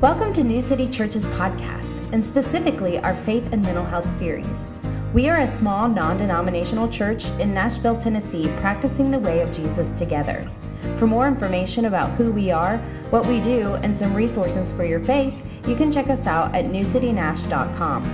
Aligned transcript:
Welcome 0.00 0.32
to 0.32 0.42
New 0.42 0.62
City 0.62 0.88
Church's 0.88 1.26
podcast, 1.26 2.10
and 2.14 2.24
specifically 2.24 2.98
our 3.00 3.14
Faith 3.14 3.52
and 3.52 3.60
Mental 3.62 3.84
Health 3.84 4.08
series. 4.08 4.66
We 5.12 5.28
are 5.28 5.40
a 5.40 5.46
small, 5.46 5.90
non 5.90 6.16
denominational 6.16 6.88
church 6.88 7.28
in 7.32 7.52
Nashville, 7.52 7.98
Tennessee, 7.98 8.50
practicing 8.60 9.10
the 9.10 9.18
way 9.18 9.42
of 9.42 9.52
Jesus 9.52 9.92
together. 9.92 10.50
For 10.96 11.06
more 11.06 11.28
information 11.28 11.84
about 11.84 12.12
who 12.12 12.32
we 12.32 12.50
are, 12.50 12.78
what 13.10 13.26
we 13.26 13.40
do, 13.40 13.74
and 13.82 13.94
some 13.94 14.14
resources 14.14 14.72
for 14.72 14.84
your 14.84 15.00
faith, 15.00 15.46
you 15.68 15.76
can 15.76 15.92
check 15.92 16.08
us 16.08 16.26
out 16.26 16.54
at 16.54 16.64
newcitynash.com. 16.64 18.04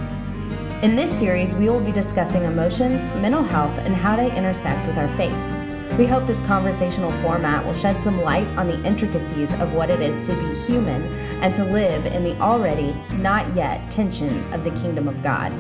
In 0.83 0.97
this 0.97 1.17
series, 1.17 1.55
we 1.55 1.69
will 1.69 1.79
be 1.79 1.93
discussing 1.93 2.43
emotions, 2.43 3.07
mental 3.23 3.45
health, 3.45 3.79
and 3.79 3.95
how 3.95 4.17
they 4.17 4.37
intersect 4.37 4.85
with 4.89 4.99
our 4.99 5.09
faith. 5.17 5.56
We 5.99 6.05
hope 6.05 6.27
this 6.27 6.43
conversational 6.43 7.11
format 7.23 7.65
will 7.65 7.73
shed 7.73 8.03
some 8.03 8.21
light 8.21 8.47
on 8.59 8.67
the 8.67 8.83
intricacies 8.85 9.51
of 9.55 9.73
what 9.73 9.89
it 9.89 10.03
is 10.03 10.27
to 10.27 10.35
be 10.35 10.55
human 10.67 11.03
and 11.43 11.55
to 11.55 11.65
live 11.65 12.05
in 12.05 12.23
the 12.23 12.39
already, 12.39 12.93
not 13.15 13.57
yet 13.57 13.91
tension 13.91 14.53
of 14.53 14.63
the 14.63 14.73
kingdom 14.73 15.09
of 15.09 15.23
God. 15.23 15.55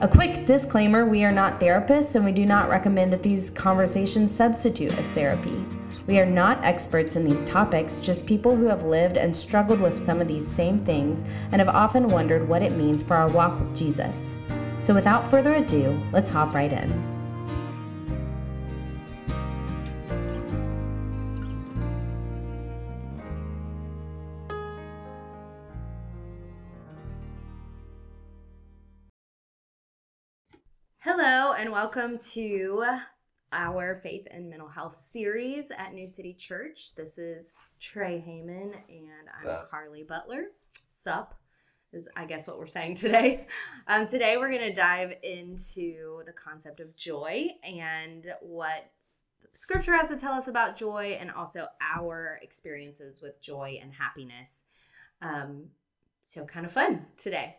A 0.00 0.08
quick 0.08 0.46
disclaimer 0.46 1.04
we 1.04 1.22
are 1.22 1.32
not 1.32 1.60
therapists 1.60 2.16
and 2.16 2.24
we 2.24 2.32
do 2.32 2.46
not 2.46 2.70
recommend 2.70 3.12
that 3.12 3.22
these 3.22 3.50
conversations 3.50 4.34
substitute 4.34 4.96
as 4.98 5.06
therapy. 5.08 5.62
We 6.06 6.18
are 6.18 6.24
not 6.24 6.64
experts 6.64 7.14
in 7.14 7.24
these 7.24 7.44
topics, 7.44 8.00
just 8.00 8.24
people 8.24 8.56
who 8.56 8.64
have 8.64 8.84
lived 8.84 9.18
and 9.18 9.36
struggled 9.36 9.82
with 9.82 10.02
some 10.02 10.22
of 10.22 10.28
these 10.28 10.46
same 10.46 10.80
things 10.80 11.24
and 11.52 11.60
have 11.60 11.68
often 11.68 12.08
wondered 12.08 12.48
what 12.48 12.62
it 12.62 12.72
means 12.72 13.02
for 13.02 13.16
our 13.16 13.30
walk 13.32 13.60
with 13.60 13.76
Jesus. 13.76 14.34
So, 14.80 14.94
without 14.94 15.28
further 15.30 15.56
ado, 15.56 16.00
let's 16.10 16.30
hop 16.30 16.54
right 16.54 16.72
in. 16.72 17.15
And 31.66 31.72
welcome 31.72 32.16
to 32.18 32.84
our 33.52 33.96
Faith 34.00 34.28
and 34.30 34.48
Mental 34.48 34.68
Health 34.68 35.00
series 35.00 35.64
at 35.76 35.94
New 35.94 36.06
City 36.06 36.32
Church. 36.32 36.94
This 36.94 37.18
is 37.18 37.54
Trey 37.80 38.20
Hayman, 38.20 38.72
and 38.88 39.28
I'm 39.36 39.42
Sup? 39.42 39.68
Karly 39.68 40.06
Butler. 40.06 40.44
Sup 41.02 41.34
is, 41.92 42.06
I 42.14 42.24
guess, 42.24 42.46
what 42.46 42.60
we're 42.60 42.68
saying 42.68 42.94
today. 42.94 43.48
Um, 43.88 44.06
today, 44.06 44.36
we're 44.36 44.50
going 44.50 44.60
to 44.60 44.72
dive 44.72 45.14
into 45.24 46.22
the 46.24 46.32
concept 46.32 46.78
of 46.78 46.94
joy 46.94 47.48
and 47.64 48.32
what 48.42 48.88
Scripture 49.52 49.96
has 49.96 50.08
to 50.10 50.16
tell 50.16 50.34
us 50.34 50.46
about 50.46 50.76
joy, 50.76 51.18
and 51.20 51.32
also 51.32 51.66
our 51.80 52.38
experiences 52.42 53.20
with 53.20 53.42
joy 53.42 53.80
and 53.82 53.92
happiness. 53.92 54.62
Um, 55.20 55.64
so, 56.22 56.44
kind 56.44 56.64
of 56.64 56.70
fun 56.70 57.06
today. 57.18 57.56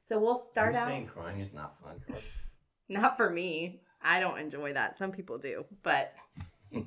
So, 0.00 0.20
we'll 0.20 0.36
start 0.36 0.76
out. 0.76 0.86
saying 0.86 1.08
crying 1.08 1.40
is 1.40 1.54
not 1.54 1.74
fun? 1.82 2.00
Not 2.88 3.16
for 3.16 3.28
me. 3.30 3.80
I 4.02 4.20
don't 4.20 4.38
enjoy 4.38 4.72
that. 4.74 4.96
Some 4.96 5.12
people 5.12 5.38
do, 5.38 5.64
but 5.82 6.14
some 6.72 6.86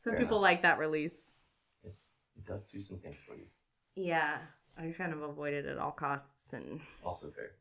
Fair 0.00 0.12
people 0.18 0.36
enough. 0.38 0.42
like 0.42 0.62
that 0.62 0.78
release. 0.78 1.32
it 1.82 1.94
does 2.46 2.68
do 2.68 2.80
some 2.80 2.98
things 2.98 3.16
for 3.26 3.34
you. 3.34 3.46
Yeah, 3.96 4.38
I 4.78 4.88
kind 4.96 5.12
of 5.12 5.22
avoid 5.22 5.54
it 5.54 5.66
at 5.66 5.78
all 5.78 5.92
costs, 5.92 6.52
and 6.52 6.80
Also 7.04 7.30
fair. 7.30 7.52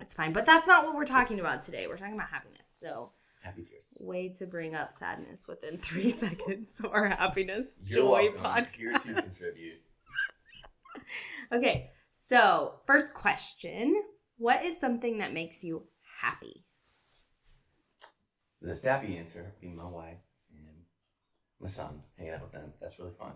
it's 0.00 0.14
fine. 0.14 0.32
But 0.32 0.46
that's 0.46 0.66
not 0.66 0.84
what 0.84 0.94
we're 0.94 1.04
talking 1.04 1.40
about 1.40 1.62
today. 1.62 1.86
We're 1.86 1.96
talking 1.98 2.14
about 2.14 2.28
happiness. 2.30 2.74
So, 2.80 3.10
Happy 3.42 3.62
tears. 3.62 3.96
way 4.00 4.28
to 4.38 4.46
bring 4.46 4.74
up 4.74 4.92
sadness 4.92 5.46
within 5.46 5.78
three 5.78 6.10
seconds 6.24 6.80
or 6.90 7.08
happiness 7.08 7.68
You're 7.86 8.00
joy 8.02 8.30
welcome. 8.34 8.66
Here 8.76 8.92
to 8.92 8.98
podcast. 8.98 9.14
contribute. 9.22 9.80
okay, 11.52 11.90
so 12.28 12.74
first 12.86 13.14
question: 13.14 14.02
What 14.40 14.64
is 14.64 14.80
something 14.80 15.18
that 15.18 15.34
makes 15.34 15.62
you 15.62 15.82
happy? 16.22 16.64
The 18.62 18.74
sappy 18.74 19.18
answer 19.18 19.52
being 19.60 19.76
my 19.76 19.84
wife 19.84 20.16
and 20.50 20.76
my 21.60 21.68
son, 21.68 22.00
hanging 22.16 22.32
out 22.32 22.44
with 22.44 22.52
them. 22.52 22.72
That's 22.80 22.98
really 22.98 23.12
fun. 23.18 23.32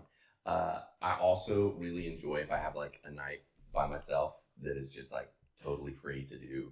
Uh, 0.47 0.79
I 1.03 1.19
also 1.19 1.75
really 1.77 2.11
enjoy 2.11 2.37
if 2.37 2.51
I 2.51 2.57
have 2.57 2.75
like 2.75 3.01
a 3.05 3.11
night 3.11 3.43
by 3.71 3.85
myself 3.85 4.33
that 4.63 4.77
is 4.77 4.89
just 4.89 5.11
like 5.11 5.31
totally 5.63 5.93
free 5.93 6.25
to 6.25 6.39
do 6.39 6.71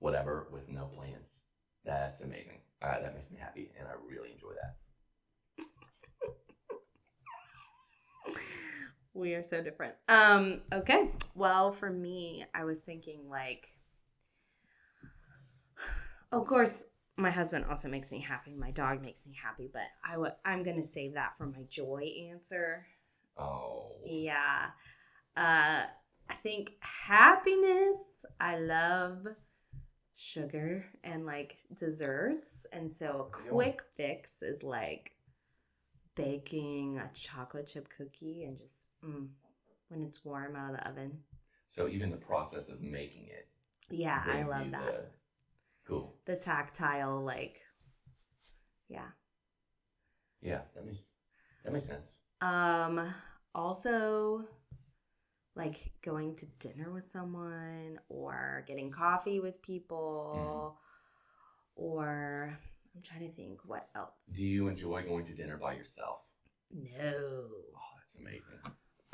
whatever 0.00 0.48
with 0.50 0.68
no 0.68 0.86
plans. 0.86 1.44
That's 1.84 2.24
amazing. 2.24 2.58
Uh, 2.82 3.02
that 3.02 3.14
makes 3.14 3.30
me 3.30 3.38
happy, 3.38 3.70
and 3.78 3.86
I 3.86 3.92
really 4.04 4.32
enjoy 4.32 4.54
that. 4.60 4.78
We 9.14 9.34
are 9.34 9.42
so 9.42 9.62
different. 9.62 9.94
Um, 10.08 10.62
okay. 10.72 11.10
Well, 11.34 11.72
for 11.72 11.90
me, 11.90 12.44
I 12.54 12.64
was 12.64 12.80
thinking 12.80 13.28
like 13.30 13.68
of 16.32 16.46
course, 16.46 16.84
my 17.16 17.30
husband 17.30 17.64
also 17.70 17.88
makes 17.88 18.10
me 18.10 18.18
happy. 18.20 18.54
My 18.54 18.70
dog 18.72 19.00
makes 19.02 19.24
me 19.26 19.34
happy, 19.40 19.70
but 19.72 19.82
I 20.04 20.16
would 20.16 20.32
I'm 20.44 20.62
going 20.64 20.76
to 20.76 20.82
save 20.82 21.14
that 21.14 21.34
for 21.38 21.46
my 21.46 21.62
joy 21.68 22.12
answer. 22.32 22.86
Oh, 23.36 23.92
Yeah. 24.04 24.70
Uh 25.36 25.84
I 26.30 26.34
think 26.42 26.72
happiness, 26.80 27.96
I 28.40 28.58
love 28.58 29.26
sugar 30.16 30.86
and 31.04 31.26
like 31.26 31.58
desserts. 31.74 32.66
And 32.72 32.92
so 32.92 33.06
a 33.32 33.38
a 33.38 33.42
good 33.42 33.52
one. 33.52 33.72
quick 33.72 33.82
fix 33.96 34.42
is 34.42 34.62
like 34.62 35.12
baking 36.16 36.98
a 36.98 37.10
chocolate 37.14 37.66
chip 37.66 37.88
cookie 37.96 38.44
and 38.44 38.58
just 38.58 38.83
mm, 39.04 39.28
when 39.88 40.02
it's 40.04 40.24
warm 40.24 40.56
out 40.56 40.70
of 40.70 40.76
the 40.78 40.88
oven. 40.88 41.18
so 41.68 41.88
even 41.88 42.10
the 42.10 42.16
process 42.16 42.68
of 42.68 42.80
making 42.80 43.26
it 43.28 43.48
Yeah, 43.90 44.22
I 44.26 44.42
love 44.44 44.70
that. 44.70 44.80
the 44.94 45.04
cool. 45.86 46.16
The 46.24 46.36
tactile, 46.36 47.22
like, 47.22 47.60
yeah. 48.88 49.08
Yeah, 50.40 50.60
that 50.74 50.84
makes 50.84 51.10
that 51.64 51.72
makes 51.72 51.86
sense. 51.86 52.20
Um, 52.40 53.12
also, 53.54 54.46
like 55.56 55.92
going 56.02 56.36
to 56.36 56.46
dinner 56.58 56.90
with 56.90 57.04
someone 57.04 57.98
or 58.08 58.64
getting 58.66 58.90
coffee 58.90 59.40
with 59.40 59.62
people, 59.62 60.78
or 61.76 62.56
I'm 62.94 63.02
trying 63.02 63.26
to 63.26 63.32
think 63.34 63.60
what 63.64 63.88
else. 63.94 64.34
Do 64.36 64.44
you 64.44 64.68
enjoy 64.68 65.02
going 65.02 65.24
to 65.26 65.34
dinner 65.34 65.56
by 65.56 65.74
yourself? 65.74 66.20
No, 66.70 67.48
Oh, 67.74 67.90
that's 67.98 68.18
amazing. 68.18 68.58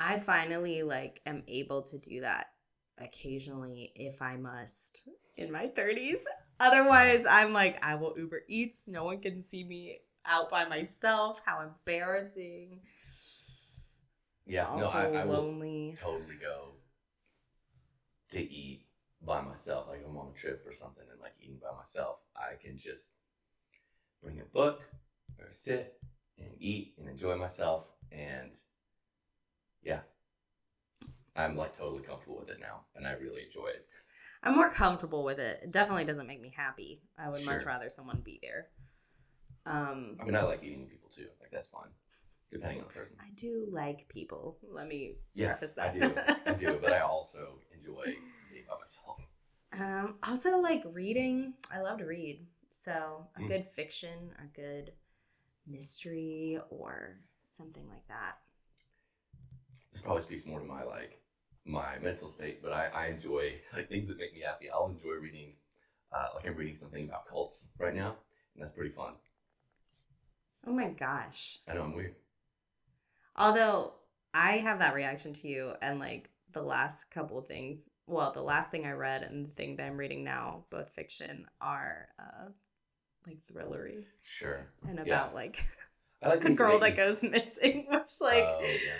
I 0.00 0.18
finally 0.18 0.82
like 0.82 1.20
am 1.26 1.42
able 1.46 1.82
to 1.82 1.98
do 1.98 2.22
that 2.22 2.46
occasionally 2.98 3.92
if 3.94 4.22
I 4.22 4.36
must 4.36 5.02
in 5.36 5.52
my 5.52 5.66
30s. 5.66 6.20
Otherwise, 6.58 7.26
I'm 7.28 7.52
like 7.52 7.84
I 7.84 7.96
will 7.96 8.14
Uber 8.16 8.40
Eats. 8.48 8.84
No 8.88 9.04
one 9.04 9.20
can 9.20 9.44
see 9.44 9.62
me 9.62 10.00
out 10.24 10.50
by 10.50 10.64
myself. 10.66 11.38
How 11.44 11.60
embarrassing. 11.62 12.80
Yeah, 14.46 14.66
also 14.66 14.80
no, 14.80 15.18
I, 15.18 15.20
I 15.20 15.24
lonely. 15.24 15.96
totally 16.00 16.36
go 16.40 16.72
to 18.30 18.40
eat 18.40 18.86
by 19.22 19.42
myself. 19.42 19.88
Like 19.88 20.02
I'm 20.08 20.16
on 20.16 20.32
a 20.34 20.38
trip 20.38 20.64
or 20.66 20.72
something 20.72 21.04
and 21.10 21.20
like 21.20 21.34
eating 21.40 21.60
by 21.62 21.76
myself. 21.76 22.20
I 22.34 22.54
can 22.60 22.78
just 22.78 23.16
bring 24.22 24.40
a 24.40 24.44
book 24.44 24.80
or 25.38 25.48
sit 25.52 26.00
and 26.38 26.48
eat 26.58 26.94
and 26.98 27.06
enjoy 27.06 27.36
myself. 27.36 27.84
And 28.10 28.52
yeah, 29.82 30.00
I'm 31.36 31.56
like 31.56 31.76
totally 31.76 32.02
comfortable 32.02 32.38
with 32.38 32.50
it 32.50 32.60
now 32.60 32.82
and 32.96 33.06
I 33.06 33.12
really 33.12 33.42
enjoy 33.44 33.68
it. 33.68 33.86
I'm 34.42 34.54
more 34.54 34.70
comfortable 34.70 35.22
with 35.24 35.38
it. 35.38 35.60
It 35.64 35.70
definitely 35.72 36.04
doesn't 36.04 36.26
make 36.26 36.40
me 36.40 36.52
happy. 36.56 37.02
I 37.18 37.28
would 37.28 37.44
much 37.44 37.64
rather 37.64 37.90
someone 37.90 38.22
be 38.24 38.40
there. 38.42 38.68
Um, 39.66 40.16
I 40.20 40.24
mean, 40.24 40.34
I 40.34 40.42
like 40.42 40.62
eating 40.64 40.86
people 40.86 41.10
too. 41.10 41.26
Like 41.40 41.50
that's 41.50 41.68
fine, 41.68 41.90
depending 42.50 42.80
on 42.80 42.86
the 42.88 42.94
person. 42.94 43.18
I 43.20 43.30
do 43.36 43.68
like 43.70 44.08
people. 44.08 44.58
Let 44.72 44.88
me 44.88 45.16
Yes, 45.34 45.76
I 45.78 45.92
do. 45.92 46.16
I 46.46 46.52
do, 46.52 46.78
but 46.80 46.92
I 46.92 47.00
also 47.00 47.58
enjoy 47.76 48.04
being 48.50 48.64
by 48.68 48.76
myself. 48.78 49.20
Um, 49.78 50.14
also 50.22 50.58
like 50.58 50.82
reading. 50.86 51.54
I 51.72 51.80
love 51.80 51.98
to 51.98 52.06
read. 52.06 52.46
So 52.70 53.26
a 53.36 53.40
Mm. 53.40 53.48
good 53.48 53.66
fiction, 53.76 54.32
a 54.38 54.46
good 54.56 54.92
mystery, 55.66 56.58
or 56.70 57.20
something 57.46 57.86
like 57.88 58.06
that. 58.08 58.38
This 59.92 60.02
probably 60.02 60.22
speaks 60.22 60.46
more 60.46 60.60
to 60.60 60.66
my 60.66 60.82
like 60.84 61.20
my 61.64 61.98
mental 62.00 62.28
state, 62.28 62.62
but 62.62 62.72
I, 62.72 62.86
I 62.88 63.06
enjoy 63.08 63.54
like 63.74 63.88
things 63.88 64.08
that 64.08 64.18
make 64.18 64.34
me 64.34 64.40
happy. 64.40 64.70
I'll 64.70 64.86
enjoy 64.88 65.14
reading, 65.20 65.54
uh, 66.12 66.28
like 66.34 66.46
I'm 66.46 66.56
reading 66.56 66.74
something 66.76 67.04
about 67.04 67.26
cults 67.26 67.70
right 67.78 67.94
now, 67.94 68.16
and 68.54 68.62
that's 68.62 68.72
pretty 68.72 68.90
fun. 68.90 69.14
Oh 70.66 70.72
my 70.72 70.88
gosh. 70.88 71.58
I 71.68 71.74
know 71.74 71.82
I'm 71.82 71.94
weird. 71.94 72.14
Although 73.36 73.94
I 74.34 74.58
have 74.58 74.78
that 74.80 74.94
reaction 74.94 75.32
to 75.34 75.48
you, 75.48 75.74
and 75.82 75.98
like 75.98 76.30
the 76.52 76.62
last 76.62 77.10
couple 77.10 77.38
of 77.38 77.46
things, 77.46 77.88
well, 78.06 78.32
the 78.32 78.42
last 78.42 78.70
thing 78.70 78.86
I 78.86 78.92
read 78.92 79.22
and 79.22 79.46
the 79.46 79.50
thing 79.52 79.76
that 79.76 79.86
I'm 79.86 79.96
reading 79.96 80.24
now, 80.24 80.64
both 80.70 80.90
fiction, 80.90 81.46
are 81.60 82.08
uh, 82.18 82.48
like 83.26 83.38
thrillery 83.52 84.06
Sure. 84.22 84.66
and 84.86 84.98
Yeah. 85.04 85.24
about 85.24 85.34
like 85.34 85.68
I 86.22 86.28
like 86.28 86.44
a 86.44 86.50
girl 86.54 86.80
that 86.80 86.92
me- 86.92 86.96
goes 86.96 87.22
missing, 87.24 87.86
which 87.90 88.20
like 88.20 88.56
Oh, 88.58 88.78
yeah. 88.84 88.98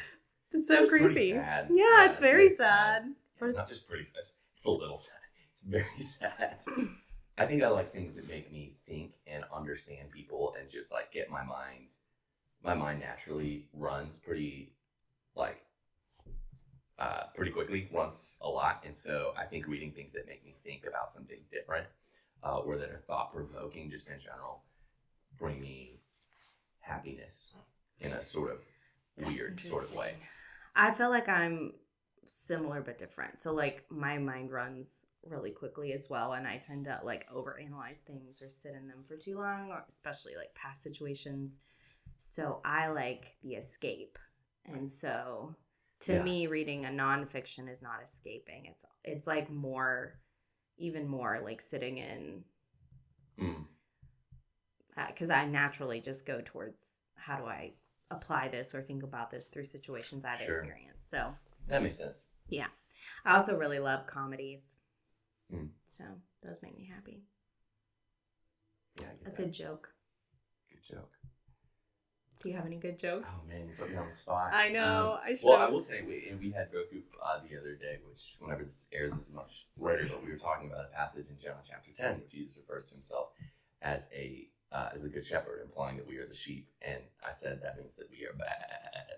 It's 0.52 0.68
so 0.68 0.80
It's 0.82 0.90
creepy. 0.90 1.32
sad. 1.32 1.68
Yeah, 1.70 1.84
Yeah, 1.84 2.04
it's 2.04 2.12
it's 2.12 2.20
very 2.20 2.48
sad. 2.48 3.02
sad. 3.02 3.14
But 3.38 3.54
Not 3.56 3.68
just 3.68 3.88
pretty 3.88 4.04
sad. 4.04 4.22
It's 4.56 4.66
a 4.66 4.70
little 4.70 4.96
sad. 4.96 5.18
It's 5.52 5.62
very 5.62 5.86
sad. 5.98 6.58
I 7.38 7.46
think 7.46 7.62
I 7.62 7.68
like 7.68 7.92
things 7.92 8.14
that 8.16 8.28
make 8.28 8.52
me 8.52 8.76
think 8.86 9.12
and 9.26 9.44
understand 9.54 10.10
people 10.10 10.54
and 10.58 10.68
just 10.68 10.92
like 10.92 11.12
get 11.12 11.30
my 11.30 11.42
mind 11.42 11.88
my 12.62 12.74
mind 12.74 13.00
naturally 13.00 13.66
runs 13.72 14.18
pretty 14.18 14.74
like 15.34 15.62
uh, 16.98 17.22
pretty 17.34 17.50
quickly, 17.50 17.88
runs 17.94 18.36
a 18.42 18.48
lot. 18.48 18.82
And 18.84 18.94
so 18.94 19.32
I 19.38 19.46
think 19.46 19.66
reading 19.66 19.92
things 19.92 20.12
that 20.12 20.26
make 20.26 20.44
me 20.44 20.54
think 20.62 20.84
about 20.86 21.10
something 21.10 21.38
different 21.50 21.86
uh, 22.44 22.58
or 22.58 22.76
that 22.76 22.90
are 22.90 23.02
thought 23.06 23.32
provoking 23.32 23.88
just 23.88 24.10
in 24.10 24.20
general 24.20 24.64
bring 25.38 25.58
me 25.62 26.00
happiness 26.80 27.54
in 28.00 28.12
a 28.12 28.22
sort 28.22 28.50
of 28.50 28.58
That's 29.16 29.30
weird 29.30 29.58
sort 29.60 29.84
of 29.84 29.94
way. 29.96 30.16
I 30.80 30.92
feel 30.92 31.10
like 31.10 31.28
I'm 31.28 31.74
similar 32.26 32.80
but 32.80 32.98
different. 32.98 33.38
So 33.38 33.52
like 33.52 33.84
my 33.90 34.16
mind 34.16 34.50
runs 34.50 35.04
really 35.28 35.50
quickly 35.50 35.92
as 35.92 36.08
well 36.08 36.32
and 36.32 36.46
I 36.46 36.56
tend 36.56 36.86
to 36.86 36.98
like 37.04 37.28
overanalyze 37.30 37.98
things 37.98 38.40
or 38.40 38.50
sit 38.50 38.74
in 38.74 38.88
them 38.88 39.04
for 39.06 39.16
too 39.18 39.38
long 39.38 39.70
or 39.70 39.84
especially 39.90 40.36
like 40.36 40.54
past 40.54 40.82
situations. 40.82 41.58
So 42.16 42.62
I 42.64 42.88
like 42.88 43.36
the 43.42 43.56
escape. 43.56 44.18
And 44.64 44.90
so 44.90 45.54
to 46.00 46.14
Yeah. 46.14 46.22
me 46.22 46.46
reading 46.46 46.86
a 46.86 46.88
nonfiction 46.88 47.70
is 47.70 47.82
not 47.82 48.02
escaping. 48.02 48.64
It's 48.64 48.86
it's 49.04 49.26
like 49.26 49.50
more 49.50 50.14
even 50.78 51.06
more 51.06 51.42
like 51.44 51.60
sitting 51.60 51.98
in 51.98 52.42
Mm. 53.38 53.66
because 55.08 55.28
I 55.28 55.44
naturally 55.44 56.00
just 56.00 56.24
go 56.24 56.40
towards 56.42 57.02
how 57.16 57.36
do 57.36 57.44
I 57.44 57.72
apply 58.10 58.48
this 58.48 58.74
or 58.74 58.82
think 58.82 59.02
about 59.02 59.30
this 59.30 59.48
through 59.48 59.66
situations 59.66 60.24
I've 60.24 60.38
Sure. 60.40 60.58
experienced. 60.62 61.08
So 61.10 61.34
That 61.68 61.82
makes 61.82 61.98
sense. 61.98 62.30
Yeah. 62.48 62.68
I 63.24 63.36
also 63.36 63.56
really 63.56 63.78
love 63.78 64.06
comedies. 64.06 64.78
Mm. 65.52 65.70
So 65.86 66.04
those 66.42 66.62
make 66.62 66.76
me 66.76 66.84
happy. 66.92 67.22
Yeah, 69.00 69.06
A 69.22 69.24
that. 69.24 69.36
good 69.36 69.52
joke. 69.52 69.92
good 70.70 70.82
joke. 70.96 71.12
Do 72.40 72.48
you 72.48 72.56
have 72.56 72.64
any 72.66 72.78
good 72.78 72.98
jokes? 72.98 73.32
Oh 73.36 73.46
man, 73.48 73.68
you 73.68 73.74
put 73.78 73.90
me 73.90 73.96
on 73.96 74.06
the 74.06 74.12
spot. 74.12 74.54
I 74.54 74.70
know, 74.70 75.12
Um, 75.14 75.20
I 75.22 75.38
Well, 75.44 75.58
I 75.58 75.68
will 75.68 75.80
say 75.80 76.00
we 76.02 76.28
and 76.30 76.40
we 76.40 76.50
had 76.50 76.70
growth 76.70 76.88
group 76.90 77.04
uh, 77.22 77.40
the 77.40 77.58
other 77.58 77.74
day, 77.74 77.98
which 78.08 78.36
whenever 78.40 78.64
this 78.64 78.88
airs 78.92 79.12
is 79.12 79.28
much 79.32 79.66
later, 79.76 80.06
but 80.08 80.24
we 80.24 80.30
were 80.30 80.38
talking 80.38 80.70
about 80.70 80.86
a 80.86 80.88
passage 80.88 81.28
in 81.28 81.36
John 81.36 81.56
chapter 81.68 81.90
ten 81.92 82.18
where 82.18 82.26
Jesus 82.26 82.56
refers 82.56 82.86
to 82.86 82.94
himself 82.94 83.32
as 83.82 84.08
a 84.14 84.48
uh, 84.72 84.88
as 84.94 85.02
the 85.02 85.08
good 85.08 85.24
shepherd, 85.24 85.60
implying 85.62 85.96
that 85.96 86.06
we 86.06 86.18
are 86.18 86.26
the 86.26 86.34
sheep, 86.34 86.68
and 86.82 87.02
I 87.26 87.32
said 87.32 87.60
that 87.62 87.78
means 87.78 87.96
that 87.96 88.08
we 88.10 88.24
are 88.26 88.34
bad. 88.38 89.16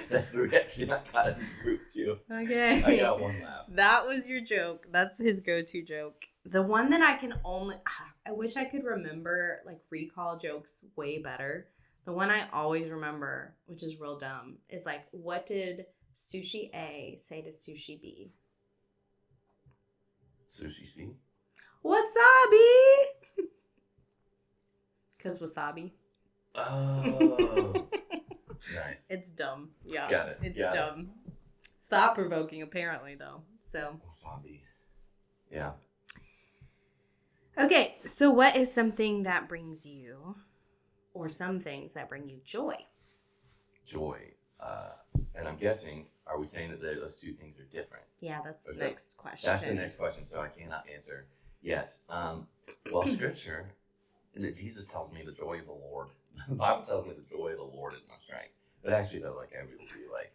That's 0.10 0.32
the 0.32 0.42
reaction 0.42 0.90
I 0.90 1.00
got 1.12 1.28
in 1.28 1.34
the 1.38 1.62
group 1.62 1.88
too. 1.92 2.18
Okay. 2.30 2.82
I 2.84 2.96
got 2.96 3.20
one 3.20 3.40
laugh. 3.42 3.66
That 3.68 4.06
was 4.06 4.26
your 4.26 4.40
joke. 4.40 4.86
That's 4.90 5.18
his 5.18 5.40
go-to 5.40 5.82
joke. 5.82 6.24
The 6.44 6.62
one 6.62 6.90
that 6.90 7.02
I 7.02 7.16
can 7.16 7.34
only 7.44 7.76
I 8.26 8.32
wish 8.32 8.56
I 8.56 8.64
could 8.64 8.84
remember 8.84 9.60
like 9.66 9.80
recall 9.90 10.36
jokes 10.38 10.80
way 10.96 11.18
better. 11.18 11.68
The 12.06 12.12
one 12.12 12.30
I 12.30 12.48
always 12.52 12.88
remember, 12.90 13.54
which 13.66 13.82
is 13.82 14.00
real 14.00 14.18
dumb, 14.18 14.56
is 14.68 14.86
like 14.86 15.06
what 15.10 15.46
did 15.46 15.86
sushi 16.16 16.74
A 16.74 17.18
say 17.28 17.42
to 17.42 17.50
sushi 17.50 18.00
B? 18.00 18.32
Sushi 20.48 20.88
C. 20.88 21.10
Wasabi. 21.84 23.04
Cuz 25.18 25.38
wasabi. 25.38 25.92
Oh, 26.54 27.86
nice. 28.74 29.10
It's 29.10 29.28
dumb. 29.28 29.70
Yeah. 29.84 30.10
Got 30.10 30.28
it, 30.30 30.38
It's 30.42 30.58
got 30.58 30.74
it. 30.74 30.76
dumb. 30.76 31.10
It's 31.78 31.86
thought 31.86 32.14
provoking 32.14 32.62
apparently 32.62 33.14
though. 33.14 33.42
So 33.60 34.00
Wasabi. 34.08 34.60
Yeah. 35.50 35.72
Okay, 37.58 37.96
so 38.04 38.30
what 38.30 38.56
is 38.56 38.72
something 38.72 39.24
that 39.24 39.48
brings 39.48 39.84
you, 39.84 40.36
or 41.12 41.28
some 41.28 41.60
things 41.60 41.92
that 41.92 42.08
bring 42.08 42.28
you 42.28 42.40
joy? 42.44 42.76
joy. 43.84 44.18
Uh, 44.60 44.92
and 45.34 45.46
I'm 45.48 45.56
guessing, 45.56 46.06
are 46.26 46.38
we 46.38 46.46
saying 46.46 46.70
that 46.70 46.80
those 46.80 47.16
two 47.18 47.32
things 47.32 47.58
are 47.58 47.64
different? 47.64 48.04
Yeah, 48.20 48.40
that's 48.44 48.62
the 48.62 48.70
Is 48.70 48.78
that- 48.78 48.84
next 48.86 49.16
question. 49.16 49.50
That's 49.50 49.64
the 49.64 49.74
next 49.74 49.96
question, 49.96 50.24
so 50.24 50.40
I 50.40 50.48
cannot 50.48 50.88
answer 50.88 51.26
yes. 51.62 52.02
Um, 52.08 52.46
well, 52.92 53.06
scripture, 53.06 53.66
Jesus 54.36 54.86
tells 54.86 55.12
me 55.12 55.22
the 55.24 55.32
joy 55.32 55.58
of 55.58 55.66
the 55.66 55.72
Lord. 55.72 56.08
The 56.48 56.54
Bible 56.54 56.84
tells 56.84 57.06
me 57.06 57.12
the 57.12 57.36
joy 57.36 57.48
of 57.50 57.58
the 57.58 57.76
Lord 57.76 57.92
is 57.92 58.06
my 58.08 58.16
strength. 58.16 58.54
But 58.82 58.92
actually, 58.92 59.20
though, 59.20 59.36
like, 59.36 59.52
I 59.52 59.62
really 59.62 59.84
like, 60.10 60.32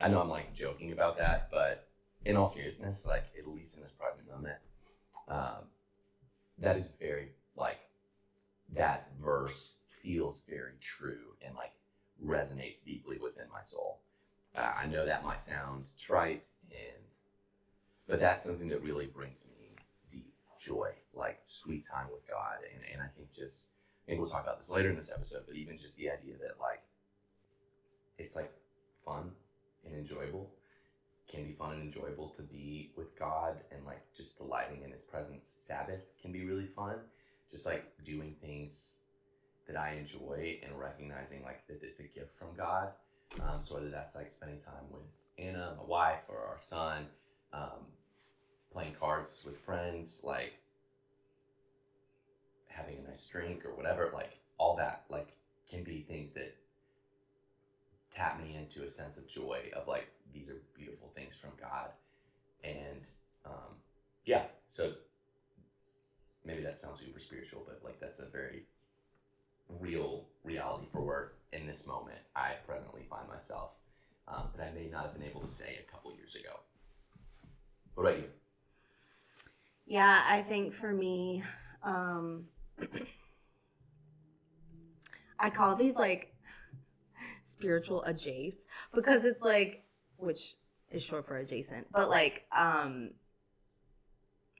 I 0.00 0.08
know 0.08 0.20
I'm, 0.20 0.30
like, 0.30 0.54
joking 0.54 0.92
about 0.92 1.18
that, 1.18 1.48
but 1.50 1.88
in 2.24 2.36
all 2.36 2.46
seriousness, 2.46 3.06
like, 3.06 3.24
at 3.38 3.46
least 3.46 3.76
in 3.76 3.82
this 3.82 3.92
present 3.92 4.26
moment, 4.30 4.56
um, 5.28 5.66
that 6.58 6.76
is 6.76 6.90
very, 6.98 7.32
like, 7.56 7.80
that 8.74 9.08
verse 9.22 9.74
feels 10.02 10.44
very 10.48 10.74
true 10.80 11.34
and, 11.44 11.54
like, 11.54 11.72
resonates 12.24 12.84
deeply 12.84 13.18
within 13.18 13.46
my 13.52 13.60
soul. 13.60 14.00
Uh, 14.56 14.72
I 14.80 14.86
know 14.86 15.04
that 15.04 15.24
might 15.24 15.42
sound 15.42 15.86
trite, 16.00 16.46
and 16.70 17.04
but 18.08 18.20
that's 18.20 18.44
something 18.44 18.68
that 18.68 18.82
really 18.82 19.06
brings 19.06 19.48
me 19.48 19.55
joy, 20.66 20.90
like 21.14 21.38
sweet 21.46 21.86
time 21.86 22.06
with 22.12 22.26
God. 22.28 22.56
And, 22.72 22.82
and 22.92 23.02
I 23.02 23.08
think 23.16 23.32
just, 23.32 23.68
maybe 24.06 24.18
we'll 24.18 24.28
talk 24.28 24.42
about 24.42 24.58
this 24.58 24.70
later 24.70 24.90
in 24.90 24.96
this 24.96 25.12
episode, 25.14 25.44
but 25.46 25.56
even 25.56 25.78
just 25.78 25.96
the 25.96 26.10
idea 26.10 26.34
that, 26.40 26.60
like, 26.60 26.82
it's 28.18 28.34
like 28.34 28.52
fun 29.04 29.30
and 29.84 29.94
enjoyable, 29.94 30.50
can 31.30 31.44
be 31.44 31.52
fun 31.52 31.72
and 31.72 31.82
enjoyable 31.82 32.28
to 32.30 32.42
be 32.42 32.92
with 32.96 33.18
God, 33.18 33.56
and 33.72 33.84
like 33.84 34.02
just 34.16 34.38
delighting 34.38 34.82
in 34.84 34.90
His 34.90 35.02
presence. 35.02 35.54
Sabbath 35.58 36.00
can 36.20 36.32
be 36.32 36.44
really 36.44 36.66
fun, 36.66 36.96
just 37.50 37.66
like 37.66 37.84
doing 38.04 38.34
things 38.40 38.98
that 39.66 39.76
I 39.76 39.94
enjoy 39.94 40.60
and 40.62 40.78
recognizing 40.78 41.42
like 41.42 41.66
that 41.66 41.82
it's 41.82 42.00
a 42.00 42.04
gift 42.04 42.38
from 42.38 42.48
God. 42.56 42.90
Um, 43.40 43.60
so 43.60 43.74
whether 43.74 43.90
that's 43.90 44.14
like 44.14 44.30
spending 44.30 44.60
time 44.60 44.86
with 44.90 45.02
Anna, 45.38 45.74
my 45.76 45.84
wife, 45.84 46.20
or 46.28 46.38
our 46.38 46.58
son, 46.60 47.06
um, 47.52 47.90
playing 48.76 48.92
cards 48.92 49.42
with 49.46 49.56
friends, 49.56 50.22
like 50.22 50.52
having 52.68 52.98
a 52.98 53.08
nice 53.08 53.26
drink 53.26 53.64
or 53.64 53.74
whatever, 53.74 54.10
like 54.12 54.38
all 54.58 54.76
that, 54.76 55.04
like 55.08 55.28
can 55.66 55.82
be 55.82 56.02
things 56.02 56.34
that 56.34 56.54
tap 58.10 58.38
me 58.38 58.54
into 58.54 58.84
a 58.84 58.88
sense 58.88 59.16
of 59.16 59.26
joy 59.26 59.60
of 59.74 59.88
like 59.88 60.08
these 60.34 60.50
are 60.50 60.60
beautiful 60.76 61.08
things 61.14 61.38
from 61.38 61.52
God, 61.58 61.88
and 62.62 63.08
um, 63.46 63.76
yeah, 64.26 64.42
so 64.66 64.92
maybe 66.44 66.62
that 66.62 66.78
sounds 66.78 67.00
super 67.00 67.18
spiritual, 67.18 67.64
but 67.66 67.80
like 67.82 67.98
that's 67.98 68.20
a 68.20 68.28
very 68.28 68.64
real 69.80 70.26
reality 70.44 70.86
for 70.92 71.00
where 71.00 71.32
in 71.54 71.66
this 71.66 71.86
moment 71.86 72.18
I 72.36 72.52
presently 72.66 73.06
find 73.08 73.26
myself 73.26 73.72
um, 74.28 74.48
that 74.54 74.68
I 74.68 74.78
may 74.78 74.90
not 74.90 75.04
have 75.04 75.14
been 75.14 75.26
able 75.26 75.40
to 75.40 75.48
say 75.48 75.78
a 75.80 75.90
couple 75.90 76.12
years 76.12 76.34
ago. 76.34 76.60
What 77.94 78.02
about 78.02 78.18
you? 78.18 78.24
Yeah, 79.86 80.22
I 80.28 80.42
think 80.42 80.74
for 80.74 80.92
me, 80.92 81.44
um, 81.82 82.46
I 85.38 85.50
call 85.50 85.76
these 85.76 85.94
like 85.94 86.34
spiritual 87.40 88.04
adjace 88.06 88.56
because 88.92 89.24
it's 89.24 89.42
like, 89.42 89.84
which 90.16 90.56
is 90.90 91.02
short 91.02 91.26
for 91.26 91.36
adjacent, 91.36 91.86
but 91.92 92.08
like, 92.08 92.46
um, 92.56 93.10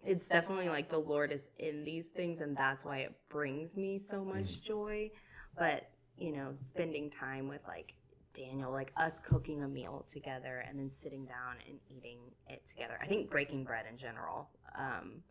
it's 0.05 0.29
definitely 0.29 0.69
like 0.69 0.89
the 0.89 0.99
Lord 0.99 1.33
is 1.33 1.43
in 1.59 1.83
these 1.83 2.09
things, 2.09 2.41
and 2.41 2.57
that's 2.57 2.85
why 2.85 2.99
it 2.99 3.13
brings 3.29 3.77
me 3.77 3.99
so 3.99 4.25
much 4.25 4.63
joy. 4.63 5.11
But 5.59 5.91
you 6.17 6.33
know, 6.33 6.53
spending 6.53 7.11
time 7.11 7.49
with 7.49 7.63
like 7.67 7.95
Daniel, 8.37 8.71
like 8.71 8.93
us 8.97 9.19
cooking 9.21 9.63
a 9.63 9.69
meal 9.69 10.05
together 10.11 10.65
and 10.69 10.79
then 10.79 10.91
sitting 10.91 11.25
down 11.25 11.57
and 11.67 11.79
eating 11.97 12.19
it 12.49 12.65
together. 12.65 12.99
I 13.01 13.07
think 13.07 13.31
breaking 13.31 13.65
bread 13.65 13.87
in 13.91 13.97
general. 13.97 14.49
Um, 14.79 15.23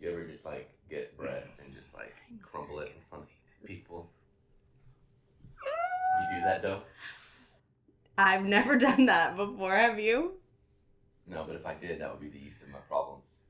Do 0.00 0.06
you 0.06 0.12
ever 0.12 0.24
just 0.24 0.46
like 0.46 0.70
get 0.88 1.16
bread 1.16 1.46
and 1.62 1.72
just 1.72 1.96
like 1.96 2.14
crumble 2.42 2.80
it 2.80 2.92
in 2.96 3.02
front 3.02 3.24
of 3.24 3.66
people? 3.66 4.06
You 6.20 6.38
do 6.38 6.44
that 6.44 6.62
though? 6.62 6.80
I've 8.16 8.44
never 8.44 8.76
done 8.78 9.06
that 9.06 9.36
before. 9.36 9.74
Have 9.74 9.98
you? 9.98 10.32
No, 11.26 11.44
but 11.46 11.56
if 11.56 11.66
I 11.66 11.74
did, 11.74 12.00
that 12.00 12.10
would 12.10 12.20
be 12.20 12.28
the 12.36 12.44
least 12.44 12.62
of 12.62 12.70
my 12.70 12.78
problems. 12.88 13.42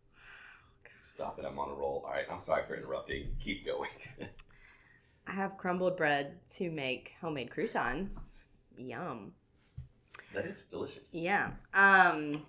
Stop 1.05 1.39
it, 1.39 1.45
I'm 1.45 1.59
on 1.59 1.69
a 1.71 1.75
roll. 1.75 2.03
All 2.07 2.13
right, 2.13 2.25
I'm 2.31 2.41
sorry 2.41 2.63
for 2.67 2.75
interrupting. 2.75 3.37
Keep 3.45 3.67
going. 3.67 3.91
I 5.27 5.33
have 5.33 5.59
crumbled 5.59 5.97
bread 5.97 6.39
to 6.57 6.71
make 6.71 7.15
homemade 7.21 7.51
croutons. 7.51 8.34
Yum. 8.77 9.33
that 10.33 10.47
is 10.47 10.67
delicious. 10.67 11.15
Yeah. 11.15 11.51
Um 11.73 12.45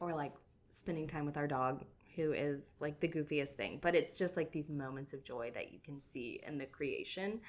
or 0.00 0.12
like 0.14 0.32
spending 0.68 1.06
time 1.06 1.24
with 1.24 1.36
our 1.36 1.46
dog 1.46 1.84
who 2.14 2.32
is 2.32 2.78
like 2.80 2.98
the 3.00 3.08
goofiest 3.08 3.50
thing, 3.50 3.78
but 3.82 3.94
it's 3.94 4.18
just 4.18 4.36
like 4.36 4.50
these 4.50 4.70
moments 4.70 5.12
of 5.12 5.24
joy 5.24 5.50
that 5.54 5.72
you 5.72 5.78
can 5.84 6.00
see 6.02 6.40
in 6.46 6.58
the 6.58 6.66
creation 6.66 7.40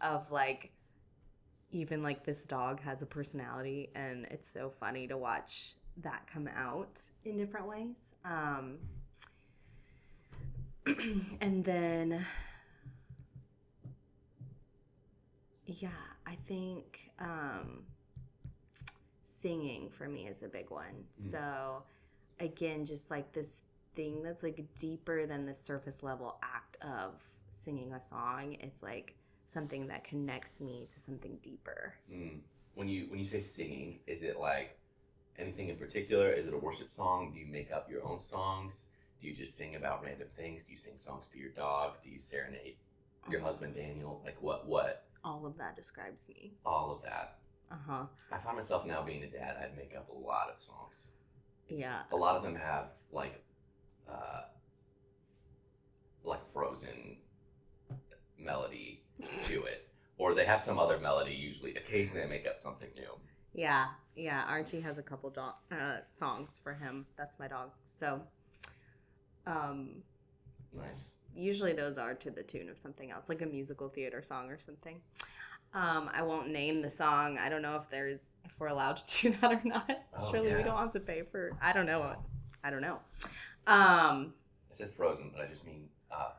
of 0.00 0.30
like 0.30 0.70
even 1.70 2.02
like 2.02 2.24
this 2.24 2.44
dog 2.44 2.80
has 2.80 3.02
a 3.02 3.06
personality 3.06 3.90
and 3.94 4.26
it's 4.30 4.48
so 4.48 4.70
funny 4.78 5.06
to 5.08 5.16
watch 5.16 5.74
that 6.02 6.22
come 6.32 6.48
out 6.56 7.00
in 7.24 7.36
different 7.36 7.68
ways. 7.68 7.98
Um 8.24 8.78
and 11.40 11.64
then 11.64 12.24
yeah, 15.66 15.88
I 16.26 16.36
think 16.46 17.10
um 17.18 17.84
singing 19.22 19.90
for 19.90 20.08
me 20.08 20.26
is 20.26 20.42
a 20.42 20.48
big 20.48 20.70
one. 20.70 21.04
So 21.14 21.82
again, 22.40 22.84
just 22.84 23.10
like 23.10 23.32
this 23.32 23.60
thing 23.94 24.22
that's 24.22 24.42
like 24.42 24.64
deeper 24.78 25.26
than 25.26 25.46
the 25.46 25.54
surface 25.54 26.02
level 26.02 26.38
act 26.42 26.76
of 26.82 27.14
singing 27.52 27.92
a 27.92 28.02
song. 28.02 28.56
It's 28.60 28.82
like 28.82 29.14
something 29.52 29.86
that 29.88 30.04
connects 30.04 30.60
me 30.60 30.86
to 30.92 31.00
something 31.00 31.38
deeper. 31.42 31.94
Mm. 32.12 32.38
When 32.74 32.88
you 32.88 33.06
when 33.08 33.18
you 33.18 33.26
say 33.26 33.40
singing, 33.40 33.98
is 34.06 34.22
it 34.22 34.38
like 34.38 34.78
anything 35.38 35.68
in 35.68 35.76
particular? 35.76 36.30
Is 36.30 36.46
it 36.46 36.54
a 36.54 36.58
worship 36.58 36.90
song? 36.90 37.32
Do 37.32 37.38
you 37.38 37.46
make 37.46 37.72
up 37.72 37.90
your 37.90 38.04
own 38.04 38.20
songs? 38.20 38.88
Do 39.20 39.28
you 39.28 39.34
just 39.34 39.56
sing 39.56 39.76
about 39.76 40.02
random 40.02 40.28
things? 40.36 40.64
Do 40.64 40.72
you 40.72 40.78
sing 40.78 40.94
songs 40.96 41.28
to 41.28 41.38
your 41.38 41.50
dog? 41.50 41.94
Do 42.02 42.10
you 42.10 42.18
serenade 42.18 42.76
your 43.30 43.40
husband 43.40 43.74
Daniel? 43.74 44.20
Like 44.24 44.40
what 44.40 44.66
what? 44.66 45.04
All 45.24 45.46
of 45.46 45.56
that 45.58 45.76
describes 45.76 46.28
me. 46.28 46.52
All 46.66 46.92
of 46.92 47.02
that. 47.02 47.38
Uh 47.70 47.76
huh. 47.86 48.04
I 48.30 48.38
find 48.38 48.56
myself 48.56 48.86
now 48.86 49.02
being 49.02 49.22
a 49.22 49.28
dad, 49.28 49.56
I'd 49.62 49.76
make 49.76 49.94
up 49.96 50.08
a 50.10 50.18
lot 50.18 50.50
of 50.52 50.58
songs. 50.58 51.12
Yeah. 51.68 52.00
A 52.12 52.16
lot 52.16 52.36
of 52.36 52.42
them 52.42 52.54
have 52.54 52.88
like 53.12 53.42
uh 54.08 54.42
like 56.24 56.46
frozen 56.52 57.16
melody 58.38 59.02
to 59.44 59.64
it. 59.64 59.88
Or 60.18 60.34
they 60.34 60.44
have 60.44 60.60
some 60.60 60.78
other 60.78 60.98
melody 60.98 61.34
usually. 61.34 61.74
Occasionally 61.74 62.24
I 62.26 62.28
make 62.28 62.46
up 62.46 62.58
something 62.58 62.88
new. 62.96 63.10
Yeah. 63.54 63.86
Yeah. 64.14 64.44
Archie 64.46 64.80
has 64.80 64.98
a 64.98 65.02
couple 65.02 65.30
dog 65.30 65.54
uh, 65.70 65.98
songs 66.12 66.60
for 66.62 66.74
him. 66.74 67.06
That's 67.16 67.38
my 67.38 67.48
dog. 67.48 67.70
So, 67.86 68.22
um, 69.46 70.02
Nice. 70.74 71.16
usually 71.34 71.72
those 71.72 71.98
are 71.98 72.14
to 72.14 72.30
the 72.30 72.42
tune 72.42 72.68
of 72.68 72.78
something 72.78 73.10
else, 73.10 73.28
like 73.28 73.42
a 73.42 73.46
musical 73.46 73.88
theater 73.88 74.22
song 74.22 74.48
or 74.50 74.58
something. 74.58 75.00
Um, 75.74 76.10
I 76.12 76.22
won't 76.22 76.50
name 76.50 76.82
the 76.82 76.90
song. 76.90 77.38
I 77.38 77.48
don't 77.48 77.62
know 77.62 77.76
if 77.76 77.88
there's 77.90 78.20
if 78.44 78.52
we're 78.58 78.66
allowed 78.68 78.96
to 78.98 79.22
do 79.30 79.36
that 79.40 79.52
or 79.52 79.60
not. 79.64 79.90
Oh, 80.18 80.30
Surely 80.30 80.54
we 80.54 80.62
don't 80.62 80.76
have 80.76 80.90
to 80.92 81.00
pay 81.00 81.22
for. 81.30 81.52
I 81.62 81.72
don't 81.72 81.86
know. 81.86 82.14
I 82.64 82.70
don't 82.70 82.82
know. 82.82 82.98
Um, 83.66 84.34
I 84.70 84.72
said 84.74 84.90
frozen, 84.90 85.30
but 85.34 85.44
I 85.44 85.48
just 85.48 85.66
mean 85.66 85.88
uh, 86.10 86.30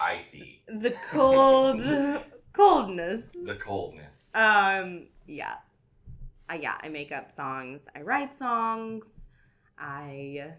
icy. 0.00 0.62
the 0.66 0.94
cold 1.10 1.82
coldness. 2.52 3.36
The 3.44 3.54
coldness. 3.54 4.32
Um, 4.34 5.06
yeah, 5.26 5.54
I 6.48 6.56
yeah. 6.56 6.74
I 6.82 6.88
make 6.88 7.12
up 7.12 7.30
songs. 7.32 7.86
I 7.94 8.00
write 8.02 8.34
songs. 8.34 9.14
I 9.78 10.52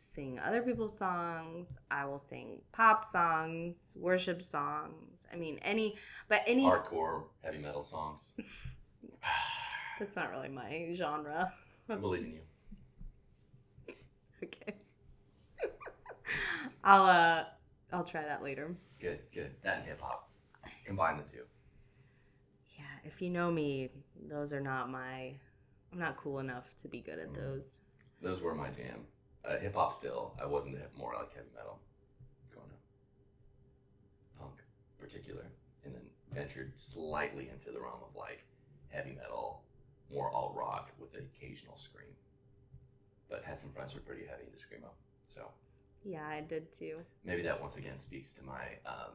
sing 0.00 0.38
other 0.38 0.62
people's 0.62 0.96
songs. 0.96 1.68
I 1.90 2.06
will 2.06 2.18
sing 2.18 2.60
pop 2.72 3.04
songs, 3.04 3.96
worship 3.98 4.42
songs. 4.42 5.26
I 5.32 5.36
mean, 5.36 5.58
any, 5.62 5.96
but 6.28 6.42
any. 6.46 6.64
Hardcore 6.64 7.24
heavy 7.44 7.58
metal 7.58 7.82
songs. 7.82 8.32
That's 9.98 10.16
not 10.16 10.30
really 10.30 10.48
my 10.48 10.90
genre. 10.94 11.52
I 11.88 11.94
believe 11.96 12.24
in 12.24 12.32
you. 12.32 12.40
Okay. 14.42 14.74
I'll 16.84 17.02
uh, 17.04 17.44
I'll 17.92 18.04
try 18.04 18.22
that 18.22 18.42
later. 18.42 18.74
Good, 18.98 19.20
good. 19.34 19.50
That 19.62 19.78
and 19.80 19.86
hip 19.86 20.00
hop. 20.00 20.30
Combine 20.86 21.18
the 21.18 21.24
two. 21.24 21.42
Yeah, 22.78 22.84
if 23.04 23.20
you 23.20 23.28
know 23.28 23.50
me, 23.50 23.90
those 24.30 24.54
are 24.54 24.60
not 24.62 24.88
my. 24.88 25.34
I'm 25.92 25.98
not 25.98 26.16
cool 26.16 26.38
enough 26.38 26.64
to 26.78 26.88
be 26.88 27.00
good 27.00 27.18
at 27.18 27.28
Mm. 27.28 27.36
those. 27.36 27.76
Those 28.22 28.40
were 28.40 28.54
my 28.54 28.70
jam. 28.70 29.04
Uh, 29.44 29.58
hip 29.58 29.74
hop 29.74 29.92
still. 29.92 30.34
I 30.42 30.46
wasn't 30.46 30.76
more 30.96 31.14
like 31.16 31.34
heavy 31.34 31.48
metal 31.54 31.80
growing 32.52 32.68
up. 32.70 32.80
Punk, 34.38 34.54
particular, 34.98 35.46
and 35.84 35.94
then 35.94 36.02
ventured 36.32 36.78
slightly 36.78 37.48
into 37.48 37.70
the 37.70 37.80
realm 37.80 38.00
of 38.08 38.14
like 38.14 38.44
heavy 38.90 39.12
metal, 39.20 39.62
more 40.12 40.30
alt 40.30 40.54
rock 40.56 40.92
with 41.00 41.12
the 41.12 41.20
occasional 41.20 41.76
scream. 41.78 42.08
But 43.30 43.44
had 43.44 43.58
some 43.58 43.70
friends 43.72 43.92
who 43.92 43.98
were 44.00 44.04
pretty 44.04 44.26
heavy 44.26 44.44
into 44.44 44.58
screamo. 44.58 44.90
So 45.26 45.46
Yeah, 46.04 46.26
I 46.26 46.40
did 46.42 46.72
too. 46.72 46.98
maybe 47.24 47.42
that 47.42 47.60
once 47.60 47.76
again 47.78 47.98
speaks 47.98 48.34
to 48.34 48.44
my 48.44 48.62
um, 48.84 49.12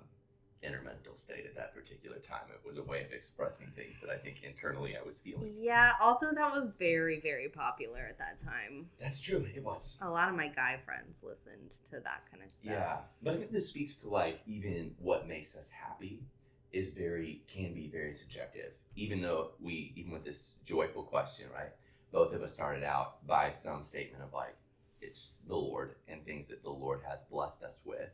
inner 0.64 0.82
mental 0.82 1.14
state 1.16 1.46
at 1.46 1.56
that 1.56 1.74
particular 1.74 2.18
time. 2.18 2.42
It 2.50 2.68
was 2.68 2.78
a 2.78 2.84
way 2.84 3.04
of 3.04 3.12
expressing 3.12 3.68
things 3.76 3.98
that 4.02 4.10
I 4.10 4.18
think 4.18 4.38
internally 4.44 4.96
I 4.98 5.06
was 5.06 5.22
feeling. 5.22 5.54
Yeah. 5.58 5.94
Also, 6.02 6.34
that 6.34 6.54
was 6.54 6.74
very, 6.80 7.20
very 7.20 7.50
popular 7.50 8.02
at 8.10 8.18
that 8.18 8.40
time. 8.40 8.88
That's 9.00 9.22
true. 9.22 9.48
It 9.56 9.64
was. 9.64 9.98
A 10.02 10.10
lot 10.10 10.30
of 10.30 10.36
my 10.36 10.48
guy 10.48 10.80
friends 10.86 11.24
listened 11.28 11.72
to 11.92 12.00
that 12.02 12.24
kind 12.32 12.44
of 12.44 12.52
stuff. 12.52 12.74
Yeah, 12.74 12.98
but 13.22 13.36
I 13.36 13.38
think 13.38 13.52
this 13.52 13.70
speaks 13.70 13.98
to 13.98 14.10
like 14.10 14.42
even 14.48 14.96
what 15.00 15.28
makes 15.28 15.56
us 15.56 15.70
happy 15.70 16.24
is 16.72 16.90
very 16.90 17.42
can 17.48 17.74
be 17.74 17.90
very 17.92 18.14
subjective. 18.14 18.74
Even 18.96 19.22
though 19.22 19.52
we 19.62 19.94
even 19.96 20.12
with 20.12 20.26
this 20.26 20.56
joyful 20.66 21.04
question, 21.04 21.46
right? 21.54 21.72
Both 22.12 22.34
of 22.34 22.42
us 22.42 22.54
started 22.54 22.84
out 22.84 23.26
by 23.28 23.50
some 23.50 23.84
statement 23.84 24.24
of 24.24 24.34
like 24.34 24.56
it's 25.02 25.42
the 25.48 25.56
Lord 25.56 25.96
and 26.08 26.26
things 26.26 26.48
that 26.48 26.64
the 26.64 26.70
Lord 26.70 27.02
has 27.08 27.24
blessed 27.24 27.64
us 27.64 27.82
with. 27.86 28.10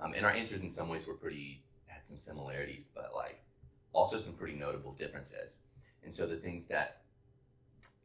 Um, 0.00 0.12
and 0.14 0.26
our 0.26 0.32
answers 0.32 0.62
in 0.62 0.70
some 0.70 0.88
ways 0.88 1.06
were 1.06 1.14
pretty 1.14 1.62
some 2.06 2.18
similarities, 2.18 2.90
but 2.94 3.12
like 3.14 3.42
also 3.92 4.18
some 4.18 4.34
pretty 4.34 4.54
notable 4.54 4.92
differences. 4.92 5.60
And 6.04 6.14
so 6.14 6.26
the 6.26 6.36
things 6.36 6.68
that 6.68 7.02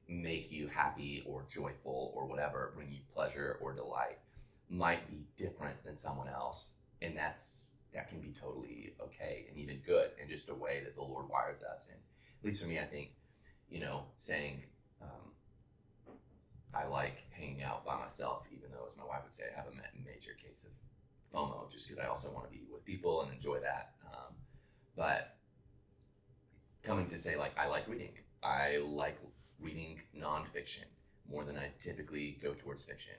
make 0.08 0.51
you 0.51 0.68
happy 0.68 1.24
or 1.25 1.46
joyful 1.50 2.12
or 2.15 2.25
whatever, 2.25 2.72
bring 2.75 2.91
you 2.91 3.00
pleasure 3.13 3.58
or 3.62 3.74
delight, 3.74 4.18
might 4.70 5.10
be 5.10 5.25
different 5.38 5.84
than 5.84 5.98
someone 5.98 6.27
else 6.27 6.75
and 7.01 7.18
that's 7.18 7.72
that 7.94 8.08
can 8.08 8.20
be 8.20 8.34
totally 8.39 8.94
okay 9.01 9.46
and 9.50 9.58
even 9.58 9.77
good 9.86 10.12
and 10.22 10.29
just 10.29 10.50
a 10.50 10.53
way 10.53 10.82
that 10.84 10.96
the 10.96 11.01
lord 11.01 11.27
wires 11.29 11.63
us 11.63 11.88
and 11.89 11.98
at 11.98 12.46
least 12.46 12.62
for 12.62 12.68
me 12.68 12.79
i 12.79 12.86
think 12.86 13.12
you 13.70 13.79
know 13.79 14.03
saying 14.18 14.62
um, 15.01 15.32
i 16.74 16.86
like 16.86 17.24
hanging 17.32 17.63
out 17.63 17.84
by 17.84 17.98
myself 17.98 18.46
even 18.56 18.70
though 18.72 18.86
as 18.88 18.96
my 18.96 19.03
wife 19.06 19.22
would 19.24 19.34
say 19.34 19.46
i 19.51 19.58
have 19.58 19.68
a 19.68 19.75
ma- 19.75 20.06
major 20.06 20.32
case 20.34 20.65
of 20.65 20.72
fomo 21.33 21.71
just 21.71 21.88
because 21.88 22.03
i 22.03 22.07
also 22.07 22.31
want 22.31 22.45
to 22.45 22.51
be 22.51 22.63
with 22.71 22.83
people 22.86 23.21
and 23.21 23.31
enjoy 23.31 23.59
that 23.59 23.91
um, 24.07 24.33
but 24.95 25.36
coming 26.83 27.07
to 27.07 27.17
say 27.17 27.36
like 27.36 27.57
i 27.57 27.67
like 27.67 27.88
reading 27.88 28.12
i 28.43 28.77
like 28.86 29.17
reading 29.59 30.00
nonfiction 30.17 30.86
more 31.29 31.43
than 31.43 31.57
i 31.57 31.69
typically 31.79 32.38
go 32.41 32.53
towards 32.53 32.83
fiction 32.86 33.15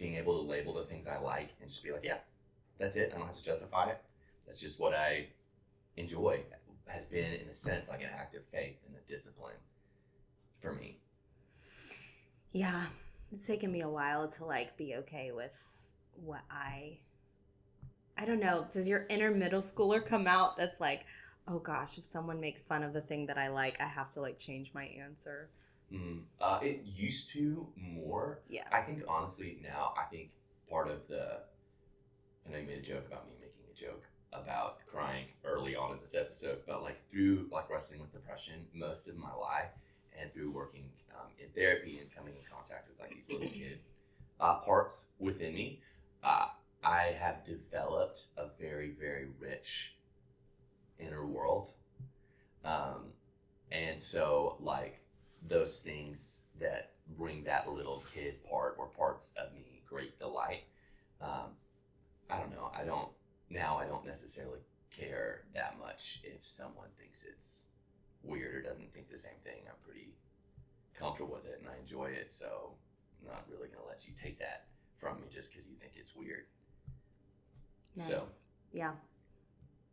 being 0.00 0.16
able 0.16 0.42
to 0.42 0.48
label 0.48 0.72
the 0.72 0.82
things 0.82 1.06
I 1.06 1.18
like 1.18 1.50
and 1.60 1.68
just 1.68 1.84
be 1.84 1.92
like, 1.92 2.02
yeah, 2.02 2.18
that's 2.78 2.96
it. 2.96 3.12
I 3.14 3.18
don't 3.18 3.26
have 3.26 3.36
to 3.36 3.44
justify 3.44 3.90
it. 3.90 4.02
That's 4.46 4.58
just 4.58 4.80
what 4.80 4.94
I 4.94 5.26
enjoy. 5.96 6.40
Has 6.86 7.06
been, 7.06 7.32
in 7.34 7.48
a 7.48 7.54
sense, 7.54 7.88
like 7.88 8.00
an 8.00 8.08
act 8.18 8.34
of 8.34 8.42
faith 8.46 8.84
and 8.86 8.96
a 8.96 9.08
discipline 9.08 9.54
for 10.58 10.72
me. 10.72 10.98
Yeah, 12.50 12.86
it's 13.30 13.46
taken 13.46 13.70
me 13.70 13.82
a 13.82 13.88
while 13.88 14.26
to 14.30 14.44
like 14.44 14.76
be 14.76 14.96
okay 14.96 15.30
with 15.32 15.52
what 16.24 16.42
I 16.50 16.98
I 18.20 18.26
don't 18.26 18.40
know, 18.40 18.66
does 18.70 18.86
your 18.86 19.06
inner 19.08 19.30
middle 19.30 19.62
schooler 19.62 20.04
come 20.04 20.26
out 20.26 20.58
that's 20.58 20.78
like, 20.78 21.06
"Oh 21.48 21.58
gosh, 21.58 21.96
if 21.96 22.04
someone 22.04 22.38
makes 22.38 22.62
fun 22.66 22.82
of 22.82 22.92
the 22.92 23.00
thing 23.00 23.26
that 23.26 23.38
I 23.38 23.48
like, 23.48 23.80
I 23.80 23.86
have 23.86 24.12
to 24.12 24.20
like 24.20 24.38
change 24.38 24.70
my 24.74 24.84
answer." 24.84 25.48
Mm, 25.90 26.22
uh, 26.40 26.60
it 26.62 26.82
used 26.84 27.30
to 27.30 27.66
more. 27.76 28.40
Yeah. 28.48 28.64
I 28.70 28.82
think 28.82 29.02
honestly 29.08 29.58
now, 29.62 29.94
I 29.98 30.04
think 30.04 30.30
part 30.68 30.88
of 30.88 31.08
the. 31.08 31.38
I 32.46 32.52
know 32.52 32.58
you 32.58 32.66
made 32.66 32.78
a 32.78 32.82
joke 32.82 33.06
about 33.06 33.26
me 33.26 33.32
making 33.40 33.64
a 33.72 33.74
joke 33.74 34.04
about 34.32 34.86
crying 34.86 35.26
early 35.44 35.74
on 35.74 35.92
in 35.92 36.00
this 36.00 36.14
episode, 36.14 36.58
but 36.66 36.82
like 36.82 37.00
through 37.10 37.48
like 37.50 37.70
wrestling 37.70 38.00
with 38.00 38.12
depression 38.12 38.66
most 38.74 39.08
of 39.08 39.16
my 39.16 39.32
life, 39.32 39.70
and 40.20 40.32
through 40.34 40.50
working 40.50 40.84
um, 41.18 41.28
in 41.38 41.48
therapy 41.54 41.98
and 41.98 42.14
coming 42.14 42.34
in 42.34 42.42
contact 42.52 42.88
with 42.88 43.00
like 43.00 43.10
these 43.10 43.30
little 43.30 43.48
kid 43.48 43.78
uh, 44.40 44.56
parts 44.56 45.08
within 45.18 45.54
me, 45.54 45.80
uh, 46.22 46.46
I 46.82 47.16
have 47.18 47.44
developed 47.44 48.28
a 48.36 48.46
very 48.60 48.90
very 48.98 49.28
rich 49.38 49.96
inner 50.98 51.26
world, 51.26 51.72
um, 52.64 53.12
and 53.70 54.00
so 54.00 54.56
like 54.60 55.00
those 55.48 55.80
things 55.80 56.42
that 56.60 56.92
bring 57.16 57.44
that 57.44 57.70
little 57.70 58.04
kid 58.14 58.42
part 58.48 58.76
or 58.78 58.86
parts 58.86 59.32
of 59.36 59.54
me 59.54 59.70
great 59.90 60.18
delight. 60.18 60.64
Um, 61.20 61.56
I 62.30 62.38
don't 62.38 62.52
know. 62.52 62.70
I 62.78 62.84
don't 62.84 63.08
now. 63.50 63.76
I 63.76 63.86
don't 63.86 64.06
necessarily 64.06 64.60
care 64.90 65.42
that 65.54 65.78
much 65.78 66.20
if 66.22 66.44
someone 66.46 66.88
thinks 66.98 67.26
it's 67.26 67.68
weird 68.22 68.54
or 68.54 68.62
doesn't 68.62 68.94
think 68.94 69.10
the 69.10 69.18
same 69.18 69.38
thing. 69.44 69.62
I'm 69.66 69.74
pretty 69.84 70.14
comfortable 70.94 71.34
with 71.34 71.46
it 71.46 71.58
and 71.60 71.68
I 71.68 71.78
enjoy 71.80 72.06
it. 72.06 72.30
So 72.30 72.74
I'm 73.20 73.32
not 73.32 73.46
really 73.50 73.68
gonna 73.68 73.88
let 73.88 74.06
you 74.06 74.14
take 74.20 74.38
that 74.38 74.66
from 75.00 75.20
me 75.20 75.26
just 75.30 75.52
because 75.52 75.66
you 75.66 75.74
think 75.80 75.92
it's 75.96 76.14
weird. 76.14 76.44
Nice. 77.96 78.08
So 78.08 78.20
Yeah. 78.72 78.92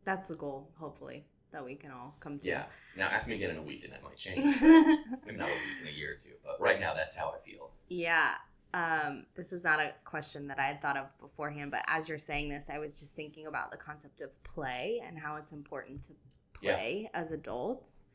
That's 0.04 0.28
the 0.28 0.36
goal, 0.36 0.70
hopefully, 0.78 1.26
that 1.52 1.64
we 1.66 1.76
can 1.76 1.92
all 1.92 2.16
come 2.20 2.40
to. 2.40 2.48
yeah. 2.48 2.66
Now 2.96 3.08
ask 3.08 3.28
me 3.28 3.36
again 3.36 3.52
in 3.52 3.58
a 3.58 3.62
week 3.62 3.84
and 3.84 3.94
that 3.94 4.04
might 4.04 4.18
change. 4.18 4.38
Maybe 4.62 5.38
not 5.38 5.50
a 5.50 5.54
week 5.54 5.82
in 5.82 5.88
a 5.88 5.92
year 5.92 6.12
or 6.14 6.16
two, 6.16 6.34
but 6.44 6.60
right 6.62 6.80
now 6.80 6.94
that's 6.94 7.16
how 7.16 7.30
I 7.36 7.40
feel. 7.50 7.72
Yeah. 7.90 8.34
Um, 8.74 9.26
this 9.36 9.54
is 9.54 9.64
not 9.64 9.80
a 9.80 9.92
question 10.06 10.48
that 10.48 10.60
I 10.60 10.64
had 10.64 10.82
thought 10.82 10.98
of 10.98 11.06
beforehand, 11.20 11.72
but 11.72 11.82
as 11.88 12.08
you're 12.08 12.18
saying 12.20 12.50
this, 12.50 12.70
I 12.70 12.80
was 12.80 13.00
just 13.00 13.16
thinking 13.16 13.48
about 13.48 13.72
the 13.72 13.78
concept 13.78 14.22
of 14.22 14.30
play 14.44 15.02
and 15.06 15.18
how 15.18 15.38
it's 15.38 15.52
important 15.54 16.04
to 16.04 16.14
Yeah. 16.62 16.76
play 16.76 17.10
as 17.14 17.32
adults. 17.32 18.06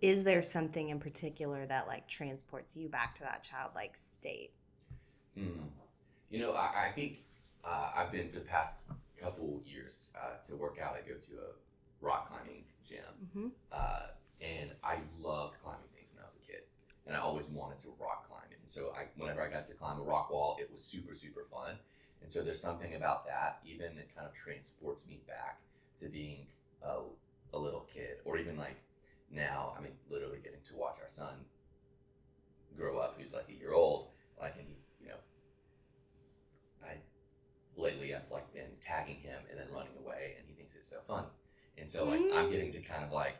Is 0.00 0.24
there 0.24 0.42
something 0.42 0.88
in 0.90 0.98
particular 0.98 1.66
that 1.66 1.86
like 1.86 2.06
transports 2.08 2.76
you 2.76 2.88
back 2.88 3.14
to 3.16 3.22
that 3.22 3.42
childlike 3.42 3.96
state? 3.96 4.52
Hmm. 5.34 5.60
You 6.30 6.40
know, 6.40 6.52
I, 6.52 6.86
I 6.88 6.92
think 6.94 7.18
uh, 7.64 7.90
I've 7.96 8.12
been 8.12 8.28
for 8.28 8.36
the 8.36 8.44
past 8.44 8.88
couple 9.20 9.60
years 9.66 10.12
uh, 10.16 10.36
to 10.48 10.56
work 10.56 10.78
out. 10.82 10.94
I 10.94 11.06
go 11.06 11.14
to 11.14 11.32
a 11.42 12.04
rock 12.06 12.28
climbing 12.30 12.64
gym, 12.86 12.98
Mm-hmm. 13.36 13.48
uh, 13.72 14.06
and 14.40 14.70
I 14.82 14.96
loved 15.20 15.60
climbing 15.62 15.88
things 15.94 16.14
when 16.14 16.24
I 16.24 16.26
was 16.26 16.36
a 16.36 16.46
kid, 16.50 16.62
and 17.06 17.16
I 17.16 17.20
always 17.20 17.50
wanted 17.50 17.80
to 17.80 17.88
rock 18.00 18.28
climb. 18.28 18.48
And 18.50 18.70
so, 18.70 18.92
I, 18.96 19.04
whenever 19.16 19.42
I 19.42 19.50
got 19.50 19.66
to 19.68 19.74
climb 19.74 19.98
a 19.98 20.02
rock 20.02 20.30
wall, 20.30 20.56
it 20.60 20.70
was 20.72 20.82
super 20.82 21.14
super 21.14 21.44
fun. 21.52 21.76
And 22.22 22.32
so, 22.32 22.42
there's 22.42 22.60
something 22.62 22.94
about 22.94 23.26
that 23.26 23.58
even 23.66 23.96
that 23.96 24.14
kind 24.14 24.26
of 24.26 24.34
transports 24.34 25.08
me 25.08 25.20
back 25.26 25.58
to 26.00 26.08
being 26.08 26.46
a, 26.82 27.00
a 27.52 27.58
little 27.58 27.86
kid, 27.92 28.18
or 28.24 28.38
even 28.38 28.56
like 28.56 28.76
now. 29.30 29.74
I 29.78 29.82
mean, 29.82 29.92
literally 30.08 30.38
getting 30.42 30.60
to 30.68 30.76
watch 30.76 30.98
our 31.02 31.10
son 31.10 31.44
grow 32.76 32.98
up, 32.98 33.16
who's 33.18 33.34
like 33.34 33.48
a 33.50 33.52
year 33.60 33.72
old, 33.74 34.08
like 34.40 34.54
and 34.58 34.66
he, 34.66 34.74
you 34.74 34.76
know, 34.76 34.76
I 34.76 34.89
lately 37.80 38.14
I've 38.14 38.30
like 38.30 38.52
been 38.52 38.70
tagging 38.82 39.16
him 39.16 39.40
and 39.50 39.58
then 39.58 39.66
running 39.74 39.92
away, 40.04 40.34
and 40.38 40.46
he 40.48 40.54
thinks 40.54 40.76
it's 40.76 40.90
so 40.90 40.98
funny. 41.06 41.28
And 41.78 41.88
so 41.88 42.04
like 42.04 42.20
I'm 42.34 42.50
getting 42.50 42.72
to 42.72 42.80
kind 42.80 43.04
of 43.04 43.12
like 43.12 43.36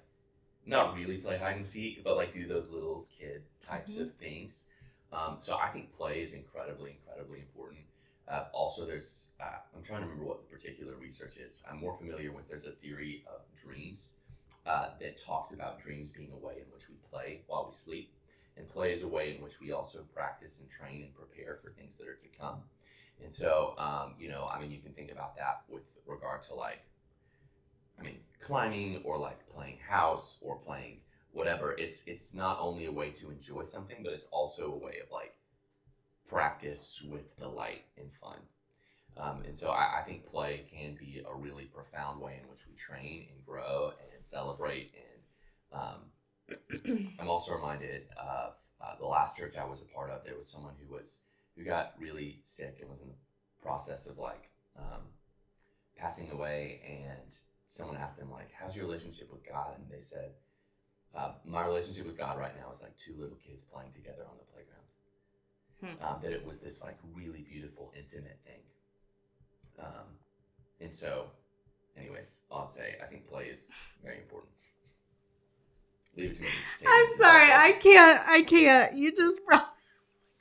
not 0.67 0.97
really 0.97 1.19
play 1.19 1.39
hide 1.39 1.57
and 1.57 1.67
seek, 1.67 2.05
but 2.05 2.17
like 2.17 2.33
do 2.33 2.47
those 2.47 2.71
little 2.71 3.07
kid 3.19 3.43
types 3.65 3.99
of 3.99 4.13
things. 4.15 4.69
Um, 5.13 5.39
so 5.41 5.57
I 5.57 5.69
think 5.69 5.93
play 5.97 6.23
is 6.23 6.35
incredibly, 6.35 6.99
incredibly 7.01 7.41
important. 7.41 7.81
Uh, 8.29 8.45
also, 8.53 8.87
there's 8.87 9.31
uh, 9.41 9.59
I'm 9.77 9.83
trying 9.83 10.03
to 10.03 10.07
remember 10.07 10.29
what 10.29 10.41
the 10.41 10.57
particular 10.57 10.95
research 11.01 11.37
is. 11.37 11.65
I'm 11.69 11.81
more 11.81 11.97
familiar 11.97 12.31
with 12.31 12.49
there's 12.49 12.67
a 12.67 12.71
theory 12.71 13.25
of 13.27 13.41
dreams 13.61 14.19
uh, 14.67 14.91
that 15.01 15.23
talks 15.23 15.53
about 15.53 15.83
dreams 15.83 16.13
being 16.13 16.31
a 16.33 16.47
way 16.47 16.55
in 16.59 16.73
which 16.73 16.89
we 16.89 16.95
play 17.11 17.41
while 17.49 17.67
we 17.69 17.75
sleep, 17.75 18.13
and 18.57 18.69
play 18.69 18.93
is 18.93 19.03
a 19.03 19.09
way 19.09 19.35
in 19.35 19.43
which 19.43 19.61
we 19.61 19.73
also 19.73 20.05
practice 20.15 20.61
and 20.61 20.71
train 20.71 21.03
and 21.03 21.15
prepare 21.15 21.59
for 21.63 21.71
things 21.71 21.99
that 21.99 22.07
are 22.07 22.15
to 22.15 22.29
come. 22.39 22.63
And 23.23 23.33
so, 23.33 23.75
um, 23.79 24.15
you 24.19 24.29
know, 24.29 24.49
I 24.53 24.61
mean, 24.61 24.71
you 24.71 24.79
can 24.79 24.93
think 24.93 25.13
about 25.13 25.37
that 25.37 25.63
with 25.69 25.97
regard 26.07 26.43
to 26.45 26.55
like, 26.55 26.83
I 27.99 28.03
mean, 28.03 28.19
climbing 28.41 29.03
or 29.05 29.19
like 29.19 29.49
playing 29.49 29.79
house 29.87 30.39
or 30.41 30.57
playing 30.57 31.01
whatever. 31.33 31.73
It's 31.73 32.05
it's 32.07 32.35
not 32.35 32.59
only 32.61 32.87
a 32.87 32.93
way 32.93 33.11
to 33.11 33.31
enjoy 33.31 33.65
something, 33.65 33.99
but 34.03 34.13
it's 34.13 34.27
also 34.33 34.73
a 34.73 34.77
way 34.77 34.99
of 35.03 35.11
like 35.13 35.35
practice 36.29 37.03
with 37.11 37.37
delight 37.39 37.85
and 37.99 38.11
fun. 38.21 38.39
Um, 39.17 39.43
and 39.45 39.57
so 39.57 39.71
I, 39.71 40.01
I 40.01 40.03
think 40.03 40.27
play 40.31 40.65
can 40.73 40.97
be 40.99 41.23
a 41.29 41.35
really 41.35 41.65
profound 41.65 42.21
way 42.21 42.39
in 42.43 42.49
which 42.49 42.67
we 42.67 42.75
train 42.75 43.27
and 43.31 43.45
grow 43.45 43.93
and 44.15 44.25
celebrate. 44.25 44.95
And 45.73 45.81
um, 45.81 47.11
I'm 47.21 47.29
also 47.29 47.55
reminded 47.55 48.05
of 48.17 48.55
uh, 48.81 48.95
the 48.99 49.07
last 49.07 49.37
church 49.37 49.59
I 49.59 49.65
was 49.65 49.83
a 49.83 49.95
part 49.95 50.11
of. 50.11 50.25
There 50.25 50.37
was 50.39 50.49
someone 50.49 50.75
who 50.81 50.95
was 50.95 51.23
who 51.61 51.67
got 51.67 51.93
really 51.99 52.41
sick 52.45 52.79
and 52.81 52.89
was 52.91 53.01
in 53.03 53.09
the 53.09 53.15
process 53.63 54.07
of 54.07 54.19
like 54.19 54.51
um, 54.79 55.03
passing 55.97 56.31
away. 56.31 56.81
And 56.89 57.33
someone 57.67 57.97
asked 57.97 58.19
him 58.19 58.31
like, 58.31 58.51
"How's 58.59 58.75
your 58.75 58.87
relationship 58.87 59.31
with 59.31 59.47
God?" 59.47 59.75
And 59.77 59.91
they 59.91 60.03
said, 60.03 60.31
uh, 61.15 61.33
"My 61.45 61.65
relationship 61.67 62.07
with 62.07 62.17
God 62.17 62.39
right 62.39 62.57
now 62.59 62.71
is 62.73 62.83
like 62.83 62.97
two 62.99 63.15
little 63.19 63.37
kids 63.37 63.65
playing 63.65 63.93
together 63.93 64.23
on 64.29 64.37
the 64.39 64.45
playground." 64.45 66.01
Um, 66.03 66.21
that 66.23 66.33
it 66.33 66.47
was 66.47 66.61
this 66.61 66.83
like 66.85 66.99
really 67.15 67.43
beautiful, 67.43 67.93
intimate 67.97 68.39
thing. 68.45 68.61
Um, 69.79 70.19
and 70.81 70.93
so, 70.93 71.31
anyways, 71.97 72.45
I'll 72.51 72.69
say 72.69 72.97
I 73.03 73.07
think 73.07 73.29
play 73.29 73.47
is 73.47 73.71
very 74.03 74.19
important. 74.19 74.53
Leave 76.17 76.33
it 76.33 76.37
to 76.37 76.43
me. 76.43 76.49
take 76.79 76.89
I'm 76.89 77.07
sorry. 77.17 77.51
I 77.53 77.73
can't. 77.81 78.29
I 78.29 78.43
can't. 78.43 78.95
You 78.95 79.15
just 79.15 79.47
brought 79.47 79.70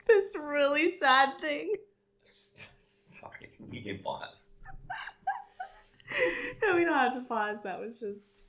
this 0.06 0.36
really 0.36 0.96
sad 0.98 1.38
thing. 1.40 1.74
Sorry, 2.26 3.50
we 3.70 3.82
can 3.82 3.98
pause. 3.98 4.50
no, 6.62 6.74
we 6.74 6.84
don't 6.84 6.94
have 6.94 7.14
to 7.14 7.20
pause. 7.22 7.58
That 7.64 7.80
was 7.80 8.00
just. 8.00 8.46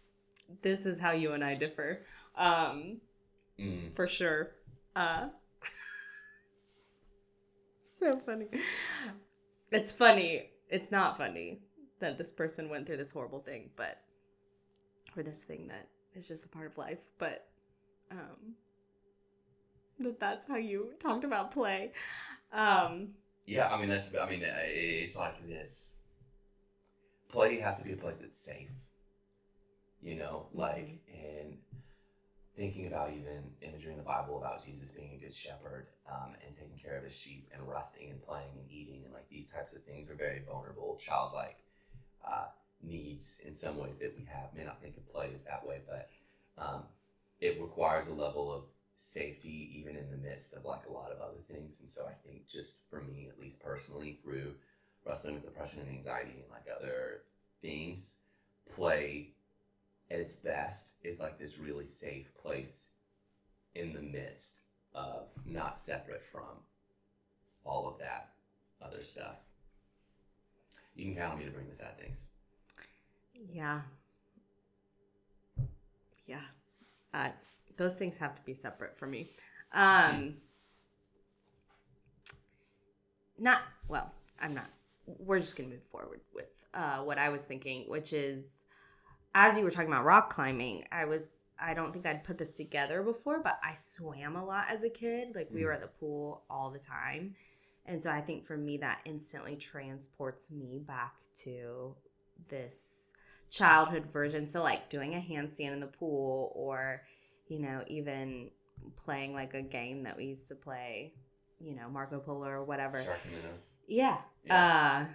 This 0.61 0.85
is 0.85 0.99
how 0.99 1.11
you 1.11 1.31
and 1.33 1.43
I 1.43 1.55
differ, 1.55 2.05
um, 2.35 2.97
Mm. 3.59 3.95
for 3.95 4.07
sure. 4.07 4.51
Uh, 4.95 5.27
so 7.83 8.19
funny. 8.25 8.47
It's 9.71 9.95
funny. 9.95 10.49
It's 10.69 10.91
not 10.91 11.17
funny 11.17 11.59
that 11.99 12.17
this 12.17 12.31
person 12.31 12.69
went 12.69 12.87
through 12.87 12.97
this 12.97 13.11
horrible 13.11 13.39
thing, 13.39 13.69
but 13.75 13.99
or 15.15 15.23
this 15.23 15.43
thing 15.43 15.67
that 15.67 15.87
is 16.15 16.27
just 16.27 16.45
a 16.45 16.49
part 16.49 16.65
of 16.67 16.77
life. 16.77 16.97
But 17.19 17.47
um, 18.09 18.55
that 20.03 20.19
that's 20.19 20.47
how 20.47 20.57
you 20.57 20.93
talked 20.99 21.23
about 21.23 21.51
play. 21.51 21.91
Um, 22.53 23.09
Yeah, 23.45 23.73
I 23.73 23.79
mean 23.79 23.89
that's. 23.89 24.15
I 24.15 24.29
mean 24.29 24.43
uh, 24.43 24.53
it's 24.65 25.15
like 25.15 25.47
this. 25.47 25.97
Play 27.29 27.59
has 27.59 27.77
to 27.77 27.85
be 27.85 27.93
a 27.93 27.97
place 27.97 28.17
that's 28.17 28.37
safe. 28.37 28.69
You 30.01 30.15
know, 30.15 30.47
like 30.53 30.99
in 31.07 31.57
thinking 32.57 32.87
about 32.87 33.11
even 33.11 33.43
imagery 33.61 33.91
in 33.91 33.97
the 33.97 34.03
Bible 34.03 34.37
about 34.37 34.63
Jesus 34.63 34.91
being 34.91 35.11
a 35.15 35.23
good 35.23 35.33
shepherd 35.33 35.87
um, 36.11 36.33
and 36.45 36.55
taking 36.55 36.77
care 36.77 36.97
of 36.97 37.03
his 37.03 37.15
sheep 37.15 37.49
and 37.53 37.67
resting 37.67 38.09
and 38.09 38.21
playing 38.21 38.49
and 38.55 38.69
eating 38.69 39.01
and 39.05 39.13
like 39.13 39.27
these 39.29 39.47
types 39.47 39.73
of 39.73 39.83
things 39.83 40.09
are 40.09 40.15
very 40.15 40.41
vulnerable, 40.47 40.99
childlike 41.01 41.57
uh, 42.27 42.45
needs 42.83 43.41
in 43.47 43.53
some 43.53 43.77
ways 43.77 43.99
that 43.99 44.13
we 44.17 44.25
have. 44.25 44.53
May 44.55 44.65
not 44.65 44.81
think 44.81 44.97
of 44.97 45.11
play 45.11 45.29
as 45.33 45.43
that 45.45 45.65
way, 45.65 45.81
but 45.87 46.09
um, 46.57 46.83
it 47.39 47.59
requires 47.61 48.09
a 48.09 48.13
level 48.13 48.51
of 48.53 48.63
safety 49.01 49.71
even 49.79 49.95
in 49.95 50.11
the 50.11 50.29
midst 50.29 50.53
of 50.53 50.63
like 50.63 50.85
a 50.87 50.93
lot 50.93 51.11
of 51.11 51.21
other 51.21 51.41
things. 51.51 51.81
And 51.81 51.89
so 51.89 52.05
I 52.05 52.13
think 52.23 52.47
just 52.47 52.81
for 52.89 53.01
me, 53.01 53.27
at 53.29 53.39
least 53.39 53.59
personally, 53.59 54.19
through 54.23 54.53
wrestling 55.03 55.33
with 55.33 55.43
depression 55.43 55.81
and 55.81 55.89
anxiety 55.89 56.35
and 56.35 56.51
like 56.51 56.67
other 56.79 57.23
things, 57.63 58.19
play 58.75 59.31
at 60.11 60.19
its 60.19 60.35
best 60.35 60.95
is 61.03 61.19
like 61.19 61.39
this 61.39 61.57
really 61.57 61.83
safe 61.83 62.27
place 62.39 62.91
in 63.73 63.91
the 63.93 64.01
midst 64.01 64.63
of 64.93 65.29
not 65.45 65.79
separate 65.79 66.23
from 66.31 66.61
all 67.65 67.87
of 67.87 67.97
that 67.97 68.29
other 68.83 69.01
stuff. 69.01 69.37
You 70.95 71.05
can 71.05 71.15
count 71.15 71.33
on 71.33 71.39
me 71.39 71.45
to 71.45 71.51
bring 71.51 71.67
the 71.67 71.73
sad 71.73 71.97
things. 71.99 72.31
Yeah. 73.51 73.81
Yeah. 76.27 76.41
Uh, 77.13 77.29
those 77.81 77.95
things 77.95 78.17
have 78.17 78.35
to 78.35 78.41
be 78.43 78.53
separate 78.53 78.97
for 78.97 79.07
me. 79.07 79.31
Um, 79.73 80.35
not, 83.39 83.61
well, 83.87 84.13
I'm 84.39 84.53
not. 84.53 84.69
We're 85.05 85.39
just 85.39 85.57
to 85.57 85.63
move 85.63 85.83
forward 85.91 86.21
with 86.33 86.45
uh, 86.73 86.99
what 86.99 87.17
I 87.17 87.29
was 87.29 87.43
thinking, 87.43 87.85
which 87.87 88.13
is 88.13 88.63
as 89.33 89.57
you 89.57 89.63
were 89.63 89.71
talking 89.71 89.89
about 89.89 90.05
rock 90.05 90.31
climbing, 90.31 90.85
I 90.91 91.05
was, 91.05 91.31
I 91.59 91.73
don't 91.73 91.91
think 91.91 92.05
I'd 92.05 92.23
put 92.23 92.37
this 92.37 92.53
together 92.53 93.01
before, 93.01 93.41
but 93.41 93.59
I 93.63 93.73
swam 93.73 94.35
a 94.35 94.45
lot 94.45 94.65
as 94.69 94.83
a 94.83 94.89
kid. 94.89 95.29
Like 95.35 95.49
we 95.51 95.65
were 95.65 95.73
at 95.73 95.81
the 95.81 95.87
pool 95.87 96.43
all 96.49 96.69
the 96.69 96.79
time. 96.79 97.35
And 97.85 98.01
so 98.01 98.11
I 98.11 98.21
think 98.21 98.45
for 98.45 98.57
me, 98.57 98.77
that 98.77 98.99
instantly 99.05 99.55
transports 99.55 100.51
me 100.51 100.81
back 100.85 101.15
to 101.43 101.95
this 102.49 103.05
childhood 103.49 104.05
version. 104.13 104.47
So, 104.47 104.61
like 104.61 104.89
doing 104.89 105.15
a 105.15 105.17
handstand 105.17 105.73
in 105.73 105.79
the 105.79 105.87
pool, 105.87 106.51
or, 106.55 107.01
you 107.51 107.59
know, 107.59 107.83
even 107.87 108.49
playing 108.95 109.33
like 109.33 109.53
a 109.53 109.61
game 109.61 110.03
that 110.03 110.15
we 110.15 110.23
used 110.23 110.47
to 110.47 110.55
play, 110.55 111.13
you 111.59 111.75
know, 111.75 111.89
Marco 111.89 112.17
Polo 112.19 112.47
or 112.47 112.63
whatever. 112.63 113.03
Sharks 113.03 113.25
and 113.25 113.35
minnows. 113.35 113.79
Yeah. 113.89 114.17
Yeah. 114.45 115.07
Uh, 115.09 115.13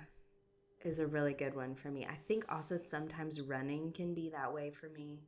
is 0.89 0.99
a 0.99 1.07
really 1.07 1.33
good 1.33 1.55
one 1.57 1.75
for 1.75 1.89
me. 1.91 2.05
I 2.05 2.15
think 2.29 2.45
also 2.51 2.77
sometimes 2.77 3.41
running 3.41 3.91
can 3.93 4.15
be 4.15 4.29
that 4.31 4.53
way 4.53 4.71
for 4.71 4.91
me. 4.91 5.23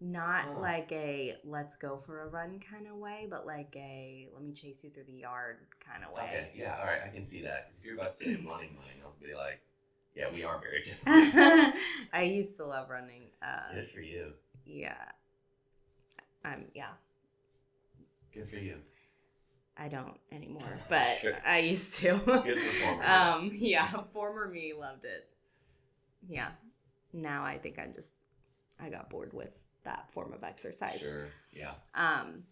Not 0.00 0.44
Oh. 0.56 0.60
like 0.60 0.92
a 0.92 1.34
let's 1.44 1.76
go 1.76 1.98
for 2.06 2.22
a 2.22 2.28
run 2.28 2.60
kind 2.60 2.86
of 2.86 2.94
way, 2.94 3.26
but 3.28 3.44
like 3.44 3.74
a 3.76 4.28
let 4.32 4.44
me 4.44 4.52
chase 4.52 4.84
you 4.84 4.90
through 4.90 5.04
the 5.04 5.12
yard 5.14 5.56
kind 5.84 6.04
of 6.04 6.12
way. 6.12 6.22
Okay, 6.22 6.50
yeah, 6.54 6.76
all 6.78 6.86
right, 6.86 7.00
I 7.04 7.08
can 7.08 7.24
see 7.24 7.42
that. 7.42 7.66
'Cause 7.66 7.74
if 7.80 7.84
you're 7.84 7.94
about 7.94 8.12
to 8.12 8.24
say 8.24 8.30
running, 8.36 8.46
running, 8.76 9.02
I'll 9.04 9.16
be 9.20 9.34
like, 9.34 9.60
yeah, 10.14 10.30
we 10.32 10.44
are 10.44 10.60
very 10.60 10.82
different. 10.84 11.74
I 12.12 12.22
used 12.22 12.56
to 12.58 12.66
love 12.66 12.88
running. 12.88 13.30
Uh, 13.42 13.74
Good 13.74 13.88
for 13.88 14.00
you. 14.00 14.32
yeah. 14.64 15.10
Um, 16.46 16.64
yeah. 16.74 16.90
Good 18.32 18.48
for 18.48 18.56
you. 18.56 18.76
I 19.76 19.88
don't 19.88 20.18
anymore, 20.32 20.78
but 20.88 21.24
I 21.46 21.58
used 21.58 21.96
to. 21.96 22.18
Good 22.18 22.58
performer. 22.58 23.04
um, 23.06 23.50
yeah, 23.54 23.90
former 24.12 24.48
me 24.48 24.72
loved 24.78 25.04
it. 25.04 25.28
Yeah. 26.28 26.48
Now 27.12 27.44
I 27.44 27.58
think 27.58 27.78
I 27.78 27.86
just 27.94 28.12
I 28.80 28.88
got 28.88 29.10
bored 29.10 29.32
with 29.32 29.50
that 29.84 30.10
form 30.12 30.32
of 30.32 30.44
exercise. 30.44 31.00
Sure. 31.00 31.28
Yeah. 31.52 31.72
Um, 31.94 32.44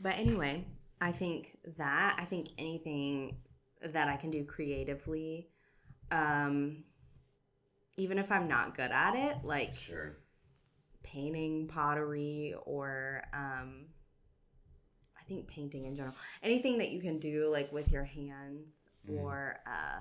but 0.00 0.16
anyway, 0.16 0.64
I 1.00 1.12
think 1.12 1.58
that 1.76 2.16
I 2.18 2.24
think 2.24 2.48
anything 2.58 3.36
that 3.82 4.08
I 4.08 4.16
can 4.16 4.30
do 4.30 4.44
creatively, 4.44 5.48
um, 6.10 6.84
even 7.96 8.18
if 8.18 8.30
I'm 8.32 8.48
not 8.48 8.76
good 8.76 8.90
at 8.90 9.14
it, 9.14 9.44
like 9.44 9.74
Sure. 9.76 10.16
Painting, 11.02 11.68
pottery, 11.68 12.54
or 12.64 13.22
um, 13.32 13.86
I 15.20 15.24
think 15.24 15.46
painting 15.48 15.86
in 15.86 15.94
general, 15.96 16.14
anything 16.42 16.78
that 16.78 16.90
you 16.90 17.00
can 17.00 17.18
do 17.18 17.48
like 17.50 17.72
with 17.72 17.90
your 17.92 18.04
hands, 18.04 18.80
Mhm. 19.06 19.18
or 19.18 19.56
uh, 19.66 20.00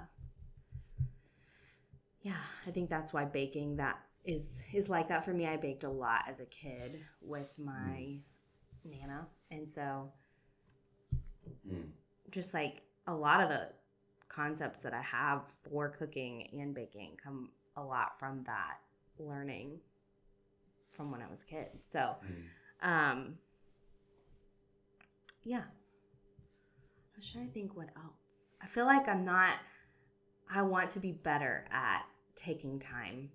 yeah, 2.21 2.37
I 2.67 2.71
think 2.71 2.89
that's 2.89 3.13
why 3.13 3.25
baking 3.25 3.77
that 3.77 3.99
is 4.23 4.61
is 4.73 4.89
like 4.89 5.07
that 5.09 5.25
for 5.25 5.33
me. 5.33 5.47
I 5.47 5.57
baked 5.57 5.83
a 5.83 5.89
lot 5.89 6.23
as 6.27 6.39
a 6.39 6.45
kid 6.45 6.99
with 7.21 7.57
my 7.57 8.17
nana, 8.83 9.27
and 9.49 9.69
so 9.69 10.11
Mm. 11.67 11.91
just 12.29 12.53
like 12.53 12.81
a 13.07 13.13
lot 13.13 13.41
of 13.41 13.49
the 13.49 13.69
concepts 14.27 14.81
that 14.83 14.93
I 14.93 15.01
have 15.01 15.49
for 15.69 15.89
cooking 15.89 16.47
and 16.53 16.73
baking 16.73 17.17
come 17.21 17.49
a 17.75 17.83
lot 17.83 18.19
from 18.19 18.43
that 18.45 18.77
learning 19.17 19.79
from 20.91 21.11
when 21.11 21.21
I 21.21 21.29
was 21.29 21.41
a 21.43 21.45
kid. 21.45 21.67
So, 21.81 22.15
Mm. 22.23 22.87
um, 22.87 23.37
yeah. 25.43 25.63
I 25.63 27.17
was 27.17 27.29
trying 27.31 27.47
to 27.47 27.53
think 27.53 27.75
what 27.75 27.89
else. 27.95 28.53
I 28.61 28.67
feel 28.67 28.85
like 28.85 29.07
I'm 29.07 29.25
not, 29.25 29.53
I 30.49 30.61
want 30.61 30.91
to 30.91 30.99
be 30.99 31.11
better 31.11 31.65
at 31.71 32.03
taking 32.35 32.79
time 32.79 33.29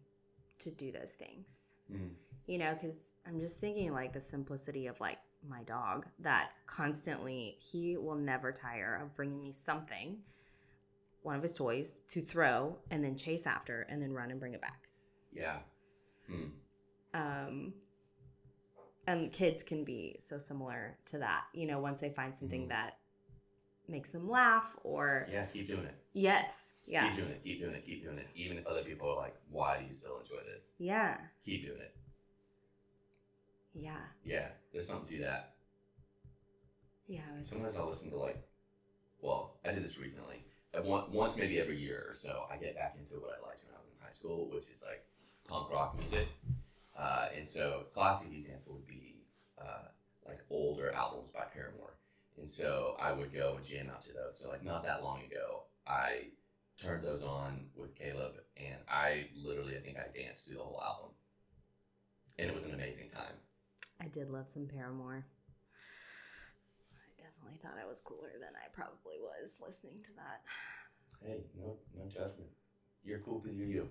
to 0.61 0.71
do 0.71 0.91
those 0.91 1.13
things 1.15 1.73
Mm. 1.93 2.11
you 2.47 2.59
know 2.59 2.73
because 2.75 3.15
i'm 3.27 3.39
just 3.39 3.61
thinking 3.61 3.93
like 3.93 4.13
the 4.13 4.21
simplicity 4.21 4.87
of 4.89 4.99
like 5.01 5.19
my 5.49 5.63
dog 5.65 6.07
that 6.19 6.51
constantly 6.67 7.57
he 7.61 7.97
will 7.97 8.17
never 8.17 8.51
tire 8.53 8.99
of 9.01 9.15
bringing 9.15 9.41
me 9.41 9.53
something 9.53 10.17
one 11.23 11.37
of 11.37 11.43
his 11.43 11.53
toys 11.53 12.01
to 12.09 12.23
throw 12.23 12.77
and 12.91 13.05
then 13.05 13.17
chase 13.17 13.47
after 13.47 13.83
and 13.83 14.03
then 14.03 14.13
run 14.13 14.31
and 14.33 14.41
bring 14.41 14.55
it 14.55 14.61
back 14.61 14.89
Yeah. 15.33 15.59
Mm. 16.29 16.51
Um 17.17 17.73
and 19.07 19.33
kids 19.33 19.63
can 19.63 19.85
be 19.85 20.17
so 20.21 20.39
similar 20.39 20.97
to 21.07 21.19
that 21.19 21.45
you 21.55 21.67
know 21.67 21.79
once 21.79 22.01
they 22.01 22.11
find 22.11 22.37
something 22.37 22.65
Mhm. 22.67 22.69
that 22.71 22.99
makes 23.89 24.11
them 24.11 24.29
laugh 24.29 24.77
or 24.83 25.29
Yeah. 25.31 25.47
Keep 25.47 25.69
doing 25.69 25.85
it. 25.87 25.95
yes 26.13 26.75
yeah 26.87 27.07
Keep 27.09 27.17
doing 27.19 27.31
it. 27.31 27.45
Keep 27.45 27.61
doing 27.61 27.75
it. 27.75 27.87
Keep 27.87 28.03
doing 28.03 28.19
it. 28.19 28.27
Even 28.35 28.59
if 28.59 28.67
other 28.67 28.83
people 28.83 29.09
are 29.09 29.17
like, 29.17 29.37
"Why 29.51 29.79
do 29.81 29.85
you 29.87 29.93
still 29.93 30.19
enjoy 30.21 30.41
this?" 30.45 30.75
yeah 30.79 31.19
Keep 31.45 31.67
doing 31.67 31.81
it. 31.81 31.95
yeah 33.75 34.01
Yeah. 34.25 34.49
There's 34.73 34.89
something 34.89 35.17
to 35.19 35.23
that. 35.25 35.55
yeah 37.07 37.21
was- 37.39 37.49
Sometimes 37.49 37.77
I'll 37.77 37.89
listen 37.89 38.11
to 38.11 38.17
like, 38.17 38.43
well, 39.21 39.59
I 39.65 39.73
did 39.73 39.85
this 39.85 39.99
recently. 40.01 40.45
I 40.75 40.81
want, 40.81 41.11
once 41.11 41.37
maybe 41.39 41.59
every 41.61 41.79
year 41.79 42.05
or 42.09 42.15
so, 42.15 42.45
I 42.51 42.57
get 42.59 42.75
back 42.75 42.97
into 42.99 43.15
what 43.21 43.31
I 43.39 43.47
liked 43.47 43.65
when 43.65 43.75
I 43.75 43.79
was 43.79 43.89
in 43.95 44.01
high 44.03 44.11
school, 44.11 44.51
which 44.51 44.69
is 44.69 44.85
like 44.87 45.07
punk 45.49 45.71
rock 45.71 45.97
music. 45.99 46.29
Uh, 46.99 47.27
and 47.37 47.47
so, 47.47 47.85
classic 47.95 48.33
example 48.33 48.75
would 48.75 48.87
be 48.87 49.23
uh, 49.61 49.89
like 50.27 50.39
older 50.51 50.93
albums 50.95 51.33
by 51.33 51.45
Paramore. 51.53 51.99
And 52.39 52.51
so, 52.51 52.97
I 53.01 53.13
would 53.13 53.35
go 53.35 53.55
and 53.57 53.67
jam 53.67 53.91
out 53.91 54.05
to 54.05 54.13
those. 54.13 54.39
So, 54.39 54.49
like 54.49 54.65
not 54.65 54.85
that 54.85 55.03
long 55.03 55.23
ago, 55.23 55.65
I 55.87 56.29
turned 56.81 57.05
those 57.05 57.23
on 57.25 57.67
with 57.75 57.95
Caleb, 57.95 58.35
and 58.57 58.77
I 58.89 59.27
literally, 59.35 59.77
I 59.77 59.81
think 59.81 59.99
I 59.99 60.07
danced 60.17 60.47
through 60.47 60.59
the 60.59 60.63
whole 60.63 60.83
album, 60.85 61.11
and 62.39 62.49
it 62.49 62.55
was 62.55 62.67
an 62.67 62.75
amazing 62.75 63.11
time. 63.11 63.35
I 64.01 64.09
did 64.09 64.31
love 64.31 64.49
some 64.49 64.67
Paramore. 64.67 65.25
I 66.95 67.23
definitely 67.23 67.59
thought 67.63 67.83
I 67.83 67.89
was 67.89 68.03
cooler 68.03 68.33
than 68.35 68.53
I 68.55 68.69
probably 68.75 69.17
was 69.21 69.61
listening 69.65 70.03
to 70.05 70.13
that. 70.17 70.43
Hey, 71.25 71.45
no, 71.59 71.77
no 71.97 72.09
judgment. 72.09 72.51
You're 73.05 73.21
cool 73.21 73.41
because 73.41 73.57
you're 73.57 73.69
you. 73.69 73.89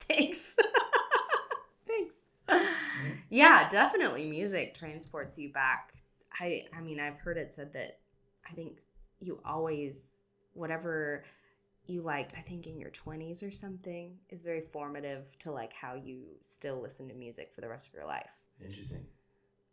Thanks. 0.00 0.54
Thanks. 0.54 0.72
Yeah, 3.30 3.68
definitely 3.68 4.28
music 4.28 4.74
transports 4.76 5.38
you 5.38 5.52
back. 5.52 5.92
I 6.40 6.64
I 6.76 6.80
mean, 6.80 7.00
I've 7.00 7.18
heard 7.18 7.36
it 7.36 7.54
said 7.54 7.72
that 7.74 7.98
I 8.48 8.52
think 8.52 8.80
you 9.20 9.40
always 9.44 10.06
whatever 10.54 11.24
you 11.86 12.02
liked, 12.02 12.34
I 12.36 12.40
think 12.40 12.66
in 12.66 12.78
your 12.78 12.90
20s 12.90 13.42
or 13.42 13.50
something 13.50 14.16
is 14.28 14.42
very 14.42 14.60
formative 14.72 15.24
to 15.40 15.50
like 15.52 15.72
how 15.72 15.94
you 15.94 16.24
still 16.42 16.80
listen 16.82 17.08
to 17.08 17.14
music 17.14 17.50
for 17.54 17.62
the 17.62 17.68
rest 17.68 17.88
of 17.88 17.94
your 17.94 18.06
life. 18.06 18.28
Interesting. 18.64 19.06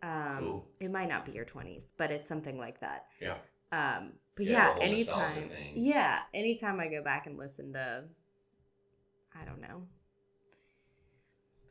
Um, 0.02 0.38
Cool. 0.40 0.68
It 0.80 0.92
might 0.92 1.10
not 1.10 1.26
be 1.26 1.32
your 1.34 1.46
20s, 1.46 1.92
but 1.98 2.12
it's 2.12 2.28
something 2.28 2.58
like 2.58 2.80
that. 2.80 3.08
Yeah. 3.20 3.36
Um, 3.72 4.14
but 4.36 4.46
Yeah, 4.46 4.52
yeah, 4.52 4.74
the 4.74 4.80
whole 4.86 4.92
nostalgia 4.98 5.40
anytime, 5.40 5.72
yeah, 5.76 6.20
anytime 6.34 6.80
I 6.80 6.88
go 6.88 7.04
back 7.04 7.28
and 7.28 7.38
listen 7.38 7.74
to, 7.74 8.06
I 9.40 9.46
don't 9.46 9.62
know, 9.62 9.84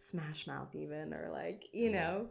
Smash 0.05 0.47
Mouth, 0.47 0.75
even, 0.75 1.14
or 1.14 1.31
like, 1.33 1.69
you 1.73 1.88
Mhm. 1.90 1.93
know, 1.95 2.31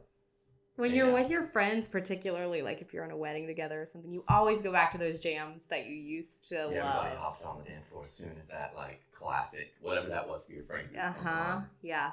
when 0.75 0.93
you're 0.93 1.11
with 1.13 1.29
your 1.29 1.47
friends, 1.47 1.87
particularly 1.87 2.61
like 2.61 2.81
if 2.81 2.93
you're 2.93 3.03
on 3.03 3.11
a 3.11 3.17
wedding 3.17 3.47
together 3.47 3.81
or 3.81 3.85
something, 3.85 4.11
you 4.11 4.23
always 4.27 4.61
go 4.61 4.71
back 4.71 4.91
to 4.91 4.97
those 4.97 5.21
jams 5.21 5.67
that 5.67 5.85
you 5.85 5.95
used 5.95 6.49
to 6.49 6.55
Yeah, 6.55 6.61
everybody 6.61 7.09
love. 7.09 7.17
hops 7.17 7.43
on 7.43 7.57
the 7.59 7.63
dance 7.69 7.89
floor 7.89 8.03
as 8.03 8.11
soon 8.11 8.37
as 8.39 8.47
that 8.47 8.75
like 8.75 9.03
classic, 9.11 9.73
whatever 9.81 10.07
that 10.09 10.27
was 10.27 10.45
for 10.45 10.53
your 10.53 10.63
friend 10.63 10.89
Uh 10.95 11.11
huh. 11.11 11.61
Yeah. 11.81 12.11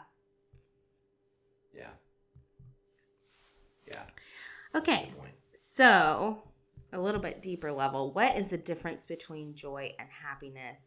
Yeah. 1.74 1.92
Yeah. 3.86 4.04
Okay. 4.74 5.12
So, 5.54 6.42
a 6.92 7.00
little 7.00 7.20
bit 7.20 7.42
deeper 7.42 7.72
level, 7.72 8.12
what 8.12 8.36
is 8.36 8.48
the 8.48 8.58
difference 8.58 9.04
between 9.04 9.54
joy 9.54 9.94
and 9.98 10.08
happiness? 10.10 10.86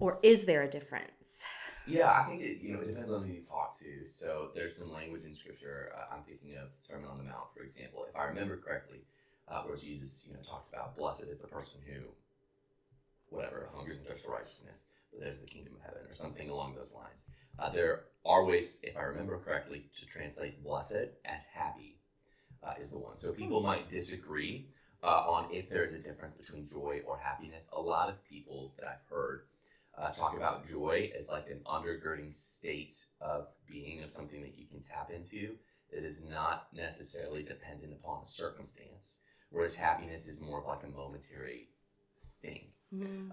Or 0.00 0.18
is 0.22 0.46
there 0.46 0.62
a 0.62 0.68
difference? 0.70 1.44
Yeah, 1.88 2.12
I 2.12 2.28
think 2.28 2.42
it 2.42 2.60
you 2.60 2.74
know 2.74 2.80
it 2.80 2.88
depends 2.88 3.10
on 3.10 3.24
who 3.26 3.32
you 3.32 3.42
talk 3.48 3.78
to. 3.80 4.06
So 4.06 4.50
there's 4.54 4.76
some 4.76 4.92
language 4.92 5.24
in 5.24 5.32
scripture. 5.32 5.90
Uh, 5.96 6.14
I'm 6.14 6.22
thinking 6.22 6.56
of 6.56 6.68
the 6.70 6.82
Sermon 6.82 7.08
on 7.10 7.18
the 7.18 7.24
Mount, 7.24 7.48
for 7.56 7.62
example, 7.62 8.04
if 8.08 8.14
I 8.14 8.24
remember 8.24 8.56
correctly, 8.58 9.00
uh, 9.48 9.62
where 9.62 9.76
Jesus 9.76 10.26
you 10.28 10.34
know 10.34 10.40
talks 10.42 10.68
about 10.68 10.96
blessed 10.96 11.24
is 11.24 11.40
the 11.40 11.48
person 11.48 11.80
who, 11.86 12.00
whatever, 13.30 13.70
hungers 13.74 13.98
and 13.98 14.06
thirsts 14.06 14.26
for 14.26 14.32
righteousness, 14.32 14.88
but 15.10 15.20
there's 15.20 15.40
the 15.40 15.46
kingdom 15.46 15.74
of 15.76 15.82
heaven, 15.82 16.06
or 16.08 16.12
something 16.12 16.50
along 16.50 16.74
those 16.74 16.94
lines. 16.94 17.24
Uh, 17.58 17.70
there 17.70 18.04
are 18.24 18.44
ways, 18.44 18.80
if 18.84 18.96
I 18.96 19.02
remember 19.02 19.38
correctly, 19.38 19.86
to 19.96 20.06
translate 20.06 20.62
blessed 20.62 21.08
as 21.24 21.42
happy 21.52 21.98
uh, 22.62 22.74
is 22.78 22.90
the 22.90 22.98
one. 22.98 23.16
So 23.16 23.32
people 23.32 23.60
might 23.62 23.90
disagree 23.90 24.66
uh, 25.02 25.24
on 25.30 25.48
if 25.52 25.68
there's 25.70 25.92
a 25.92 25.98
difference 25.98 26.34
between 26.34 26.66
joy 26.66 27.00
or 27.06 27.18
happiness. 27.18 27.70
A 27.72 27.80
lot 27.80 28.08
of 28.08 28.22
people 28.24 28.74
that 28.78 28.86
I've 28.88 29.10
heard 29.10 29.42
uh, 30.00 30.10
talk 30.10 30.36
about 30.36 30.68
joy 30.68 31.10
as 31.18 31.30
like 31.30 31.48
an 31.48 31.60
undergirding 31.66 32.32
state 32.32 33.04
of 33.20 33.48
being, 33.70 34.02
of 34.02 34.08
something 34.08 34.40
that 34.42 34.58
you 34.58 34.66
can 34.66 34.80
tap 34.80 35.10
into 35.10 35.54
that 35.92 36.04
is 36.04 36.24
not 36.24 36.68
necessarily 36.72 37.42
dependent 37.42 37.92
upon 37.92 38.22
a 38.26 38.30
circumstance, 38.30 39.20
whereas 39.50 39.74
happiness 39.74 40.28
is 40.28 40.40
more 40.40 40.60
of 40.60 40.66
like 40.66 40.84
a 40.84 40.96
momentary 40.96 41.68
thing. 42.42 42.66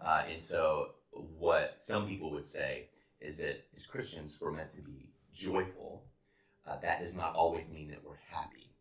Uh, 0.02 0.24
and 0.30 0.42
so, 0.42 0.92
what 1.12 1.76
some 1.78 2.08
people 2.08 2.32
would 2.32 2.46
say 2.46 2.90
is 3.22 3.38
that 3.38 3.66
as 3.76 3.86
Christians, 3.86 4.40
we're 4.42 4.52
meant 4.52 4.74
to 4.74 4.82
be 4.82 5.10
joyful. 5.34 6.04
Uh, 6.68 6.78
that 6.82 7.00
does 7.02 7.16
not 7.16 7.36
always 7.36 7.72
mean 7.72 7.90
that 7.90 8.04
we're 8.04 8.16
happy, 8.30 8.72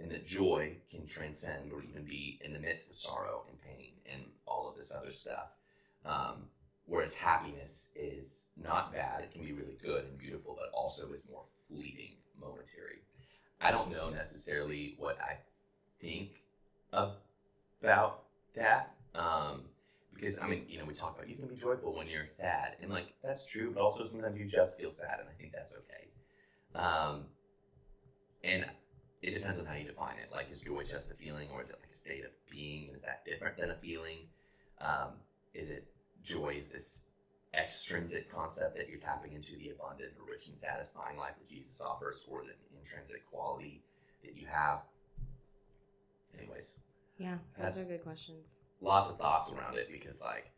and 0.00 0.10
that 0.10 0.26
joy 0.26 0.76
can 0.90 1.06
transcend 1.06 1.72
or 1.72 1.82
even 1.82 2.04
be 2.04 2.40
in 2.42 2.52
the 2.52 2.58
midst 2.58 2.90
of 2.90 2.96
sorrow 2.96 3.44
and 3.48 3.60
pain 3.60 3.92
and 4.12 4.22
all 4.46 4.68
of 4.68 4.76
this 4.76 4.94
other 4.94 5.12
stuff. 5.12 5.50
Um, 6.04 6.48
whereas 6.86 7.14
happiness 7.14 7.90
is 7.94 8.48
not 8.62 8.92
bad; 8.92 9.22
it 9.22 9.32
can 9.32 9.44
be 9.44 9.52
really 9.52 9.78
good 9.82 10.04
and 10.04 10.18
beautiful, 10.18 10.56
but 10.58 10.70
also 10.76 11.10
is 11.12 11.26
more 11.30 11.44
fleeting, 11.68 12.12
momentary. 12.40 13.02
I 13.60 13.70
don't 13.70 13.90
know 13.90 14.10
necessarily 14.10 14.94
what 14.98 15.18
I 15.20 15.38
think 16.00 16.42
about 16.92 18.24
that. 18.54 18.94
Um, 19.14 19.62
because 20.14 20.40
I 20.40 20.46
mean, 20.46 20.64
you 20.68 20.78
know, 20.78 20.84
we 20.84 20.94
talk 20.94 21.16
about 21.16 21.28
you 21.28 21.36
can 21.36 21.48
be 21.48 21.56
joyful 21.56 21.94
when 21.94 22.06
you're 22.06 22.26
sad, 22.26 22.76
and 22.80 22.90
like 22.90 23.14
that's 23.22 23.46
true, 23.46 23.72
but 23.74 23.82
also 23.82 24.04
sometimes 24.04 24.38
you 24.38 24.46
just 24.46 24.78
feel 24.78 24.90
sad, 24.90 25.18
and 25.20 25.28
I 25.28 25.32
think 25.40 25.52
that's 25.52 25.72
okay. 25.72 26.08
Um, 26.74 27.24
and 28.42 28.66
it 29.22 29.34
depends 29.34 29.58
on 29.58 29.66
how 29.66 29.74
you 29.74 29.84
define 29.84 30.16
it. 30.22 30.30
Like, 30.32 30.50
is 30.50 30.60
joy 30.60 30.84
just 30.84 31.10
a 31.10 31.14
feeling, 31.14 31.48
or 31.52 31.62
is 31.62 31.70
it 31.70 31.76
like 31.80 31.90
a 31.90 31.94
state 31.94 32.24
of 32.24 32.30
being? 32.50 32.90
Is 32.92 33.02
that 33.02 33.24
different 33.24 33.56
than 33.56 33.70
a 33.70 33.74
feeling? 33.74 34.18
Um, 34.80 35.14
is 35.54 35.70
it 35.70 35.86
joy? 36.24 36.54
Is 36.56 36.68
this 36.70 37.02
extrinsic 37.54 38.30
concept 38.32 38.76
that 38.76 38.88
you're 38.88 38.98
tapping 38.98 39.32
into 39.32 39.56
the 39.56 39.70
abundant, 39.70 40.12
or 40.18 40.30
rich, 40.30 40.48
and 40.48 40.58
satisfying 40.58 41.16
life 41.18 41.34
that 41.38 41.48
Jesus 41.48 41.80
offers, 41.80 42.24
or 42.28 42.42
an 42.42 42.48
intrinsic 42.78 43.24
quality 43.30 43.82
that 44.24 44.34
you 44.36 44.46
have? 44.46 44.80
anyways, 46.38 46.80
Yeah, 47.18 47.38
those 47.60 47.76
are 47.76 47.84
good 47.84 48.02
questions. 48.02 48.58
lots 48.80 49.08
of 49.10 49.16
thoughts 49.18 49.52
around 49.52 49.76
it 49.76 49.88
because 49.90 50.22
like 50.22 50.50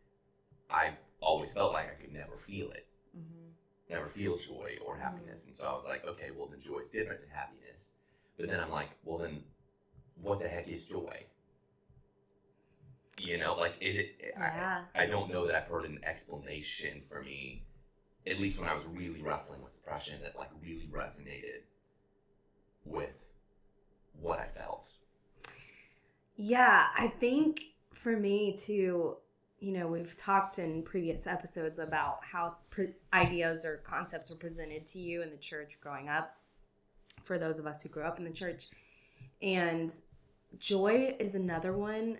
I 0.70 0.92
always 1.20 1.52
felt 1.52 1.72
like 1.72 1.90
I 1.90 2.00
could 2.00 2.12
never 2.12 2.37
feel 2.38 2.70
it, 2.70 2.87
hmm 3.14 3.50
never 3.88 4.09
feel 4.09 4.37
joy 4.37 4.76
or 4.85 4.96
happiness, 4.96 5.46
and 5.46 5.55
so 5.55 5.68
I 5.68 5.72
was 5.72 5.85
like, 5.87 6.05
okay, 6.07 6.31
well 6.37 6.46
then 6.48 6.61
joy 6.61 6.79
is 6.79 6.90
different 6.90 7.20
than 7.20 7.31
happiness. 7.31 7.94
But 8.38 8.48
then 8.48 8.61
I'm 8.61 8.70
like, 8.70 8.88
well 9.05 9.18
then, 9.18 9.44
what 10.20 10.40
the 10.40 10.48
heck 10.48 10.68
is 10.68 10.87
joy? 10.87 11.24
You 13.20 13.38
know, 13.38 13.55
like 13.55 13.74
is 13.81 13.98
it? 13.98 14.35
Yeah. 14.37 14.83
I, 14.94 15.05
I 15.05 15.07
don't 15.07 15.31
know 15.31 15.46
that 15.46 15.55
I've 15.55 15.68
heard 15.68 15.87
an 15.87 16.00
explanation 16.05 17.02
for 17.09 17.22
me, 17.22 17.64
at 18.26 18.38
least 18.38 18.61
when 18.61 18.68
I 18.68 18.74
was 18.74 18.87
really 18.87 19.22
wrestling 19.22 19.62
with 19.62 19.74
depression, 19.74 20.16
that 20.22 20.37
like 20.37 20.50
really 20.62 20.88
resonated 20.92 21.62
with 22.85 23.33
what 24.20 24.38
I 24.38 24.46
felt. 24.46 24.98
Yeah, 26.37 26.87
I 26.96 27.09
think 27.09 27.62
for 27.94 28.16
me 28.16 28.57
too, 28.57 29.16
you 29.59 29.72
know, 29.72 29.87
we've 29.87 30.16
talked 30.16 30.59
in 30.59 30.83
previous 30.83 31.26
episodes 31.26 31.79
about 31.79 32.18
how 32.22 32.57
pre- 32.68 32.94
ideas 33.14 33.64
or 33.64 33.79
concepts 33.79 34.31
were 34.31 34.37
presented 34.37 34.87
to 34.88 35.00
you 35.00 35.22
in 35.22 35.31
the 35.31 35.37
church 35.38 35.79
growing 35.81 36.09
up, 36.11 36.37
for 37.24 37.38
those 37.38 37.59
of 37.59 37.66
us 37.66 37.83
who 37.83 37.88
grew 37.88 38.02
up 38.02 38.18
in 38.18 38.24
the 38.24 38.31
church. 38.31 38.68
And 39.40 39.94
joy 40.59 41.16
is 41.18 41.35
another 41.35 41.72
one. 41.72 42.18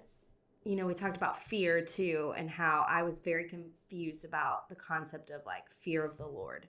You 0.67 0.75
know, 0.75 0.87
we 0.87 0.95
talked 0.95 1.17
about 1.17 1.41
fear 1.41 1.85
too, 1.85 2.35
and 2.37 2.51
how 2.51 2.85
I 2.89 3.05
was 3.05 3.21
very 3.21 3.49
confused 3.49 4.27
about 4.27 4.69
the 4.69 4.75
concept 4.75 5.31
of 5.31 5.47
like 5.47 5.71
fear 5.71 6.05
of 6.05 6.19
the 6.19 6.27
Lord. 6.27 6.67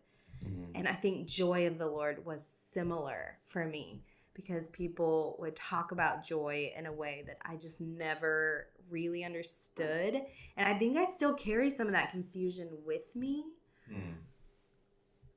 And 0.75 0.87
I 0.87 0.93
think 0.93 1.27
joy 1.27 1.65
of 1.65 1.79
the 1.79 1.87
Lord 1.87 2.23
was 2.23 2.45
similar 2.45 3.39
for 3.47 3.65
me 3.65 4.03
because 4.35 4.69
people 4.69 5.35
would 5.39 5.55
talk 5.55 5.91
about 5.91 6.23
joy 6.23 6.71
in 6.77 6.85
a 6.85 6.93
way 6.93 7.23
that 7.25 7.37
I 7.43 7.55
just 7.55 7.81
never 7.81 8.67
really 8.87 9.23
understood. 9.23 10.21
And 10.55 10.69
I 10.69 10.77
think 10.77 10.95
I 10.95 11.05
still 11.05 11.33
carry 11.33 11.71
some 11.71 11.87
of 11.87 11.93
that 11.93 12.11
confusion 12.11 12.69
with 12.85 13.15
me. 13.15 13.45
Mm. 13.91 14.13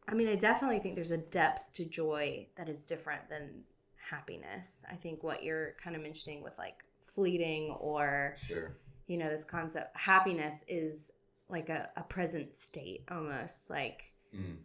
I 0.07 0.15
mean, 0.15 0.29
I 0.29 0.35
definitely 0.35 0.81
think 0.81 0.95
there's 0.95 1.11
a 1.11 1.19
depth 1.19 1.73
to 1.75 1.87
joy 1.87 2.47
that 2.57 2.69
is 2.69 2.85
different 2.85 3.31
than 3.31 3.65
happiness. 3.97 4.83
I 4.91 4.97
think 4.97 5.23
what 5.23 5.43
you're 5.43 5.75
kind 5.83 5.97
of 5.97 6.03
mentioning 6.03 6.43
with 6.43 6.59
like 6.59 6.85
fleeting 7.15 7.71
or, 7.73 8.35
Sure. 8.39 8.77
you 9.07 9.17
know, 9.19 9.29
this 9.29 9.45
concept, 9.45 9.97
happiness 9.97 10.65
is 10.69 11.11
like 11.49 11.69
a, 11.69 11.91
a 11.97 12.03
present 12.03 12.55
state 12.55 13.05
almost. 13.11 13.71
Like, 13.71 14.03
Mm. 14.35 14.59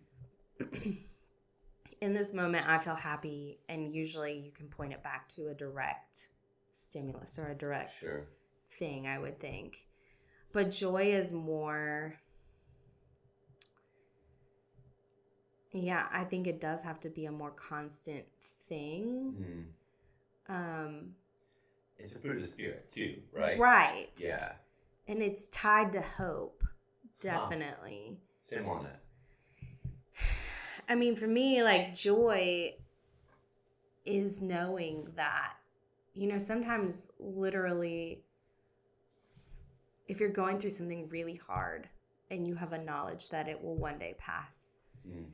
in 2.02 2.14
this 2.14 2.34
moment 2.34 2.68
i 2.68 2.78
feel 2.78 2.94
happy 2.96 3.58
and 3.70 3.94
usually 3.96 4.34
you 4.38 4.52
can 4.52 4.68
point 4.68 4.94
it 4.94 5.02
back 5.02 5.28
to 5.30 5.48
a 5.48 5.54
direct 5.54 6.34
stimulus 6.74 7.40
or 7.40 7.48
a 7.52 7.56
direct 7.56 7.98
Sure. 8.00 8.28
thing 8.78 9.08
i 9.08 9.18
would 9.18 9.40
think 9.40 9.78
but 10.52 10.70
joy 10.72 11.04
is 11.04 11.32
more 11.32 12.16
yeah 15.72 16.08
i 16.12 16.24
think 16.24 16.48
it 16.48 16.60
does 16.62 16.84
have 16.84 17.00
to 17.00 17.10
be 17.10 17.26
a 17.26 17.32
more 17.32 17.52
constant 17.52 18.26
thing 18.68 19.66
Mm. 20.50 20.56
um 20.56 21.16
It's 21.98 22.16
a 22.16 22.20
fruit 22.20 22.36
of 22.38 22.42
the 22.42 22.48
spirit 22.48 22.92
too, 22.94 23.16
right? 23.34 23.58
right 23.58 24.10
Yeah. 24.18 24.54
and 25.08 25.22
it's 25.24 25.48
tied 25.48 25.92
to 25.94 26.02
hope 26.02 26.64
definitely 27.22 28.18
Say 28.44 28.62
more 28.62 28.78
on 28.80 28.84
that. 28.84 29.02
I 30.90 30.96
mean, 30.96 31.16
for 31.16 31.28
me, 31.28 31.64
like 31.64 31.96
joy 31.96 32.76
is 34.06 34.42
knowing 34.44 35.08
that, 35.16 35.54
you 36.14 36.28
know, 36.28 36.38
sometimes 36.38 37.12
literally, 37.20 38.22
if 40.08 40.20
you're 40.20 40.30
going 40.30 40.60
through 40.60 40.70
something 40.70 41.10
really 41.10 41.36
hard 41.36 41.90
and 42.30 42.46
you 42.48 42.54
have 42.56 42.74
a 42.74 42.78
knowledge 42.84 43.30
that 43.30 43.48
it 43.48 43.64
will 43.64 43.76
one 43.76 43.98
day 43.98 44.16
pass, 44.20 44.74
Mm. 45.08 45.26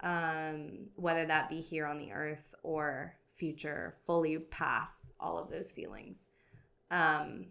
um, 0.00 0.88
whether 0.96 1.24
that 1.26 1.48
be 1.50 1.60
here 1.60 1.86
on 1.86 1.98
the 1.98 2.12
earth 2.12 2.54
or 2.62 3.14
future, 3.36 3.96
fully 4.06 4.38
pass 4.38 5.12
all 5.18 5.38
of 5.38 5.50
those 5.50 5.72
feelings, 5.72 6.18
um, 6.90 7.46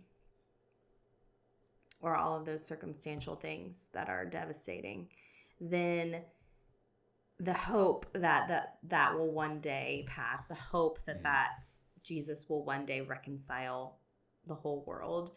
or 2.02 2.16
all 2.16 2.38
of 2.38 2.46
those 2.46 2.66
circumstantial 2.66 3.36
things 3.36 3.90
that 3.94 4.10
are 4.10 4.26
devastating, 4.26 5.08
then 5.60 6.24
the 7.40 7.54
hope 7.54 8.06
that 8.14 8.48
that 8.48 8.78
that 8.84 9.16
will 9.16 9.32
one 9.32 9.60
day 9.60 10.06
pass, 10.08 10.48
the 10.48 10.56
hope 10.56 11.04
that 11.06 11.20
Mm. 11.20 11.24
that 11.24 11.50
Jesus 12.04 12.50
will 12.50 12.64
one 12.64 12.86
day 12.86 13.02
reconcile 13.02 14.00
the 14.48 14.56
whole 14.56 14.84
world. 14.86 15.36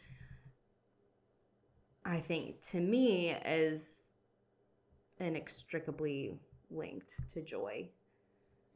I 2.04 2.20
think 2.20 2.60
to 2.70 2.80
me 2.80 3.30
is 3.30 4.02
inextricably 5.18 6.38
linked 6.70 7.32
to 7.32 7.42
joy 7.42 7.88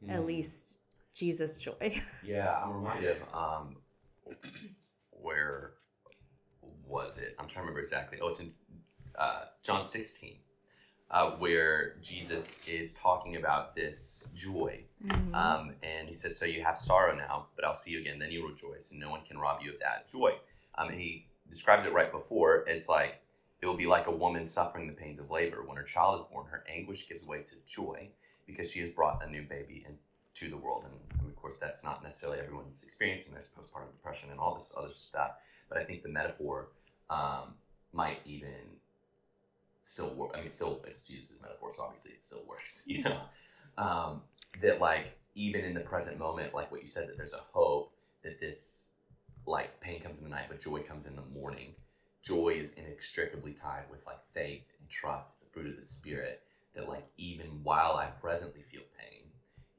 at 0.07 0.21
Mm. 0.21 0.25
least 0.25 0.79
Jesus' 1.13 1.61
joy. 1.61 2.01
Yeah, 2.23 2.55
I'm 2.63 2.73
reminded 2.73 3.17
of 3.33 3.35
um, 3.35 3.77
where 5.11 5.71
was 6.87 7.17
it? 7.17 7.35
I'm 7.39 7.47
trying 7.47 7.63
to 7.65 7.71
remember 7.71 7.79
exactly. 7.79 8.19
Oh, 8.21 8.27
it's 8.27 8.39
in 8.39 8.53
uh, 9.17 9.45
John 9.63 9.85
16, 9.85 10.37
uh, 11.11 11.31
where 11.31 11.95
Jesus 12.01 12.67
is 12.67 12.93
talking 12.93 13.35
about 13.35 13.75
this 13.75 14.25
joy. 14.33 14.83
Mm-hmm. 15.05 15.35
Um, 15.35 15.73
and 15.83 16.07
he 16.07 16.15
says, 16.15 16.37
So 16.37 16.45
you 16.45 16.63
have 16.63 16.79
sorrow 16.79 17.15
now, 17.15 17.47
but 17.55 17.65
I'll 17.65 17.75
see 17.75 17.91
you 17.91 17.99
again. 17.99 18.19
Then 18.19 18.31
you'll 18.31 18.49
rejoice, 18.49 18.91
and 18.91 18.99
no 18.99 19.09
one 19.09 19.21
can 19.27 19.37
rob 19.37 19.61
you 19.63 19.73
of 19.73 19.79
that 19.79 20.07
joy. 20.09 20.33
Um, 20.77 20.89
and 20.89 20.99
he 20.99 21.27
describes 21.49 21.85
it 21.85 21.93
right 21.93 22.11
before 22.11 22.65
as 22.67 22.87
like, 22.87 23.21
it 23.61 23.65
will 23.65 23.77
be 23.77 23.87
like 23.87 24.07
a 24.07 24.11
woman 24.11 24.45
suffering 24.45 24.87
the 24.87 24.93
pains 24.93 25.19
of 25.19 25.29
labor. 25.29 25.63
When 25.65 25.75
her 25.77 25.83
child 25.83 26.21
is 26.21 26.25
born, 26.31 26.47
her 26.49 26.63
anguish 26.73 27.09
gives 27.09 27.25
way 27.25 27.43
to 27.43 27.55
joy 27.67 28.09
because 28.47 28.71
she 28.71 28.79
has 28.79 28.89
brought 28.89 29.23
a 29.25 29.29
new 29.29 29.43
baby 29.43 29.85
into 30.41 30.55
the 30.55 30.61
world. 30.61 30.85
And 30.85 30.93
mean, 31.21 31.29
of 31.29 31.35
course, 31.35 31.55
that's 31.59 31.83
not 31.83 32.03
necessarily 32.03 32.39
everyone's 32.39 32.83
experience, 32.83 33.27
and 33.27 33.35
there's 33.35 33.45
postpartum 33.57 33.91
depression 33.91 34.29
and 34.31 34.39
all 34.39 34.55
this 34.55 34.73
other 34.77 34.93
stuff. 34.93 35.31
But 35.67 35.77
I 35.77 35.83
think 35.83 36.03
the 36.03 36.09
metaphor 36.09 36.69
um, 37.09 37.55
might 37.93 38.19
even 38.25 38.79
still 39.83 40.09
work. 40.09 40.31
I 40.35 40.41
mean, 40.41 40.49
still, 40.49 40.79
it's 40.85 41.09
used 41.09 41.31
as 41.31 41.37
a 41.37 41.41
metaphor, 41.41 41.71
so 41.75 41.83
obviously 41.83 42.11
it 42.11 42.21
still 42.21 42.43
works, 42.47 42.83
you 42.87 43.03
know? 43.03 43.21
Um, 43.77 44.21
that, 44.61 44.79
like, 44.79 45.17
even 45.35 45.63
in 45.63 45.73
the 45.73 45.79
present 45.81 46.17
moment, 46.17 46.53
like 46.53 46.71
what 46.71 46.81
you 46.81 46.87
said, 46.87 47.07
that 47.07 47.17
there's 47.17 47.33
a 47.33 47.43
hope 47.51 47.93
that 48.23 48.39
this, 48.39 48.87
like, 49.45 49.79
pain 49.79 50.01
comes 50.01 50.19
in 50.19 50.23
the 50.25 50.29
night, 50.29 50.45
but 50.49 50.59
joy 50.59 50.79
comes 50.81 51.05
in 51.05 51.15
the 51.15 51.21
morning. 51.33 51.73
Joy 52.21 52.57
is 52.59 52.73
inextricably 52.73 53.53
tied 53.53 53.83
with, 53.89 54.05
like, 54.05 54.19
faith 54.33 54.63
and 54.79 54.89
trust. 54.89 55.33
It's 55.35 55.43
a 55.43 55.45
fruit 55.47 55.67
of 55.67 55.77
the 55.77 55.85
Spirit 55.85 56.41
that, 56.75 56.89
like, 56.89 57.05
even 57.17 57.47
while 57.63 57.93
I 57.93 58.07
presently 58.07 58.63
feel 58.69 58.81
pain, 58.97 59.18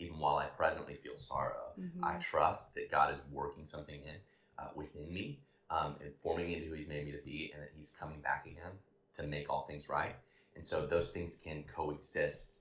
even 0.01 0.19
while 0.19 0.37
I 0.37 0.47
presently 0.47 0.95
feel 0.95 1.17
sorrow, 1.17 1.73
Mhm. 1.79 2.01
I 2.03 2.19
trust 2.19 2.75
that 2.75 2.91
God 2.91 3.13
is 3.15 3.21
working 3.31 3.65
something 3.67 4.03
in 4.03 4.17
uh, 4.59 4.71
within 4.75 5.13
me, 5.13 5.41
um, 5.71 5.97
and 6.03 6.15
forming 6.17 6.47
me 6.47 6.55
into 6.57 6.69
who 6.69 6.75
He's 6.75 6.89
made 6.89 7.05
me 7.05 7.13
to 7.13 7.23
be, 7.23 7.51
and 7.53 7.63
that 7.63 7.71
He's 7.75 7.95
coming 7.99 8.21
back 8.21 8.47
again 8.47 8.79
to 9.15 9.23
make 9.23 9.49
all 9.49 9.67
things 9.67 9.89
right. 9.89 10.17
And 10.55 10.65
so 10.65 10.87
those 10.87 11.13
things 11.13 11.39
can 11.39 11.65
coexist 11.65 12.57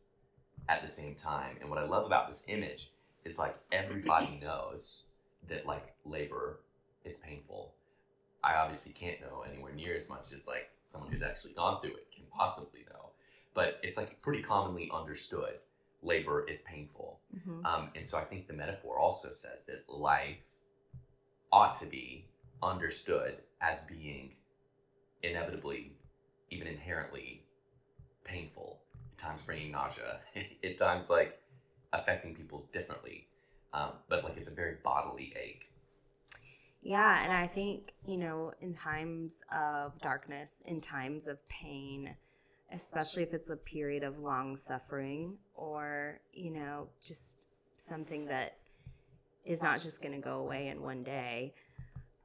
at 0.68 0.82
the 0.82 0.88
same 0.88 1.16
time. 1.16 1.58
And 1.60 1.70
what 1.70 1.80
I 1.80 1.86
love 1.86 2.06
about 2.06 2.28
this 2.28 2.44
image 2.48 2.92
is 3.26 3.38
like 3.40 3.56
everybody 3.72 4.40
knows 4.42 5.06
that 5.48 5.66
like 5.66 5.96
labor 6.06 6.62
is 7.04 7.18
painful. 7.18 7.74
I 8.44 8.56
obviously 8.56 8.94
can't 8.94 9.20
know 9.20 9.42
anywhere 9.42 9.74
near 9.74 9.96
as 9.96 10.08
much 10.08 10.32
as 10.32 10.48
like 10.48 10.70
someone 10.82 11.12
who's 11.12 11.22
actually 11.22 11.54
gone 11.54 11.82
through 11.82 11.96
it 11.96 12.12
can 12.16 12.26
possibly 12.32 12.86
know. 12.90 13.10
But 13.54 13.80
it's 13.84 13.98
like 13.98 14.22
pretty 14.22 14.42
commonly 14.42 14.90
understood 14.94 15.60
labor 16.02 16.48
is 16.48 16.62
painful. 16.62 17.22
Mhm. 17.36 17.66
Um, 17.66 17.92
and 17.96 18.06
so 18.06 18.18
I 18.18 18.24
think 18.24 18.48
the 18.48 18.54
metaphor 18.54 19.00
also 19.00 19.32
says 19.32 19.64
that 19.66 19.90
life 19.90 20.38
ought 21.52 21.76
to 21.80 21.86
be 21.86 22.30
understood 22.62 23.42
as 23.62 23.82
being 23.82 24.36
inevitably, 25.24 25.98
even 26.50 26.68
inherently 26.68 27.46
painful. 28.24 28.82
At 29.12 29.18
times 29.18 29.42
bringing 29.42 29.72
nausea. 29.72 30.22
at 30.64 30.78
times 30.78 31.10
like 31.10 31.42
affecting 31.92 32.36
people 32.36 32.70
differently. 32.72 33.28
Um, 33.74 33.94
but 34.08 34.24
like 34.24 34.38
it's 34.38 34.50
a 34.50 34.54
very 34.54 34.78
bodily 34.84 35.34
ache. 35.36 35.72
Yeah, 36.82 37.24
and 37.24 37.34
I 37.34 37.46
think, 37.46 37.92
you 38.06 38.18
know, 38.18 38.54
in 38.62 38.74
times 38.74 39.44
of 39.52 40.00
darkness, 40.00 40.56
in 40.66 40.80
times 40.80 41.28
of 41.28 41.46
pain, 41.50 42.16
especially 42.72 43.24
if 43.24 43.34
it's 43.34 43.50
a 43.50 43.56
period 43.56 44.04
of 44.04 44.20
long 44.20 44.56
suffering 44.58 45.38
or, 45.56 46.20
you 46.34 46.52
know, 46.52 46.88
just 47.06 47.38
something 47.74 48.26
that 48.26 48.58
is 49.46 49.64
not 49.64 49.82
just 49.82 50.02
going 50.02 50.14
to 50.14 50.20
go 50.20 50.40
away 50.40 50.68
in 50.68 50.82
one 50.82 51.04
day, 51.04 51.54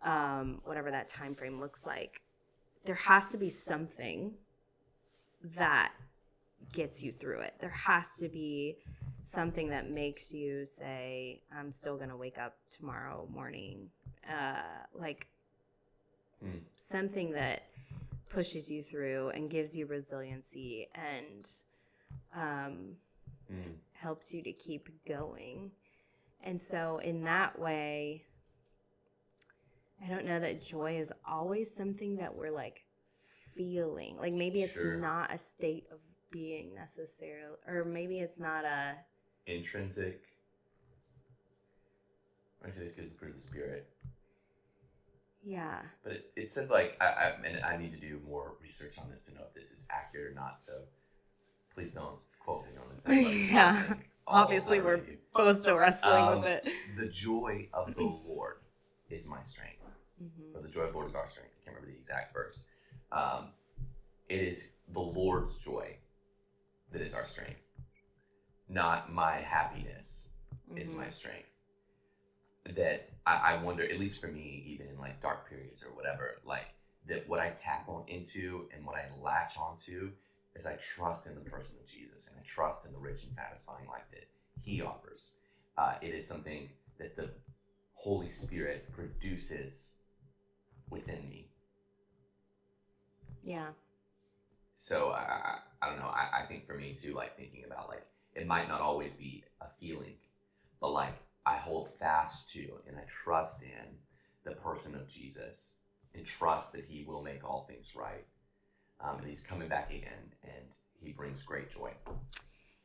um, 0.03 0.61
whatever 0.65 0.91
that 0.91 1.09
time 1.09 1.35
frame 1.35 1.61
looks 1.61 1.87
like, 1.87 2.21
there 2.85 2.95
has 2.95 3.31
to 3.31 3.39
be 3.39 3.49
something 3.49 4.33
that 5.57 5.93
gets 6.73 7.03
you 7.03 7.13
through 7.13 7.41
it. 7.41 7.55
There 7.61 7.71
has 7.71 8.17
to 8.21 8.29
be 8.29 8.77
something 9.23 9.69
that 9.71 9.91
makes 9.91 10.33
you 10.33 10.65
say, 10.65 11.41
I'm 11.57 11.71
still 11.71 11.97
going 11.97 12.11
to 12.11 12.17
wake 12.17 12.39
up 12.39 12.57
tomorrow 12.77 13.27
morning 13.33 13.89
uh, 14.29 14.63
like 14.95 15.27
Hmm. 16.43 16.59
something 16.75 17.33
that 17.33 17.63
pushes 18.35 18.71
you 18.71 18.83
through 18.83 19.29
and 19.31 19.49
gives 19.51 19.77
you 19.77 19.87
resiliency 19.87 20.89
and 20.95 21.47
um, 22.35 22.97
Mm. 23.53 23.75
helps 23.93 24.33
you 24.33 24.43
to 24.43 24.53
keep 24.53 24.89
going. 25.07 25.71
And 26.43 26.61
so, 26.61 26.99
in 26.99 27.25
that 27.25 27.59
way, 27.59 28.25
I 30.03 30.09
don't 30.09 30.25
know 30.25 30.41
that 30.41 30.63
joy 30.63 30.97
is 30.99 31.13
always 31.27 31.75
something 31.75 32.17
that 32.17 32.35
we're 32.35 32.51
like 32.51 32.85
feeling. 33.55 34.17
Like 34.19 34.33
maybe 34.33 34.63
it's 34.63 34.75
Sure. 34.75 34.97
not 34.97 35.33
a 35.33 35.39
state 35.39 35.87
of 35.93 35.99
being 36.31 36.75
necessarily, 36.75 37.57
or 37.67 37.85
maybe 37.85 38.21
it's 38.21 38.39
not 38.39 38.65
a. 38.65 38.97
Intrinsic. 39.47 40.23
I 42.65 42.71
say 42.71 42.81
this 42.81 42.93
gives 42.95 43.13
the 43.13 43.39
spirit, 43.39 43.94
Yeah. 45.47 45.81
but 46.03 46.13
it, 46.13 46.31
it 46.37 46.51
says 46.51 46.71
like 46.71 46.97
I, 47.01 47.05
I 47.07 47.33
and 47.47 47.65
I 47.65 47.77
need 47.77 47.93
to 47.93 48.01
do 48.01 48.21
more 48.27 48.55
research 48.63 48.99
on 48.99 49.11
this 49.11 49.23
to 49.27 49.35
know 49.35 49.43
if 49.49 49.55
this 49.55 49.71
is 49.73 49.87
accurate 49.91 50.33
or 50.33 50.35
not. 50.35 50.61
So 50.63 50.73
please 51.75 51.93
don't 51.93 52.19
quote 52.41 52.65
me 52.67 52.73
on 52.83 52.89
this. 52.91 53.07
Yeah. 53.53 53.95
Obviously, 54.27 54.81
we're 54.81 55.03
both 55.35 55.61
still 55.61 55.77
wrestling 55.77 56.25
Um, 56.25 56.41
with 56.41 56.47
it. 56.47 56.69
the 56.97 57.07
joy 57.09 57.69
of 57.75 57.95
the 57.95 58.03
Lord 58.27 58.57
is 59.11 59.27
my 59.27 59.41
strength. 59.43 59.83
Mhm. 60.23 60.55
or 60.55 60.63
the 60.63 60.69
joy 60.69 60.83
of 60.83 60.93
the 60.93 60.97
Lord 60.99 61.09
is 61.11 61.15
our 61.17 61.27
strength. 61.27 61.51
I 61.61 61.65
can't 61.65 61.75
remember 61.77 61.91
the 61.91 61.97
exact 61.99 62.33
verse. 62.33 62.67
Um, 63.13 63.49
it 64.29 64.41
is 64.41 64.71
the 64.93 65.01
Lord's 65.01 65.57
joy 65.57 65.97
that 66.93 67.03
is 67.03 67.13
our 67.15 67.25
strength, 67.25 67.61
not 68.69 69.13
my 69.13 69.33
happiness 69.37 70.29
is 70.77 70.95
my 70.95 71.07
Mhm. 71.07 71.11
strength. 71.11 71.49
That 72.77 73.11
I, 73.27 73.55
I 73.55 73.63
wonder, 73.63 73.85
at 73.85 73.99
least 73.99 74.21
for 74.21 74.29
me, 74.29 74.65
even 74.67 74.87
in 74.87 74.99
like 74.99 75.21
dark 75.21 75.49
periods 75.49 75.85
or 75.85 75.95
whatever, 75.95 76.41
like 76.47 76.67
that 77.07 77.29
what 77.29 77.41
I 77.41 77.51
tap 77.51 77.89
on 77.89 78.05
into 78.09 78.69
and 78.75 78.87
what 78.87 78.97
I 78.97 79.07
latch 79.23 79.59
onto 79.59 80.11
is 80.55 80.67
I 80.67 80.75
trust 80.75 81.27
in 81.27 81.35
the 81.35 81.41
person 81.41 81.77
of 81.83 81.91
Jesus 81.91 82.27
and 82.27 82.37
I 82.39 82.43
trust 82.45 82.87
in 82.87 82.93
the 82.93 82.99
rich 82.99 83.25
and 83.25 83.35
satisfying 83.35 83.87
life 83.89 84.05
that 84.13 84.27
He 84.63 84.81
offers. 84.81 85.33
Uh, 85.77 85.95
it 86.01 86.15
is 86.15 86.27
something 86.27 86.69
that 86.99 87.17
the 87.17 87.31
Holy 87.93 88.29
Spirit 88.29 88.91
produces 88.93 89.97
within 90.89 91.29
me. 91.29 91.49
Yeah. 93.43 93.69
So 94.75 95.11
I, 95.11 95.59
I, 95.83 95.89
don't 95.89 95.99
know. 95.99 96.07
I, 96.07 96.43
I 96.43 96.47
think 96.47 96.67
for 96.67 96.75
me 96.75 96.95
too, 96.95 97.15
like 97.15 97.37
thinking 97.37 97.65
about 97.67 97.89
like 97.89 98.05
it 98.35 98.47
might 98.47 98.69
not 98.69 98.81
always 98.81 99.15
be 99.15 99.45
a 99.61 99.67
feeling, 99.81 100.15
but 100.81 100.93
like 100.93 101.15
I 101.47 101.57
hold 101.57 101.91
fast 101.99 102.51
to 102.53 102.81
and 102.89 102.97
I 102.97 103.03
trust 103.07 103.63
in 103.63 103.97
the 104.45 104.53
person 104.53 104.95
of 104.95 105.09
Jesus 105.09 105.75
and 106.15 106.25
trust 106.25 106.73
that 106.73 106.85
He 106.87 107.05
will 107.05 107.23
make 107.23 107.45
all 107.45 107.67
things 107.69 107.95
right. 107.97 108.25
Um, 109.01 109.19
and 109.19 109.27
He's 109.27 109.43
coming 109.43 109.69
back 109.69 109.91
again, 109.91 110.33
and 110.45 110.65
He 111.01 111.13
brings 111.13 111.43
great 111.43 111.71
joy. 111.71 111.93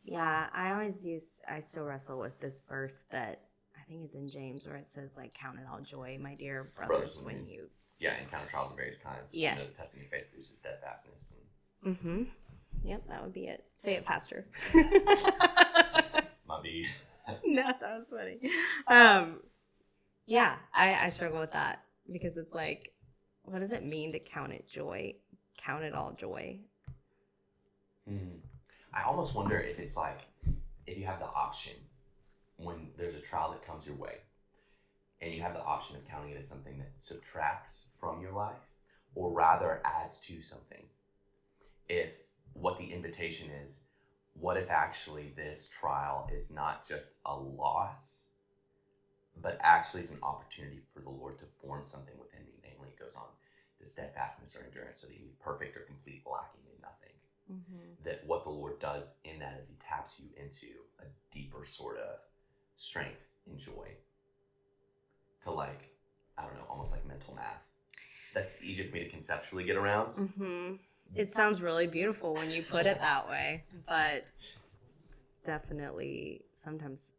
Yeah, 0.03 0.47
I 0.53 0.71
always 0.71 1.05
use, 1.05 1.41
I 1.47 1.59
still 1.59 1.83
wrestle 1.83 2.19
with 2.19 2.39
this 2.39 2.61
verse 2.67 3.01
that 3.11 3.41
I 3.77 3.81
think 3.87 4.03
it's 4.05 4.15
in 4.15 4.27
James 4.27 4.65
where 4.65 4.75
it 4.77 4.87
says, 4.87 5.11
like, 5.15 5.33
count 5.33 5.57
it 5.59 5.65
all 5.71 5.79
joy, 5.81 6.17
my 6.19 6.35
dear 6.35 6.71
brothers, 6.75 6.87
Brothers, 7.15 7.21
when 7.21 7.35
when 7.37 7.47
you. 7.47 7.69
Yeah, 7.99 8.17
encounter 8.19 8.47
trials 8.49 8.71
of 8.71 8.77
various 8.77 8.97
kinds. 8.97 9.33
and 9.33 9.41
Yes. 9.41 9.69
the 9.69 9.77
testing 9.77 10.01
of 10.01 10.07
faith 10.07 10.29
produces 10.31 10.57
steadfastness. 10.57 11.39
Mm 11.85 11.97
hmm. 11.99 12.23
Yep, 12.83 13.07
that 13.09 13.21
would 13.23 13.33
be 13.33 13.47
it. 13.47 13.65
Say 13.77 13.95
it 13.95 14.05
faster. 14.05 14.45
And 14.73 14.89
might 16.47 16.63
be 16.63 16.87
no, 17.45 17.63
that 17.63 17.81
was 17.81 18.09
funny. 18.09 18.39
Um, 18.87 19.41
yeah, 20.25 20.55
I, 20.73 21.05
I 21.05 21.09
struggle 21.09 21.39
with 21.39 21.51
that 21.53 21.83
because 22.11 22.37
it's 22.37 22.53
like, 22.53 22.93
what 23.43 23.59
does 23.59 23.71
it 23.71 23.85
mean 23.85 24.11
to 24.11 24.19
count 24.19 24.53
it 24.53 24.67
joy? 24.69 25.15
Count 25.57 25.83
it 25.83 25.93
all 25.93 26.13
joy. 26.13 26.59
Hmm. 28.07 28.37
I 28.93 29.03
almost 29.03 29.35
wonder 29.35 29.59
if 29.59 29.79
it's 29.79 29.95
like 29.95 30.19
if 30.87 30.97
you 30.97 31.05
have 31.05 31.19
the 31.19 31.25
option 31.25 31.73
when 32.57 32.89
there's 32.97 33.15
a 33.15 33.21
trial 33.21 33.51
that 33.51 33.65
comes 33.65 33.87
your 33.87 33.95
way, 33.95 34.17
and 35.21 35.33
you 35.33 35.41
have 35.41 35.53
the 35.53 35.63
option 35.63 35.95
of 35.95 36.07
counting 36.07 36.31
it 36.31 36.37
as 36.37 36.47
something 36.47 36.77
that 36.77 36.91
subtracts 36.99 37.87
from 37.99 38.21
your 38.21 38.31
life, 38.31 38.73
or 39.15 39.31
rather 39.31 39.81
adds 39.85 40.19
to 40.21 40.41
something. 40.41 40.83
If 41.87 42.29
what 42.53 42.77
the 42.77 42.91
invitation 42.91 43.49
is, 43.63 43.83
what 44.39 44.57
if 44.57 44.69
actually 44.69 45.33
this 45.35 45.69
trial 45.69 46.29
is 46.33 46.51
not 46.51 46.87
just 46.87 47.17
a 47.25 47.35
loss, 47.35 48.23
but 49.41 49.57
actually 49.61 50.01
is 50.01 50.11
an 50.11 50.19
opportunity 50.23 50.81
for 50.93 51.01
the 51.01 51.09
Lord 51.09 51.37
to 51.39 51.45
form 51.61 51.83
something 51.83 52.15
within 52.19 52.41
me? 52.45 52.53
Namely, 52.63 52.89
it 52.89 52.99
goes 52.99 53.15
on 53.15 53.27
to 53.79 53.85
steadfastness 53.85 54.55
or 54.55 54.65
endurance, 54.65 55.01
so 55.01 55.07
that 55.07 55.13
you 55.13 55.23
be 55.23 55.31
perfect 55.39 55.77
or 55.77 55.81
complete, 55.81 56.23
lacking 56.25 56.61
in 56.65 56.81
nothing 56.81 57.13
Mm-hmm. 57.51 58.03
that 58.05 58.21
what 58.27 58.43
the 58.43 58.49
Lord 58.51 58.79
does 58.79 59.17
in 59.23 59.39
that 59.39 59.57
is 59.59 59.69
He 59.69 59.75
taps 59.83 60.19
you 60.19 60.27
into 60.37 60.67
a 60.99 61.05
deeper 61.31 61.65
sort 61.65 61.97
of 61.97 62.19
strength 62.75 63.27
and 63.49 63.57
joy 63.57 63.87
to 65.41 65.51
like, 65.51 65.89
I 66.37 66.43
don't 66.43 66.53
know, 66.53 66.65
almost 66.69 66.91
like 66.91 67.07
mental 67.07 67.33
math. 67.33 67.65
That's 68.35 68.61
easier 68.61 68.85
for 68.85 68.93
me 68.93 69.03
to 69.03 69.09
conceptually 69.09 69.63
get 69.63 69.77
around. 69.77 70.09
Mm-hmm. 70.09 70.75
It 71.15 71.33
sounds 71.33 71.61
really 71.61 71.87
beautiful 71.87 72.33
when 72.33 72.51
you 72.51 72.61
put 72.63 72.85
it 72.85 72.99
that 73.01 73.27
way, 73.29 73.63
but 73.87 74.23
definitely 75.45 76.41
sometimes 76.53 77.11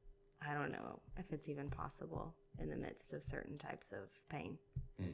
I 0.46 0.54
don't 0.54 0.72
know 0.72 1.00
if 1.18 1.32
it's 1.32 1.48
even 1.48 1.68
possible 1.68 2.34
in 2.58 2.68
the 2.68 2.76
midst 2.76 3.12
of 3.12 3.22
certain 3.22 3.58
types 3.58 3.92
of 3.92 4.08
pain. 4.28 4.58
Hmm. 4.98 5.10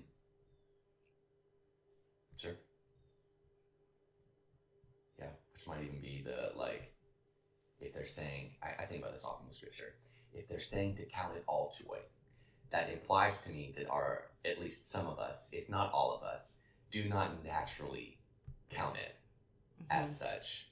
Sure. 2.37 2.53
Yeah, 5.19 5.27
which 5.53 5.67
might 5.67 5.83
even 5.83 6.01
be 6.01 6.23
the 6.25 6.53
like, 6.55 6.93
if 7.81 7.93
they're 7.93 8.05
saying, 8.05 8.53
I, 8.63 8.83
I 8.83 8.87
think 8.87 9.01
about 9.01 9.13
this 9.13 9.25
often 9.25 9.45
in 9.45 9.49
the 9.49 9.55
scripture, 9.55 9.95
if 10.35 10.47
they're 10.47 10.61
saying 10.61 10.97
to 10.97 11.05
count 11.07 11.37
it 11.37 11.45
all 11.47 11.75
joy, 11.79 11.99
that 12.71 12.91
implies 12.91 13.43
to 13.45 13.51
me 13.51 13.73
that 13.77 13.89
are 13.89 14.25
at 14.45 14.61
least 14.61 14.91
some 14.91 15.07
of 15.07 15.19
us, 15.19 15.49
if 15.53 15.69
not 15.69 15.93
all 15.93 16.15
of 16.15 16.23
us, 16.23 16.59
do 16.91 17.09
not 17.09 17.45
naturally 17.45 18.16
count 18.71 18.97
it 18.97 19.17
mm-hmm. 19.83 20.01
as 20.01 20.19
such. 20.19 20.69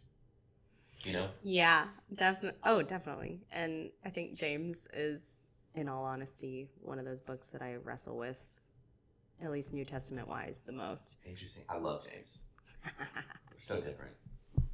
You 1.02 1.12
know? 1.12 1.28
Yeah, 1.42 1.85
definitely. 2.14 2.59
Oh, 2.64 2.83
definitely. 2.83 3.40
And 3.52 3.90
I 4.07 4.09
think 4.09 4.35
James 4.38 4.88
is, 4.94 5.20
in 5.74 5.88
all 5.88 6.04
honesty, 6.04 6.68
one 6.80 6.98
of 6.98 7.04
those 7.04 7.20
books 7.20 7.50
that 7.50 7.61
I 7.61 7.74
wrestle 7.76 8.16
with, 8.16 8.38
at 9.42 9.50
least 9.50 9.74
New 9.74 9.85
Testament 9.85 10.28
wise, 10.28 10.62
the 10.64 10.72
most. 10.72 11.16
Interesting. 11.26 11.64
I 11.68 11.76
love 11.76 12.07
James. 12.11 12.42
So 13.59 13.76
different. 13.76 14.14
But 14.57 14.64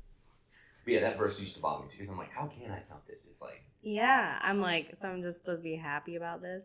yeah, 0.95 1.01
that 1.01 1.19
verse 1.19 1.41
used 1.41 1.57
to 1.57 1.63
bother 1.63 1.83
me 1.83 1.89
too 1.89 1.99
because 1.99 2.11
I'm 2.11 2.19
like, 2.19 2.31
how 2.31 2.47
can 2.47 2.71
I 2.71 2.81
count 2.89 3.07
this 3.09 3.27
as 3.29 3.43
like, 3.43 3.65
yeah, 3.83 4.39
I'm 4.43 4.61
like, 4.61 4.95
so 4.95 5.09
I'm 5.09 5.23
just 5.23 5.39
supposed 5.39 5.61
to 5.61 5.65
be 5.65 5.77
happy 5.77 6.17
about 6.17 6.43
this. 6.43 6.65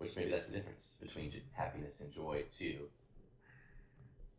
which 0.00 0.16
maybe 0.16 0.30
that's 0.30 0.46
the 0.46 0.52
difference 0.54 0.96
between 0.98 1.30
happiness 1.52 2.00
and 2.00 2.10
joy 2.10 2.42
too. 2.48 2.88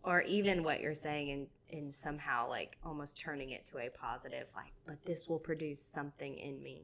Or 0.04 0.22
even 0.24 0.64
what 0.64 0.82
you're 0.82 0.94
saying 0.94 1.30
in 1.30 1.48
in 1.70 1.90
somehow 1.90 2.50
like 2.50 2.78
almost 2.86 3.18
turning 3.20 3.52
it 3.52 3.66
to 3.66 3.78
a 3.78 3.90
positive 3.90 4.48
like 4.56 4.74
but 4.86 5.02
this 5.04 5.28
will 5.28 5.40
produce 5.40 5.80
something 5.82 6.38
in 6.38 6.62
me 6.62 6.82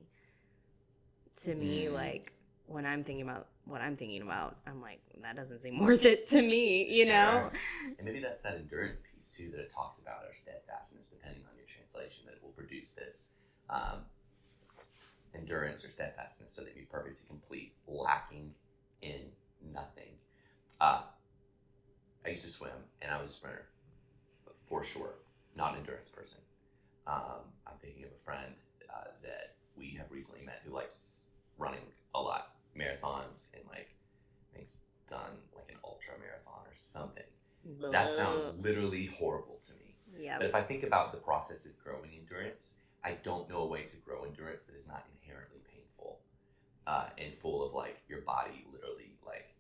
to 1.42 1.54
me 1.56 1.86
Mm. 1.86 1.94
like 1.94 2.34
when 2.68 2.86
i'm 2.86 3.04
thinking 3.04 3.24
about 3.24 3.48
what 3.66 3.82
i'm 3.82 3.96
thinking 3.98 4.22
about 4.22 4.58
i'm 4.66 4.82
like 4.82 5.00
that 5.22 5.36
doesn't 5.36 5.60
seem 5.60 5.80
worth 5.86 6.06
it 6.06 6.26
to 6.28 6.42
me 6.42 6.90
you 6.94 7.06
know 7.06 7.52
And 7.98 8.06
maybe 8.06 8.20
that's 8.20 8.42
that 8.42 8.56
endurance 8.56 9.02
piece 9.14 9.32
too 9.36 9.50
that 9.52 9.60
it 9.60 9.72
talks 9.74 10.00
about, 10.00 10.24
or 10.30 10.34
steadfastness, 10.34 11.08
depending 11.08 11.42
on 11.50 11.58
your 11.58 11.66
translation, 11.66 12.26
that 12.28 12.34
it 12.36 12.44
will 12.44 12.52
produce 12.52 12.92
this 12.92 13.30
um, 13.72 14.06
endurance 15.34 15.84
or 15.84 15.90
steadfastness 15.90 16.54
so 16.54 16.62
that 16.62 16.76
you 16.76 16.82
be 16.82 16.88
perfect 16.88 17.20
and 17.20 17.28
complete, 17.28 17.74
lacking 17.88 18.54
in 19.02 19.22
nothing. 19.74 20.14
Uh, 20.80 21.02
I 22.26 22.30
used 22.30 22.44
to 22.44 22.50
swim 22.50 22.72
and 23.02 23.12
I 23.12 23.22
was 23.22 23.32
a 23.32 23.34
sprinter, 23.34 23.68
for 24.68 24.84
sure, 24.84 25.16
not 25.56 25.74
an 25.74 25.80
endurance 25.80 26.10
person. 26.10 26.40
Um, 27.06 27.54
I'm 27.66 27.78
thinking 27.82 28.04
of 28.04 28.12
a 28.12 28.24
friend 28.26 28.54
uh, 28.94 29.08
that 29.24 29.56
we 29.78 29.96
have 29.98 30.12
recently 30.12 30.46
met 30.46 30.62
who 30.66 30.74
likes 30.74 31.24
running 31.58 31.82
a 32.14 32.22
lot, 32.22 32.56
marathons, 32.78 33.50
and 33.54 33.64
like, 33.70 33.90
he's 34.54 34.82
done 35.10 35.40
like 35.56 35.70
an 35.70 35.78
ultra 35.86 36.14
marathon 36.20 36.66
or 36.66 36.74
something. 36.74 37.24
That 37.92 38.12
sounds 38.12 38.44
literally 38.60 39.08
horrible 39.08 39.60
to 39.68 39.74
me. 39.74 39.96
yeah 40.20 40.38
But 40.38 40.48
if 40.48 40.56
I 40.56 40.62
think 40.62 40.84
about 40.84 41.12
the 41.12 41.18
process 41.18 41.66
of 41.66 41.78
growing 41.78 42.12
endurance, 42.18 42.76
I 43.04 43.18
don't 43.24 43.50
know 43.50 43.60
a 43.60 43.68
way 43.68 43.84
to 43.84 43.96
grow 43.98 44.24
endurance 44.24 44.64
that 44.66 44.76
is 44.76 44.88
not 44.88 45.06
inherently 45.22 45.60
painful 45.74 46.20
uh, 46.86 47.08
and 47.18 47.34
full 47.34 47.64
of 47.66 47.74
like 47.74 48.02
your 48.10 48.22
body 48.22 48.66
literally 48.72 49.12
like 49.26 49.54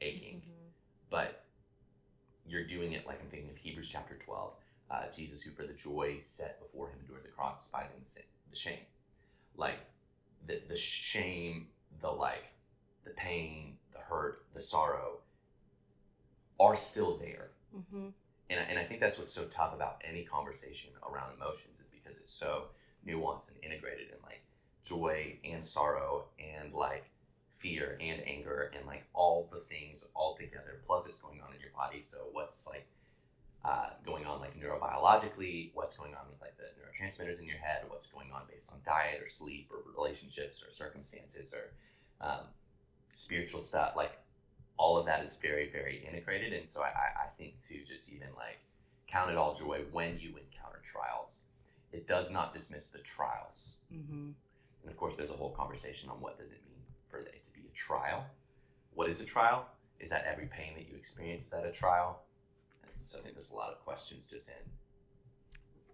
aching. 0.00 0.42
But 1.10 1.41
you're 2.46 2.64
doing 2.64 2.92
it 2.92 3.06
like 3.06 3.20
I'm 3.22 3.28
thinking 3.28 3.50
of 3.50 3.56
Hebrews 3.56 3.88
chapter 3.88 4.16
12. 4.16 4.52
Uh, 4.90 5.02
Jesus, 5.14 5.40
who 5.42 5.50
for 5.52 5.62
the 5.62 5.72
joy 5.72 6.18
set 6.20 6.60
before 6.60 6.88
him 6.90 6.98
endured 7.00 7.24
the 7.24 7.28
cross, 7.30 7.62
despising 7.62 7.96
the, 7.98 8.04
sin, 8.04 8.22
the 8.50 8.56
shame. 8.56 8.80
Like 9.56 9.78
the, 10.46 10.60
the 10.68 10.76
shame, 10.76 11.68
the 12.00 12.10
like 12.10 12.44
the 13.04 13.10
pain, 13.10 13.76
the 13.92 13.98
hurt, 14.00 14.44
the 14.54 14.60
sorrow 14.60 15.18
are 16.60 16.74
still 16.74 17.16
there. 17.16 17.50
Mm-hmm. 17.76 18.08
And, 18.50 18.60
I- 18.60 18.64
and 18.64 18.78
I 18.78 18.84
think 18.84 19.00
that's 19.00 19.18
what's 19.18 19.32
so 19.32 19.44
tough 19.44 19.74
about 19.74 20.02
any 20.04 20.24
conversation 20.24 20.90
around 21.10 21.32
emotions 21.36 21.78
is 21.80 21.88
because 21.88 22.18
it's 22.18 22.32
so 22.32 22.64
nuanced 23.06 23.50
and 23.50 23.56
integrated 23.64 24.08
and 24.12 24.20
like 24.22 24.42
joy 24.84 25.38
and 25.44 25.64
sorrow 25.64 26.26
and 26.38 26.72
like 26.74 27.06
fear 27.54 27.98
and 28.00 28.22
anger 28.26 28.70
and 28.76 28.86
like 28.86 29.04
all 29.12 29.48
the 29.52 29.58
things 29.58 30.06
all 30.14 30.34
together 30.36 30.80
plus 30.86 31.06
it's 31.06 31.20
going 31.20 31.40
on 31.40 31.54
in 31.54 31.60
your 31.60 31.70
body. 31.76 32.00
So 32.00 32.18
what's 32.32 32.66
like 32.66 32.86
uh, 33.64 33.90
going 34.04 34.26
on 34.26 34.40
like 34.40 34.58
neurobiologically 34.58 35.70
what's 35.74 35.96
going 35.96 36.14
on 36.14 36.22
with 36.30 36.40
like 36.40 36.56
the 36.56 36.64
neurotransmitters 36.80 37.38
in 37.38 37.46
your 37.46 37.58
head 37.58 37.82
what's 37.88 38.08
going 38.08 38.26
on 38.32 38.42
based 38.50 38.70
on 38.72 38.78
diet 38.84 39.22
or 39.22 39.28
sleep 39.28 39.70
or 39.70 39.78
relationships 39.96 40.64
or 40.66 40.70
circumstances 40.70 41.54
or 41.54 41.70
um, 42.26 42.44
spiritual 43.14 43.60
stuff 43.60 43.92
like 43.96 44.18
all 44.78 44.96
of 44.96 45.06
that 45.06 45.24
is 45.24 45.36
very 45.40 45.70
very 45.70 46.04
integrated. 46.08 46.52
And 46.52 46.68
so 46.68 46.82
I, 46.82 46.86
I 46.86 47.26
think 47.38 47.54
to 47.68 47.84
just 47.84 48.12
even 48.12 48.28
like 48.36 48.58
count 49.06 49.30
it 49.30 49.36
all 49.36 49.54
joy 49.54 49.82
when 49.92 50.18
you 50.18 50.30
encounter 50.30 50.80
trials 50.82 51.42
it 51.92 52.08
does 52.08 52.30
not 52.30 52.54
dismiss 52.54 52.88
the 52.88 52.98
trials. 52.98 53.76
Mm-hmm. 53.92 54.30
and 54.82 54.90
of 54.90 54.96
course, 54.96 55.14
there's 55.16 55.30
a 55.30 55.34
whole 55.34 55.50
conversation 55.50 56.08
on 56.08 56.16
what 56.20 56.38
does 56.38 56.50
it 56.50 56.60
mean 56.66 56.71
for 57.12 57.18
it 57.20 57.42
to 57.42 57.52
be 57.52 57.60
a 57.60 57.76
trial. 57.76 58.24
What 58.94 59.08
is 59.08 59.20
a 59.20 59.24
trial? 59.24 59.66
Is 60.00 60.08
that 60.10 60.24
every 60.24 60.46
pain 60.46 60.72
that 60.76 60.88
you 60.88 60.96
experience 60.96 61.42
is 61.42 61.50
that 61.50 61.64
a 61.66 61.70
trial? 61.70 62.22
And 62.82 63.06
so 63.06 63.18
I 63.18 63.22
think 63.22 63.34
there's 63.34 63.50
a 63.50 63.54
lot 63.54 63.70
of 63.70 63.78
questions 63.84 64.26
just 64.26 64.48
in 64.48 64.54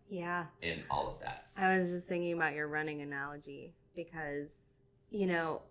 Yeah. 0.09 0.47
in 0.63 0.85
all 0.91 1.09
of 1.09 1.21
that. 1.21 1.49
I 1.57 1.77
was 1.77 1.91
just 1.91 2.09
thinking 2.09 2.33
about 2.33 2.55
your 2.55 2.69
running 2.69 3.03
analogy 3.03 3.75
because, 3.95 4.63
you 5.11 5.27
know, 5.27 5.63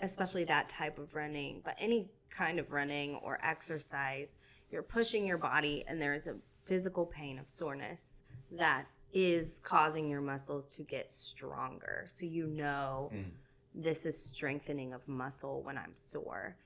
especially 0.00 0.44
that 0.44 0.68
type 0.68 0.98
of 0.98 1.14
running, 1.14 1.60
but 1.64 1.74
any 1.78 2.08
kind 2.30 2.58
of 2.58 2.70
running 2.72 3.16
or 3.16 3.38
exercise, 3.42 4.38
you're 4.70 4.82
pushing 4.82 5.26
your 5.26 5.38
body 5.38 5.84
and 5.86 6.00
there 6.00 6.14
is 6.14 6.26
a 6.28 6.36
physical 6.62 7.04
pain 7.04 7.38
of 7.38 7.46
soreness 7.46 8.22
that 8.52 8.86
is 9.12 9.60
causing 9.62 10.08
your 10.08 10.20
muscles 10.22 10.66
to 10.74 10.82
get 10.82 11.10
stronger. 11.10 12.06
So 12.08 12.24
you 12.26 12.46
know 12.46 13.10
Mm. 13.12 13.30
This 13.74 14.06
is 14.06 14.16
strengthening 14.18 14.92
of 14.92 15.06
muscle 15.08 15.62
when 15.62 15.76
I'm 15.76 15.92
sore. 16.12 16.56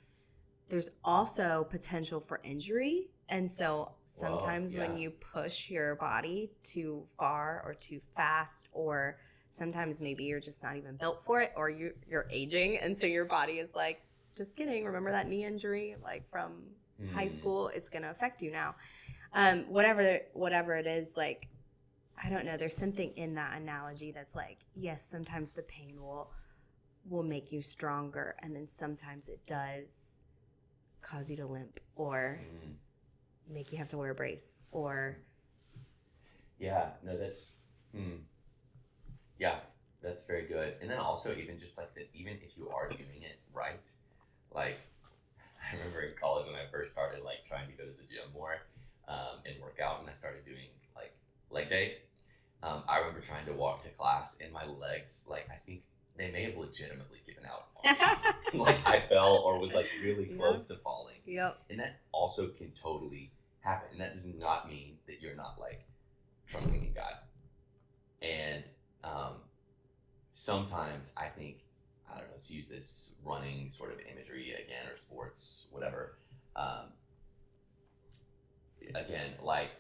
There's 0.68 0.90
also 1.04 1.66
potential 1.70 2.20
for 2.20 2.40
injury. 2.44 3.09
And 3.30 3.50
so 3.50 3.92
sometimes 4.04 4.76
when 4.76 4.92
yeah. 4.92 4.98
you 4.98 5.11
push 5.11 5.70
your 5.70 5.94
body 5.96 6.50
too 6.61 7.06
far 7.18 7.62
or 7.64 7.74
too 7.74 8.00
fast, 8.14 8.68
or 8.72 9.18
sometimes 9.48 10.00
maybe 10.00 10.24
you're 10.24 10.40
just 10.40 10.62
not 10.62 10.76
even 10.76 10.96
built 10.96 11.22
for 11.24 11.40
it, 11.40 11.52
or 11.56 11.70
you, 11.70 11.92
you're 12.06 12.26
aging. 12.30 12.76
And 12.78 12.96
so 12.96 13.06
your 13.06 13.24
body 13.24 13.54
is 13.54 13.74
like, 13.74 14.02
just 14.36 14.56
kidding. 14.56 14.84
Remember 14.84 15.11
that 15.11 15.28
knee 15.28 15.44
injury, 15.44 15.96
like 16.02 16.28
from 16.30 16.62
high 17.14 17.26
Mm. 17.26 17.34
school? 17.34 17.68
It's 17.68 17.88
going 17.88 18.02
to 18.02 18.11
affect 18.11 18.42
you 18.42 18.50
now. 18.50 18.74
Um, 19.32 19.64
whatever, 19.68 20.20
whatever 20.32 20.76
it 20.76 20.86
is, 20.86 21.16
like, 21.16 21.48
I 22.22 22.28
don't 22.30 22.44
know. 22.44 22.56
There's 22.56 22.76
something 22.76 23.12
in 23.16 23.34
that 23.34 23.56
analogy 23.56 24.11
that's 24.11 24.34
like, 24.34 24.59
yes, 24.74 25.04
sometimes 25.04 25.52
the 25.52 25.62
pain 25.62 26.00
will 26.00 26.30
will 27.09 27.22
make 27.22 27.52
you 27.52 27.61
stronger, 27.62 28.36
and 28.42 28.54
then 28.54 28.66
sometimes 28.66 29.28
it 29.28 29.40
does 29.46 29.88
cause 31.02 31.30
you 31.30 31.36
to 31.36 31.46
limp 31.46 31.80
or 31.96 32.40
Mm. 32.42 32.76
make 33.48 33.72
you 33.72 33.78
have 33.78 33.88
to 33.88 33.98
wear 33.98 34.11
a 34.11 34.14
brace 34.14 34.59
or 34.72 35.18
Yeah, 36.59 36.90
no, 37.02 37.16
that's 37.16 37.52
hmm. 37.92 38.16
yeah, 39.38 39.61
that's 40.02 40.24
very 40.26 40.46
good. 40.46 40.74
And 40.80 40.90
then 40.90 40.98
also 40.98 41.34
even 41.34 41.59
just 41.59 41.78
like 41.78 41.94
that, 41.94 42.09
even 42.14 42.34
if 42.44 42.56
you 42.56 42.68
are 42.70 42.88
doing 42.88 43.22
it 43.22 43.38
right, 43.52 43.80
like 44.52 44.78
I 45.72 45.76
remember 45.76 46.02
in 46.02 46.12
college 46.20 46.46
when 46.46 46.56
I 46.56 46.66
first 46.70 46.92
started 46.92 47.24
like 47.24 47.44
trying 47.46 47.68
to 47.68 47.74
go 47.74 47.84
to 47.84 47.90
the 47.90 48.04
gym 48.06 48.32
more 48.34 48.59
um, 49.09 49.40
and 49.46 49.61
work 49.62 49.78
out, 49.82 50.00
and 50.00 50.09
I 50.09 50.12
started 50.12 50.44
doing 50.44 50.68
like 50.96 51.14
leg 51.50 51.68
day. 51.68 51.98
Um, 52.62 52.82
I 52.88 52.98
remember 52.98 53.20
trying 53.20 53.46
to 53.46 53.52
walk 53.52 53.82
to 53.82 53.88
class, 53.90 54.38
and 54.40 54.52
my 54.52 54.66
legs, 54.66 55.24
like 55.28 55.48
I 55.50 55.56
think 55.66 55.82
they 56.18 56.30
may 56.30 56.44
have 56.44 56.56
legitimately 56.56 57.18
given 57.26 57.44
out. 57.46 57.66
like 58.54 58.86
I 58.86 59.00
fell 59.08 59.36
or 59.36 59.60
was 59.60 59.72
like 59.72 59.86
really 60.02 60.26
close 60.26 60.64
to 60.66 60.74
falling. 60.76 61.16
yep 61.26 61.58
And 61.70 61.78
that 61.80 62.00
also 62.12 62.48
can 62.48 62.70
totally 62.72 63.30
happen. 63.60 63.88
And 63.92 64.00
that 64.00 64.12
does 64.12 64.26
not 64.34 64.68
mean 64.68 64.96
that 65.06 65.22
you're 65.22 65.36
not 65.36 65.58
like 65.60 65.84
trusting 66.46 66.74
in 66.74 66.92
God. 66.92 67.14
And 68.20 68.64
um, 69.04 69.34
sometimes 70.32 71.12
I 71.16 71.26
think, 71.26 71.58
I 72.10 72.18
don't 72.18 72.28
know, 72.28 72.36
to 72.40 72.54
use 72.54 72.66
this 72.66 73.12
running 73.24 73.68
sort 73.68 73.92
of 73.92 73.98
imagery 74.00 74.52
again 74.54 74.90
or 74.90 74.96
sports, 74.96 75.66
whatever, 75.70 76.18
um, 76.56 76.92
again, 78.94 79.32
like 79.42 79.70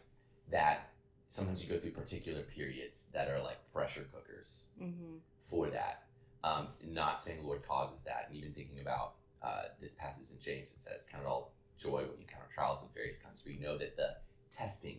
that, 0.50 0.90
sometimes 1.26 1.62
you 1.62 1.68
go 1.68 1.78
through 1.78 1.90
particular 1.90 2.42
periods 2.42 3.04
that 3.12 3.28
are 3.28 3.42
like 3.42 3.58
pressure 3.72 4.06
cookers 4.12 4.66
mm-hmm. 4.80 5.16
for 5.48 5.68
that. 5.70 6.04
Um, 6.44 6.68
not 6.84 7.20
saying 7.20 7.40
the 7.40 7.46
Lord 7.46 7.66
causes 7.66 8.02
that, 8.04 8.26
and 8.28 8.36
even 8.36 8.52
thinking 8.52 8.80
about 8.80 9.14
uh, 9.42 9.62
this 9.80 9.92
passage 9.92 10.30
in 10.32 10.40
James, 10.40 10.70
it 10.70 10.80
says, 10.80 11.04
"Count 11.10 11.24
it 11.24 11.26
all 11.26 11.52
joy 11.76 11.98
when 12.02 12.18
you 12.18 12.26
encounter 12.28 12.46
trials 12.50 12.82
of 12.82 12.94
various 12.94 13.18
kinds, 13.18 13.40
for 13.40 13.50
you 13.50 13.60
know 13.60 13.76
that 13.78 13.96
the 13.96 14.16
testing 14.50 14.98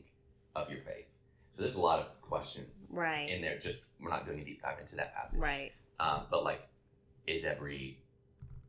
of 0.55 0.69
your 0.69 0.81
faith." 0.81 1.07
So 1.51 1.61
there's 1.61 1.75
a 1.75 1.81
lot 1.81 1.99
of 1.99 2.21
questions 2.21 2.93
right 2.97 3.29
in 3.29 3.41
there. 3.41 3.57
Just 3.57 3.85
we're 4.01 4.09
not 4.09 4.25
doing 4.25 4.39
a 4.39 4.45
deep 4.45 4.61
dive 4.61 4.79
into 4.79 4.95
that 4.97 5.15
passage, 5.15 5.39
right 5.39 5.71
um, 5.99 6.21
but 6.31 6.43
like, 6.43 6.61
is 7.27 7.45
every 7.45 7.99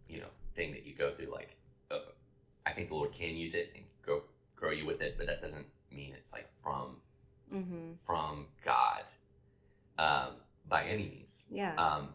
you 0.08 0.20
know 0.20 0.26
thing 0.54 0.72
that 0.72 0.84
you 0.84 0.94
go 0.94 1.12
through 1.12 1.32
like, 1.32 1.56
uh, 1.90 1.98
I 2.66 2.72
think 2.72 2.88
the 2.88 2.94
Lord 2.94 3.12
can 3.12 3.36
use 3.36 3.54
it 3.54 3.72
and 3.74 3.84
grow 4.02 4.22
grow 4.56 4.70
you 4.70 4.86
with 4.86 5.00
it, 5.00 5.16
but 5.16 5.26
that 5.26 5.40
doesn't 5.40 5.66
mean 5.90 6.14
it's 6.16 6.32
like 6.32 6.48
from 6.62 6.96
mm-hmm. 7.52 7.92
from 8.04 8.46
God 8.64 9.04
um, 9.98 10.34
by 10.68 10.84
any 10.84 11.04
means. 11.04 11.46
yeah 11.50 11.74
Um, 11.76 12.10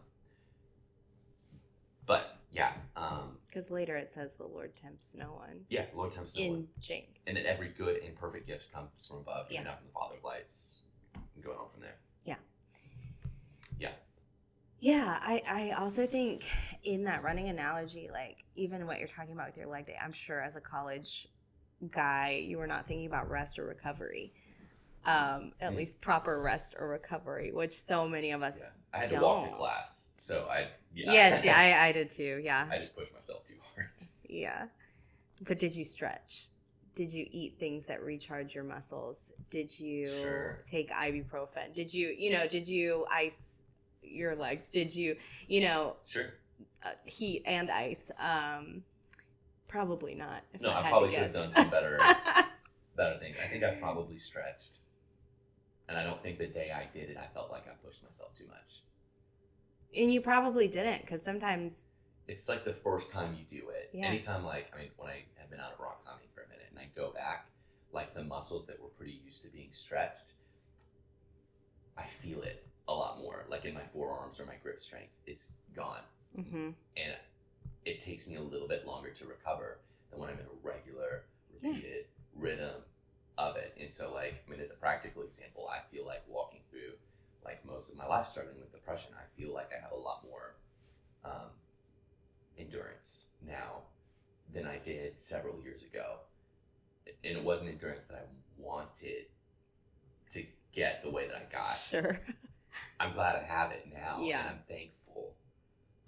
but 2.06 2.38
yeah, 2.52 2.72
um, 2.96 3.36
because 3.48 3.70
later 3.70 3.96
it 3.96 4.12
says 4.12 4.36
the 4.36 4.46
lord 4.46 4.72
tempts 4.74 5.14
no 5.18 5.26
one 5.32 5.60
yeah, 5.68 5.84
Lord 5.94 6.10
tempts 6.12 6.36
no 6.36 6.42
in 6.42 6.50
one, 6.52 6.68
james 6.80 7.20
and 7.26 7.36
that 7.36 7.44
every 7.46 7.68
good 7.68 8.02
and 8.02 8.14
perfect 8.16 8.46
gift 8.46 8.72
comes 8.72 9.06
from 9.06 9.18
above, 9.18 9.46
Yeah. 9.50 9.58
and 9.58 9.66
not 9.66 9.78
from 9.78 9.88
the 9.88 9.92
Father 9.92 10.16
of 10.16 10.24
lights. 10.24 10.80
And 11.34 11.44
going 11.44 11.58
on 11.58 11.68
from 11.72 11.82
there. 11.82 11.96
Yeah. 12.24 12.36
Yeah. 13.78 13.90
Yeah, 14.78 15.18
I, 15.20 15.42
I 15.48 15.82
also 15.82 16.06
think 16.06 16.44
in 16.84 17.04
that 17.04 17.22
running 17.22 17.48
analogy, 17.48 18.08
like 18.12 18.44
even 18.54 18.86
what 18.86 18.98
you're 18.98 19.08
talking 19.08 19.32
about 19.32 19.46
with 19.48 19.56
your 19.56 19.66
leg 19.66 19.86
day, 19.86 19.96
I'm 20.02 20.12
sure 20.12 20.40
as 20.40 20.56
a 20.56 20.60
college 20.60 21.28
guy, 21.90 22.42
you 22.46 22.58
were 22.58 22.66
not 22.66 22.86
thinking 22.86 23.06
about 23.06 23.30
rest 23.30 23.58
or 23.58 23.64
recovery. 23.66 24.32
Um, 25.06 25.52
at 25.60 25.72
Mm. 25.72 25.76
least 25.76 26.00
proper 26.00 26.40
rest 26.42 26.74
or 26.78 26.88
recovery, 26.88 27.52
which 27.52 27.70
so 27.72 28.08
many 28.08 28.32
of 28.32 28.42
us. 28.42 28.58
Yeah, 28.60 28.70
I 28.92 28.98
had 29.00 29.10
to 29.10 29.20
walk 29.20 29.48
to 29.50 29.56
class, 29.56 30.08
so 30.14 30.46
I 30.50 30.68
yeah. 30.94 31.12
Yes, 31.12 31.44
yeah, 31.44 31.54
I, 31.84 31.88
I 31.88 31.92
did 31.92 32.10
too. 32.10 32.40
Yeah, 32.42 32.66
I 32.70 32.78
just 32.78 32.96
pushed 32.96 33.12
myself 33.12 33.44
too 33.44 33.54
hard. 33.74 33.88
yeah. 34.28 34.66
But 35.46 35.58
did 35.58 35.74
you 35.76 35.84
stretch? 35.84 36.46
Did 36.94 37.12
you 37.12 37.26
eat 37.30 37.56
things 37.60 37.84
that 37.86 38.02
recharge 38.02 38.54
your 38.54 38.64
muscles? 38.64 39.30
Did 39.50 39.78
you 39.78 40.06
Sure. 40.06 40.62
take 40.66 40.90
ibuprofen? 40.90 41.74
Did 41.74 41.92
you, 41.92 42.14
you 42.16 42.30
know, 42.30 42.46
did 42.48 42.66
you 42.66 43.04
ice 43.12 43.62
your 44.02 44.34
legs? 44.34 44.64
Did 44.64 44.94
you, 44.96 45.16
you 45.46 45.60
know, 45.60 45.96
Sure. 46.06 46.32
uh, 46.82 46.92
heat 47.04 47.42
and 47.44 47.70
ice. 47.70 48.10
Um, 48.18 48.82
probably 49.68 50.14
not. 50.14 50.42
No, 50.58 50.70
I, 50.70 50.86
I 50.86 50.88
probably 50.88 51.10
could 51.10 51.18
have 51.18 51.32
done 51.34 51.50
some 51.50 51.68
better 51.68 51.98
better 52.96 53.18
things. 53.18 53.36
I 53.42 53.46
think 53.46 53.62
I 53.62 53.74
probably 53.74 54.16
stretched, 54.16 54.76
and 55.88 55.96
I 55.98 56.04
don't 56.04 56.22
think 56.22 56.38
the 56.38 56.46
day 56.46 56.72
I 56.74 56.86
did 56.92 57.10
it, 57.10 57.16
I 57.16 57.26
felt 57.32 57.50
like 57.50 57.66
I 57.68 57.72
pushed 57.84 58.02
myself 58.02 58.34
too 58.36 58.46
much. 58.48 58.82
and 59.96 60.12
you 60.12 60.20
probably 60.20 60.68
didn't, 60.68 61.02
because 61.02 61.22
sometimes, 61.22 61.86
it's 62.28 62.48
like 62.48 62.64
the 62.64 62.72
first 62.74 63.12
time 63.12 63.34
you 63.38 63.44
do 63.60 63.68
it. 63.70 63.90
Yeah. 63.92 64.06
Anytime, 64.06 64.44
like, 64.44 64.70
I 64.74 64.78
mean, 64.80 64.90
when 64.96 65.10
I 65.10 65.22
have 65.38 65.48
been 65.48 65.60
out 65.60 65.72
of 65.74 65.80
rock 65.80 66.04
climbing 66.04 66.26
for 66.34 66.42
a 66.42 66.48
minute 66.48 66.66
and 66.70 66.78
I 66.78 66.88
go 66.96 67.12
back, 67.12 67.46
like 67.92 68.12
the 68.12 68.24
muscles 68.24 68.66
that 68.66 68.82
were 68.82 68.88
pretty 68.88 69.20
used 69.24 69.42
to 69.42 69.48
being 69.48 69.70
stretched, 69.70 70.32
I 71.96 72.02
feel 72.04 72.42
it 72.42 72.66
a 72.88 72.92
lot 72.92 73.18
more. 73.20 73.44
Like 73.48 73.64
in 73.64 73.74
my 73.74 73.82
forearms 73.92 74.40
or 74.40 74.44
my 74.46 74.56
grip 74.62 74.80
strength 74.80 75.12
is 75.26 75.48
gone. 75.74 76.02
hmm 76.34 76.70
And 76.96 77.14
it 77.84 78.00
takes 78.00 78.28
me 78.28 78.36
a 78.36 78.42
little 78.42 78.68
bit 78.68 78.86
longer 78.86 79.10
to 79.10 79.24
recover 79.26 79.78
than 80.10 80.18
when 80.20 80.28
I'm 80.30 80.38
in 80.38 80.46
a 80.46 80.66
regular, 80.66 81.24
Yeah. 81.62 81.70
repeated 81.70 82.06
rhythm 82.34 82.82
of 83.38 83.56
it. 83.56 83.76
And 83.80 83.90
so, 83.90 84.12
like, 84.12 84.42
I 84.46 84.50
mean, 84.50 84.60
as 84.60 84.70
a 84.70 84.74
practical 84.74 85.22
example, 85.22 85.68
I 85.68 85.80
feel 85.94 86.06
like 86.06 86.22
walking 86.28 86.60
through, 86.70 86.92
like, 87.44 87.64
most 87.64 87.92
of 87.92 87.98
my 87.98 88.06
life 88.06 88.30
struggling 88.30 88.56
with 88.60 88.72
depression, 88.72 89.10
I 89.16 89.24
feel 89.40 89.52
like 89.52 89.70
I 89.76 89.80
have 89.82 89.92
a 89.92 89.96
lot 89.96 90.24
more 90.24 90.54
um, 91.24 91.50
endurance 92.58 93.26
now 93.46 93.82
than 94.52 94.66
I 94.66 94.78
did 94.78 95.18
several 95.18 95.60
years 95.62 95.82
ago. 95.82 96.18
And 97.24 97.36
it 97.36 97.44
wasn't 97.44 97.70
endurance 97.70 98.06
that 98.06 98.16
I 98.16 98.22
wanted 98.58 99.26
to 100.30 100.42
get 100.72 101.02
the 101.02 101.10
way 101.10 101.26
that 101.26 101.36
I 101.36 101.52
got. 101.52 101.66
sure. 101.66 102.20
I'm 103.00 103.12
glad 103.14 103.36
I 103.36 103.42
have 103.42 103.70
it 103.72 103.86
now. 103.92 104.20
Yeah. 104.22 104.40
And 104.40 104.48
I'm 104.48 104.58
thankful. 104.68 105.34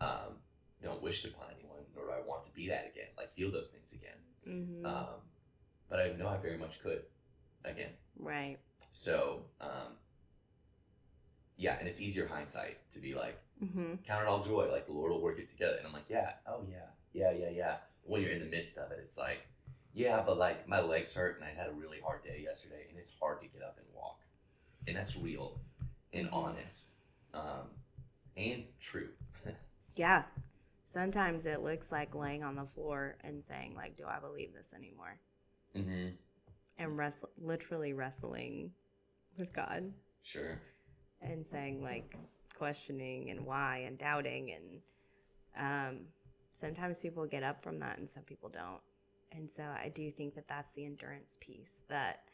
Um, 0.00 0.36
don't 0.82 1.02
wish 1.02 1.22
to 1.22 1.28
upon 1.28 1.46
anyone, 1.58 1.82
nor 1.94 2.06
do 2.06 2.10
I 2.12 2.26
want 2.26 2.44
to 2.44 2.50
be 2.52 2.68
that 2.68 2.90
again. 2.92 3.08
Like 3.16 3.32
feel 3.34 3.50
those 3.50 3.68
things 3.70 3.92
again. 3.92 4.18
Mhm. 4.46 4.84
Um, 4.86 5.20
but 5.88 6.00
I 6.00 6.12
know 6.12 6.28
I 6.28 6.36
very 6.36 6.58
much 6.58 6.82
could 6.82 7.02
again. 7.64 7.90
right. 8.18 8.58
So 8.90 9.42
um, 9.60 9.96
yeah, 11.56 11.76
and 11.78 11.88
it's 11.88 12.00
easier 12.00 12.26
hindsight 12.26 12.78
to 12.90 13.00
be 13.00 13.14
like, 13.14 13.38
Mm-hmm. 13.62 13.94
count 14.06 14.22
it 14.22 14.28
all 14.28 14.40
joy, 14.40 14.68
like 14.70 14.86
the 14.86 14.92
Lord 14.92 15.10
will 15.10 15.20
work 15.20 15.40
it 15.40 15.48
together. 15.48 15.74
And 15.78 15.84
I'm 15.86 15.92
like, 15.92 16.04
yeah, 16.08 16.34
oh 16.46 16.60
yeah, 16.70 16.76
yeah, 17.12 17.32
yeah, 17.32 17.50
yeah. 17.50 17.76
When 18.04 18.22
you're 18.22 18.30
in 18.30 18.38
the 18.38 18.46
midst 18.46 18.78
of 18.78 18.92
it, 18.92 19.00
it's 19.02 19.18
like, 19.18 19.44
yeah, 19.92 20.22
but 20.24 20.38
like 20.38 20.68
my 20.68 20.80
legs 20.80 21.12
hurt 21.12 21.40
and 21.40 21.44
I 21.44 21.48
had 21.60 21.68
a 21.68 21.72
really 21.72 21.98
hard 22.00 22.22
day 22.22 22.40
yesterday, 22.44 22.86
and 22.88 22.96
it's 22.96 23.12
hard 23.18 23.40
to 23.40 23.48
get 23.48 23.62
up 23.62 23.76
and 23.78 23.86
walk, 23.92 24.20
and 24.86 24.96
that's 24.96 25.16
real 25.18 25.60
and 26.12 26.28
Mhm. 26.28 26.32
honest 26.34 26.92
um, 27.34 27.70
and 28.36 28.62
true. 28.80 29.08
Yeah. 29.96 30.22
Sometimes 30.84 31.44
it 31.44 31.60
looks 31.62 31.90
like 31.90 32.14
laying 32.14 32.44
on 32.44 32.54
the 32.54 32.64
floor 32.64 33.16
and 33.24 33.44
saying, 33.44 33.74
like, 33.74 33.96
do 33.96 34.04
I 34.06 34.20
believe 34.20 34.54
this 34.54 34.72
anymore? 34.72 35.18
mm-hmm. 35.76 36.10
Wrestle- 36.98 37.30
literally 37.38 37.92
wrestling 37.92 38.72
with 39.38 39.52
God 39.52 39.92
Sure. 40.22 40.60
and 41.22 41.44
saying, 41.44 41.82
like, 41.82 42.16
questioning 42.56 43.30
and 43.30 43.46
why 43.46 43.78
and 43.86 43.98
doubting. 43.98 44.50
And 44.52 44.82
um, 45.56 46.06
sometimes 46.52 47.00
people 47.00 47.24
get 47.26 47.42
up 47.42 47.62
from 47.62 47.78
that 47.80 47.98
and 47.98 48.08
some 48.08 48.24
people 48.24 48.48
don't. 48.48 48.80
And 49.32 49.48
so 49.50 49.62
I 49.62 49.90
do 49.94 50.10
think 50.10 50.34
that 50.34 50.48
that's 50.48 50.72
the 50.72 50.84
endurance 50.84 51.38
piece 51.40 51.80
that 51.88 52.24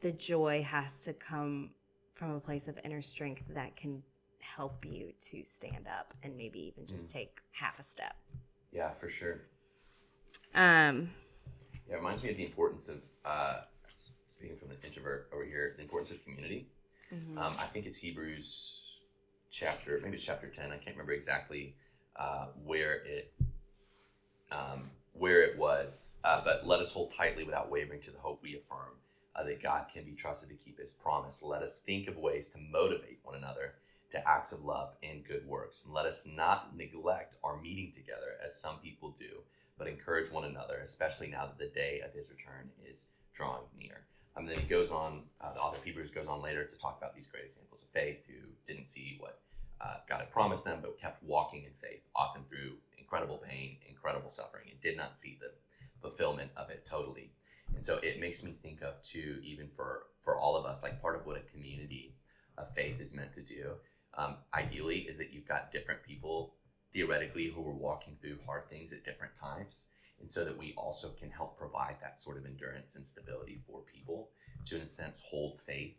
the 0.00 0.12
joy 0.12 0.62
has 0.62 1.04
to 1.04 1.12
come 1.12 1.70
from 2.14 2.32
a 2.32 2.40
place 2.40 2.68
of 2.68 2.78
inner 2.84 3.00
strength 3.02 3.42
that 3.54 3.76
can 3.76 4.02
help 4.40 4.84
you 4.84 5.12
to 5.18 5.42
stand 5.44 5.86
up 5.86 6.14
and 6.22 6.36
maybe 6.36 6.60
even 6.60 6.86
just 6.86 7.06
Mm. 7.06 7.12
take 7.12 7.40
half 7.52 7.78
a 7.78 7.82
step. 7.82 8.16
Yeah, 8.72 8.92
for 8.92 9.08
sure. 9.08 9.40
Um, 10.54 11.10
Yeah, 11.88 11.94
it 11.94 11.98
reminds 11.98 12.22
me 12.22 12.30
of 12.30 12.36
the 12.36 12.44
importance 12.44 12.88
of 12.88 13.04
uh, 13.24 13.60
speaking 14.28 14.56
from 14.56 14.70
an 14.70 14.76
introvert 14.84 15.28
over 15.32 15.44
here, 15.44 15.74
the 15.76 15.82
importance 15.82 16.10
of 16.10 16.22
community. 16.24 16.66
mhm. 17.12 17.38
Um, 17.38 17.54
I 17.58 17.64
think 17.66 17.86
it's 17.86 17.96
Hebrews 17.98 18.98
chapter, 19.50 20.00
maybe 20.02 20.16
it's 20.16 20.24
chapter 20.24 20.48
ten. 20.48 20.66
I 20.72 20.76
can't 20.76 20.96
remember 20.96 21.12
exactly 21.12 21.74
uh, 22.16 22.46
where 22.64 22.94
it 23.04 23.32
um, 24.50 24.90
where 25.12 25.42
it 25.42 25.56
was, 25.58 26.12
uh, 26.24 26.42
but 26.44 26.66
let 26.66 26.80
us 26.80 26.92
hold 26.92 27.12
tightly 27.16 27.42
without 27.44 27.70
wavering 27.70 28.02
to 28.02 28.10
the 28.10 28.18
hope 28.18 28.42
we 28.42 28.54
affirm 28.56 28.92
uh, 29.34 29.42
that 29.44 29.62
God 29.62 29.86
can 29.92 30.04
be 30.04 30.12
trusted 30.12 30.48
to 30.50 30.54
keep 30.56 30.78
His 30.78 30.92
promise. 30.92 31.42
Let 31.42 31.62
us 31.62 31.80
think 31.80 32.06
of 32.08 32.16
ways 32.18 32.48
to 32.48 32.58
motivate 32.58 33.20
one 33.24 33.36
another 33.36 33.74
to 34.12 34.28
acts 34.28 34.52
of 34.52 34.64
love 34.64 34.90
and 35.02 35.24
good 35.26 35.46
works, 35.46 35.84
and 35.84 35.92
let 35.94 36.06
us 36.06 36.26
not 36.26 36.76
neglect 36.76 37.36
our 37.42 37.60
meeting 37.60 37.90
together 37.90 38.36
as 38.44 38.54
some 38.60 38.78
people 38.78 39.16
do, 39.18 39.40
but 39.78 39.88
encourage 39.88 40.30
one 40.30 40.44
another, 40.44 40.78
especially 40.82 41.28
now 41.28 41.46
that 41.46 41.58
the 41.58 41.72
day 41.74 42.02
of 42.04 42.12
His 42.12 42.30
return 42.30 42.70
is 42.90 43.06
drawing 43.34 43.64
near. 43.78 44.06
And 44.36 44.46
then 44.48 44.58
he 44.58 44.66
goes 44.66 44.90
on, 44.90 45.22
uh, 45.40 45.54
the 45.54 45.60
author 45.60 45.78
of 45.78 45.84
Hebrews 45.84 46.10
goes 46.10 46.26
on 46.26 46.42
later 46.42 46.64
to 46.64 46.78
talk 46.78 46.98
about 46.98 47.14
these 47.14 47.26
great 47.26 47.44
examples 47.44 47.82
of 47.82 47.88
faith 47.88 48.24
who 48.26 48.34
didn't 48.66 48.86
see 48.86 49.16
what 49.18 49.40
uh, 49.80 49.96
God 50.08 50.20
had 50.20 50.30
promised 50.30 50.64
them, 50.64 50.80
but 50.82 51.00
kept 51.00 51.22
walking 51.22 51.64
in 51.64 51.72
faith, 51.72 52.02
often 52.14 52.42
through 52.42 52.74
incredible 52.98 53.38
pain, 53.38 53.76
incredible 53.88 54.28
suffering, 54.28 54.64
and 54.70 54.80
did 54.80 54.96
not 54.96 55.16
see 55.16 55.38
the 55.40 55.52
fulfillment 56.00 56.50
of 56.56 56.68
it 56.70 56.84
totally. 56.84 57.30
And 57.74 57.84
so 57.84 57.96
it 58.02 58.20
makes 58.20 58.44
me 58.44 58.52
think 58.52 58.82
of 58.82 59.00
too, 59.02 59.40
even 59.42 59.68
for 59.74 60.04
for 60.22 60.36
all 60.36 60.56
of 60.56 60.66
us, 60.66 60.82
like 60.82 61.00
part 61.00 61.14
of 61.14 61.24
what 61.24 61.36
a 61.36 61.52
community 61.52 62.16
of 62.58 62.72
faith 62.74 63.00
is 63.00 63.14
meant 63.14 63.32
to 63.34 63.40
do. 63.40 63.72
Um, 64.14 64.36
ideally, 64.54 65.00
is 65.00 65.18
that 65.18 65.32
you've 65.32 65.46
got 65.46 65.70
different 65.70 66.02
people 66.02 66.54
theoretically 66.96 67.52
who 67.54 67.60
are 67.60 67.74
walking 67.74 68.16
through 68.22 68.38
hard 68.46 68.66
things 68.70 68.90
at 68.90 69.04
different 69.04 69.34
times 69.34 69.88
and 70.18 70.30
so 70.30 70.44
that 70.44 70.56
we 70.56 70.72
also 70.78 71.10
can 71.10 71.30
help 71.30 71.58
provide 71.58 71.96
that 72.00 72.18
sort 72.18 72.38
of 72.38 72.46
endurance 72.46 72.96
and 72.96 73.04
stability 73.04 73.60
for 73.66 73.80
people 73.82 74.30
to 74.64 74.76
in 74.76 74.82
a 74.82 74.86
sense 74.86 75.22
hold 75.28 75.60
faith 75.60 75.94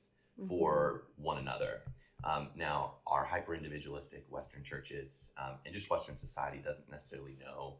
for 0.48 1.04
one 1.18 1.38
another. 1.38 1.82
Um, 2.24 2.50
now 2.56 2.96
our 3.06 3.24
hyper 3.24 3.54
individualistic 3.54 4.26
western 4.28 4.64
churches 4.64 5.32
um, 5.38 5.60
and 5.66 5.74
just 5.74 5.90
western 5.92 6.18
society 6.18 6.58
doesn't 6.66 6.90
necessarily 6.90 7.38
know 7.40 7.76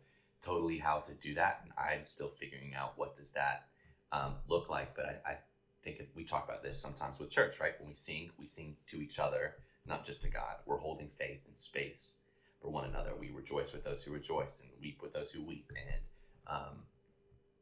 totally 0.46 0.78
how 0.78 1.00
to 1.00 1.14
do 1.16 1.34
that 1.34 1.62
and 1.64 1.72
i'm 1.76 2.06
still 2.06 2.30
figuring 2.40 2.76
out 2.76 2.94
what 2.96 3.18
does 3.18 3.32
that 3.32 3.66
um, 4.12 4.36
look 4.48 4.70
like 4.70 4.96
but 4.96 5.24
I, 5.26 5.32
I 5.32 5.38
think 5.84 6.04
we 6.16 6.24
talk 6.24 6.46
about 6.48 6.62
this 6.62 6.80
sometimes 6.80 7.20
with 7.20 7.32
church 7.32 7.60
right? 7.60 7.74
When 7.80 7.88
we 7.88 7.96
sing 7.96 8.30
we 8.38 8.46
sing 8.46 8.76
to 8.86 9.02
each 9.02 9.18
other 9.18 9.56
not 9.88 10.06
just 10.06 10.22
to 10.22 10.30
god. 10.30 10.58
We're 10.68 10.78
holding 10.78 11.10
faith 11.18 11.42
and 11.48 11.58
space 11.58 12.18
for 12.62 12.70
one 12.70 12.86
another 12.86 13.12
we 13.20 13.32
rejoice 13.32 13.74
with 13.74 13.84
those 13.84 14.04
who 14.04 14.12
rejoice 14.12 14.62
and 14.62 14.70
weep 14.82 15.00
with 15.02 15.14
those 15.14 15.32
who 15.32 15.44
weep 15.44 15.72
and 15.76 16.02
um, 16.48 16.84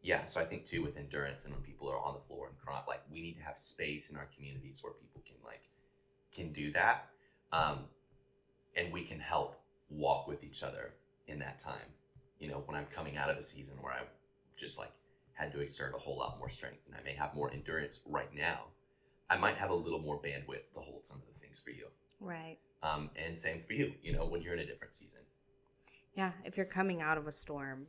yeah, 0.06 0.24
so 0.24 0.39
I 0.39 0.46
think 0.46 0.66
too 0.66 0.84
with 0.84 0.98
endurance 0.98 1.46
and 1.46 1.54
when 1.54 1.64
people 1.64 1.89
are 1.89 1.98
on 1.98 2.14
the 2.14 2.20
floor 2.20 2.48
and 2.48 2.58
crying, 2.60 2.84
like 2.88 3.02
we 3.12 3.22
need 3.22 3.38
to 3.38 3.43
have 3.43 3.58
space 3.58 4.12
in 4.12 4.18
our 4.18 4.28
communities 4.36 4.80
where 4.84 4.93
people 4.93 5.24
can 5.26 5.38
like 5.43 5.64
can 6.32 6.54
do 6.54 6.72
that, 6.74 7.08
um, 7.52 7.80
and 8.76 8.93
we 8.93 9.04
can 9.04 9.20
help 9.20 9.60
walk 9.89 10.28
with 10.28 10.43
each 10.43 10.62
other 10.62 10.93
in 11.28 11.39
that 11.39 11.58
time. 11.58 11.89
You 12.38 12.50
know, 12.50 12.62
when 12.68 12.78
I'm 12.78 12.86
coming 12.93 13.18
out 13.18 13.32
of 13.32 13.38
a 13.38 13.41
season 13.41 13.78
where 13.82 13.93
I 13.93 14.02
just 14.56 14.78
like 14.78 14.91
had 15.34 15.52
to 15.54 15.60
exert 15.60 15.96
a 15.96 16.00
whole 16.00 16.18
lot 16.20 16.38
more 16.38 16.50
strength, 16.50 16.86
and 16.86 16.96
I 16.96 17.04
may 17.04 17.16
have 17.16 17.34
more 17.34 17.52
endurance 17.52 18.02
right 18.06 18.34
now, 18.36 18.66
I 19.28 19.38
might 19.38 19.56
have 19.56 19.72
a 19.72 19.76
little 19.76 20.00
more 20.00 20.22
bandwidth 20.22 20.72
to 20.74 20.82
hold 20.82 21.04
some 21.04 21.18
of 21.18 21.34
the 21.34 21.39
things 21.39 21.60
for 21.60 21.72
you. 21.72 21.88
right. 22.20 22.60
Um, 22.84 23.09
and 23.15 23.38
same 23.38 23.61
for 23.61 23.73
you. 23.73 23.93
You 24.03 24.13
know, 24.13 24.26
when 24.26 24.41
you're 24.41 24.53
in 24.53 24.59
a 24.59 24.65
different 24.65 24.93
season. 24.93 25.19
Yeah, 26.15 26.32
if 26.43 26.55
you're 26.55 26.65
coming 26.65 27.01
out 27.01 27.17
of 27.17 27.28
a 27.28 27.32
storm, 27.32 27.88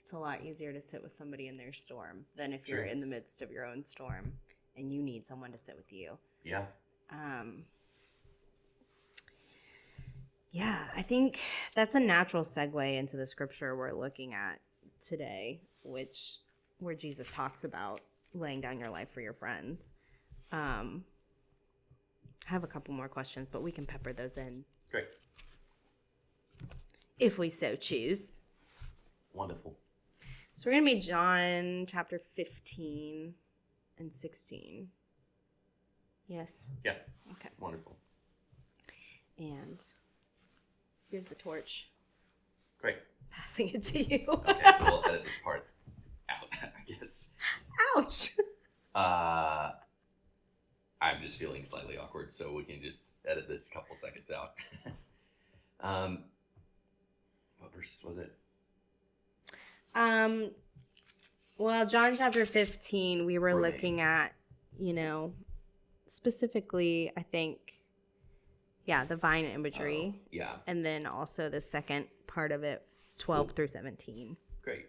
it's 0.00 0.12
a 0.12 0.18
lot 0.18 0.42
easier 0.42 0.72
to 0.72 0.80
sit 0.80 1.02
with 1.02 1.12
somebody 1.12 1.46
in 1.46 1.56
their 1.56 1.72
storm 1.72 2.24
than 2.36 2.52
if 2.52 2.68
you're 2.68 2.84
in 2.84 3.00
the 3.00 3.06
midst 3.06 3.42
of 3.42 3.52
your 3.52 3.64
own 3.64 3.82
storm 3.82 4.32
and 4.76 4.92
you 4.92 5.02
need 5.02 5.26
someone 5.26 5.52
to 5.52 5.58
sit 5.58 5.76
with 5.76 5.92
you. 5.92 6.18
Yeah. 6.42 6.64
Um, 7.10 7.64
yeah, 10.50 10.84
I 10.96 11.02
think 11.02 11.38
that's 11.74 11.94
a 11.94 12.00
natural 12.00 12.42
segue 12.42 12.98
into 12.98 13.16
the 13.16 13.26
scripture 13.26 13.76
we're 13.76 13.92
looking 13.92 14.34
at 14.34 14.58
today, 15.00 15.60
which 15.82 16.38
where 16.78 16.94
Jesus 16.94 17.32
talks 17.32 17.64
about 17.64 18.00
laying 18.34 18.60
down 18.60 18.78
your 18.78 18.90
life 18.90 19.08
for 19.12 19.20
your 19.20 19.32
friends. 19.34 19.92
Um, 20.50 21.04
I 22.48 22.52
have 22.52 22.64
a 22.64 22.66
couple 22.66 22.92
more 22.94 23.08
questions, 23.08 23.48
but 23.50 23.62
we 23.62 23.72
can 23.72 23.86
pepper 23.86 24.12
those 24.12 24.36
in 24.36 24.64
Great. 24.90 25.06
if 27.18 27.38
we 27.38 27.48
so 27.48 27.76
choose. 27.76 28.40
Wonderful. 29.32 29.78
So 30.54 30.68
we're 30.68 30.80
going 30.80 30.86
to 30.86 30.94
be 30.96 31.00
John 31.00 31.86
chapter 31.88 32.18
15 32.18 33.32
and 33.98 34.12
16. 34.12 34.88
Yes. 36.28 36.64
Yeah. 36.84 36.94
Okay. 37.32 37.48
Wonderful. 37.58 37.96
And 39.38 39.82
here's 41.10 41.24
the 41.26 41.34
torch. 41.34 41.90
Great. 42.80 42.96
Passing 43.30 43.70
it 43.70 43.82
to 43.84 44.02
you. 44.02 44.26
Okay, 44.48 44.70
we'll 44.80 45.02
edit 45.06 45.24
this 45.24 45.38
part 45.42 45.66
out, 46.28 46.46
I 46.62 46.68
guess. 46.86 47.30
Ouch. 47.96 48.32
Uh, 48.94 49.70
I'm 51.02 51.20
just 51.20 51.36
feeling 51.38 51.64
slightly 51.64 51.98
awkward, 51.98 52.32
so 52.32 52.52
we 52.52 52.62
can 52.62 52.80
just 52.80 53.14
edit 53.26 53.48
this 53.48 53.68
couple 53.68 53.96
seconds 53.96 54.30
out. 54.30 54.52
um, 55.80 56.24
what 57.58 57.74
verses 57.74 58.02
was 58.04 58.16
it? 58.18 58.32
Um 59.94 60.50
well, 61.58 61.86
John 61.86 62.16
chapter 62.16 62.44
15, 62.46 63.24
we 63.26 63.38
were 63.38 63.48
Remain. 63.54 63.62
looking 63.62 64.00
at, 64.00 64.32
you 64.80 64.92
know, 64.94 65.32
specifically, 66.06 67.12
I 67.16 67.22
think 67.22 67.58
yeah, 68.86 69.04
the 69.04 69.16
vine 69.16 69.44
imagery 69.44 70.14
Oh, 70.16 70.20
yeah, 70.32 70.52
and 70.66 70.84
then 70.84 71.06
also 71.06 71.48
the 71.48 71.60
second 71.60 72.06
part 72.26 72.50
of 72.52 72.62
it 72.64 72.84
12 73.18 73.48
Cool. 73.48 73.54
through 73.54 73.68
17. 73.68 74.36
great. 74.62 74.86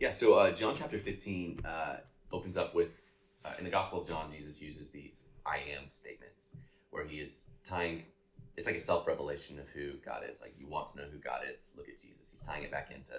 Yeah, 0.00 0.10
so 0.10 0.34
uh, 0.34 0.50
John 0.52 0.74
chapter 0.74 0.98
15 0.98 1.60
uh, 1.64 1.96
opens 2.32 2.56
up 2.56 2.74
with, 2.74 3.00
uh, 3.44 3.52
in 3.58 3.64
the 3.64 3.70
Gospel 3.70 4.00
of 4.00 4.08
John, 4.08 4.30
Jesus 4.30 4.60
uses 4.60 4.90
these 4.90 5.24
I 5.46 5.58
am 5.76 5.88
statements 5.88 6.56
where 6.90 7.04
he 7.04 7.18
is 7.18 7.48
tying, 7.64 8.04
it's 8.56 8.66
like 8.66 8.76
a 8.76 8.80
self 8.80 9.06
revelation 9.06 9.58
of 9.58 9.68
who 9.68 9.92
God 10.04 10.22
is. 10.28 10.42
Like, 10.42 10.54
you 10.58 10.66
want 10.66 10.88
to 10.88 10.98
know 10.98 11.04
who 11.10 11.18
God 11.18 11.42
is, 11.50 11.72
look 11.76 11.88
at 11.88 11.98
Jesus. 11.98 12.30
He's 12.30 12.42
tying 12.42 12.64
it 12.64 12.70
back 12.70 12.90
into 12.94 13.14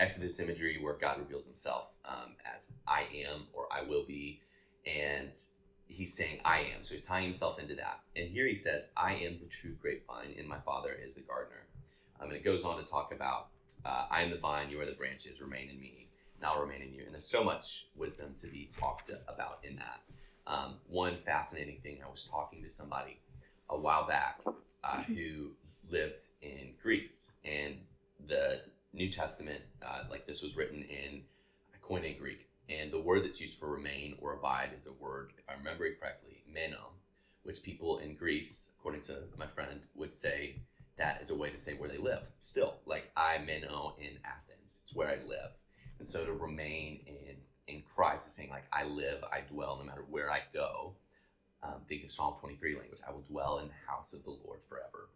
Exodus 0.00 0.40
imagery 0.40 0.78
where 0.80 0.94
God 0.94 1.18
reveals 1.18 1.46
himself 1.46 1.92
um, 2.04 2.34
as 2.54 2.72
I 2.86 3.06
am 3.26 3.46
or 3.52 3.66
I 3.72 3.82
will 3.82 4.04
be. 4.04 4.40
And 4.86 5.32
he's 5.86 6.14
saying 6.14 6.40
I 6.44 6.60
am. 6.76 6.82
So 6.82 6.94
he's 6.94 7.02
tying 7.02 7.24
himself 7.24 7.58
into 7.58 7.74
that. 7.76 8.00
And 8.16 8.28
here 8.28 8.46
he 8.46 8.54
says, 8.54 8.90
I 8.96 9.14
am 9.14 9.38
the 9.40 9.48
true 9.48 9.74
grapevine, 9.80 10.34
and 10.38 10.48
my 10.48 10.58
Father 10.60 10.90
is 10.92 11.14
the 11.14 11.20
gardener. 11.20 11.66
Um, 12.20 12.28
and 12.28 12.36
it 12.36 12.44
goes 12.44 12.64
on 12.64 12.78
to 12.78 12.84
talk 12.84 13.12
about, 13.12 13.48
uh, 13.84 14.06
I 14.10 14.22
am 14.22 14.30
the 14.30 14.38
vine, 14.38 14.70
you 14.70 14.80
are 14.80 14.86
the 14.86 14.92
branches, 14.92 15.40
remain 15.40 15.68
in 15.70 15.80
me, 15.80 16.08
I'll 16.44 16.60
remain 16.60 16.82
in 16.82 16.92
you. 16.92 17.04
And 17.04 17.12
there's 17.14 17.28
so 17.28 17.44
much 17.44 17.86
wisdom 17.96 18.34
to 18.40 18.46
be 18.46 18.68
talked 18.78 19.10
about 19.28 19.58
in 19.62 19.76
that. 19.76 20.00
Um, 20.46 20.76
one 20.88 21.18
fascinating 21.24 21.78
thing, 21.82 21.98
I 22.04 22.10
was 22.10 22.24
talking 22.24 22.62
to 22.62 22.68
somebody 22.68 23.20
a 23.70 23.78
while 23.78 24.06
back 24.06 24.40
uh, 24.84 25.02
who 25.02 25.52
lived 25.88 26.22
in 26.42 26.74
Greece, 26.82 27.32
and 27.44 27.76
the 28.26 28.60
New 28.92 29.10
Testament, 29.10 29.60
uh, 29.86 30.04
like 30.10 30.26
this 30.26 30.42
was 30.42 30.56
written 30.56 30.82
in 30.82 31.22
Koine 31.82 32.18
Greek, 32.18 32.48
and 32.68 32.90
the 32.90 33.00
word 33.00 33.24
that's 33.24 33.40
used 33.40 33.58
for 33.58 33.68
remain 33.68 34.16
or 34.20 34.34
abide 34.34 34.70
is 34.74 34.86
a 34.86 34.92
word, 34.92 35.32
if 35.38 35.44
I 35.48 35.54
remember 35.54 35.84
it 35.84 36.00
correctly, 36.00 36.42
meno, 36.52 36.90
which 37.42 37.62
people 37.62 37.98
in 37.98 38.14
Greece, 38.14 38.68
according 38.78 39.02
to 39.02 39.18
my 39.38 39.46
friend, 39.46 39.80
would 39.94 40.12
say 40.12 40.56
that 40.96 41.20
is 41.20 41.30
a 41.30 41.34
way 41.34 41.50
to 41.50 41.56
say 41.56 41.74
where 41.74 41.88
they 41.88 41.98
live. 41.98 42.28
Still, 42.38 42.74
like 42.86 43.10
I 43.16 43.38
meno 43.38 43.94
in 43.98 44.18
Athens, 44.24 44.80
it's 44.82 44.94
where 44.94 45.08
I 45.08 45.26
live, 45.26 45.50
and 46.02 46.08
so 46.08 46.24
to 46.24 46.32
remain 46.32 46.98
in 47.06 47.36
in 47.68 47.80
Christ 47.94 48.26
is 48.26 48.32
saying 48.32 48.50
like 48.50 48.64
I 48.72 48.82
live, 48.82 49.22
I 49.32 49.42
dwell, 49.42 49.78
no 49.78 49.84
matter 49.84 50.04
where 50.10 50.32
I 50.32 50.40
go. 50.52 50.96
Um, 51.62 51.82
think 51.88 52.02
of 52.02 52.10
Psalm 52.10 52.34
23 52.40 52.74
language. 52.76 52.98
I 53.06 53.12
will 53.12 53.20
dwell 53.20 53.60
in 53.60 53.68
the 53.68 53.74
house 53.86 54.12
of 54.12 54.24
the 54.24 54.30
Lord 54.30 54.58
forever. 54.68 55.10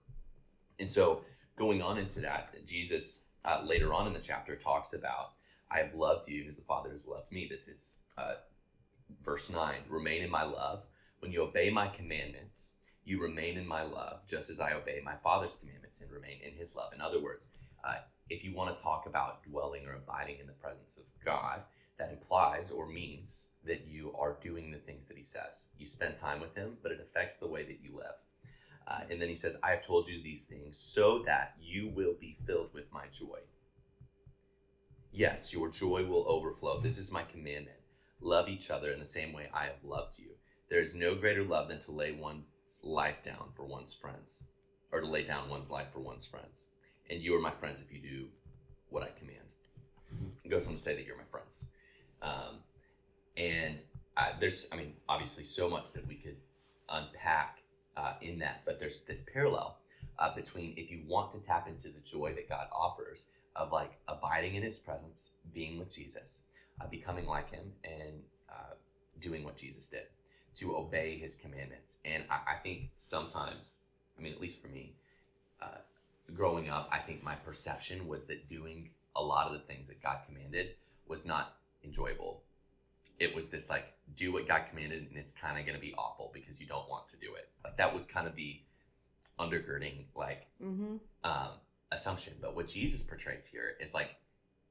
And 0.79 0.89
so, 0.89 1.23
going 1.57 1.83
on 1.83 1.99
into 1.99 2.21
that, 2.21 2.55
Jesus 2.65 3.23
uh, 3.45 3.63
later 3.67 3.93
on 3.93 4.07
in 4.07 4.13
the 4.13 4.21
chapter 4.21 4.55
talks 4.55 4.93
about, 4.93 5.33
I 5.73 5.79
have 5.79 5.93
loved 5.93 6.29
you 6.29 6.45
as 6.47 6.55
the 6.55 6.63
Father 6.63 6.91
has 6.91 7.05
loved 7.05 7.33
me. 7.33 7.49
This 7.51 7.67
is 7.67 7.99
uh, 8.17 8.35
verse 9.25 9.51
9 9.51 9.75
Remain 9.89 10.23
in 10.23 10.31
my 10.31 10.45
love. 10.45 10.85
When 11.19 11.33
you 11.33 11.43
obey 11.43 11.69
my 11.69 11.89
commandments, 11.89 12.75
you 13.05 13.21
remain 13.21 13.59
in 13.59 13.67
my 13.67 13.83
love, 13.83 14.21
just 14.29 14.51
as 14.51 14.61
I 14.61 14.75
obey 14.75 15.01
my 15.05 15.17
Father's 15.17 15.57
commandments 15.57 16.01
and 16.01 16.13
remain 16.13 16.39
in 16.47 16.55
his 16.55 16.77
love. 16.77 16.93
In 16.95 17.01
other 17.01 17.21
words, 17.21 17.49
uh, 17.83 17.97
if 18.29 18.45
you 18.45 18.55
want 18.55 18.77
to 18.77 18.83
talk 18.83 19.07
about 19.07 19.43
dwelling 19.45 19.87
or 19.87 19.95
abiding 19.95 20.39
in 20.41 20.47
the 20.47 20.53
presence 20.53 20.97
of 20.97 21.05
God, 21.25 21.63
that 21.99 22.13
implies 22.13 22.71
or 22.71 22.87
means 22.87 23.49
that 23.65 23.87
you 23.87 24.13
are 24.19 24.37
doing 24.43 24.71
the 24.71 24.79
things 24.79 25.09
that 25.09 25.17
he 25.17 25.23
says. 25.23 25.69
You 25.79 25.87
spend 25.87 26.17
time 26.17 26.41
with 26.41 26.55
him, 26.55 26.77
but 26.83 26.93
it 26.93 27.01
affects 27.01 27.39
the 27.39 27.49
way 27.49 27.65
that 27.65 27.81
you 27.83 27.97
live. 27.97 28.17
Uh, 28.87 29.01
and 29.11 29.21
then 29.21 29.29
he 29.29 29.35
says, 29.35 29.57
I 29.63 29.71
have 29.71 29.85
told 29.85 30.07
you 30.07 30.23
these 30.23 30.45
things 30.45 30.77
so 30.79 31.23
that 31.27 31.55
you 31.61 31.89
will 31.89 32.15
be 32.21 32.37
filled 32.47 32.73
with 32.73 32.93
my 32.93 33.07
joy. 33.11 33.39
Yes, 35.11 35.53
your 35.53 35.71
joy 35.71 36.05
will 36.05 36.27
overflow. 36.29 36.81
This 36.81 36.99
is 36.99 37.11
my 37.11 37.23
commandment. 37.23 37.79
Love 38.21 38.49
each 38.49 38.71
other 38.71 38.91
in 38.91 39.01
the 39.01 39.05
same 39.05 39.33
way 39.33 39.49
I 39.53 39.65
have 39.65 39.83
loved 39.83 40.19
you. 40.19 40.33
There 40.69 40.81
is 40.81 40.95
no 40.95 41.15
greater 41.15 41.45
love 41.45 41.69
than 41.69 41.81
to 41.81 41.93
lay 41.93 42.13
one's 42.13 42.45
life 42.83 43.25
down 43.25 43.49
for 43.55 43.65
one's 43.65 43.95
friends, 43.95 44.47
or 44.93 45.01
to 45.01 45.07
lay 45.07 45.25
down 45.25 45.49
one's 45.49 45.71
life 45.71 45.89
for 45.93 46.01
one's 46.01 46.27
friends. 46.27 46.71
And 47.11 47.21
you 47.21 47.35
are 47.37 47.41
my 47.41 47.53
friends 47.53 47.81
if 47.81 47.93
you 47.93 48.01
do 48.01 48.27
what 48.91 49.03
I 49.03 49.09
command. 49.19 49.39
It 50.45 50.49
goes 50.49 50.67
on 50.67 50.75
to 50.75 50.79
say 50.79 50.95
that 50.95 51.07
you're 51.07 51.17
my 51.17 51.25
friends. 51.25 51.69
Um, 52.23 52.61
and 53.37 53.79
there's, 54.41 54.69
I 54.73 54.77
mean, 54.77 54.95
obviously 55.09 55.45
so 55.45 55.69
much 55.69 55.93
that 55.93 56.07
we 56.07 56.15
could 56.15 56.37
unpack 56.89 57.59
uh, 57.97 58.15
in 58.21 58.39
that, 58.41 58.63
but 58.65 58.79
there's 58.79 59.01
this 59.03 59.23
parallel 59.33 59.79
uh, 60.19 60.35
between 60.35 60.75
if 60.77 60.91
you 60.91 61.03
want 61.07 61.33
to 61.33 61.41
tap 61.41 61.69
into 61.69 61.89
the 61.89 62.01
joy 62.01 62.33
that 62.35 62.49
God 62.49 62.69
offers 62.73 63.27
of 63.55 63.73
like 63.73 63.93
abiding 64.09 64.55
in 64.55 64.63
His 64.63 64.79
presence, 64.79 65.33
being 65.53 65.79
with 65.79 65.95
Jesus, 65.95 66.43
uh, 66.81 66.87
becoming 66.87 67.27
like 67.27 67.51
Him, 67.51 67.73
and 67.85 68.21
uh, 68.51 68.75
doing 69.21 69.45
what 69.45 69.57
Jesus 69.57 69.89
did 69.89 70.05
to 70.57 70.77
obey 70.77 71.19
His 71.19 71.35
commandments. 71.35 71.99
And 72.05 72.25
I, 72.31 72.55
I 72.55 72.57
think 72.63 72.91
sometimes, 72.97 73.81
I 74.19 74.23
mean, 74.23 74.33
at 74.33 74.41
least 74.41 74.63
for 74.63 74.69
me, 74.69 74.95
uh, 75.61 75.79
growing 76.35 76.69
up, 76.71 76.89
I 76.93 76.99
think 76.99 77.23
my 77.23 77.35
perception 77.35 78.07
was 78.09 78.27
that 78.27 78.49
doing 78.49 78.91
a 79.15 79.23
lot 79.23 79.47
of 79.47 79.53
the 79.53 79.61
things 79.61 79.89
that 79.89 80.03
God 80.03 80.19
commanded 80.27 80.75
was 81.07 81.27
not 81.27 81.57
enjoyable. 81.85 82.43
It 83.19 83.35
was 83.35 83.51
this 83.51 83.71
like 83.71 83.93
do 84.15 84.33
what 84.33 84.47
God 84.47 84.63
commanded 84.69 85.07
and 85.09 85.17
it's 85.17 85.33
kind 85.33 85.59
of 85.59 85.65
going 85.65 85.77
to 85.77 85.81
be 85.81 85.95
awful 85.95 86.31
because 86.35 86.61
you 86.61 86.67
don't 86.67 86.89
want 86.89 87.09
to 87.09 87.17
do 87.17 87.35
it. 87.35 87.49
Like 87.65 87.77
that 87.79 87.93
was 87.93 88.05
kind 88.07 88.27
of 88.27 88.35
the 88.37 88.61
undergirding 89.39 90.05
like 90.15 90.47
Mm-hmm. 90.63 90.97
um, 91.25 91.49
assumption. 91.93 92.35
But 92.41 92.55
what 92.57 92.67
Jesus 92.69 93.03
portrays 93.03 93.47
here 93.47 93.77
is 93.81 93.95
like 93.95 94.17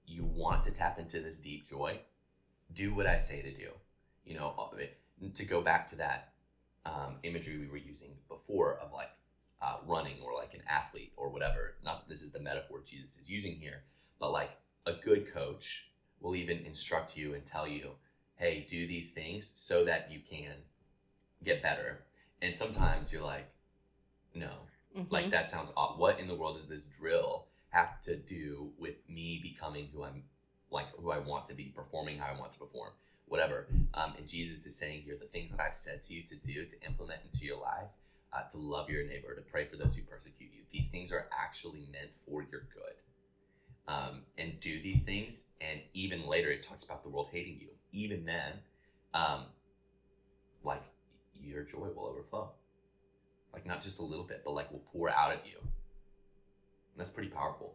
you 0.05 0.23
want 0.25 0.63
to 0.65 0.71
tap 0.71 0.99
into 0.99 1.19
this 1.19 1.39
deep 1.39 1.67
joy, 1.67 1.99
do 2.73 2.93
what 2.93 3.07
I 3.07 3.17
say 3.17 3.41
to 3.41 3.51
do. 3.51 3.69
You 4.25 4.35
know, 4.37 4.53
uh, 4.57 5.29
to 5.33 5.45
go 5.45 5.61
back 5.61 5.87
to 5.87 5.95
that 5.97 6.33
um, 6.85 7.17
imagery 7.23 7.57
we 7.57 7.67
were 7.67 7.77
using 7.77 8.09
before 8.27 8.77
of 8.83 8.91
like 8.91 9.09
uh, 9.61 9.77
running 9.85 10.17
or 10.23 10.33
like 10.33 10.53
an 10.53 10.61
athlete 10.69 11.13
or 11.17 11.29
whatever. 11.29 11.75
Not 11.83 12.01
that 12.01 12.09
this 12.09 12.21
is 12.21 12.31
the 12.31 12.39
metaphor 12.39 12.81
Jesus 12.85 13.17
is 13.17 13.29
using 13.29 13.55
here, 13.55 13.83
but 14.19 14.31
like 14.31 14.51
a 14.85 14.93
good 14.93 15.31
coach 15.31 15.89
will 16.19 16.35
even 16.35 16.59
instruct 16.65 17.17
you 17.17 17.33
and 17.33 17.45
tell 17.45 17.67
you, 17.67 17.91
hey, 18.35 18.65
do 18.69 18.85
these 18.87 19.11
things 19.11 19.51
so 19.55 19.85
that 19.85 20.11
you 20.11 20.19
can 20.29 20.53
get 21.43 21.61
better. 21.61 22.03
And 22.41 22.55
sometimes 22.55 23.11
you're 23.11 23.23
like, 23.23 23.49
no, 24.33 24.49
Mm-hmm. 24.97 25.13
like 25.13 25.29
that 25.31 25.49
sounds 25.49 25.73
odd. 25.75 25.99
What 25.99 26.19
in 26.21 26.27
the 26.27 26.35
world 26.35 26.55
does 26.55 26.67
this 26.67 26.85
drill 26.85 27.47
have 27.69 27.99
to 28.01 28.15
do 28.15 28.71
with 28.79 28.95
me 29.09 29.39
becoming 29.43 29.89
who 29.93 30.05
I'm 30.05 30.23
like 30.71 30.87
who 30.97 31.11
I 31.11 31.17
want 31.19 31.45
to 31.47 31.53
be, 31.53 31.65
performing 31.65 32.17
how 32.17 32.33
I 32.33 32.39
want 32.39 32.53
to 32.53 32.59
perform, 32.59 32.91
whatever. 33.25 33.67
Um, 33.93 34.13
and 34.17 34.25
Jesus 34.25 34.65
is 34.65 34.77
saying 34.77 35.01
here 35.01 35.17
the 35.19 35.27
things 35.27 35.51
that 35.51 35.59
I've 35.59 35.75
said 35.75 36.01
to 36.03 36.13
you 36.13 36.23
to 36.23 36.35
do, 36.35 36.65
to 36.65 36.81
implement 36.85 37.21
into 37.25 37.45
your 37.45 37.59
life, 37.59 37.89
uh, 38.33 38.41
to 38.51 38.57
love 38.57 38.89
your 38.89 39.05
neighbor, 39.05 39.35
to 39.35 39.41
pray 39.41 39.65
for 39.65 39.77
those 39.77 39.95
who 39.95 40.03
persecute 40.03 40.51
you. 40.53 40.61
These 40.71 40.89
things 40.89 41.11
are 41.11 41.27
actually 41.37 41.87
meant 41.91 42.11
for 42.27 42.41
your 42.51 42.67
good. 42.73 42.93
Um, 43.87 44.23
and 44.37 44.59
do 44.59 44.81
these 44.81 45.03
things, 45.03 45.43
and 45.61 45.79
even 45.93 46.25
later 46.25 46.49
it 46.49 46.63
talks 46.63 46.83
about 46.83 47.03
the 47.03 47.09
world 47.09 47.29
hating 47.31 47.59
you. 47.61 47.67
Even 47.91 48.25
then, 48.25 48.53
um, 49.13 49.45
like 50.63 50.81
your 51.35 51.63
joy 51.63 51.89
will 51.95 52.07
overflow 52.07 52.49
like 53.55 53.65
not 53.65 53.81
just 53.81 53.99
a 53.99 54.03
little 54.03 54.25
bit, 54.25 54.41
but 54.43 54.53
like 54.53 54.69
will 54.71 54.83
pour 54.91 55.09
out 55.09 55.31
of 55.31 55.39
you. 55.45 55.57
And 55.57 55.69
that's 56.97 57.09
pretty 57.09 57.29
powerful. 57.29 57.73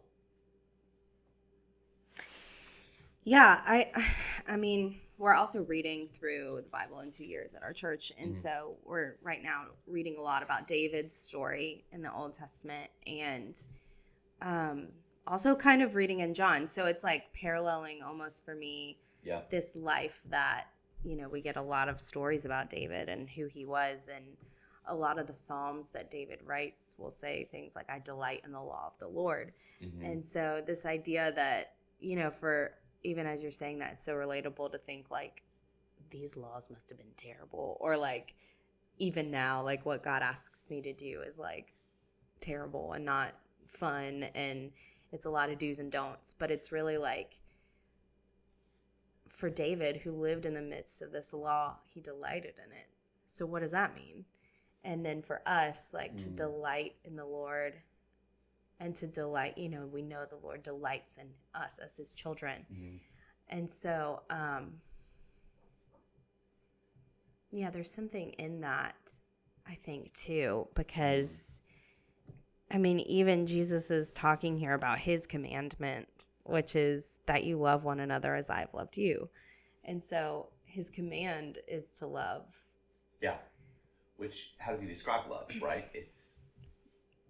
Yeah, 3.23 3.61
I 3.65 3.91
I 4.47 4.55
mean, 4.55 4.99
we're 5.21 5.35
also 5.35 5.61
reading 5.63 6.09
through 6.17 6.61
the 6.63 6.69
Bible 6.69 6.99
in 7.01 7.11
2 7.11 7.23
years 7.23 7.53
at 7.53 7.61
our 7.61 7.73
church 7.73 8.11
and 8.17 8.33
Mhm. 8.33 8.41
so 8.41 8.77
we're 8.83 9.17
right 9.21 9.43
now 9.43 9.67
reading 9.85 10.17
a 10.17 10.21
lot 10.21 10.41
about 10.41 10.65
David's 10.67 11.15
story 11.15 11.85
in 11.91 12.01
the 12.01 12.11
Old 12.11 12.33
Testament 12.33 12.89
and 13.05 13.57
um 14.41 14.91
also 15.27 15.55
kind 15.55 15.83
of 15.83 15.93
reading 15.93 16.19
in 16.21 16.33
John. 16.33 16.67
So 16.67 16.85
it's 16.87 17.03
like 17.03 17.31
paralleling 17.33 18.01
almost 18.01 18.43
for 18.43 18.55
me 18.55 18.97
Yeah. 19.23 19.43
this 19.51 19.75
life 19.75 20.19
that 20.29 20.65
you 21.03 21.15
know 21.15 21.29
we 21.29 21.41
get 21.41 21.55
a 21.55 21.61
lot 21.61 21.87
of 21.89 21.99
stories 21.99 22.45
about 22.45 22.69
david 22.69 23.09
and 23.09 23.27
who 23.29 23.45
he 23.47 23.65
was 23.65 24.07
and 24.07 24.37
a 24.85 24.93
lot 24.95 25.17
of 25.19 25.25
the 25.27 25.33
psalms 25.33 25.89
that 25.89 26.11
david 26.11 26.39
writes 26.43 26.95
will 26.99 27.09
say 27.11 27.47
things 27.51 27.75
like 27.75 27.89
i 27.89 27.97
delight 27.97 28.41
in 28.43 28.51
the 28.51 28.61
law 28.61 28.85
of 28.91 28.97
the 28.99 29.07
lord 29.07 29.51
Mhm. 29.81 30.03
and 30.11 30.25
so 30.25 30.61
this 30.65 30.85
idea 30.85 31.31
that 31.33 31.73
you 31.99 32.15
know 32.15 32.29
for 32.29 32.75
even 33.03 33.25
as 33.25 33.41
you're 33.41 33.51
saying 33.51 33.79
that 33.79 33.93
it's 33.93 34.05
so 34.05 34.13
relatable 34.13 34.71
to 34.71 34.77
think 34.77 35.09
like 35.09 35.43
these 36.09 36.35
laws 36.37 36.69
must 36.69 36.89
have 36.89 36.97
been 36.97 37.07
terrible 37.17 37.77
or 37.79 37.97
like 37.97 38.33
even 38.97 39.31
now 39.31 39.63
like 39.63 39.85
what 39.85 40.03
god 40.03 40.21
asks 40.21 40.69
me 40.69 40.81
to 40.81 40.93
do 40.93 41.21
is 41.21 41.39
like 41.39 41.73
terrible 42.39 42.93
and 42.93 43.05
not 43.05 43.33
fun 43.67 44.23
and 44.35 44.71
it's 45.11 45.25
a 45.25 45.29
lot 45.29 45.49
of 45.49 45.57
do's 45.57 45.79
and 45.79 45.91
don'ts 45.91 46.35
but 46.37 46.51
it's 46.51 46.71
really 46.71 46.97
like 46.97 47.37
for 49.29 49.49
David, 49.49 49.97
who 49.97 50.11
lived 50.11 50.45
in 50.45 50.53
the 50.53 50.61
midst 50.61 51.01
of 51.01 51.11
this 51.11 51.33
law, 51.33 51.77
he 51.83 51.99
delighted 51.99 52.53
in 52.63 52.71
it. 52.71 52.87
So, 53.25 53.45
what 53.45 53.61
does 53.61 53.71
that 53.71 53.95
mean? 53.95 54.25
And 54.83 55.05
then 55.05 55.21
for 55.21 55.41
us, 55.47 55.93
like 55.93 56.15
to 56.17 56.29
Mm. 56.29 56.35
delight 56.35 56.95
in 57.03 57.15
the 57.15 57.25
Lord 57.25 57.81
and 58.81 58.95
to 58.95 59.05
delight, 59.05 59.57
you 59.57 59.69
know, 59.69 59.85
we 59.85 60.01
know 60.01 60.25
the 60.27 60.35
Lord 60.37 60.63
delights 60.63 61.17
in 61.17 61.27
us 61.53 61.77
as 61.77 61.95
his 61.95 62.13
children. 62.15 62.65
Mhm. 62.71 62.99
And 63.47 63.69
so, 63.69 64.23
um, 64.29 64.81
yeah, 67.51 67.69
there's 67.69 67.91
something 67.91 68.31
in 68.33 68.61
that, 68.61 68.95
I 69.67 69.75
think, 69.75 70.13
too, 70.13 70.67
because, 70.73 71.61
I 72.71 72.79
mean, 72.79 72.99
even 73.01 73.45
Jesus 73.45 73.91
is 73.91 74.11
talking 74.13 74.57
here 74.57 74.73
about 74.73 74.99
his 74.99 75.27
commandment, 75.27 76.27
which 76.43 76.75
is 76.75 77.19
that 77.27 77.43
you 77.43 77.59
love 77.59 77.83
one 77.83 77.99
another 77.99 78.33
as 78.35 78.49
I've 78.49 78.73
loved 78.73 78.97
you. 78.97 79.29
And 79.83 80.03
so 80.03 80.49
his 80.65 80.89
command 80.89 81.59
is 81.67 81.87
to 81.99 82.07
love. 82.07 82.47
Yeah. 83.21 83.37
Which, 84.17 84.55
how 84.57 84.71
does 84.71 84.81
he 84.81 84.87
describe 84.87 85.29
love, 85.29 85.51
right? 85.61 85.89
It's 85.93 86.40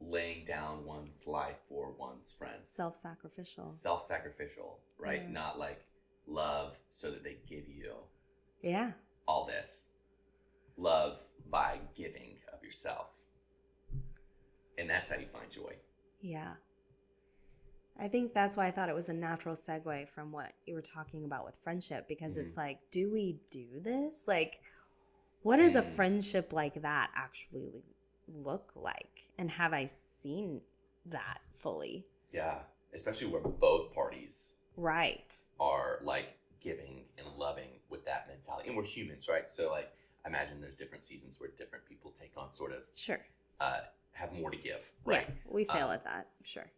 laying 0.02 0.46
down 0.46 0.86
one's 0.86 1.28
life 1.28 1.58
for 1.70 1.92
one's 1.98 2.34
friends. 2.34 2.70
Self 2.72 2.98
sacrificial. 2.98 3.66
Self 3.66 4.04
sacrificial, 4.06 4.80
right? 4.98 5.22
Yeah. 5.24 5.30
Not 5.32 5.60
like 5.60 5.86
love 6.28 6.80
so 6.90 7.12
that 7.12 7.24
they 7.24 7.38
give 7.48 7.68
you 7.68 7.94
Yeah. 8.62 8.92
all 9.28 9.46
this. 9.46 9.90
Love 10.78 11.22
by 11.50 11.80
giving 11.96 12.38
of 12.54 12.64
yourself. 12.64 13.08
And 14.78 14.90
that's 14.90 15.08
how 15.10 15.18
you 15.18 15.28
find 15.28 15.50
joy. 15.50 15.76
Yeah. 16.22 16.54
I 18.00 18.08
think 18.08 18.34
that's 18.34 18.56
why 18.56 18.66
I 18.68 18.72
thought 18.72 18.90
it 18.90 18.96
was 18.96 19.10
a 19.10 19.14
natural 19.14 19.56
segue 19.56 20.10
from 20.10 20.32
what 20.32 20.54
you 20.66 20.74
were 20.74 20.82
talking 20.82 21.24
about 21.26 21.46
with 21.46 21.56
friendship 21.64 22.08
because 22.08 22.38
it's 22.38 22.58
like, 22.58 22.80
do 22.90 23.12
we 23.12 23.38
do 23.52 23.68
this? 23.82 24.24
Like, 24.28 24.60
what 25.44 25.58
does 25.58 25.76
a 25.76 25.82
Mm. 25.84 25.96
friendship 25.96 26.52
like 26.54 26.82
that 26.82 27.12
actually 27.16 27.84
look 28.36 28.72
like? 28.76 29.24
And 29.38 29.50
have 29.52 29.74
I 29.74 29.86
seen 29.86 30.62
that 31.06 31.40
fully. 31.56 32.06
Yeah, 32.32 32.60
especially 32.94 33.28
where 33.28 33.42
both 33.42 33.94
parties 33.94 34.56
Right. 34.78 35.34
are 35.60 36.00
like 36.02 36.38
giving 36.60 37.06
and 37.18 37.28
loving 37.38 37.80
with 37.90 38.06
that 38.06 38.28
mentality, 38.28 38.68
and 38.70 38.78
we're 38.78 38.84
humans, 38.84 39.28
right? 39.28 39.48
So 39.48 39.70
like, 39.72 39.92
I 40.26 40.30
imagine 40.30 40.62
there's 40.62 40.76
different 40.76 41.04
seasons 41.04 41.40
where 41.40 41.50
different 41.58 41.86
people 41.86 42.12
take 42.12 42.34
on 42.38 42.54
sort 42.54 42.72
of 42.72 42.84
Sure. 42.96 43.20
uh, 43.60 43.82
have 44.14 44.32
more 44.34 44.52
to 44.52 44.58
give, 44.58 44.92
right? 45.06 45.26
Yeah, 45.28 45.34
we 45.46 45.66
fail 45.66 45.88
Um, 45.88 45.94
at 45.94 46.04
that. 46.04 46.28
Sure. 46.44 46.70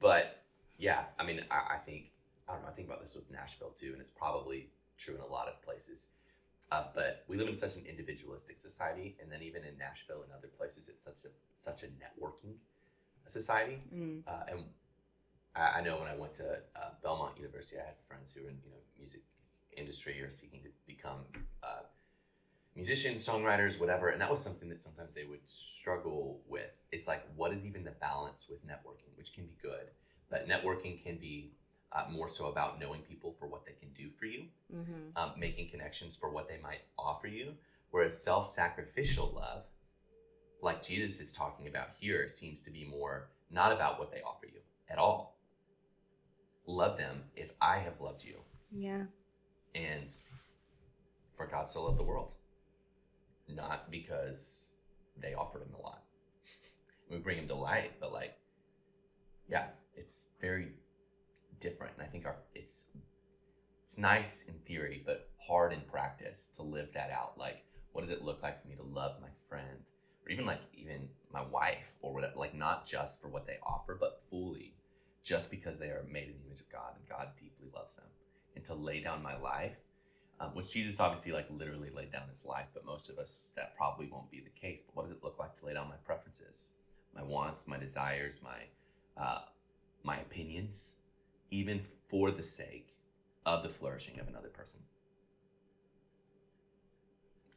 But 0.00 0.42
yeah, 0.78 1.06
I 1.18 1.24
mean, 1.24 1.44
I, 1.50 1.74
I 1.74 1.78
think 1.78 2.12
I 2.48 2.52
don't 2.52 2.62
know. 2.62 2.68
I 2.68 2.72
think 2.72 2.88
about 2.88 3.00
this 3.00 3.14
with 3.14 3.30
Nashville 3.30 3.70
too, 3.70 3.92
and 3.92 4.00
it's 4.00 4.10
probably 4.10 4.70
true 4.96 5.14
in 5.14 5.20
a 5.20 5.26
lot 5.26 5.48
of 5.48 5.60
places. 5.62 6.08
Uh, 6.70 6.84
but 6.94 7.24
we 7.28 7.36
live 7.36 7.48
in 7.48 7.54
such 7.54 7.76
an 7.76 7.84
individualistic 7.86 8.58
society, 8.58 9.16
and 9.22 9.32
then 9.32 9.42
even 9.42 9.64
in 9.64 9.78
Nashville 9.78 10.22
and 10.22 10.32
other 10.36 10.48
places, 10.48 10.88
it's 10.88 11.04
such 11.04 11.24
a 11.24 11.28
such 11.54 11.82
a 11.82 11.86
networking 11.86 12.56
society. 13.26 13.80
Mm. 13.94 14.22
Uh, 14.26 14.32
and 14.50 14.60
I, 15.56 15.78
I 15.78 15.80
know 15.80 15.98
when 15.98 16.08
I 16.08 16.16
went 16.16 16.34
to 16.34 16.60
uh, 16.76 16.90
Belmont 17.02 17.36
University, 17.36 17.80
I 17.80 17.86
had 17.86 17.96
friends 18.06 18.34
who 18.34 18.42
were 18.42 18.50
in 18.50 18.58
you 18.64 18.70
know 18.70 18.82
music 18.98 19.22
industry 19.76 20.20
or 20.20 20.28
seeking 20.28 20.62
to 20.62 20.68
become 20.86 21.20
uh, 21.62 21.84
musicians, 22.78 23.26
songwriters, 23.26 23.80
whatever. 23.80 24.08
And 24.08 24.20
that 24.20 24.30
was 24.30 24.40
something 24.40 24.68
that 24.68 24.80
sometimes 24.80 25.14
they 25.14 25.24
would 25.24 25.46
struggle 25.48 26.40
with. 26.46 26.76
It's 26.92 27.08
like, 27.08 27.24
what 27.36 27.52
is 27.52 27.64
even 27.64 27.84
the 27.84 27.92
balance 27.92 28.46
with 28.48 28.66
networking, 28.66 29.16
which 29.16 29.34
can 29.34 29.44
be 29.44 29.56
good, 29.60 29.90
but 30.30 30.48
networking 30.48 31.02
can 31.02 31.18
be 31.18 31.52
uh, 31.92 32.04
more 32.10 32.28
so 32.28 32.46
about 32.48 32.78
knowing 32.80 33.00
people 33.02 33.34
for 33.38 33.46
what 33.46 33.64
they 33.64 33.72
can 33.72 33.88
do 33.94 34.08
for 34.10 34.26
you, 34.26 34.44
Mm-hmm. 34.74 35.16
um, 35.16 35.32
making 35.38 35.70
connections 35.70 36.16
for 36.16 36.30
what 36.30 36.48
they 36.48 36.58
might 36.62 36.82
offer 36.98 37.26
you. 37.26 37.54
Whereas 37.90 38.22
self-sacrificial 38.22 39.32
love, 39.34 39.64
like 40.60 40.82
Jesus 40.82 41.20
is 41.20 41.32
talking 41.32 41.68
about 41.68 41.88
here, 41.98 42.28
seems 42.28 42.60
to 42.62 42.70
be 42.70 42.84
more 42.84 43.30
not 43.50 43.72
about 43.72 43.98
what 43.98 44.10
they 44.10 44.20
offer 44.20 44.46
you 44.46 44.60
at 44.90 44.98
all. 44.98 45.38
Love 46.66 46.98
them 46.98 47.22
as 47.40 47.54
I 47.62 47.78
have 47.78 48.00
loved 48.00 48.22
you, 48.24 48.40
Yeah. 48.70 49.04
and 49.74 50.12
for 51.34 51.46
God 51.46 51.66
so 51.68 51.84
loved 51.84 51.98
the 51.98 52.02
world, 52.02 52.32
not 53.48 53.90
because 53.90 54.74
they 55.16 55.32
offered 55.32 55.62
him 55.62 55.74
a 55.78 55.82
lot. 55.82 56.02
We 57.10 57.16
bring 57.16 57.38
him 57.38 57.46
delight, 57.46 57.92
but 58.00 58.12
like, 58.12 58.36
yeah, 59.48 59.68
it's 59.94 60.28
very 60.42 60.72
different. 61.60 61.94
And 61.98 62.06
I 62.06 62.10
think 62.10 62.26
our 62.26 62.36
it's 62.54 62.86
it's 63.84 63.98
nice 63.98 64.46
in 64.48 64.54
theory, 64.66 65.02
but 65.04 65.30
hard 65.46 65.72
in 65.72 65.80
practice 65.82 66.48
to 66.56 66.62
live 66.62 66.88
that 66.94 67.10
out. 67.10 67.38
Like, 67.38 67.64
what 67.92 68.02
does 68.02 68.10
it 68.10 68.22
look 68.22 68.42
like 68.42 68.60
for 68.60 68.68
me 68.68 68.76
to 68.76 68.82
love 68.82 69.20
my 69.20 69.28
friend, 69.48 69.78
or 70.24 70.30
even 70.30 70.46
like 70.46 70.60
even 70.74 71.08
my 71.32 71.42
wife, 71.42 71.94
or 72.02 72.12
whatever? 72.12 72.36
Like, 72.36 72.54
not 72.54 72.86
just 72.86 73.20
for 73.20 73.28
what 73.28 73.46
they 73.46 73.58
offer, 73.62 73.96
but 73.98 74.22
fully, 74.30 74.74
just 75.24 75.50
because 75.50 75.78
they 75.78 75.86
are 75.86 76.04
made 76.10 76.28
in 76.28 76.34
the 76.38 76.46
image 76.46 76.60
of 76.60 76.70
God 76.70 76.92
and 76.96 77.08
God 77.08 77.28
deeply 77.40 77.68
loves 77.74 77.96
them, 77.96 78.06
and 78.56 78.64
to 78.66 78.74
lay 78.74 79.00
down 79.00 79.22
my 79.22 79.38
life. 79.38 79.76
Um, 80.40 80.54
which 80.54 80.72
Jesus 80.72 81.00
obviously 81.00 81.32
like 81.32 81.48
literally 81.50 81.90
laid 81.90 82.12
down 82.12 82.28
his 82.28 82.44
life, 82.44 82.66
but 82.72 82.86
most 82.86 83.10
of 83.10 83.18
us 83.18 83.52
that 83.56 83.76
probably 83.76 84.06
won't 84.06 84.30
be 84.30 84.38
the 84.38 84.60
case. 84.60 84.82
But 84.86 84.94
what 84.94 85.02
does 85.08 85.16
it 85.16 85.24
look 85.24 85.36
like 85.36 85.58
to 85.58 85.66
lay 85.66 85.74
down 85.74 85.88
my 85.88 85.96
preferences, 86.04 86.74
my 87.12 87.24
wants, 87.24 87.66
my 87.66 87.76
desires, 87.76 88.40
my 88.40 89.20
uh, 89.20 89.40
my 90.04 90.18
opinions, 90.20 90.98
even 91.50 91.82
for 92.08 92.30
the 92.30 92.42
sake 92.42 92.94
of 93.46 93.62
the 93.62 93.68
flourishing 93.68 94.20
of 94.20 94.28
another 94.28 94.48
person. 94.48 94.80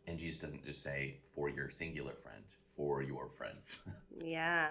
And 0.08 0.18
Jesus 0.18 0.42
doesn't 0.42 0.66
just 0.66 0.84
say 0.84 1.18
for 1.36 1.50
your 1.50 1.70
singular 1.70 2.14
friend, 2.14 2.44
for 2.76 3.02
your 3.02 3.30
friends. 3.38 3.88
Yeah. 4.24 4.70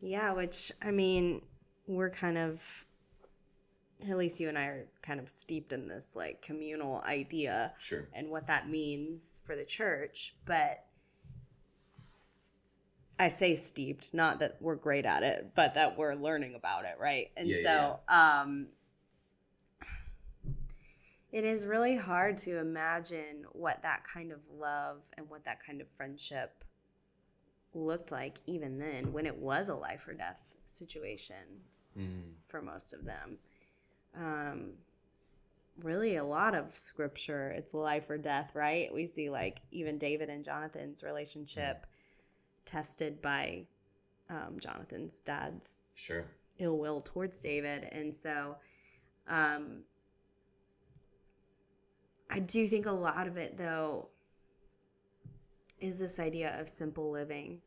Yeah, 0.00 0.32
which 0.32 0.70
I 0.82 0.90
mean, 0.92 1.42
we're 1.86 2.10
kind 2.10 2.38
of 2.38 2.60
at 4.08 4.16
least 4.16 4.38
you 4.38 4.48
and 4.48 4.56
I 4.56 4.64
are 4.66 4.86
kind 5.02 5.18
of 5.18 5.28
steeped 5.28 5.72
in 5.72 5.88
this 5.88 6.14
like 6.14 6.40
communal 6.42 7.02
idea 7.02 7.72
sure. 7.78 8.08
and 8.14 8.30
what 8.30 8.46
that 8.46 8.68
means 8.68 9.40
for 9.44 9.56
the 9.56 9.64
church, 9.64 10.36
but 10.44 10.84
I 13.18 13.28
say 13.28 13.54
steeped, 13.54 14.14
not 14.14 14.38
that 14.40 14.56
we're 14.60 14.76
great 14.76 15.04
at 15.04 15.22
it, 15.22 15.52
but 15.56 15.74
that 15.74 15.98
we're 15.98 16.14
learning 16.14 16.54
about 16.54 16.84
it, 16.84 16.96
right? 17.00 17.30
And 17.36 17.48
Yeah, 17.48 17.62
so 17.62 18.00
yeah, 18.08 18.40
um 18.42 18.68
it 21.30 21.44
is 21.44 21.66
really 21.66 21.96
hard 21.96 22.38
to 22.38 22.58
imagine 22.58 23.44
what 23.52 23.82
that 23.82 24.02
kind 24.04 24.32
of 24.32 24.40
love 24.50 25.02
and 25.16 25.28
what 25.28 25.44
that 25.44 25.62
kind 25.64 25.80
of 25.80 25.88
friendship 25.96 26.64
looked 27.74 28.10
like 28.10 28.38
even 28.46 28.78
then 28.78 29.12
when 29.12 29.26
it 29.26 29.36
was 29.36 29.68
a 29.68 29.74
life 29.74 30.06
or 30.08 30.14
death 30.14 30.42
situation 30.64 31.62
Mm, 31.98 32.34
for 32.46 32.62
most 32.62 32.92
of 32.92 33.04
them. 33.04 33.38
Um, 34.16 34.72
really, 35.82 36.16
a 36.16 36.24
lot 36.24 36.54
of 36.54 36.76
scripture, 36.78 37.50
it's 37.50 37.74
life 37.74 38.08
or 38.08 38.18
death, 38.18 38.52
right? 38.54 38.92
We 38.92 39.06
see 39.06 39.30
like 39.30 39.58
even 39.72 39.98
David 39.98 40.28
and 40.28 40.44
Jonathan's 40.44 41.02
relationship 41.02 41.86
tested 42.68 43.22
by 43.22 43.64
um, 44.28 44.58
Jonathan's 44.60 45.14
dad's 45.24 45.82
sure. 45.94 46.26
ill 46.58 46.78
will 46.78 47.00
towards 47.00 47.40
David. 47.40 47.88
And 47.90 48.14
so 48.14 48.56
um, 49.26 49.84
I 52.30 52.40
do 52.40 52.68
think 52.68 52.84
a 52.86 52.90
lot 52.92 53.26
of 53.26 53.36
it, 53.38 53.56
though, 53.56 54.08
is 55.80 55.98
this 55.98 56.18
idea 56.20 56.60
of 56.60 56.68
simple 56.68 57.10
living. 57.10 57.60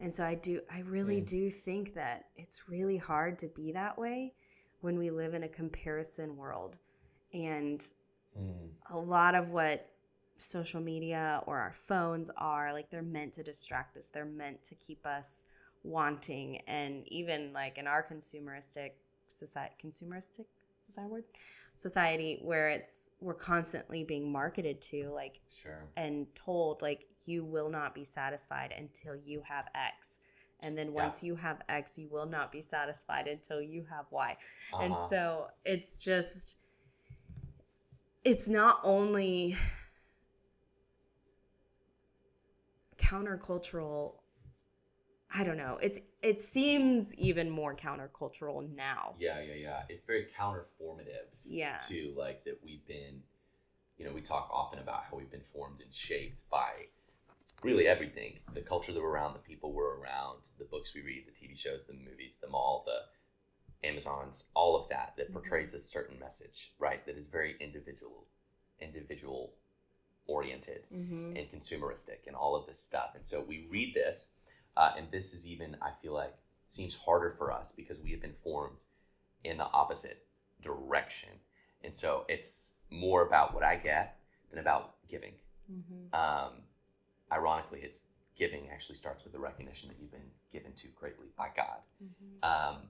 And 0.00 0.12
so 0.12 0.24
I 0.24 0.34
do, 0.34 0.60
I 0.70 0.80
really 0.80 1.20
Mm. 1.20 1.26
do 1.26 1.50
think 1.50 1.94
that 1.94 2.26
it's 2.36 2.68
really 2.68 2.96
hard 2.96 3.38
to 3.40 3.46
be 3.46 3.70
that 3.72 3.96
way 3.96 4.34
when 4.80 4.98
we 4.98 5.10
live 5.10 5.34
in 5.34 5.44
a 5.44 5.48
comparison 5.48 6.36
world. 6.36 6.78
And 7.32 7.84
Mm, 8.36 8.70
a 8.90 8.98
lot 8.98 9.34
of 9.34 9.50
what 9.50 9.91
social 10.42 10.80
media 10.80 11.42
or 11.46 11.58
our 11.58 11.74
phones 11.86 12.30
are 12.36 12.72
like 12.72 12.90
they're 12.90 13.02
meant 13.02 13.32
to 13.34 13.42
distract 13.42 13.96
us 13.96 14.08
they're 14.08 14.24
meant 14.24 14.62
to 14.64 14.74
keep 14.74 15.04
us 15.06 15.44
wanting 15.84 16.60
and 16.66 17.06
even 17.08 17.52
like 17.52 17.78
in 17.78 17.86
our 17.86 18.02
consumeristic 18.02 18.92
society 19.28 19.74
consumeristic 19.84 20.44
is 20.88 20.96
that 20.96 21.08
word 21.08 21.24
society 21.74 22.38
where 22.42 22.68
it's 22.68 23.10
we're 23.20 23.34
constantly 23.34 24.04
being 24.04 24.30
marketed 24.30 24.80
to 24.82 25.10
like 25.14 25.40
sure. 25.50 25.84
and 25.96 26.26
told 26.34 26.82
like 26.82 27.06
you 27.24 27.44
will 27.44 27.70
not 27.70 27.94
be 27.94 28.04
satisfied 28.04 28.72
until 28.76 29.16
you 29.16 29.42
have 29.48 29.64
x 29.74 30.18
and 30.60 30.76
then 30.76 30.88
Yeah. 30.88 31.04
once 31.04 31.22
you 31.22 31.34
have 31.36 31.62
x 31.68 31.98
you 31.98 32.08
will 32.10 32.26
not 32.26 32.52
be 32.52 32.62
satisfied 32.62 33.26
until 33.26 33.60
you 33.62 33.84
have 33.90 34.04
y 34.10 34.36
and 34.80 34.92
Uh-huh. 34.92 35.08
so 35.08 35.46
it's 35.64 35.96
just 35.96 36.56
it's 38.24 38.46
not 38.46 38.78
only 38.84 39.56
countercultural 43.02 44.14
i 45.34 45.42
don't 45.44 45.56
know 45.56 45.78
it's 45.82 46.00
it 46.22 46.40
seems 46.40 47.14
even 47.16 47.50
more 47.50 47.74
countercultural 47.74 48.72
now 48.74 49.14
yeah, 49.18 49.40
yeah, 49.42 49.54
yeah. 49.54 49.82
It's 49.88 50.04
very 50.04 50.26
counterformative 50.38 51.34
Yeah. 51.44 51.78
to 51.88 52.14
like 52.16 52.44
that 52.44 52.58
we've 52.62 52.86
been, 52.86 53.22
you 53.98 54.04
know, 54.06 54.12
we 54.12 54.20
talk 54.20 54.48
often 54.52 54.78
about 54.78 55.02
how 55.10 55.16
we've 55.16 55.30
been 55.30 55.48
formed 55.52 55.80
and 55.82 55.92
shaped 55.92 56.48
by 56.48 56.70
really 57.64 57.88
everything 57.88 58.38
the 58.54 58.60
culture 58.60 58.92
that 58.92 59.02
we're 59.02 59.10
around, 59.10 59.34
the 59.34 59.40
people 59.40 59.72
we're 59.72 59.98
around, 59.98 60.48
the 60.58 60.64
books 60.64 60.94
we 60.94 61.02
read, 61.02 61.24
the 61.26 61.32
TV 61.32 61.58
shows, 61.58 61.80
the 61.88 61.92
movies, 61.94 62.38
the 62.38 62.48
mall, 62.48 62.84
the 62.86 63.00
Amazons, 63.88 64.50
all 64.54 64.76
of 64.80 64.88
that 64.90 65.14
that 65.16 65.30
Mhm. 65.30 65.32
portrays 65.34 65.74
a 65.74 65.78
certain 65.78 66.18
message, 66.20 66.72
right? 66.78 67.04
That 67.04 67.16
is 67.16 67.26
very 67.26 67.56
individual, 67.58 68.28
individual 68.78 69.56
oriented 70.26 70.82
mm-hmm. 70.94 71.36
and 71.36 71.50
consumeristic 71.50 72.26
and 72.26 72.36
all 72.36 72.54
of 72.54 72.66
this 72.66 72.78
stuff. 72.78 73.10
And 73.14 73.24
so 73.24 73.44
we 73.46 73.66
read 73.70 73.94
this, 73.94 74.28
uh, 74.76 74.92
and 74.96 75.06
this 75.10 75.34
is 75.34 75.46
even, 75.46 75.76
I 75.82 75.90
feel 76.00 76.14
like, 76.14 76.34
seems 76.68 76.96
harder 76.96 77.30
for 77.30 77.52
us 77.52 77.72
because 77.72 77.98
we 78.00 78.10
have 78.12 78.22
been 78.22 78.34
formed 78.42 78.84
in 79.44 79.58
the 79.58 79.66
opposite 79.72 80.24
direction. 80.62 81.28
And 81.84 81.94
so 81.94 82.24
it's 82.28 82.72
more 82.90 83.26
about 83.26 83.54
what 83.54 83.62
I 83.62 83.76
get 83.76 84.18
than 84.50 84.58
about 84.58 84.94
giving. 85.08 85.32
Mm-hmm. 85.70 86.14
Um, 86.14 86.52
ironically, 87.30 87.80
it's 87.82 88.02
giving 88.38 88.68
actually 88.72 88.96
starts 88.96 89.24
with 89.24 89.32
the 89.32 89.38
recognition 89.38 89.88
that 89.88 89.96
you've 90.00 90.10
been 90.10 90.20
given 90.52 90.72
to 90.72 90.88
greatly 90.88 91.26
by 91.36 91.48
God. 91.54 91.78
Mm-hmm. 92.02 92.74
Um, 92.74 92.82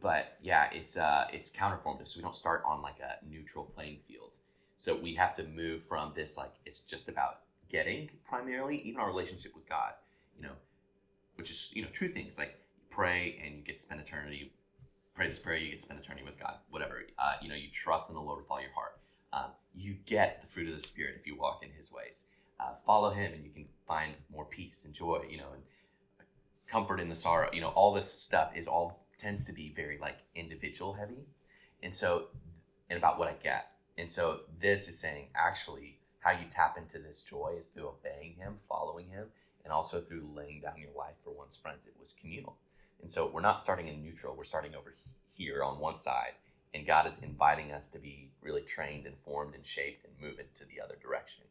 but 0.00 0.38
yeah, 0.40 0.68
it's 0.72 0.96
uh, 0.96 1.26
it's 1.32 1.50
counterformative. 1.50 2.08
So 2.08 2.18
we 2.18 2.22
don't 2.22 2.36
start 2.36 2.62
on 2.64 2.82
like 2.82 3.00
a 3.00 3.24
neutral 3.28 3.64
playing 3.64 3.98
field. 4.06 4.37
So 4.78 4.94
we 4.94 5.12
have 5.14 5.34
to 5.34 5.42
move 5.42 5.82
from 5.82 6.12
this 6.14 6.36
like 6.36 6.52
it's 6.64 6.82
just 6.82 7.08
about 7.08 7.40
getting 7.68 8.08
primarily, 8.24 8.80
even 8.82 9.00
our 9.00 9.08
relationship 9.08 9.52
with 9.56 9.68
God. 9.68 9.90
You 10.36 10.44
know, 10.44 10.52
which 11.34 11.50
is 11.50 11.70
you 11.72 11.82
know 11.82 11.88
true 11.92 12.06
things 12.06 12.38
like 12.38 12.54
you 12.76 12.84
pray 12.88 13.42
and 13.44 13.56
you 13.56 13.62
get 13.64 13.78
to 13.78 13.82
spend 13.82 14.00
eternity. 14.00 14.52
Pray 15.16 15.26
this 15.26 15.40
prayer, 15.40 15.56
you 15.56 15.70
get 15.70 15.78
to 15.78 15.84
spend 15.84 15.98
eternity 15.98 16.24
with 16.24 16.38
God. 16.38 16.54
Whatever. 16.70 17.02
Uh, 17.18 17.32
you 17.42 17.48
know, 17.48 17.56
you 17.56 17.68
trust 17.72 18.08
in 18.08 18.14
the 18.14 18.22
Lord 18.22 18.38
with 18.38 18.50
all 18.52 18.60
your 18.60 18.70
heart. 18.72 19.00
Um, 19.32 19.50
you 19.74 19.96
get 20.06 20.40
the 20.42 20.46
fruit 20.46 20.68
of 20.68 20.74
the 20.74 20.80
Spirit 20.80 21.16
if 21.18 21.26
you 21.26 21.36
walk 21.36 21.64
in 21.64 21.70
His 21.76 21.90
ways. 21.90 22.26
Uh, 22.60 22.74
follow 22.86 23.10
Him, 23.10 23.32
and 23.32 23.44
you 23.44 23.50
can 23.50 23.66
find 23.88 24.12
more 24.32 24.44
peace 24.44 24.84
and 24.84 24.94
joy. 24.94 25.26
You 25.28 25.38
know, 25.38 25.48
and 25.54 25.62
comfort 26.68 27.00
in 27.00 27.08
the 27.08 27.16
sorrow. 27.16 27.50
You 27.52 27.62
know, 27.62 27.70
all 27.70 27.92
this 27.92 28.12
stuff 28.12 28.52
is 28.54 28.68
all 28.68 29.08
tends 29.18 29.44
to 29.46 29.52
be 29.52 29.72
very 29.74 29.98
like 30.00 30.18
individual 30.36 30.92
heavy, 30.92 31.26
and 31.82 31.92
so 31.92 32.26
and 32.88 32.96
about 32.96 33.18
what 33.18 33.26
I 33.26 33.34
get. 33.42 33.72
And 33.98 34.08
so 34.08 34.42
this 34.60 34.88
is 34.88 34.96
saying 34.96 35.26
actually 35.34 35.98
how 36.20 36.30
you 36.30 36.46
tap 36.48 36.78
into 36.78 37.00
this 37.00 37.24
joy 37.24 37.56
is 37.58 37.66
through 37.66 37.88
obeying 37.88 38.34
Him, 38.34 38.54
following 38.68 39.08
Him, 39.08 39.26
and 39.64 39.72
also 39.72 40.00
through 40.00 40.30
laying 40.34 40.60
down 40.60 40.78
your 40.78 40.96
life 40.96 41.16
for 41.24 41.30
one's 41.30 41.56
friends. 41.56 41.84
It 41.84 41.94
was 41.98 42.14
communal. 42.18 42.56
And 43.02 43.10
so 43.10 43.28
we're 43.28 43.40
not 43.40 43.60
starting 43.60 43.88
in 43.88 44.00
neutral, 44.00 44.36
we're 44.36 44.44
starting 44.44 44.74
over 44.76 44.94
here 45.36 45.64
on 45.64 45.80
one 45.80 45.96
side. 45.96 46.34
And 46.74 46.86
God 46.86 47.06
is 47.06 47.18
inviting 47.22 47.72
us 47.72 47.88
to 47.88 47.98
be 47.98 48.30
really 48.40 48.62
trained 48.62 49.06
and 49.06 49.16
formed 49.24 49.54
and 49.54 49.66
shaped 49.66 50.04
and 50.04 50.12
move 50.20 50.38
into 50.38 50.64
the 50.64 50.80
other 50.82 50.96
direction. 51.02 51.44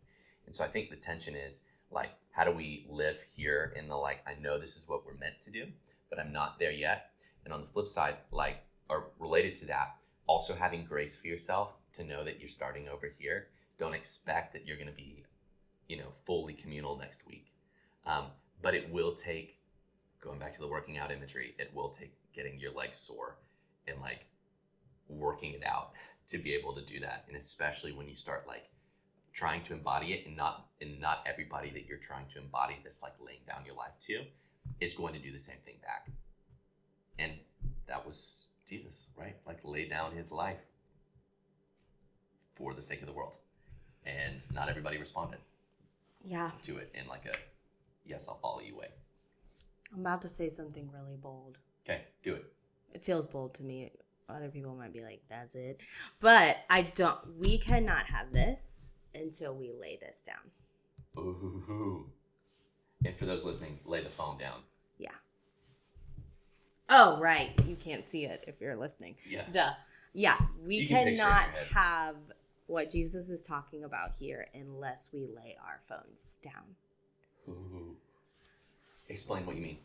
And 0.45 0.55
so 0.55 0.63
I 0.63 0.67
think 0.67 0.89
the 0.89 0.95
tension 0.95 1.35
is 1.35 1.63
like, 1.91 2.11
how 2.31 2.45
do 2.45 2.51
we 2.51 2.85
live 2.89 3.25
here 3.35 3.73
in 3.75 3.89
the 3.89 3.95
like, 3.95 4.19
I 4.25 4.39
know 4.39 4.57
this 4.57 4.77
is 4.77 4.83
what 4.87 5.05
we're 5.05 5.15
meant 5.15 5.41
to 5.43 5.51
do, 5.51 5.65
but 6.09 6.19
I'm 6.19 6.31
not 6.31 6.59
there 6.59 6.71
yet. 6.71 7.11
And 7.43 7.53
on 7.53 7.61
the 7.61 7.67
flip 7.67 7.87
side, 7.87 8.17
like, 8.31 8.57
or 8.89 9.07
related 9.19 9.55
to 9.57 9.65
that, 9.67 9.95
also 10.27 10.53
having 10.53 10.85
grace 10.85 11.19
for 11.19 11.27
yourself 11.27 11.71
to 11.97 12.03
know 12.03 12.23
that 12.23 12.39
you're 12.39 12.49
starting 12.49 12.87
over 12.87 13.11
here. 13.19 13.47
Don't 13.77 13.93
expect 13.93 14.53
that 14.53 14.65
you're 14.65 14.77
going 14.77 14.89
to 14.89 14.95
be, 14.95 15.23
you 15.87 15.97
know, 15.97 16.09
fully 16.25 16.53
communal 16.53 16.97
next 16.97 17.27
week. 17.27 17.51
Um, 18.05 18.25
but 18.61 18.73
it 18.73 18.91
will 18.91 19.13
take, 19.13 19.59
going 20.21 20.39
back 20.39 20.53
to 20.53 20.61
the 20.61 20.67
working 20.67 20.97
out 20.97 21.11
imagery, 21.11 21.55
it 21.59 21.71
will 21.73 21.89
take 21.89 22.13
getting 22.33 22.59
your 22.59 22.73
legs 22.73 22.97
sore 22.97 23.37
and 23.87 23.99
like 24.01 24.25
working 25.09 25.53
it 25.53 25.63
out 25.65 25.91
to 26.27 26.37
be 26.37 26.53
able 26.53 26.73
to 26.73 26.81
do 26.81 26.99
that. 26.99 27.25
And 27.27 27.37
especially 27.37 27.91
when 27.91 28.07
you 28.07 28.15
start 28.15 28.47
like 28.47 28.69
trying 29.33 29.61
to 29.63 29.73
embody 29.73 30.13
it 30.13 30.25
and 30.25 30.35
not 30.35 30.65
and 30.81 30.99
not 30.99 31.23
everybody 31.27 31.69
that 31.69 31.85
you're 31.85 31.99
trying 31.99 32.25
to 32.27 32.39
embody 32.39 32.75
this 32.83 33.03
like 33.03 33.13
laying 33.19 33.41
down 33.47 33.65
your 33.65 33.75
life 33.75 33.93
to 33.99 34.23
is 34.79 34.93
going 34.93 35.13
to 35.13 35.19
do 35.19 35.31
the 35.31 35.39
same 35.39 35.57
thing 35.65 35.75
back. 35.81 36.09
And 37.19 37.33
that 37.87 38.05
was 38.05 38.47
Jesus, 38.67 39.07
right? 39.15 39.35
Like 39.45 39.59
lay 39.63 39.87
down 39.87 40.15
his 40.15 40.31
life 40.31 40.59
for 42.58 42.74
the 42.74 42.82
sake 42.82 43.01
of 43.01 43.08
the 43.08 43.14
world. 43.14 43.36
And 44.05 44.41
not 44.53 44.70
everybody 44.70 44.97
responded 44.97 45.39
Yeah. 46.24 46.51
to 46.64 46.78
it 46.78 46.91
in 46.93 47.08
like 47.08 47.26
a 47.26 47.36
yes, 48.05 48.28
I'll 48.28 48.39
follow 48.39 48.62
you 48.62 48.76
way. 48.78 48.88
I'm 49.93 50.01
about 50.01 50.22
to 50.24 50.28
say 50.30 50.49
something 50.49 50.89
really 50.91 51.16
bold. 51.18 51.58
Okay, 51.88 52.01
do 52.24 52.34
it. 52.36 52.45
It 52.93 53.03
feels 53.03 53.26
bold 53.26 53.53
to 53.55 53.64
me. 53.64 53.91
Other 54.30 54.49
people 54.49 54.76
might 54.76 54.91
be 54.93 55.01
like, 55.01 55.22
that's 55.30 55.55
it. 55.55 55.80
But 56.20 56.58
I 56.70 56.82
don't, 56.82 57.18
we 57.39 57.58
cannot 57.58 58.05
have 58.08 58.34
this 58.34 58.89
until 59.16 59.55
we 59.55 59.72
lay 59.72 59.97
this 60.01 60.20
down. 60.26 60.51
Ooh. 61.18 62.10
And 63.05 63.16
for 63.16 63.26
those 63.26 63.45
listening, 63.45 63.80
lay 63.86 64.01
the 64.01 64.10
phone 64.10 64.38
down. 64.38 64.60
Yeah. 64.97 65.12
Oh, 66.89 67.20
right. 67.20 67.51
You 67.66 67.76
can't 67.76 68.05
see 68.05 68.26
it 68.26 68.43
if 68.47 68.60
you're 68.62 68.76
listening. 68.76 69.16
Yeah. 69.30 69.43
Duh. 69.51 69.72
Yeah. 70.14 70.38
We 70.66 70.78
You 70.78 70.88
can 70.88 71.05
picture 71.05 71.10
it 71.10 71.12
in 71.14 71.18
cannot 71.18 71.43
have 71.74 72.16
what 72.68 72.89
Jesus 72.89 73.30
is 73.30 73.45
talking 73.45 73.84
about 73.84 74.11
here 74.18 74.47
unless 74.53 75.09
we 75.11 75.22
lay 75.22 75.57
our 75.65 75.82
phones 75.88 76.38
down. 76.43 76.76
Ooh. 77.49 77.95
Explain 79.09 79.45
what 79.45 79.55
you 79.55 79.61
mean. 79.61 79.78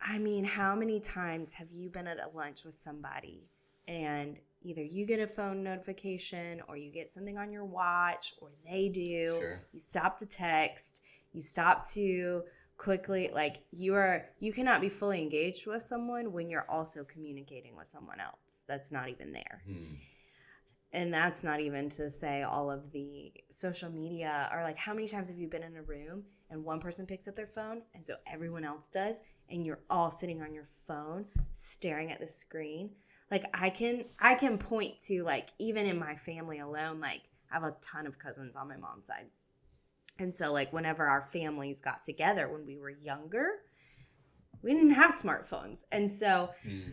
I 0.00 0.18
mean, 0.18 0.44
how 0.44 0.74
many 0.74 1.00
times 1.00 1.52
have 1.52 1.70
you 1.70 1.90
been 1.90 2.06
at 2.06 2.18
a 2.18 2.34
lunch 2.34 2.64
with 2.64 2.74
somebody 2.74 3.44
and 3.86 4.38
either 4.62 4.82
you 4.82 5.04
get 5.04 5.20
a 5.20 5.26
phone 5.26 5.62
notification 5.62 6.62
or 6.68 6.76
you 6.76 6.90
get 6.90 7.10
something 7.10 7.36
on 7.36 7.52
your 7.52 7.64
watch 7.66 8.34
or 8.40 8.48
they 8.66 8.88
do? 8.88 9.36
Sure. 9.38 9.60
You 9.72 9.78
stop 9.78 10.18
to 10.20 10.26
text, 10.26 11.02
you 11.32 11.42
stop 11.42 11.86
to 11.90 12.44
quickly 12.78 13.30
like 13.34 13.58
you 13.72 13.94
are 13.94 14.24
you 14.38 14.54
cannot 14.54 14.80
be 14.80 14.88
fully 14.88 15.20
engaged 15.20 15.66
with 15.66 15.82
someone 15.82 16.32
when 16.32 16.48
you're 16.48 16.64
also 16.66 17.04
communicating 17.04 17.76
with 17.76 17.86
someone 17.86 18.18
else 18.18 18.62
that's 18.66 18.90
not 18.90 19.10
even 19.10 19.32
there 19.32 19.62
Hmm. 19.66 19.96
And 20.92 21.12
that's 21.12 21.44
not 21.44 21.60
even 21.60 21.88
to 21.88 22.10
say 22.10 22.42
all 22.42 22.70
of 22.70 22.90
the 22.92 23.32
social 23.50 23.90
media 23.90 24.48
or 24.52 24.62
like 24.62 24.76
how 24.76 24.92
many 24.92 25.06
times 25.06 25.28
have 25.28 25.38
you 25.38 25.48
been 25.48 25.62
in 25.62 25.76
a 25.76 25.82
room 25.82 26.24
and 26.50 26.64
one 26.64 26.80
person 26.80 27.06
picks 27.06 27.28
up 27.28 27.36
their 27.36 27.46
phone 27.46 27.82
and 27.94 28.04
so 28.04 28.16
everyone 28.26 28.64
else 28.64 28.88
does 28.88 29.22
and 29.48 29.64
you're 29.64 29.80
all 29.88 30.10
sitting 30.10 30.42
on 30.42 30.52
your 30.54 30.66
phone 30.86 31.24
staring 31.52 32.10
at 32.10 32.20
the 32.20 32.28
screen? 32.28 32.90
Like 33.30 33.44
i 33.54 33.70
can 33.70 34.04
i 34.18 34.34
can 34.34 34.58
point 34.58 34.98
to 35.06 35.22
like 35.22 35.50
even 35.58 35.86
in 35.86 35.98
my 35.98 36.16
family 36.16 36.58
alone 36.58 37.00
like 37.00 37.22
i 37.50 37.54
have 37.54 37.62
a 37.62 37.76
ton 37.80 38.06
of 38.06 38.18
cousins 38.18 38.56
on 38.56 38.68
my 38.68 38.76
mom's 38.76 39.06
side. 39.06 39.26
And 40.18 40.34
so 40.34 40.52
like 40.52 40.72
whenever 40.72 41.06
our 41.06 41.22
families 41.32 41.80
got 41.80 42.04
together 42.04 42.50
when 42.50 42.66
we 42.66 42.76
were 42.78 42.90
younger 42.90 43.48
we 44.62 44.74
didn't 44.74 44.90
have 44.90 45.12
smartphones. 45.12 45.84
And 45.92 46.10
so 46.10 46.50
Hmm. 46.62 46.90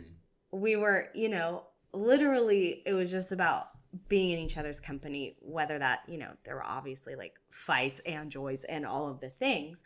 we 0.52 0.76
were, 0.76 1.10
you 1.14 1.30
know, 1.30 1.64
literally 1.93 2.82
it 2.86 2.93
was 2.93 3.12
just 3.12 3.32
about 3.32 3.68
being 4.10 4.32
in 4.38 4.40
each 4.46 4.58
other's 4.58 4.80
company, 4.80 5.36
whether 5.40 5.80
that, 5.80 6.02
you 6.08 6.18
know, 6.18 6.32
there 6.44 6.56
were 6.56 6.66
obviously 6.66 7.16
like 7.16 7.34
fights 7.50 8.00
and 8.06 8.32
joys 8.32 8.64
and 8.66 8.86
all 8.86 9.08
of 9.10 9.20
the 9.20 9.30
things. 9.30 9.84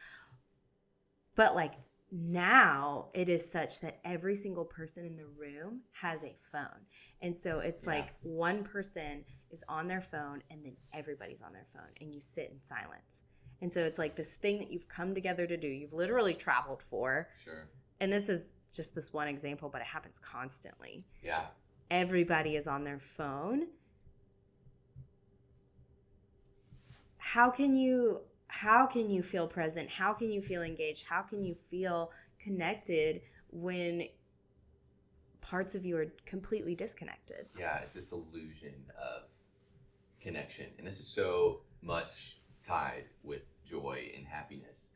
But 1.36 1.56
like 1.56 1.74
now 2.12 3.08
it 3.14 3.30
is 3.30 3.50
such 3.50 3.80
that 3.82 4.00
every 4.04 4.36
single 4.36 4.66
person 4.66 5.06
in 5.06 5.16
the 5.16 5.26
room 5.26 5.82
has 6.02 6.24
a 6.24 6.36
phone. 6.52 6.86
And 7.22 7.38
so 7.38 7.60
it's 7.60 7.86
Yeah. 7.86 7.92
like 7.94 8.14
one 8.22 8.64
person 8.64 9.24
is 9.50 9.64
on 9.70 9.88
their 9.88 10.02
phone 10.02 10.44
and 10.50 10.64
then 10.66 10.76
everybody's 10.94 11.42
on 11.42 11.54
their 11.54 11.68
phone 11.74 11.92
and 12.02 12.14
you 12.14 12.22
sit 12.22 12.50
in 12.52 12.60
silence. 12.68 13.22
And 13.62 13.72
so 13.72 13.86
it's 13.86 14.00
like 14.00 14.16
this 14.16 14.36
thing 14.36 14.58
that 14.60 14.72
you've 14.72 14.88
come 14.88 15.14
together 15.14 15.46
to 15.46 15.56
do. 15.56 15.68
You've 15.68 15.94
literally 15.94 16.34
traveled 16.34 16.82
for 16.90 17.30
Sure. 17.44 17.70
and 18.00 18.12
this 18.12 18.28
is 18.28 18.54
just 18.74 18.96
this 18.96 19.14
one 19.14 19.28
example, 19.28 19.70
but 19.70 19.82
it 19.82 19.88
happens 19.88 20.18
constantly. 20.20 21.06
Yeah. 21.22 21.46
Everybody 21.90 22.56
is 22.56 22.68
on 22.68 22.84
their 22.86 23.00
phone. 23.00 23.68
How 27.22 27.52
can 27.52 27.76
you 27.76 28.22
how 28.48 28.86
can 28.86 29.10
you 29.10 29.24
feel 29.24 29.48
present? 29.48 29.90
How 29.90 30.12
can 30.12 30.30
you 30.30 30.42
feel 30.42 30.64
engaged? 30.64 31.06
How 31.08 31.22
can 31.22 31.46
you 31.46 31.56
feel 31.70 32.12
connected 32.44 33.22
when 33.52 34.08
parts 35.40 35.76
of 35.76 35.86
you 35.86 35.98
are 35.98 36.08
completely 36.26 36.76
disconnected? 36.76 37.46
Yeah, 37.58 37.78
it's 37.78 37.94
this 37.94 38.12
illusion 38.12 38.74
of 39.00 39.24
connection. 40.20 40.66
And 40.78 40.86
this 40.86 41.00
is 41.00 41.08
so 41.08 41.62
much 41.82 42.38
tied 42.66 43.06
with 43.24 43.44
joy 43.66 44.12
and 44.18 44.26
happiness. 44.28 44.92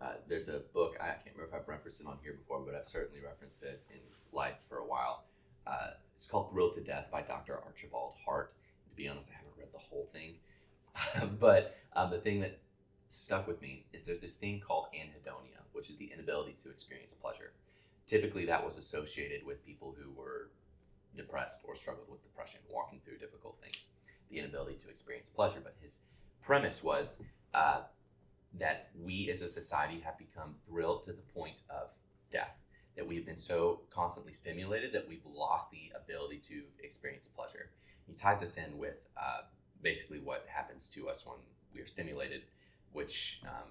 Uh, 0.00 0.14
there's 0.28 0.48
a 0.48 0.60
book, 0.72 0.96
I 1.00 1.06
can't 1.06 1.34
remember 1.34 1.56
if 1.56 1.62
I've 1.62 1.68
referenced 1.68 2.00
it 2.00 2.06
on 2.06 2.18
here 2.22 2.34
before, 2.34 2.60
but 2.60 2.74
I've 2.74 2.86
certainly 2.86 3.20
referenced 3.24 3.62
it 3.64 3.82
in 3.90 4.00
life 4.32 4.58
for 4.68 4.78
a 4.78 4.86
while. 4.86 5.24
Uh, 5.66 5.90
it's 6.14 6.26
called 6.26 6.50
Thrilled 6.52 6.76
to 6.76 6.82
Death 6.82 7.08
by 7.10 7.22
Dr. 7.22 7.58
Archibald 7.64 8.14
Hart. 8.24 8.54
To 8.88 8.96
be 8.96 9.08
honest, 9.08 9.32
I 9.32 9.36
haven't 9.36 9.54
read 9.58 9.68
the 9.72 9.78
whole 9.78 10.08
thing. 10.12 10.36
but 11.40 11.76
um, 11.94 12.10
the 12.10 12.18
thing 12.18 12.40
that 12.40 12.58
stuck 13.08 13.46
with 13.46 13.60
me 13.60 13.86
is 13.92 14.04
there's 14.04 14.20
this 14.20 14.36
thing 14.36 14.60
called 14.60 14.86
anhedonia, 14.94 15.60
which 15.72 15.90
is 15.90 15.96
the 15.96 16.10
inability 16.12 16.56
to 16.62 16.70
experience 16.70 17.14
pleasure. 17.14 17.52
Typically, 18.06 18.46
that 18.46 18.64
was 18.64 18.78
associated 18.78 19.44
with 19.44 19.64
people 19.64 19.94
who 19.98 20.10
were 20.12 20.50
depressed 21.16 21.62
or 21.66 21.74
struggled 21.74 22.08
with 22.10 22.22
depression, 22.22 22.60
walking 22.70 23.00
through 23.04 23.18
difficult 23.18 23.56
things, 23.62 23.88
the 24.30 24.38
inability 24.38 24.76
to 24.76 24.88
experience 24.88 25.28
pleasure. 25.28 25.60
But 25.62 25.76
his 25.80 26.00
premise 26.42 26.82
was 26.82 27.22
uh, 27.54 27.82
that 28.58 28.90
we 29.00 29.30
as 29.30 29.42
a 29.42 29.48
society 29.48 30.00
have 30.00 30.18
become 30.18 30.54
thrilled 30.66 31.04
to 31.06 31.12
the 31.12 31.22
point 31.34 31.62
of 31.70 31.88
death, 32.32 32.56
that 32.96 33.06
we've 33.06 33.26
been 33.26 33.38
so 33.38 33.80
constantly 33.90 34.32
stimulated 34.32 34.92
that 34.92 35.08
we've 35.08 35.24
lost 35.26 35.70
the 35.70 35.92
ability 35.96 36.38
to 36.38 36.62
experience 36.82 37.28
pleasure. 37.28 37.70
He 38.06 38.14
ties 38.14 38.40
this 38.40 38.56
in 38.56 38.76
with 38.78 38.96
uh, 39.16 39.42
basically 39.82 40.18
what 40.18 40.46
happens 40.48 40.90
to 40.90 41.08
us 41.08 41.26
when 41.26 41.36
we 41.74 41.80
are 41.80 41.86
stimulated, 41.86 42.42
which 42.92 43.40
um, 43.44 43.70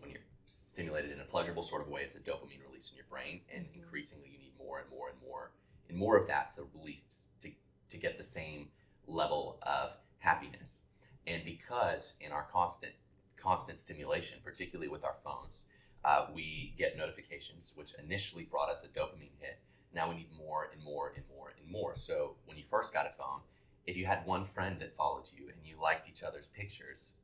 when 0.00 0.10
you're 0.10 0.20
stimulated 0.46 1.12
in 1.12 1.20
a 1.20 1.24
pleasurable 1.24 1.62
sort 1.62 1.82
of 1.82 1.88
way, 1.88 2.02
it's 2.02 2.14
a 2.14 2.20
dopamine 2.20 2.62
release 2.66 2.90
in 2.90 2.96
your 2.96 3.06
brain, 3.10 3.40
and 3.52 3.66
Mhm. 3.66 3.74
increasingly 3.74 4.28
you 4.28 4.38
need 4.38 4.56
more 4.58 4.78
and 4.80 4.88
more 4.90 5.08
and 5.10 5.20
more 5.20 5.52
and 5.88 5.96
more 5.96 6.16
of 6.16 6.26
that 6.26 6.52
to 6.52 6.68
release 6.74 7.28
to, 7.42 7.52
to 7.88 7.98
get 7.98 8.18
the 8.18 8.24
same 8.24 8.70
level 9.06 9.58
of 9.62 9.96
happiness. 10.18 10.84
And 11.26 11.44
because 11.44 12.18
in 12.20 12.32
our 12.32 12.44
constant 12.44 12.94
constant 13.36 13.78
stimulation, 13.78 14.40
particularly 14.42 14.88
with 14.88 15.04
our 15.04 15.16
phones, 15.22 15.66
uh, 16.04 16.26
we 16.34 16.74
get 16.76 16.96
notifications, 16.96 17.72
which 17.76 17.94
initially 17.94 18.44
brought 18.44 18.68
us 18.68 18.84
a 18.84 18.88
dopamine 18.88 19.38
hit. 19.38 19.60
Now 19.94 20.08
we 20.08 20.16
need 20.16 20.32
more 20.36 20.70
and 20.72 20.82
more 20.82 21.12
and 21.14 21.24
more 21.28 21.52
and 21.56 21.70
more. 21.70 21.94
So 21.96 22.36
when 22.46 22.56
you 22.58 22.64
first 22.68 22.92
got 22.92 23.06
a 23.06 23.10
phone, 23.10 23.40
if 23.88 23.96
you 23.96 24.04
had 24.04 24.26
one 24.26 24.44
friend 24.44 24.76
that 24.80 24.94
followed 24.94 25.26
you 25.34 25.44
and 25.48 25.56
you 25.64 25.80
liked 25.80 26.10
each 26.10 26.22
other's 26.22 26.48
pictures, 26.48 27.14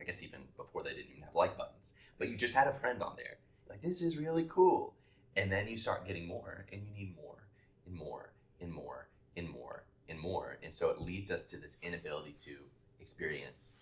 I 0.00 0.04
guess 0.04 0.20
even 0.20 0.40
before 0.56 0.82
they 0.82 0.90
didn't 0.90 1.12
even 1.12 1.22
have 1.22 1.36
like 1.36 1.56
buttons, 1.56 1.94
but 2.18 2.28
you 2.28 2.36
just 2.36 2.56
had 2.56 2.66
a 2.66 2.72
friend 2.72 3.00
on 3.02 3.12
there, 3.16 3.36
like 3.68 3.80
this 3.82 4.02
is 4.02 4.18
really 4.18 4.44
cool. 4.48 4.94
And 5.36 5.52
then 5.52 5.68
you 5.68 5.76
start 5.76 6.08
getting 6.08 6.26
more 6.26 6.64
and 6.72 6.82
you 6.82 6.92
need 6.92 7.14
more 7.14 7.46
and 7.86 7.94
more 7.94 8.32
and 8.60 8.72
more 8.72 9.06
and 9.36 9.48
more 9.48 9.84
and 10.08 10.18
more. 10.18 10.58
And 10.64 10.74
so 10.74 10.90
it 10.90 11.00
leads 11.00 11.30
us 11.30 11.44
to 11.44 11.56
this 11.56 11.78
inability 11.82 12.34
to 12.46 12.56
experience 13.00 13.76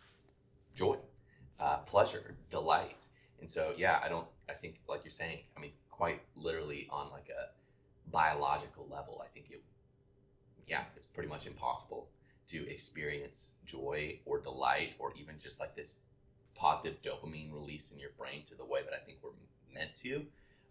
joy, 0.75 0.99
uh, 1.59 1.79
pleasure, 1.79 2.35
delight. 2.51 3.09
And 3.41 3.51
so, 3.51 3.73
yeah, 3.79 3.99
I 4.05 4.11
don't, 4.11 4.27
I 4.47 4.53
think, 4.53 4.81
like 4.87 5.05
you're 5.05 5.11
saying, 5.11 5.39
I 5.57 5.61
mean, 5.61 5.73
quite 5.91 6.21
literally 6.35 6.87
on 6.91 7.11
like 7.11 7.31
a 7.31 7.49
biological 8.11 8.87
level, 8.91 9.23
I 9.25 9.29
think 9.29 9.51
it, 9.51 9.63
yeah, 10.69 10.83
it's 10.97 11.07
pretty 11.07 11.31
much 11.31 11.47
impossible 11.47 12.09
to 12.49 12.69
experience 12.71 13.53
joy 13.65 14.19
or 14.25 14.39
delight 14.39 14.95
or 14.99 15.13
even 15.19 15.35
just 15.39 15.61
like 15.61 15.75
this 15.75 15.99
positive 16.55 16.97
dopamine 17.03 17.53
release 17.53 17.93
in 17.93 17.99
your 17.99 18.11
brain 18.19 18.43
to 18.49 18.55
the 18.55 18.65
way 18.65 18.81
that 18.83 18.95
I 18.95 19.05
think 19.05 19.19
we're 19.23 19.31
meant 19.73 19.95
to 19.97 20.25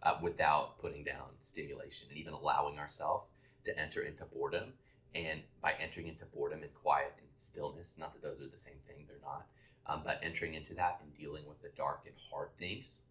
uh, 0.04 0.18
without 0.22 0.80
putting 0.80 1.04
down 1.04 1.26
stimulation 1.42 2.08
and 2.10 2.18
even 2.18 2.34
allowing 2.34 2.80
ourselves 2.80 3.28
to 3.66 3.78
enter 3.80 4.02
into 4.02 4.26
boredom. 4.26 4.74
And 5.14 5.42
by 5.62 5.74
entering 5.80 6.08
into 6.08 6.26
boredom 6.26 6.62
and 6.62 6.74
quiet 6.74 7.14
and 7.18 7.28
stillness, 7.36 7.98
not 7.98 8.14
that 8.14 8.22
those 8.22 8.42
are 8.46 8.52
the 8.52 8.58
same 8.58 8.76
thing, 8.88 9.06
they're 9.08 9.18
not, 9.24 9.48
um, 9.88 10.02
but 10.04 10.20
entering 10.22 10.56
into 10.56 10.74
that 10.76 11.00
and 11.02 11.18
dealing 11.18 11.48
with 11.48 11.62
the 11.62 11.70
dark 11.78 12.02
and 12.06 12.16
hard 12.30 12.50
things 12.60 13.04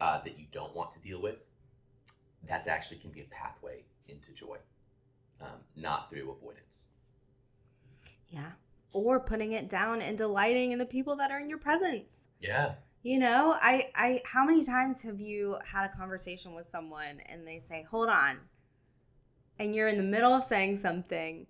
uh, 0.00 0.20
that 0.22 0.38
you 0.38 0.46
don't 0.52 0.74
want 0.74 0.92
to 0.92 1.00
deal 1.00 1.20
with, 1.20 1.36
that's 2.46 2.68
actually 2.68 2.98
can 2.98 3.10
be 3.10 3.20
a 3.20 3.24
pathway 3.24 3.82
into 4.08 4.32
joy, 4.32 4.56
um, 5.40 5.58
not 5.76 6.10
through 6.10 6.30
avoidance. 6.30 6.88
Yeah. 8.34 8.50
Or 8.92 9.20
putting 9.20 9.52
it 9.52 9.68
down 9.68 10.02
and 10.02 10.18
delighting 10.18 10.72
in 10.72 10.78
the 10.78 10.86
people 10.86 11.16
that 11.16 11.30
are 11.30 11.40
in 11.40 11.48
your 11.48 11.58
presence. 11.58 12.26
Yeah. 12.40 12.74
You 13.02 13.18
know, 13.18 13.54
I, 13.60 13.90
I, 13.94 14.22
how 14.24 14.44
many 14.44 14.64
times 14.64 15.02
have 15.02 15.20
you 15.20 15.56
had 15.64 15.90
a 15.90 15.96
conversation 15.96 16.54
with 16.54 16.66
someone 16.66 17.20
and 17.28 17.46
they 17.46 17.58
say, 17.58 17.84
hold 17.88 18.08
on, 18.08 18.38
and 19.58 19.74
you're 19.74 19.88
in 19.88 19.96
the 19.96 20.02
middle 20.02 20.32
of 20.32 20.44
saying 20.44 20.78
something 20.78 21.46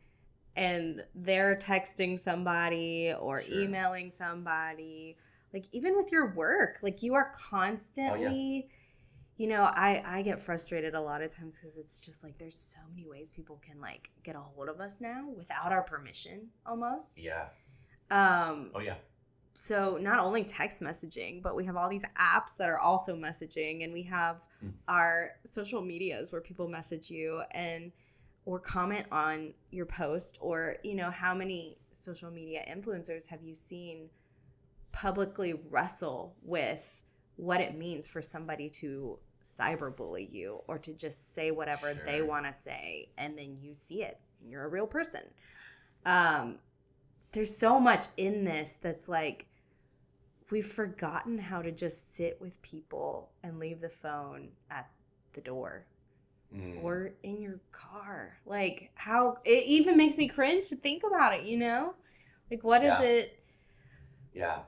and 0.56 1.04
they're 1.14 1.56
texting 1.56 2.18
somebody 2.18 3.14
or 3.18 3.40
Sure. 3.40 3.60
emailing 3.60 4.10
somebody 4.10 5.16
like 5.52 5.66
even 5.72 5.96
with 5.96 6.12
your 6.12 6.32
work 6.34 6.78
like 6.82 7.02
you 7.02 7.14
are 7.14 7.32
oh, 7.34 7.38
constantly 7.50 8.68
you 9.36 9.46
know 9.48 9.62
i 9.62 10.02
i 10.06 10.22
get 10.22 10.40
frustrated 10.40 10.94
a 10.94 11.00
lot 11.00 11.20
of 11.22 11.34
times 11.34 11.58
because 11.60 11.76
it's 11.76 12.00
just 12.00 12.22
like 12.22 12.38
there's 12.38 12.56
so 12.56 12.78
many 12.90 13.06
ways 13.08 13.32
people 13.34 13.60
can 13.66 13.80
like 13.80 14.10
get 14.22 14.36
a 14.36 14.40
hold 14.40 14.68
of 14.68 14.80
us 14.80 15.00
now 15.00 15.28
without 15.36 15.72
our 15.72 15.82
permission 15.82 16.48
almost 16.66 17.18
Yeah. 17.18 17.46
um 18.10 18.70
Oh 18.74 18.80
yeah. 18.80 18.94
so 19.54 19.98
not 20.00 20.20
only 20.20 20.44
text 20.44 20.80
messaging 20.80 21.42
but 21.42 21.56
we 21.56 21.64
have 21.64 21.76
all 21.76 21.88
these 21.88 22.04
apps 22.18 22.56
that 22.58 22.68
are 22.68 22.78
also 22.78 23.16
messaging 23.16 23.82
and 23.84 23.92
we 23.92 24.02
have 24.04 24.36
Hmm. 24.60 24.70
our 24.88 25.32
social 25.44 25.82
medias 25.82 26.30
where 26.32 26.40
people 26.40 26.68
message 26.68 27.10
you 27.10 27.42
and 27.50 27.90
or 28.46 28.58
comment 28.60 29.06
on 29.10 29.52
your 29.72 29.84
post 29.86 30.38
or 30.40 30.76
you 30.84 30.94
know 30.94 31.10
how 31.10 31.34
many 31.34 31.76
social 31.92 32.30
media 32.30 32.62
influencers 32.70 33.26
have 33.26 33.42
you 33.42 33.54
seen 33.56 34.08
publicly 34.92 35.54
wrestle 35.70 36.36
with 36.42 37.00
what 37.36 37.60
it 37.60 37.76
means 37.76 38.06
for 38.06 38.22
somebody 38.22 38.68
to 38.70 39.18
cyberbully 39.44 40.32
you 40.32 40.60
or 40.66 40.78
to 40.78 40.92
just 40.92 41.34
say 41.34 41.50
whatever 41.50 41.94
they 42.06 42.22
want 42.22 42.46
to 42.46 42.54
say 42.64 43.08
and 43.18 43.36
then 43.38 43.56
you 43.60 43.74
see 43.74 44.02
it 44.02 44.18
and 44.40 44.50
you're 44.50 44.64
a 44.64 44.68
real 44.68 44.86
person 44.86 45.20
um 46.06 46.56
there's 47.32 47.56
so 47.56 47.78
much 47.78 48.06
in 48.16 48.44
this 48.44 48.76
that's 48.80 49.08
like 49.08 49.46
we've 50.50 50.66
forgotten 50.66 51.38
how 51.38 51.60
to 51.62 51.72
just 51.72 52.14
sit 52.16 52.40
with 52.40 52.60
people 52.62 53.30
and 53.42 53.58
leave 53.58 53.80
the 53.80 53.88
phone 53.88 54.48
at 54.70 54.88
the 55.34 55.40
door 55.40 55.86
Mm. 56.54 56.84
or 56.84 57.10
in 57.24 57.40
your 57.40 57.58
car. 57.72 58.36
Like 58.46 58.90
how 58.94 59.38
it 59.44 59.64
even 59.66 59.96
makes 59.96 60.16
me 60.16 60.28
cringe 60.28 60.68
to 60.68 60.76
think 60.76 61.02
about 61.02 61.34
it, 61.34 61.44
you 61.44 61.58
know? 61.58 61.94
Like 62.48 62.62
what 62.62 62.84
is 62.84 62.90
Yeah. 62.92 63.02
it 63.02 63.38
yeah. 64.32 64.58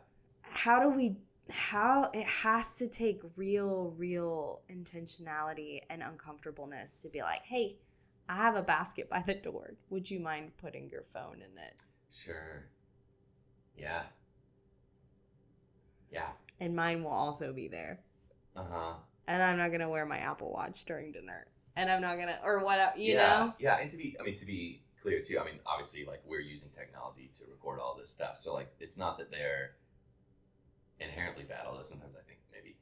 how 0.43 0.81
do 0.83 0.89
we 0.89 1.17
how 1.51 2.11
it 2.13 2.27
has 2.27 2.77
to 2.77 2.89
take 2.89 3.21
real 3.37 3.95
real 3.97 4.61
intentionality 4.71 5.81
and 5.91 6.03
uncomfortableness 6.03 6.93
to 7.03 7.09
be 7.09 7.23
like, 7.23 7.43
"Hey, 7.45 7.77
I 8.29 8.37
have 8.37 8.57
a 8.57 8.63
basket 8.63 9.09
by 9.09 9.23
the 9.27 9.35
door. 9.35 9.75
Would 9.91 10.11
you 10.11 10.21
mind 10.21 10.57
putting 10.59 10.91
your 10.91 11.05
phone 11.13 11.37
in 11.37 11.59
it?" 11.59 11.83
Sure. 12.11 12.65
Yeah. 13.77 14.03
Yeah. 16.11 16.31
And 16.61 16.75
mine 16.75 17.05
will 17.05 17.11
also 17.11 17.53
be 17.53 17.69
there. 17.69 18.01
Uh 18.57 18.65
huh. 18.71 18.95
And 19.29 19.43
I'm 19.43 19.59
not 19.59 19.69
going 19.69 19.81
to 19.81 19.89
wear 19.89 20.07
my 20.07 20.19
Apple 20.19 20.53
Watch 20.53 20.85
during 20.85 21.13
dinner. 21.13 21.47
And 21.77 21.91
I'm 21.91 22.01
not 22.01 22.17
going 22.17 22.29
to 22.29 22.39
or 22.45 22.65
what 22.65 22.99
you 22.99 23.15
yeah. 23.15 23.23
know? 23.23 23.55
Yeah, 23.59 23.79
and 23.79 23.91
to 23.91 23.97
be, 23.97 24.17
I 24.19 24.23
mean, 24.23 24.37
to 24.37 24.47
be 24.47 24.83
clear 25.03 25.21
too, 25.21 25.39
I 25.39 25.45
mean, 25.45 25.61
obviously, 25.67 26.05
like 26.07 26.23
we're 26.25 26.41
using 26.41 26.71
technology 26.71 27.31
to 27.35 27.45
record 27.51 27.81
all 27.81 27.97
this 27.99 28.09
stuff, 28.09 28.39
so 28.39 28.55
like 28.55 28.73
it's 28.81 28.99
not 28.99 29.19
that 29.19 29.31
they're 29.31 29.73
inherently 31.01 31.45
bad, 31.45 31.65
although 31.67 31.83
sometimes 31.83 32.15
I 32.17 32.23
think 32.27 32.41
maybe. 32.53 32.77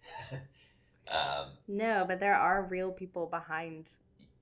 um, 1.11 1.49
No, 1.69 2.05
but 2.07 2.21
there 2.21 2.35
are 2.35 2.65
real 2.65 2.91
people 2.93 3.27
behind 3.27 3.91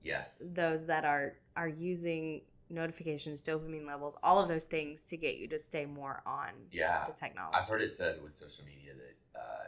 yes. 0.03 0.49
those 0.53 0.85
that 0.87 1.05
are 1.05 1.35
are 1.55 1.67
using 1.67 2.41
notifications, 2.69 3.43
dopamine 3.43 3.85
levels, 3.85 4.15
all 4.23 4.39
of 4.39 4.47
those 4.47 4.65
things 4.65 5.03
to 5.03 5.17
get 5.17 5.37
you 5.37 5.47
to 5.47 5.59
stay 5.59 5.85
more 5.85 6.23
on 6.25 6.49
Yeah. 6.71 7.05
the 7.07 7.13
technology. 7.13 7.55
I've 7.59 7.67
heard 7.67 7.81
it 7.81 7.93
said 7.93 8.21
with 8.23 8.33
social 8.33 8.65
media 8.65 8.93
that 8.95 9.39
uh, 9.39 9.65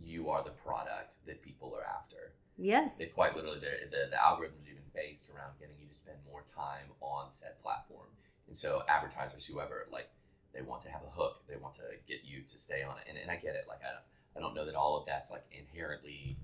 you 0.00 0.28
are 0.30 0.44
the 0.44 0.50
product 0.50 1.16
that 1.26 1.42
people 1.42 1.74
are 1.74 1.84
after. 1.84 2.32
yes. 2.56 2.96
They 2.98 3.06
quite 3.06 3.34
literally, 3.34 3.58
the 3.60 4.06
the 4.10 4.16
algorithms 4.16 4.66
even 4.70 4.82
based 4.94 5.30
around 5.30 5.58
getting 5.58 5.74
you 5.80 5.88
to 5.88 5.94
spend 5.94 6.18
more 6.30 6.44
time 6.54 6.86
on 7.00 7.30
said 7.32 7.58
platform. 7.60 8.06
And 8.46 8.56
so 8.56 8.82
advertisers, 8.88 9.44
whoever, 9.46 9.86
like 9.90 10.08
they 10.54 10.62
want 10.62 10.82
to 10.82 10.90
have 10.90 11.02
a 11.06 11.10
hook, 11.10 11.42
they 11.48 11.56
want 11.56 11.74
to 11.74 11.82
get 12.06 12.20
you 12.24 12.42
to 12.42 12.58
stay 12.58 12.82
on 12.82 12.96
it. 12.98 13.04
And, 13.08 13.18
and 13.18 13.30
I 13.30 13.36
get 13.36 13.54
it. 13.54 13.66
Like 13.68 13.80
I 13.82 13.92
don't, 13.92 14.04
I 14.36 14.40
don't 14.40 14.54
know 14.54 14.64
that 14.64 14.74
all 14.74 14.96
of 14.96 15.06
that's 15.06 15.30
like 15.30 15.44
inherently 15.52 16.36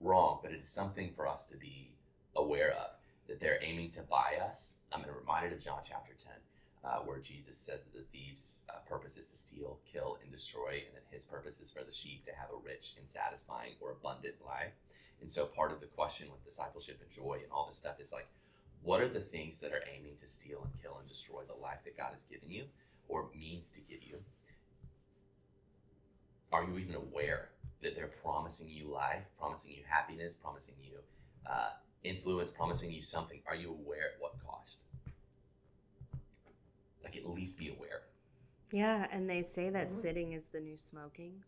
wrong, 0.00 0.40
but 0.42 0.52
it 0.52 0.60
is 0.62 0.68
something 0.68 1.12
for 1.14 1.28
us 1.28 1.46
to 1.48 1.56
be 1.56 1.90
aware 2.36 2.70
of 2.72 2.90
that 3.28 3.40
they're 3.40 3.58
aiming 3.62 3.90
to 3.92 4.02
buy 4.02 4.38
us. 4.42 4.76
I'm 4.92 5.04
reminded 5.18 5.52
of 5.52 5.62
John 5.62 5.80
chapter 5.86 6.12
10, 6.18 6.32
uh, 6.84 6.98
where 7.04 7.18
Jesus 7.18 7.58
says 7.58 7.80
that 7.82 7.94
the 7.94 8.06
thief's 8.10 8.62
uh, 8.68 8.78
purpose 8.88 9.16
is 9.16 9.30
to 9.30 9.38
steal, 9.38 9.78
kill, 9.90 10.18
and 10.22 10.32
destroy, 10.32 10.82
and 10.86 10.96
that 10.96 11.04
his 11.10 11.24
purpose 11.24 11.60
is 11.60 11.70
for 11.70 11.84
the 11.84 11.92
sheep 11.92 12.24
to 12.24 12.32
have 12.32 12.48
a 12.50 12.66
rich 12.66 12.94
and 12.98 13.08
satisfying 13.08 13.72
or 13.80 13.92
abundant 13.92 14.34
life. 14.44 14.72
And 15.20 15.30
so 15.30 15.44
part 15.44 15.70
of 15.70 15.80
the 15.80 15.86
question 15.86 16.28
with 16.32 16.44
discipleship 16.44 16.98
and 17.00 17.10
joy 17.10 17.40
and 17.42 17.52
all 17.52 17.66
this 17.66 17.78
stuff 17.78 18.00
is 18.00 18.12
like, 18.12 18.26
what 18.82 19.02
are 19.02 19.08
the 19.08 19.20
things 19.20 19.60
that 19.60 19.72
are 19.72 19.84
aiming 19.94 20.16
to 20.20 20.28
steal 20.28 20.62
and 20.64 20.82
kill 20.82 20.96
and 20.98 21.08
destroy 21.08 21.42
the 21.46 21.62
life 21.62 21.84
that 21.84 21.98
God 21.98 22.12
has 22.12 22.24
given 22.24 22.50
you 22.50 22.64
or 23.10 23.26
means 23.36 23.72
to 23.72 23.80
give 23.80 24.02
you? 24.02 24.18
Are 26.52 26.64
you 26.64 26.78
even 26.78 26.94
aware 26.94 27.50
that 27.82 27.94
they're 27.96 28.10
promising 28.22 28.68
you 28.70 28.88
life, 28.88 29.22
promising 29.38 29.72
you 29.72 29.82
happiness, 29.88 30.34
promising 30.34 30.74
you 30.82 30.98
uh, 31.46 31.70
influence, 32.04 32.50
promising 32.50 32.90
you 32.90 33.02
something? 33.02 33.40
Are 33.46 33.54
you 33.54 33.70
aware 33.70 34.12
at 34.14 34.20
what 34.20 34.34
cost? 34.46 34.80
Like, 37.04 37.16
at 37.16 37.28
least 37.28 37.58
be 37.58 37.68
aware. 37.68 38.02
Yeah, 38.72 39.06
and 39.10 39.28
they 39.28 39.42
say 39.42 39.70
that 39.70 39.88
Mhm. 39.88 40.00
sitting 40.00 40.32
is 40.32 40.44
the 40.46 40.60
new 40.60 40.76
smoking. 40.76 41.42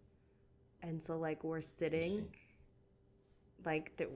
And 0.83 1.01
so 1.01 1.17
like 1.17 1.45
we're 1.45 1.61
sitting 1.61 2.33
like 3.65 3.97
the 3.97 4.09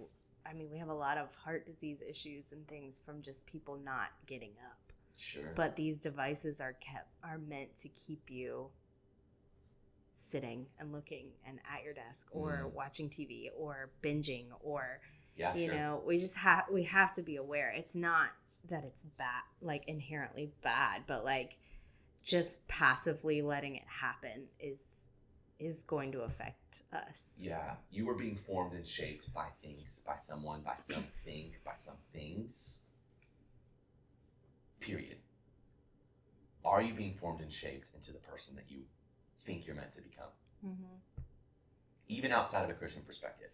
I 0.45 0.53
mean, 0.53 0.71
we 0.71 0.79
have 0.79 0.89
a 0.89 0.95
lot 0.95 1.19
of 1.19 1.35
heart 1.35 1.67
disease 1.67 2.03
issues 2.09 2.53
and 2.53 2.67
things 2.69 3.01
from 3.01 3.21
just 3.21 3.47
people 3.47 3.77
not 3.77 4.11
getting 4.27 4.53
up. 4.65 4.86
Sure. 5.17 5.53
But 5.55 5.77
these 5.77 5.99
devices 5.99 6.61
are 6.61 6.75
kept 6.75 7.09
are 7.25 7.39
meant 7.39 7.77
to 7.83 7.89
keep 7.89 8.31
you 8.31 8.69
sitting 10.15 10.67
and 10.79 10.93
looking 10.93 11.27
and 11.47 11.59
at 11.71 11.85
your 11.85 11.93
desk 11.93 12.29
or 12.31 12.65
Mm. 12.65 12.73
watching 12.73 13.09
TV 13.11 13.51
or 13.57 13.91
binging 14.03 14.47
or 14.61 15.01
yeah, 15.37 15.55
you 15.55 15.67
sure. 15.67 15.75
know 15.75 16.03
we 16.07 16.19
just 16.19 16.37
have 16.37 16.65
we 16.71 16.85
have 16.85 17.13
to 17.15 17.23
be 17.23 17.37
aware 17.37 17.69
it's 17.71 17.95
not 17.95 18.31
that 18.69 18.83
it's 18.85 19.03
bad 19.19 19.43
like 19.61 19.85
inherently 19.87 20.51
bad 20.63 21.03
but 21.07 21.23
like 21.25 21.59
just 22.25 22.67
passively 22.67 23.43
letting 23.43 23.77
it 23.77 23.85
happen 23.87 24.49
is 24.59 25.05
is 25.59 25.83
going 25.85 26.13
to 26.13 26.23
affect 26.23 26.83
us 26.93 27.39
Yeah, 27.41 27.77
you 27.91 28.07
were 28.07 28.15
being 28.15 28.37
formed 28.37 28.73
and 28.73 28.87
shaped 28.87 29.33
by 29.35 29.49
things, 29.63 30.03
by 30.07 30.17
someone, 30.17 30.63
by 30.63 30.75
something, 30.77 31.53
by 31.65 31.75
some 31.75 31.97
things. 32.13 32.81
Period. 34.81 35.17
Are 36.65 36.83
you 36.83 36.95
being 36.95 37.15
formed 37.15 37.41
and 37.41 37.53
shaped 37.53 37.93
into 37.95 38.13
the 38.13 38.19
person 38.19 38.57
that 38.57 38.67
you 38.69 38.81
think 39.43 39.67
you're 39.67 39.77
meant 39.77 39.93
to 39.93 40.03
become? 40.03 40.31
mm-hmm. 40.65 41.23
Even 42.09 42.33
outside 42.33 42.65
of 42.65 42.71
a 42.71 42.75
Christian 42.75 43.03
perspective. 43.03 43.51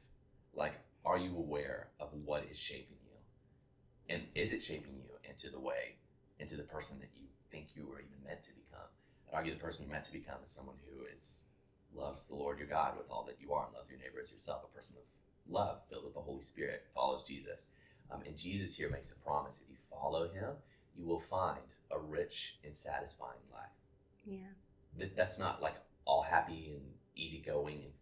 Like, 0.55 0.75
are 1.05 1.19
you 1.19 1.37
aware 1.37 1.89
of 1.99 2.09
what 2.25 2.47
is 2.51 2.59
shaping 2.59 2.99
you? 3.03 4.15
And 4.15 4.23
is 4.35 4.53
it 4.53 4.63
shaping 4.63 4.95
you 4.95 5.09
into 5.29 5.51
the 5.51 5.61
way, 5.61 5.97
into 6.39 6.57
the 6.57 6.63
person 6.63 6.99
that 7.01 7.09
you 7.17 7.27
think 7.51 7.69
you 7.75 7.87
were 7.87 8.01
even 8.01 8.25
meant 8.27 8.43
to 8.45 8.53
become? 8.55 8.89
I'd 9.29 9.37
argue 9.37 9.55
the 9.55 9.61
person 9.61 9.85
you're 9.85 9.93
meant 9.93 10.05
to 10.05 10.13
become 10.13 10.37
is 10.45 10.51
someone 10.51 10.77
who 10.87 11.05
is 11.17 11.47
loves 11.95 12.27
the 12.27 12.35
Lord 12.35 12.59
your 12.59 12.69
God 12.69 12.97
with 12.97 13.11
all 13.11 13.25
that 13.25 13.41
you 13.41 13.53
are 13.53 13.67
and 13.67 13.75
loves 13.75 13.91
your 13.91 13.99
neighbor 13.99 14.21
as 14.23 14.33
yourself, 14.33 14.63
a 14.65 14.77
person 14.77 14.97
of 14.99 15.53
love, 15.53 15.81
filled 15.91 16.05
with 16.05 16.15
the 16.15 16.21
Holy 16.21 16.43
Spirit, 16.43 16.87
follows 16.95 17.25
Jesus. 17.25 17.67
Um, 18.11 18.21
and 18.27 18.37
Jesus 18.37 18.77
here 18.77 18.91
makes 18.91 19.13
a 19.13 19.17
promise 19.17 19.61
if 19.63 19.71
you 19.71 19.77
follow 19.91 20.29
him, 20.29 20.53
you 20.97 21.07
will 21.07 21.21
find 21.21 21.59
a 21.91 21.99
rich 21.99 22.59
and 22.65 22.77
satisfying 22.77 23.41
life. 23.53 23.77
yeah 24.25 24.53
That, 24.99 25.17
that's 25.17 25.39
not 25.39 25.63
like 25.63 25.77
all 26.05 26.23
happy 26.23 26.73
and 26.75 26.83
easygoing 27.15 27.83
and 27.85 27.93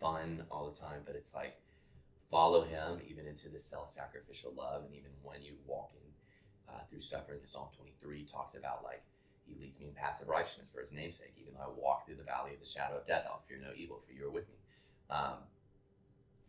fun 0.00 0.44
all 0.50 0.70
the 0.70 0.78
time, 0.78 1.00
but 1.04 1.14
it's 1.16 1.34
like 1.34 1.60
follow 2.30 2.62
Him 2.62 3.00
even 3.08 3.26
into 3.26 3.48
this 3.48 3.64
self-sacrificial 3.64 4.52
love, 4.56 4.84
and 4.84 4.94
even 4.94 5.10
when 5.22 5.42
you 5.42 5.54
walk 5.66 5.90
in 5.94 6.74
uh, 6.74 6.80
through 6.88 7.00
suffering, 7.00 7.40
Psalm 7.44 7.68
23 7.76 8.24
talks 8.24 8.56
about 8.56 8.84
like 8.84 9.02
He 9.46 9.56
leads 9.60 9.80
me 9.80 9.88
in 9.88 9.94
paths 9.94 10.22
of 10.22 10.28
righteousness 10.28 10.70
for 10.70 10.80
His 10.80 10.92
namesake. 10.92 11.34
Even 11.40 11.54
though 11.54 11.64
I 11.66 11.80
walk 11.80 12.06
through 12.06 12.16
the 12.16 12.22
valley 12.22 12.52
of 12.54 12.60
the 12.60 12.66
shadow 12.66 12.96
of 12.96 13.06
death, 13.06 13.24
I'll 13.26 13.42
fear 13.48 13.58
no 13.60 13.70
evil, 13.76 14.02
for 14.06 14.12
You 14.12 14.26
are 14.28 14.30
with 14.30 14.48
me. 14.48 14.56
Um, 15.10 15.38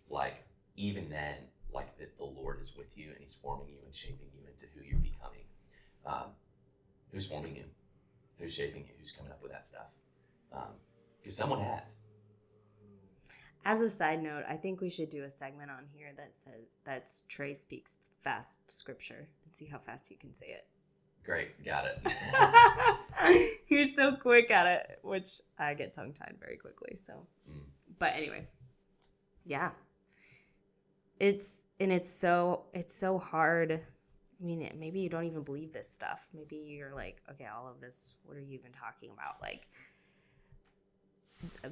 like 0.09 0.43
even 0.75 1.09
then, 1.09 1.35
like 1.73 1.97
that 1.97 2.17
the 2.17 2.25
Lord 2.25 2.59
is 2.59 2.75
with 2.77 2.97
you 2.97 3.09
and 3.09 3.17
He's 3.19 3.35
forming 3.35 3.69
you 3.69 3.79
and 3.85 3.95
shaping 3.95 4.27
you 4.33 4.41
into 4.47 4.67
who 4.75 4.83
you're 4.85 4.99
becoming. 4.99 5.45
Um, 6.05 6.31
who's 7.11 7.27
forming 7.27 7.55
you? 7.55 7.63
Who's 8.39 8.53
shaping 8.53 8.81
you? 8.81 8.93
Who's 8.99 9.11
coming 9.11 9.31
up 9.31 9.41
with 9.41 9.51
that 9.51 9.65
stuff? 9.65 9.87
Because 10.49 11.39
um, 11.39 11.49
someone 11.49 11.61
has. 11.61 12.03
As 13.63 13.81
a 13.81 13.89
side 13.89 14.23
note, 14.23 14.43
I 14.49 14.55
think 14.55 14.81
we 14.81 14.89
should 14.89 15.11
do 15.11 15.23
a 15.23 15.29
segment 15.29 15.69
on 15.69 15.85
here 15.93 16.09
that 16.17 16.33
says 16.33 16.65
that's 16.83 17.25
Trey 17.29 17.53
speaks 17.53 17.97
fast 18.23 18.57
scripture 18.67 19.27
and 19.45 19.53
see 19.53 19.65
how 19.65 19.77
fast 19.77 20.09
you 20.09 20.17
can 20.17 20.33
say 20.33 20.47
it. 20.47 20.65
Great, 21.23 21.63
got 21.63 21.85
it. 21.85 23.49
You're 23.67 23.85
so 23.85 24.15
quick 24.15 24.49
at 24.49 24.65
it, 24.65 24.99
which 25.03 25.29
I 25.59 25.75
get 25.75 25.93
tongue 25.93 26.13
tied 26.13 26.37
very 26.39 26.57
quickly. 26.57 26.95
So, 26.95 27.13
mm. 27.49 27.61
but 27.99 28.13
anyway, 28.15 28.47
yeah, 29.45 29.69
it's 31.19 31.57
and 31.79 31.91
it's 31.91 32.11
so 32.11 32.63
it's 32.73 32.95
so 32.95 33.19
hard. 33.19 33.81
I 34.41 34.45
mean, 34.45 34.67
maybe 34.79 35.01
you 35.01 35.09
don't 35.09 35.25
even 35.25 35.43
believe 35.43 35.71
this 35.71 35.89
stuff. 35.89 36.19
Maybe 36.33 36.55
you're 36.55 36.95
like, 36.95 37.21
okay, 37.29 37.45
all 37.45 37.67
of 37.67 37.79
this. 37.79 38.15
What 38.25 38.37
are 38.37 38.41
you 38.41 38.57
even 38.57 38.71
talking 38.71 39.11
about? 39.11 39.35
Like 39.41 39.67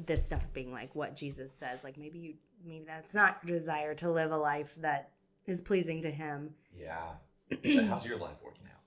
this 0.05 0.25
stuff 0.25 0.45
being 0.53 0.71
like 0.71 0.93
what 0.93 1.15
Jesus 1.15 1.51
says. 1.51 1.83
Like 1.83 1.97
maybe 1.97 2.19
you 2.19 2.33
maybe 2.63 2.85
that's 2.85 3.15
not 3.15 3.39
your 3.43 3.57
desire 3.57 3.95
to 3.95 4.11
live 4.11 4.31
a 4.31 4.37
life 4.37 4.75
that 4.81 5.11
is 5.45 5.61
pleasing 5.61 6.03
to 6.03 6.11
Him. 6.11 6.53
Yeah. 6.77 7.13
how's 7.87 8.05
your 8.05 8.19
life 8.19 8.37
working 8.43 8.65
out? 8.65 8.81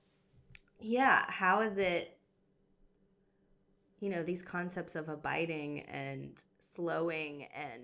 Yeah. 0.81 1.25
How 1.29 1.63
is 1.63 1.79
it? 1.79 2.17
You 3.99 4.11
know, 4.11 4.23
these 4.23 4.43
concepts 4.43 4.97
of 4.97 5.09
abiding 5.09 5.81
and 5.81 6.41
slowing 6.59 7.47
and 7.55 7.83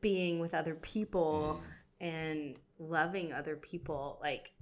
being 0.00 0.38
with 0.38 0.54
other 0.54 0.74
people 0.74 1.62
mm. 1.62 2.06
and 2.06 2.56
loving 2.78 3.32
other 3.32 3.56
people 3.56 4.18
like 4.22 4.52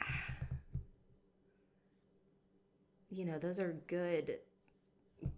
you 3.10 3.24
know 3.24 3.38
those 3.38 3.60
are 3.60 3.76
good 3.86 4.38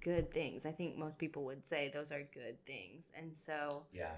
good 0.00 0.32
things. 0.32 0.64
I 0.64 0.70
think 0.70 0.96
most 0.96 1.18
people 1.18 1.42
would 1.44 1.66
say 1.66 1.90
those 1.92 2.12
are 2.12 2.22
good 2.32 2.64
things. 2.66 3.12
And 3.16 3.36
so 3.36 3.86
yeah. 3.92 4.14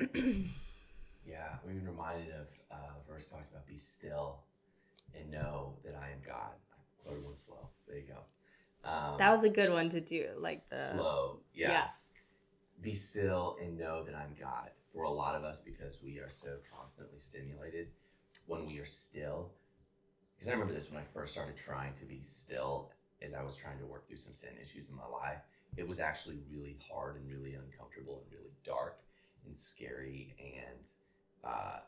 Yeah 1.24 1.54
we've 1.64 1.76
been 1.76 1.86
reminded 1.86 2.30
of 2.30 2.48
uh 2.70 2.94
verse 3.08 3.28
talks 3.28 3.50
about 3.50 3.64
be 3.64 3.78
still 3.78 4.40
and 5.14 5.30
know 5.30 5.76
that 5.84 5.94
i 5.94 6.10
am 6.10 6.18
god. 6.26 6.56
I 7.06 7.10
one 7.12 7.36
slow. 7.36 7.68
There 7.86 7.98
you 7.98 8.08
go. 8.08 8.24
Um, 8.84 9.16
that 9.18 9.30
was 9.30 9.44
a 9.44 9.48
good 9.48 9.70
one 9.70 9.88
to 9.90 10.00
do 10.00 10.26
like 10.38 10.68
the 10.68 10.78
slow. 10.78 11.40
Yeah. 11.54 11.70
yeah. 11.70 11.84
Be 12.80 12.94
still 12.94 13.56
and 13.62 13.78
know 13.78 14.02
that 14.04 14.14
I'm 14.14 14.34
God. 14.40 14.70
For 14.92 15.04
a 15.04 15.10
lot 15.10 15.34
of 15.34 15.44
us, 15.44 15.60
because 15.60 16.00
we 16.02 16.18
are 16.18 16.28
so 16.28 16.56
constantly 16.76 17.18
stimulated, 17.18 17.88
when 18.46 18.66
we 18.66 18.78
are 18.78 18.86
still, 18.86 19.50
because 20.36 20.48
I 20.48 20.52
remember 20.52 20.74
this 20.74 20.90
when 20.90 21.00
I 21.00 21.04
first 21.04 21.34
started 21.34 21.56
trying 21.56 21.94
to 21.94 22.06
be 22.06 22.20
still 22.22 22.90
as 23.24 23.34
I 23.34 23.42
was 23.42 23.56
trying 23.56 23.78
to 23.78 23.86
work 23.86 24.06
through 24.08 24.18
some 24.18 24.34
sin 24.34 24.50
issues 24.62 24.88
in 24.88 24.96
my 24.96 25.06
life. 25.06 25.38
It 25.76 25.88
was 25.88 26.00
actually 26.00 26.38
really 26.50 26.76
hard 26.90 27.16
and 27.16 27.30
really 27.30 27.54
uncomfortable 27.54 28.22
and 28.22 28.38
really 28.38 28.52
dark 28.64 28.98
and 29.46 29.56
scary 29.56 30.34
and 30.38 30.78
uh, 31.44 31.78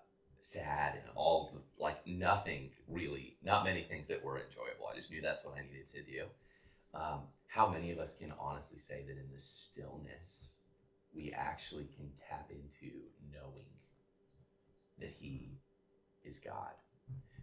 sad 0.41 0.95
and 0.95 1.11
all 1.15 1.53
the, 1.53 1.83
like 1.83 2.07
nothing 2.07 2.71
really, 2.89 3.37
not 3.45 3.65
many 3.65 3.83
things 3.83 4.09
that 4.09 4.25
were 4.25 4.39
enjoyable. 4.39 4.87
I 4.91 4.97
just 4.97 5.11
knew 5.11 5.21
that's 5.21 5.45
what 5.45 5.57
I 5.57 5.63
needed 5.63 5.89
to 5.91 6.03
do. 6.03 6.25
Um, 6.95 7.21
how 7.49 7.69
many 7.69 7.93
of 7.93 7.99
us 7.99 8.17
can 8.17 8.33
honestly 8.39 8.79
say 8.79 9.05
that 9.07 9.13
in 9.13 9.29
the 9.35 9.41
stillness 9.41 10.59
we 11.15 11.33
actually 11.33 11.87
can 11.97 12.11
tap 12.29 12.51
into 12.51 12.93
knowing 13.33 13.67
that 14.99 15.13
He 15.19 15.59
is 16.25 16.39
God. 16.39 16.73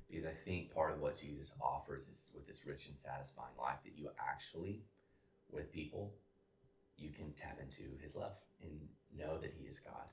Because 0.10 0.26
I 0.26 0.34
think 0.34 0.74
part 0.74 0.92
of 0.92 1.00
what 1.00 1.18
Jesus 1.18 1.56
offers 1.62 2.08
is 2.08 2.32
with 2.36 2.46
this 2.46 2.66
rich 2.68 2.88
and 2.88 2.98
satisfying 2.98 3.56
life 3.58 3.80
that 3.86 3.98
you 3.98 4.10
actually, 4.20 4.84
with 5.50 5.72
people, 5.72 6.16
you 6.98 7.12
can 7.12 7.34
tap 7.34 7.60
into 7.62 7.98
His 8.04 8.16
love 8.16 8.34
and 8.62 8.72
know 9.18 9.38
that 9.38 9.54
He 9.58 9.66
is 9.66 9.80
God. 9.80 10.04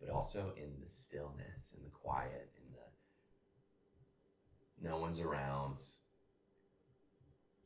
But 0.00 0.10
also 0.10 0.52
in 0.56 0.70
the 0.80 0.88
stillness 0.88 1.74
and 1.76 1.84
the 1.84 1.90
quiet 1.90 2.52
and 2.56 2.72
the 2.72 2.78
no 4.80 4.98
one's 4.98 5.18
around, 5.18 5.78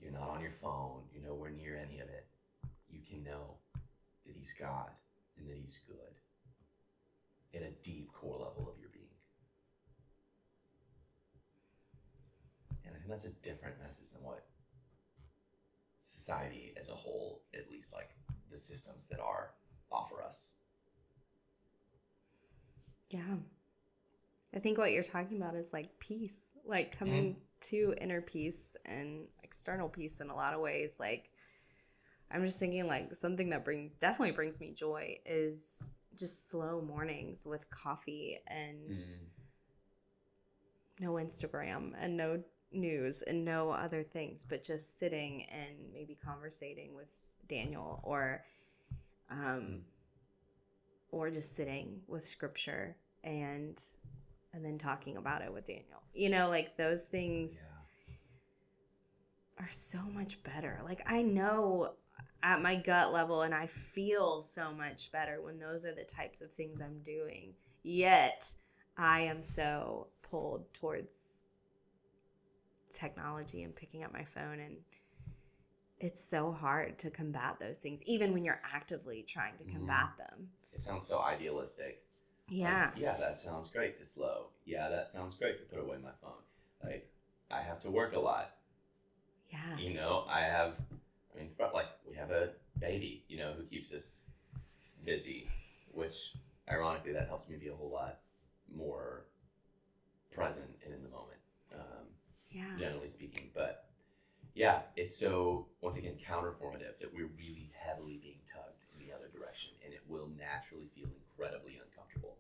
you're 0.01 0.13
not 0.13 0.31
on 0.31 0.41
your 0.41 0.51
phone, 0.51 1.03
you're 1.13 1.23
nowhere 1.23 1.51
near 1.51 1.77
any 1.77 2.01
of 2.01 2.09
it. 2.09 2.27
You 2.89 3.01
can 3.07 3.23
know 3.23 3.59
that 4.27 4.35
He's 4.35 4.55
God 4.59 4.91
and 5.37 5.47
that 5.47 5.59
He's 5.59 5.81
good 5.87 5.97
in 7.53 7.65
a 7.65 7.71
deep 7.85 8.11
core 8.15 8.39
level 8.39 8.73
of 8.73 8.81
your 8.81 8.89
being. 8.95 9.03
And 13.13 13.21
that's 13.21 13.27
a 13.27 13.47
different 13.47 13.77
message 13.83 14.11
than 14.13 14.23
what 14.23 14.43
society 16.03 16.73
as 16.81 16.89
a 16.89 16.95
whole, 16.95 17.43
at 17.53 17.71
least 17.71 17.95
like 17.95 18.09
the 18.51 18.57
systems 18.57 19.07
that 19.09 19.21
are, 19.21 19.51
offer 19.91 20.23
us. 20.23 20.57
Yeah. 23.11 23.37
I 24.57 24.61
think 24.61 24.79
what 24.79 24.93
you're 24.93 25.03
talking 25.03 25.37
about 25.37 25.57
is 25.57 25.75
like 25.75 25.99
peace, 25.99 26.39
like 26.65 26.99
coming 26.99 27.35
mm. 27.35 27.69
to 27.69 27.95
inner 28.01 28.23
peace 28.23 28.77
and 28.87 29.27
external 29.43 29.91
peace 29.91 30.23
in 30.23 30.31
a 30.31 30.35
lot 30.35 30.55
of 30.55 30.61
ways. 30.61 30.95
Like, 30.99 31.29
I'm 32.31 32.47
just 32.47 32.59
thinking 32.59 32.87
like 32.87 33.15
something 33.15 33.51
that 33.51 33.63
brings 33.63 33.93
definitely 33.93 34.33
brings 34.33 34.59
me 34.59 34.73
joy 34.75 35.19
is 35.27 35.85
just 36.19 36.49
slow 36.49 36.81
mornings 36.81 37.45
with 37.45 37.69
coffee 37.69 38.39
and 38.47 38.97
mm. 38.97 39.19
no 40.99 41.13
Instagram 41.13 41.93
and 42.01 42.17
no 42.17 42.43
news 42.75 43.23
and 43.23 43.45
no 43.45 43.71
other 43.71 44.03
things, 44.03 44.47
but 44.49 44.63
just 44.63 44.99
sitting 44.99 45.47
and 45.51 45.93
maybe 45.93 46.19
conversating 46.25 46.95
with 46.95 47.09
Daniel 47.49 48.01
or 48.03 48.45
um 49.31 49.81
or 51.11 51.31
just 51.31 51.55
sitting 51.57 52.01
with 52.09 52.27
scripture 52.27 52.97
and 53.25 53.83
and 54.55 54.65
then 54.65 54.79
talking 54.79 55.17
about 55.17 55.43
it 55.43 55.53
with 55.53 55.67
Daniel. 55.67 56.03
You 56.15 56.31
know, 56.31 56.49
like 56.49 56.77
those 56.77 57.05
things 57.05 57.61
yeah. 59.59 59.65
are 59.65 59.71
so 59.71 59.99
much 60.13 60.43
better. 60.43 60.81
Like 60.85 61.03
I 61.07 61.23
know 61.23 61.93
at 62.43 62.61
my 62.61 62.75
gut 62.75 63.13
level 63.13 63.43
and 63.43 63.55
I 63.55 63.67
feel 63.67 64.41
so 64.41 64.73
much 64.73 65.13
better 65.13 65.41
when 65.41 65.59
those 65.59 65.87
are 65.87 65.95
the 65.95 66.05
types 66.05 66.43
of 66.43 66.53
things 66.53 66.81
I'm 66.81 66.99
doing. 67.05 67.55
Yet 67.83 68.53
I 68.97 69.21
am 69.21 69.43
so 69.43 70.09
pulled 70.23 70.73
towards 70.75 71.22
technology 72.93 73.63
and 73.63 73.75
picking 73.75 74.05
up 74.05 74.13
my 74.13 74.25
phone 74.25 74.61
and 74.61 74.77
it's 75.99 76.23
so 76.23 76.51
hard 76.51 76.99
to 76.99 77.11
combat 77.11 77.57
those 77.61 77.79
things 77.79 78.01
even 78.07 78.33
when 78.33 78.45
you're 78.45 78.61
actively 78.75 79.25
trying 79.27 79.57
to 79.59 79.65
combat 79.65 80.11
mm. 80.15 80.19
them. 80.19 80.49
It 80.73 80.83
sounds 80.83 81.07
so 81.07 81.21
idealistic. 81.21 82.03
Yeah. 82.49 82.91
Like, 82.93 83.03
yeah, 83.03 83.17
that 83.19 83.39
sounds 83.39 83.71
great 83.71 83.97
to 83.99 84.07
slow. 84.07 84.47
Yeah, 84.65 84.89
that 84.89 85.11
sounds 85.11 85.37
great 85.37 85.59
to 85.61 85.65
put 85.65 85.79
away 85.79 85.99
my 86.03 86.11
phone. 86.21 86.43
Like 86.83 87.09
I 87.51 87.61
have 87.61 87.81
to 87.83 87.91
work 87.91 88.15
a 88.15 88.21
lot. 88.21 88.51
Yeah. 89.51 89.79
You 89.79 89.95
know, 89.95 90.25
I 90.29 90.41
have 90.41 90.75
I 91.35 91.39
mean, 91.39 91.51
like 91.73 91.87
we 92.09 92.17
have 92.17 92.31
a 92.31 92.51
baby, 92.79 93.25
you 93.29 93.39
know, 93.39 93.53
who 93.57 93.63
keeps 93.65 93.95
us 93.95 94.31
busy, 95.05 95.49
which 95.93 96.35
ironically 96.71 97.13
that 97.13 97.29
helps 97.29 97.49
me 97.49 97.57
be 97.57 97.69
a 97.69 97.75
whole 97.75 97.91
lot 97.91 98.19
more 98.75 99.27
present 100.33 100.71
and 100.85 100.95
in 100.95 101.03
the 101.03 101.09
moment. 101.09 101.39
Yeah. 102.53 102.79
Generally 102.79 103.09
speaking, 103.09 103.51
but 103.55 103.87
yeah, 104.55 104.81
it's 104.97 105.17
so 105.17 105.67
once 105.81 105.97
again 105.97 106.17
counterformative 106.29 106.99
that 107.01 107.13
we're 107.15 107.31
really 107.39 107.71
heavily 107.75 108.19
being 108.23 108.41
tugged 108.47 108.87
in 108.93 109.07
the 109.07 109.13
other 109.13 109.29
direction, 109.35 109.73
and 109.85 109.95
it 109.95 110.03
will 110.09 110.29
naturally 110.39 110.91
feel 110.95 111.09
incredibly 111.09 111.81
uncomfortable 111.83 112.37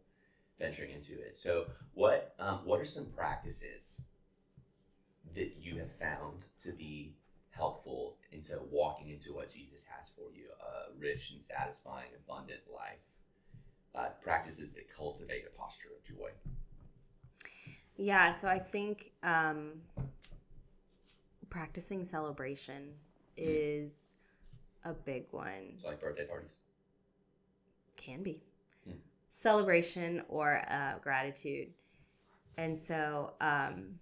venturing 0.59 0.91
into 0.93 1.15
it. 1.21 1.37
So, 1.37 1.67
what 1.95 2.35
um, 2.39 2.61
what 2.65 2.81
are 2.81 2.85
some 2.85 3.07
practices 3.17 4.05
that 5.35 5.57
you 5.61 5.79
have 5.79 5.91
found 5.91 6.47
to 6.63 6.73
be 6.73 7.15
helpful 7.51 8.17
into 8.33 8.59
walking 8.71 9.11
into 9.11 9.33
what 9.33 9.51
Jesus 9.51 9.85
has 9.97 10.11
for 10.11 10.31
you 10.35 10.47
a 10.61 10.99
rich 10.99 11.33
and 11.33 11.41
satisfying, 11.41 12.09
abundant 12.27 12.61
life. 12.73 12.99
Uh, 13.95 14.09
practices 14.23 14.73
that 14.73 14.91
cultivate 14.95 15.45
a 15.47 15.59
posture 15.59 15.91
of 15.95 16.03
joy. 16.05 16.31
Yeah, 17.97 18.33
so 18.33 18.49
I 18.49 18.59
think 18.59 19.13
um, 19.23 19.73
practicing 21.51 22.05
celebration 22.05 22.83
mm. 22.83 22.89
is 23.37 23.99
a 24.85 24.93
big 24.93 25.27
one. 25.31 25.75
It's 25.75 25.85
like 25.85 26.01
birthday 26.01 26.27
parties. 26.27 26.61
Can 27.97 28.23
be. 28.23 28.43
Mm. 28.89 28.95
celebration 29.31 30.23
or 30.29 30.63
uh, 30.69 30.95
gratitude. 31.03 31.69
And 32.57 32.77
so 32.77 33.33
um, 33.41 33.99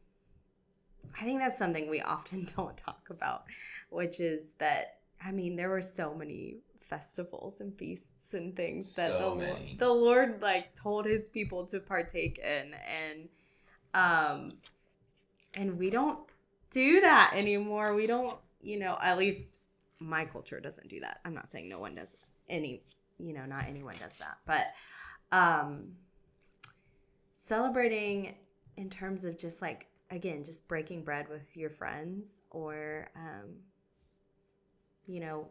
I 1.21 1.25
think 1.25 1.41
that's 1.41 1.59
something 1.59 1.89
we 1.89 2.01
often 2.01 2.47
don't 2.57 2.77
talk 2.77 3.09
about, 3.11 3.45
which 3.91 4.21
is 4.21 4.53
that, 4.59 4.99
I 5.25 5.33
mean, 5.33 5.57
there 5.57 5.69
were 5.69 5.83
so 5.83 6.15
many 6.15 6.59
festivals 6.89 7.61
and 7.61 7.77
feasts 7.77 8.07
and 8.33 8.57
things 8.57 8.95
that 8.97 9.11
So 9.11 9.35
the, 9.35 9.47
many. 9.47 9.77
the 9.79 9.93
Lord 9.93 10.41
like 10.41 10.75
told 10.75 11.05
his 11.05 11.29
people 11.29 11.67
to 11.67 11.81
partake 11.81 12.39
in. 12.39 12.75
And, 12.75 13.29
um, 13.95 14.51
and 15.55 15.79
we 15.79 15.91
don't 15.91 16.19
do 16.71 17.01
that 17.01 17.33
anymore. 17.35 17.95
We 17.95 18.07
don't, 18.07 18.37
you 18.63 18.79
know, 18.79 18.97
at 19.03 19.19
least 19.19 19.61
my 19.99 20.25
culture 20.25 20.61
doesn't 20.61 20.89
do 20.89 21.01
that. 21.01 21.21
I'm 21.25 21.35
not 21.35 21.49
saying 21.49 21.69
no 21.69 21.79
one 21.79 21.95
does 21.95 22.17
any, 22.49 22.83
you 23.19 23.33
know, 23.33 23.45
not 23.47 23.65
anyone 23.69 23.95
does 24.01 24.15
that, 24.15 24.39
but 24.47 24.67
um 25.33 25.93
celebrating 27.35 28.35
in 28.77 28.91
terms 28.91 29.25
of 29.25 29.39
just 29.39 29.61
like 29.63 29.87
again, 30.11 30.43
just 30.45 30.67
breaking 30.69 31.03
bread 31.05 31.29
with 31.29 31.43
your 31.57 31.71
friends 31.71 32.29
or 32.51 33.11
um 33.17 33.51
you 35.07 35.21
know, 35.21 35.49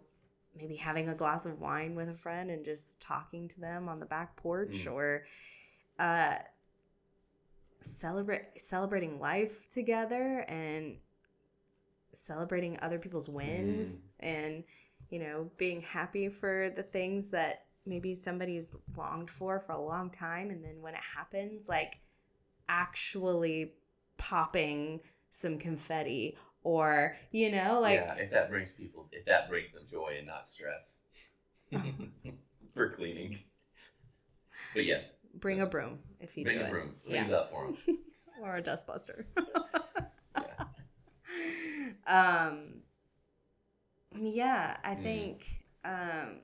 maybe 0.57 0.75
having 0.75 1.09
a 1.09 1.15
glass 1.15 1.45
of 1.45 1.59
wine 1.59 1.95
with 1.95 2.07
a 2.09 2.13
friend 2.13 2.49
and 2.49 2.63
just 2.63 3.01
talking 3.01 3.47
to 3.49 3.59
them 3.59 3.89
on 3.89 3.99
the 3.99 4.05
back 4.05 4.35
porch 4.35 4.85
Mm. 4.85 4.91
or 4.93 5.25
uh 5.99 6.35
celebrate 7.81 8.59
celebrating 8.59 9.19
life 9.19 9.69
together 9.69 10.39
and 10.47 10.97
celebrating 12.13 12.77
other 12.81 12.99
people's 12.99 13.29
wins 13.29 13.87
Mm. 13.87 14.01
and 14.19 14.63
you 15.09 15.19
know 15.19 15.49
being 15.57 15.81
happy 15.81 16.27
for 16.29 16.69
the 16.75 16.83
things 16.83 17.31
that 17.31 17.65
maybe 17.85 18.13
somebody's 18.15 18.71
longed 18.97 19.29
for 19.29 19.59
for 19.59 19.71
a 19.71 19.81
long 19.81 20.09
time 20.09 20.49
and 20.49 20.63
then 20.63 20.81
when 20.81 20.93
it 20.93 21.01
happens 21.15 21.67
like 21.69 22.01
actually 22.67 23.73
popping 24.17 24.99
some 25.31 25.57
confetti 25.57 26.37
or 26.63 27.15
you 27.31 27.51
know 27.51 27.79
like 27.79 27.99
yeah, 27.99 28.15
if 28.15 28.31
that 28.31 28.49
brings 28.49 28.73
people, 28.73 29.07
if 29.11 29.25
that 29.25 29.47
brings 29.49 29.71
them 29.71 29.83
joy 29.89 30.15
and 30.17 30.27
not 30.27 30.45
stress 30.45 31.03
for 32.73 32.89
cleaning. 32.89 33.39
But 34.73 34.85
yes, 34.85 35.19
bring 35.35 35.61
a 35.61 35.65
broom 35.65 35.99
if 36.19 36.37
you 36.37 36.43
bring 36.43 36.57
do 36.57 36.63
a 36.63 36.67
it 36.67 36.69
broom, 36.69 36.95
clean 37.05 37.23
it 37.25 37.33
up 37.33 37.51
for 37.51 37.65
them. 37.85 37.97
or 38.41 38.55
a 38.57 38.61
dustbuster 38.61 39.25
Yeah. 40.35 40.65
um 42.07 42.81
yeah 44.19 44.77
i 44.83 44.95
Mhm. 44.95 45.03
think 45.03 45.45
um 45.85 46.41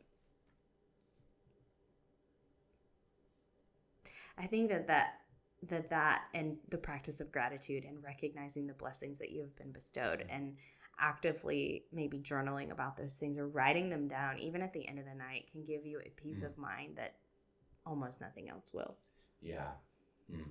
i 4.37 4.45
think 4.45 4.69
that 4.69 4.87
that 4.87 5.13
that 5.63 5.89
that 5.89 6.23
and 6.33 6.57
the 6.69 6.77
practice 6.77 7.19
of 7.21 7.31
gratitude 7.31 7.85
and 7.85 8.03
recognizing 8.03 8.67
the 8.67 8.73
blessings 8.73 9.17
that 9.17 9.31
you 9.31 9.41
have 9.41 9.55
been 9.55 9.71
bestowed 9.71 10.25
and 10.29 10.55
actively 10.99 11.85
maybe 11.91 12.19
journaling 12.19 12.71
about 12.71 12.95
those 12.97 13.17
things 13.17 13.37
or 13.37 13.47
writing 13.47 13.89
them 13.89 14.07
down 14.07 14.37
even 14.39 14.61
at 14.61 14.73
the 14.73 14.87
end 14.87 14.99
of 14.99 15.05
the 15.05 15.15
night 15.15 15.45
can 15.51 15.63
give 15.65 15.85
you 15.85 15.99
a 15.99 16.09
peace 16.21 16.43
Mhm. 16.43 16.47
of 16.47 16.57
mind 16.57 16.97
that 16.97 17.15
almost 17.85 18.21
nothing 18.21 18.49
else 18.49 18.71
will 18.73 18.95
Yeah. 19.41 19.71
Hmm. 20.31 20.49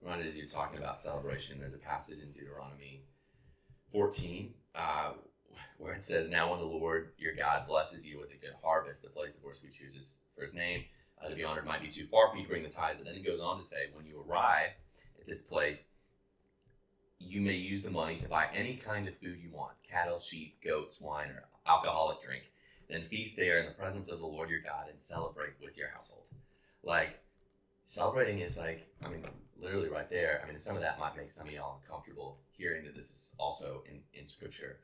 Ron, 0.00 0.20
as 0.20 0.36
you're 0.36 0.46
talking 0.46 0.78
about 0.78 0.98
celebration, 0.98 1.58
there's 1.58 1.74
a 1.74 1.78
passage 1.78 2.18
in 2.20 2.30
Deuteronomy 2.32 3.02
14 3.92 4.54
uh, 4.74 5.12
where 5.78 5.94
it 5.94 6.04
says, 6.04 6.28
Now 6.28 6.50
when 6.50 6.60
the 6.60 6.66
Lord 6.66 7.10
your 7.18 7.34
God 7.34 7.66
blesses 7.66 8.06
you 8.06 8.18
with 8.18 8.30
a 8.30 8.36
good 8.36 8.54
harvest, 8.62 9.02
the 9.02 9.10
place 9.10 9.36
of 9.36 9.44
which 9.44 9.58
we 9.62 9.70
chooses 9.70 10.20
for 10.36 10.44
his 10.44 10.54
name 10.54 10.84
uh, 11.22 11.28
to 11.28 11.34
be 11.34 11.44
honored 11.44 11.66
might 11.66 11.82
be 11.82 11.88
too 11.88 12.06
far 12.06 12.30
for 12.30 12.36
you 12.36 12.44
to 12.44 12.48
bring 12.48 12.62
the 12.62 12.68
tithe. 12.68 12.96
But 12.98 13.06
then 13.06 13.16
it 13.16 13.26
goes 13.26 13.40
on 13.40 13.58
to 13.58 13.64
say, 13.64 13.86
When 13.94 14.06
you 14.06 14.24
arrive 14.28 14.70
at 15.18 15.26
this 15.26 15.42
place, 15.42 15.88
you 17.18 17.40
may 17.40 17.54
use 17.54 17.82
the 17.82 17.90
money 17.90 18.16
to 18.16 18.28
buy 18.28 18.46
any 18.54 18.76
kind 18.76 19.08
of 19.08 19.16
food 19.16 19.38
you 19.42 19.50
want 19.52 19.72
cattle, 19.88 20.20
sheep, 20.20 20.58
goats, 20.64 21.00
wine, 21.00 21.28
or 21.28 21.44
alcoholic 21.66 22.22
drink. 22.22 22.44
Then 22.88 23.02
feast 23.10 23.36
there 23.36 23.58
in 23.58 23.66
the 23.66 23.72
presence 23.72 24.08
of 24.08 24.20
the 24.20 24.26
Lord 24.26 24.48
your 24.48 24.60
God 24.60 24.86
and 24.88 24.98
celebrate 24.98 25.54
with 25.62 25.76
your 25.76 25.88
household. 25.88 26.24
Like, 26.82 27.18
celebrating 27.84 28.40
is 28.40 28.58
like, 28.58 28.86
I 29.04 29.08
mean, 29.08 29.24
literally 29.60 29.88
right 29.88 30.08
there. 30.08 30.42
I 30.42 30.48
mean, 30.48 30.58
some 30.58 30.76
of 30.76 30.82
that 30.82 30.98
might 30.98 31.16
make 31.16 31.30
some 31.30 31.48
of 31.48 31.52
y'all 31.52 31.80
uncomfortable 31.82 32.38
hearing 32.52 32.84
that 32.84 32.94
this 32.94 33.10
is 33.10 33.34
also 33.38 33.82
in, 33.90 34.00
in 34.18 34.26
scripture. 34.26 34.78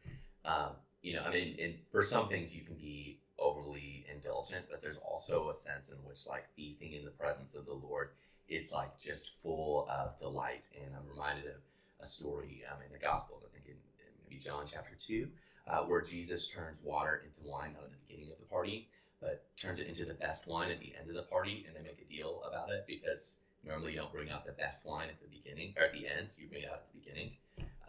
Um, 0.45 0.71
you 1.03 1.15
know, 1.15 1.23
I 1.23 1.31
mean, 1.31 1.79
for 1.91 2.03
some 2.03 2.29
things 2.29 2.57
you 2.57 2.65
can 2.65 2.77
be 2.77 3.21
overly 3.39 4.07
indulgent, 4.13 4.67
but 4.71 4.81
there's 4.81 4.99
also 4.99 5.51
a 5.51 5.55
sense 5.55 5.91
in 5.91 5.97
which 6.09 6.27
like 6.27 6.45
feasting 6.57 6.93
in 6.93 7.05
the 7.05 7.11
presence 7.11 7.55
of 7.55 7.67
the 7.67 7.75
Lord 7.75 8.11
is 8.49 8.73
like 8.73 8.99
just 8.99 9.41
full 9.43 9.89
of 9.91 10.19
delight. 10.19 10.69
And 10.81 10.95
I'm 10.95 11.09
reminded 11.09 11.47
of 11.47 11.61
a 12.01 12.07
story 12.07 12.63
um, 12.71 12.79
in 12.85 12.93
the 12.93 12.99
Gospels, 12.99 13.45
I 13.47 13.53
think 13.53 13.67
in, 13.67 13.73
in 13.73 14.13
maybe 14.23 14.41
John 14.41 14.65
chapter 14.67 14.95
2, 14.99 15.29
uh, 15.67 15.79
where 15.81 16.03
Jesus 16.03 16.49
turns 16.49 16.81
water 16.83 17.23
into 17.25 17.49
wine 17.49 17.73
not 17.75 17.85
at 17.85 17.91
the 17.91 17.99
beginning 18.07 18.33
of 18.33 18.39
the 18.39 18.47
party, 18.47 18.89
but 19.25 19.43
turns 19.59 19.81
it 19.81 19.89
into 19.89 20.05
the 20.05 20.15
best 20.15 20.47
wine 20.47 20.71
at 20.71 20.79
the 20.81 20.93
end 21.01 21.09
of 21.09 21.17
the 21.17 21.23
party, 21.23 21.65
and 21.67 21.75
they 21.75 21.81
make 21.81 21.99
a 22.07 22.13
deal 22.13 22.43
about 22.47 22.69
it 22.69 22.85
because 22.87 23.39
normally 23.67 23.93
you 23.93 23.99
don't 23.99 24.13
bring 24.13 24.31
out 24.31 24.45
the 24.45 24.53
best 24.53 24.87
wine 24.87 25.09
at 25.09 25.19
the 25.21 25.29
beginning 25.29 25.73
or 25.79 25.85
at 25.85 25.93
the 25.95 26.07
end, 26.07 26.29
so 26.29 26.43
you 26.43 26.49
bring 26.49 26.63
it 26.63 26.69
out 26.69 26.75
at 26.75 26.93
the 26.93 27.01
beginning. 27.01 27.31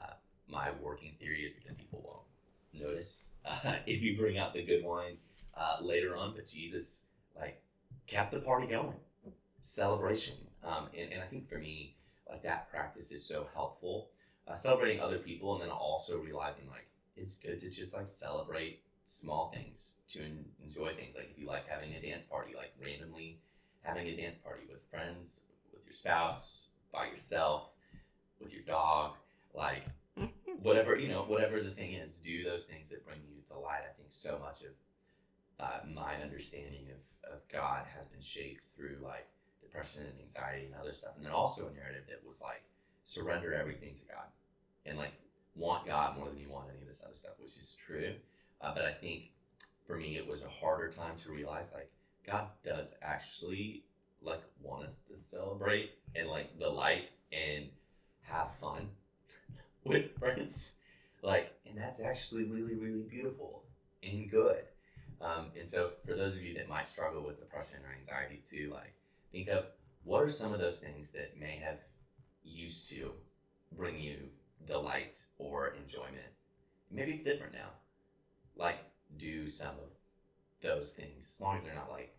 Uh, 0.01 0.13
my 0.47 0.69
working 0.81 1.11
theory 1.19 1.43
is 1.43 1.51
because 1.51 1.75
people 1.75 2.01
won't 2.05 2.87
notice 2.87 3.31
uh, 3.45 3.75
if 3.85 4.01
you 4.01 4.17
bring 4.17 4.37
out 4.37 4.53
the 4.53 4.63
good 4.63 4.83
wine 4.83 5.17
uh, 5.57 5.77
later 5.81 6.15
on, 6.15 6.33
but 6.33 6.47
Jesus 6.47 7.03
like 7.37 7.61
kept 8.07 8.31
the 8.31 8.39
party 8.39 8.67
going, 8.67 8.95
celebration, 9.63 10.35
um, 10.63 10.87
and, 10.97 11.11
and 11.11 11.21
I 11.21 11.25
think 11.25 11.49
for 11.49 11.57
me, 11.57 11.97
like 12.29 12.43
that 12.43 12.71
practice 12.71 13.11
is 13.11 13.25
so 13.25 13.47
helpful. 13.53 14.07
Uh, 14.47 14.55
celebrating 14.55 15.01
other 15.01 15.17
people, 15.17 15.53
and 15.53 15.63
then 15.63 15.69
also 15.69 16.19
realizing 16.19 16.67
like 16.69 16.87
it's 17.17 17.39
good 17.39 17.59
to 17.59 17.69
just 17.69 17.95
like 17.95 18.07
celebrate 18.07 18.79
small 19.06 19.52
things 19.53 19.98
to 20.11 20.19
en- 20.22 20.45
enjoy 20.64 20.94
things. 20.95 21.15
Like 21.15 21.30
if 21.32 21.40
you 21.40 21.48
like 21.48 21.68
having 21.68 21.94
a 21.94 22.02
dance 22.02 22.26
party 22.26 22.53
like 22.56 22.73
randomly 22.82 23.40
having 23.86 24.07
a 24.07 24.15
dance 24.15 24.38
party 24.38 24.64
with 24.69 24.82
friends 24.90 25.45
with 25.72 25.86
your 25.86 25.94
spouse 25.94 26.69
by 26.91 27.06
yourself 27.06 27.69
with 28.41 28.52
your 28.52 28.64
dog 28.64 29.15
like 29.53 29.84
whatever 30.61 30.98
you 30.98 31.07
know 31.07 31.22
whatever 31.23 31.61
the 31.61 31.69
thing 31.69 31.94
is 31.94 32.19
do 32.19 32.44
those 32.44 32.65
things 32.65 32.90
that 32.90 33.06
bring 33.06 33.19
you 33.30 33.41
delight 33.48 33.82
i 33.84 33.94
think 33.95 34.10
so 34.11 34.40
much 34.44 34.61
of 34.61 34.72
uh, 35.57 35.80
my 35.94 36.15
understanding 36.22 36.88
of, 36.90 37.32
of 37.34 37.40
god 37.52 37.84
has 37.95 38.07
been 38.07 38.22
shaped 38.22 38.65
through 38.76 38.98
like 39.03 39.27
depression 39.61 40.02
and 40.02 40.19
anxiety 40.22 40.65
and 40.65 40.76
other 40.76 40.94
stuff 40.94 41.14
and 41.15 41.26
then 41.26 41.32
also 41.32 41.68
a 41.68 41.77
narrative 41.80 42.03
that 42.10 42.22
was 42.26 42.41
like 42.41 42.64
surrender 43.06 43.53
everything 43.53 43.94
to 43.99 44.07
god 44.07 44.27
and 44.86 44.98
like 44.98 45.14
want 45.56 45.86
god 45.86 46.18
more 46.18 46.27
than 46.27 46.40
you 46.40 46.49
want 46.49 46.68
any 46.73 46.82
of 46.82 46.88
this 46.88 47.03
other 47.06 47.15
stuff 47.15 47.34
which 47.40 47.57
is 47.57 47.77
true 47.86 48.14
uh, 48.65 48.73
but 48.73 48.85
I 48.85 48.91
think 48.91 49.31
for 49.85 49.95
me, 49.95 50.17
it 50.17 50.27
was 50.27 50.41
a 50.41 50.49
harder 50.49 50.89
time 50.89 51.13
to 51.23 51.31
realize 51.31 51.73
like 51.73 51.91
God 52.25 52.47
does 52.63 52.97
actually 53.01 53.83
like 54.21 54.41
want 54.61 54.85
us 54.85 54.99
to 55.09 55.15
celebrate 55.15 55.91
and 56.15 56.27
like 56.27 56.57
delight 56.57 57.09
and 57.31 57.65
have 58.23 58.51
fun 58.51 58.89
with 59.83 60.17
friends. 60.17 60.77
Like, 61.21 61.53
and 61.67 61.77
that's 61.77 62.01
actually 62.01 62.45
really, 62.45 62.75
really 62.75 63.03
beautiful 63.03 63.63
and 64.03 64.29
good. 64.29 64.63
Um, 65.21 65.51
and 65.57 65.67
so, 65.67 65.91
for 66.05 66.13
those 66.13 66.35
of 66.35 66.43
you 66.43 66.53
that 66.55 66.67
might 66.67 66.87
struggle 66.87 67.23
with 67.23 67.39
depression 67.39 67.79
or 67.83 67.95
anxiety 67.97 68.43
too, 68.49 68.71
like, 68.73 68.93
think 69.31 69.47
of 69.47 69.65
what 70.03 70.23
are 70.23 70.29
some 70.29 70.53
of 70.53 70.59
those 70.59 70.81
things 70.81 71.13
that 71.13 71.39
may 71.39 71.59
have 71.63 71.79
used 72.43 72.89
to 72.89 73.11
bring 73.75 73.99
you 73.99 74.17
delight 74.67 75.23
or 75.39 75.73
enjoyment. 75.83 76.33
Maybe 76.91 77.13
it's 77.13 77.23
different 77.23 77.53
now 77.53 77.69
like 78.57 78.80
do 79.18 79.49
some 79.49 79.76
of 79.76 79.90
those 80.61 80.94
things. 80.94 81.34
As 81.36 81.41
long 81.41 81.57
as 81.57 81.64
they're 81.64 81.76
not 81.76 81.91
like 81.91 82.15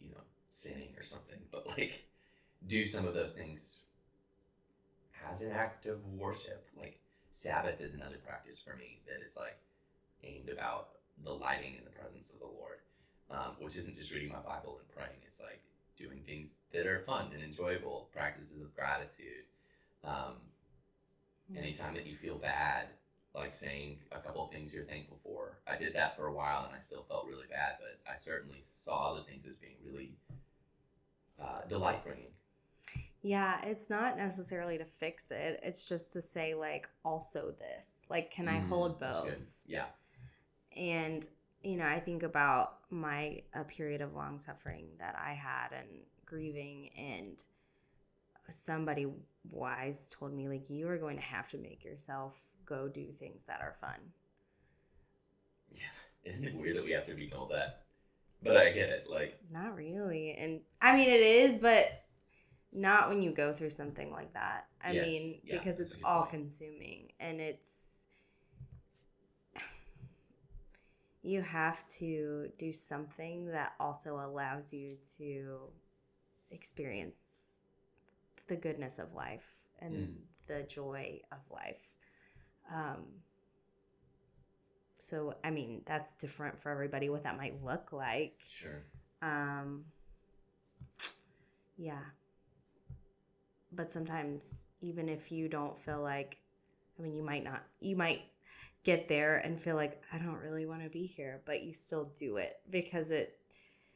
you 0.00 0.10
know 0.10 0.22
sinning 0.48 0.94
or 0.98 1.02
something 1.02 1.38
but 1.50 1.66
like 1.66 2.04
do 2.66 2.84
some 2.84 3.06
of 3.06 3.14
those 3.14 3.34
things 3.34 3.84
as 5.30 5.42
an 5.42 5.52
act 5.52 5.86
of 5.86 6.04
worship. 6.06 6.68
Like 6.76 6.98
sabbath 7.32 7.80
is 7.80 7.94
another 7.94 8.18
practice 8.26 8.60
for 8.60 8.76
me 8.76 9.00
that 9.06 9.24
is 9.24 9.38
like 9.40 9.56
aimed 10.24 10.48
about 10.48 10.88
the 11.24 11.32
lighting 11.32 11.74
in 11.76 11.84
the 11.84 11.90
presence 11.90 12.32
of 12.32 12.40
the 12.40 12.46
lord 12.46 12.78
um, 13.32 13.56
which 13.58 13.76
isn't 13.76 13.96
just 13.96 14.12
reading 14.12 14.28
my 14.28 14.40
bible 14.40 14.78
and 14.78 14.88
praying. 14.94 15.20
It's 15.26 15.40
like 15.40 15.60
doing 15.96 16.20
things 16.26 16.56
that 16.72 16.86
are 16.86 16.98
fun 17.00 17.30
and 17.34 17.42
enjoyable 17.42 18.08
practices 18.12 18.60
of 18.60 18.74
gratitude 18.74 19.44
um, 20.04 20.36
anytime 21.56 21.94
that 21.94 22.06
you 22.06 22.14
feel 22.14 22.36
bad 22.36 22.86
like 23.34 23.54
saying 23.54 23.98
a 24.12 24.18
couple 24.18 24.44
of 24.44 24.50
things 24.50 24.74
you're 24.74 24.84
thankful 24.84 25.18
for. 25.22 25.58
I 25.66 25.76
did 25.76 25.94
that 25.94 26.16
for 26.16 26.26
a 26.26 26.32
while 26.32 26.64
and 26.66 26.76
I 26.76 26.80
still 26.80 27.04
felt 27.08 27.26
really 27.26 27.46
bad, 27.48 27.76
but 27.80 27.98
I 28.10 28.16
certainly 28.16 28.64
saw 28.68 29.14
the 29.14 29.22
things 29.22 29.46
as 29.46 29.56
being 29.58 29.76
really 29.84 30.12
uh, 31.42 31.62
delight 31.68 32.04
bringing. 32.04 32.26
Yeah, 33.22 33.60
it's 33.64 33.88
not 33.88 34.16
necessarily 34.16 34.78
to 34.78 34.84
fix 34.84 35.30
it. 35.30 35.60
It's 35.62 35.86
just 35.88 36.12
to 36.14 36.22
say, 36.22 36.54
like, 36.54 36.88
also 37.04 37.54
this. 37.58 37.92
Like, 38.10 38.32
can 38.32 38.48
I 38.48 38.58
hold 38.58 38.96
Mm, 38.96 39.00
That's 39.00 39.20
both? 39.20 39.30
Yeah. 39.66 39.86
And 40.76 41.26
you 41.62 41.76
know, 41.76 41.86
I 41.86 42.00
think 42.00 42.24
about 42.24 42.78
my 42.90 43.42
a 43.54 43.64
period 43.64 44.00
of 44.00 44.14
long 44.14 44.38
suffering 44.40 44.86
that 44.98 45.16
I 45.16 45.32
had 45.34 45.68
and 45.72 45.88
grieving 46.26 46.90
and 46.96 47.42
somebody 48.50 49.06
wise 49.50 50.10
told 50.10 50.34
me 50.34 50.48
like 50.48 50.68
you 50.68 50.88
are 50.88 50.98
going 50.98 51.16
to 51.16 51.22
have 51.22 51.48
to 51.50 51.58
make 51.58 51.84
yourself 51.84 52.34
go 52.66 52.88
do 52.88 53.12
things 53.18 53.44
that 53.44 53.60
are 53.60 53.76
fun. 53.80 54.12
Yeah. 55.70 55.80
Isn't 56.24 56.46
it 56.46 56.54
weird 56.54 56.76
that 56.76 56.84
we 56.84 56.92
have 56.92 57.06
to 57.06 57.14
be 57.14 57.28
told 57.28 57.50
that? 57.50 57.82
But 58.42 58.56
I 58.56 58.70
get 58.72 58.90
it. 58.90 59.06
Like 59.10 59.40
Not 59.50 59.76
really. 59.76 60.32
And 60.38 60.60
I 60.80 60.94
mean 60.96 61.08
it 61.08 61.20
is, 61.20 61.58
but 61.58 62.04
not 62.72 63.08
when 63.08 63.22
you 63.22 63.30
go 63.32 63.52
through 63.52 63.70
something 63.70 64.10
like 64.12 64.32
that. 64.34 64.66
I 64.84 64.92
Yes, 64.92 65.06
mean, 65.08 65.40
yeah, 65.44 65.58
because 65.58 65.80
it's 65.80 65.94
all 66.04 66.20
point. 66.22 66.30
consuming 66.30 67.12
and 67.20 67.40
it's 67.40 67.96
you 71.22 71.40
have 71.40 71.86
to 71.88 72.50
do 72.58 72.72
something 72.72 73.46
that 73.46 73.74
also 73.78 74.16
allows 74.16 74.72
you 74.72 74.96
to 75.18 75.58
experience 76.50 77.60
the 78.48 78.56
goodness 78.56 78.98
of 78.98 79.12
life 79.14 79.46
and 79.80 79.92
Mm. 79.92 80.14
the 80.48 80.62
joy 80.64 81.20
of 81.30 81.38
life. 81.50 81.91
Um, 82.72 83.04
so, 84.98 85.36
I 85.44 85.50
mean, 85.50 85.82
that's 85.86 86.14
different 86.14 86.60
for 86.62 86.70
everybody 86.70 87.08
what 87.10 87.24
that 87.24 87.36
might 87.36 87.62
look 87.64 87.92
like. 87.92 88.40
sure. 88.48 88.84
Um, 89.22 89.86
yeah. 91.76 92.02
But 93.72 93.92
sometimes, 93.92 94.70
even 94.80 95.08
if 95.08 95.32
you 95.32 95.48
don't 95.48 95.78
feel 95.84 96.02
like, 96.02 96.38
I 96.98 97.02
mean, 97.02 97.14
you 97.16 97.22
might 97.24 97.44
not, 97.44 97.64
you 97.80 97.96
might 97.96 98.22
get 98.84 99.08
there 99.08 99.38
and 99.38 99.60
feel 99.60 99.76
like, 99.76 100.02
I 100.12 100.18
don't 100.18 100.40
really 100.42 100.66
want 100.66 100.84
to 100.84 100.90
be 100.90 101.06
here, 101.06 101.42
but 101.46 101.62
you 101.62 101.74
still 101.74 102.12
do 102.18 102.36
it 102.38 102.60
because 102.70 103.10
it, 103.10 103.38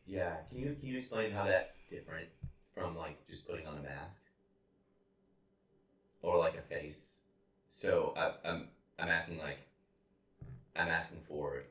Yeah. 0.07 0.37
Can 0.51 0.59
you 0.61 0.77
can 0.81 0.89
you 0.89 0.99
explain 0.99 1.31
how 1.33 1.45
that's 1.45 1.83
different 1.83 2.29
from 2.75 2.97
like 2.97 3.27
just 3.29 3.49
putting 3.49 3.67
on 3.67 3.79
a 3.79 3.83
mask? 3.83 4.25
Or 6.23 6.39
like 6.39 6.57
a 6.57 6.63
face. 6.63 7.23
So 7.77 8.15
I, 8.17 8.33
I'm 8.49 8.69
I'm 8.99 9.11
asking 9.11 9.39
like 9.39 9.59
I'm 10.75 10.89
asking 10.89 11.19
for 11.29 11.65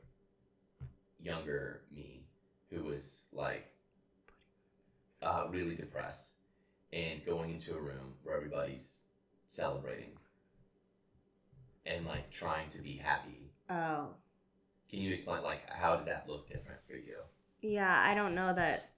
younger 1.20 1.80
me 1.92 2.28
who 2.70 2.84
was 2.84 3.26
like 3.32 3.66
uh, 5.20 5.46
really 5.50 5.74
depressed 5.74 6.34
and 6.92 7.26
going 7.26 7.50
into 7.50 7.74
a 7.74 7.80
room 7.80 8.14
where 8.22 8.36
everybody's 8.36 9.06
celebrating 9.48 10.12
and 11.84 12.06
like 12.06 12.30
trying 12.30 12.70
to 12.70 12.80
be 12.82 12.92
happy. 12.92 13.50
oh, 13.68 14.10
Can 14.88 15.00
you 15.00 15.12
explain 15.12 15.42
like 15.42 15.68
how 15.68 15.96
does 15.96 16.06
that 16.06 16.28
look 16.28 16.48
different 16.48 16.86
for 16.86 16.94
you? 16.94 17.16
yeah, 17.62 18.04
I 18.06 18.14
don't 18.14 18.36
know 18.36 18.54
that 18.54 18.90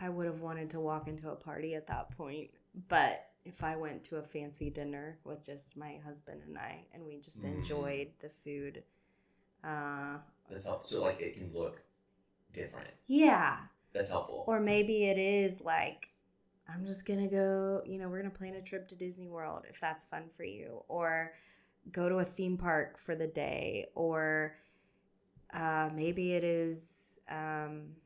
I 0.00 0.08
would 0.08 0.24
have 0.24 0.40
wanted 0.40 0.70
to 0.70 0.80
walk 0.80 1.08
into 1.08 1.28
a 1.28 1.36
party 1.36 1.74
at 1.74 1.88
that 1.88 2.16
point, 2.16 2.52
but 2.88 3.28
if 3.46 3.62
I 3.64 3.76
went 3.76 4.04
to 4.04 4.16
a 4.16 4.22
fancy 4.22 4.70
dinner 4.70 5.18
with 5.24 5.44
just 5.44 5.76
my 5.76 5.98
husband 6.04 6.42
and 6.46 6.58
I 6.58 6.86
and 6.92 7.04
we 7.06 7.18
just 7.20 7.44
Mhm. 7.44 7.58
enjoyed 7.58 8.12
the 8.20 8.28
food, 8.30 8.84
uh, 9.64 10.18
That's 10.50 10.64
helpful. 10.66 10.88
So 10.90 11.02
like 11.02 11.20
it 11.20 11.34
can 11.36 11.52
look 11.52 11.82
different. 12.52 12.90
yeah, 13.06 13.68
That's 13.92 14.10
helpful. 14.10 14.44
Or 14.46 14.60
maybe 14.60 15.04
it 15.06 15.18
is 15.18 15.60
like, 15.62 16.12
I'm 16.68 16.84
just 16.84 17.06
gonna 17.06 17.28
go, 17.28 17.82
you 17.86 17.98
know, 17.98 18.08
we're 18.08 18.18
gonna 18.22 18.34
plan 18.34 18.54
a 18.54 18.62
trip 18.62 18.88
to 18.88 18.96
Disney 18.96 19.28
World 19.28 19.64
if 19.68 19.80
that's 19.80 20.08
fun 20.08 20.30
for 20.36 20.44
you, 20.44 20.84
or 20.88 21.34
go 21.92 22.08
to 22.08 22.16
a 22.18 22.24
theme 22.24 22.58
park 22.58 22.98
for 22.98 23.14
the 23.14 23.26
day, 23.28 23.86
or 23.94 24.56
uh, 25.52 25.90
maybe 25.94 26.34
it 26.34 26.44
is, 26.44 27.18
um, 27.30 27.96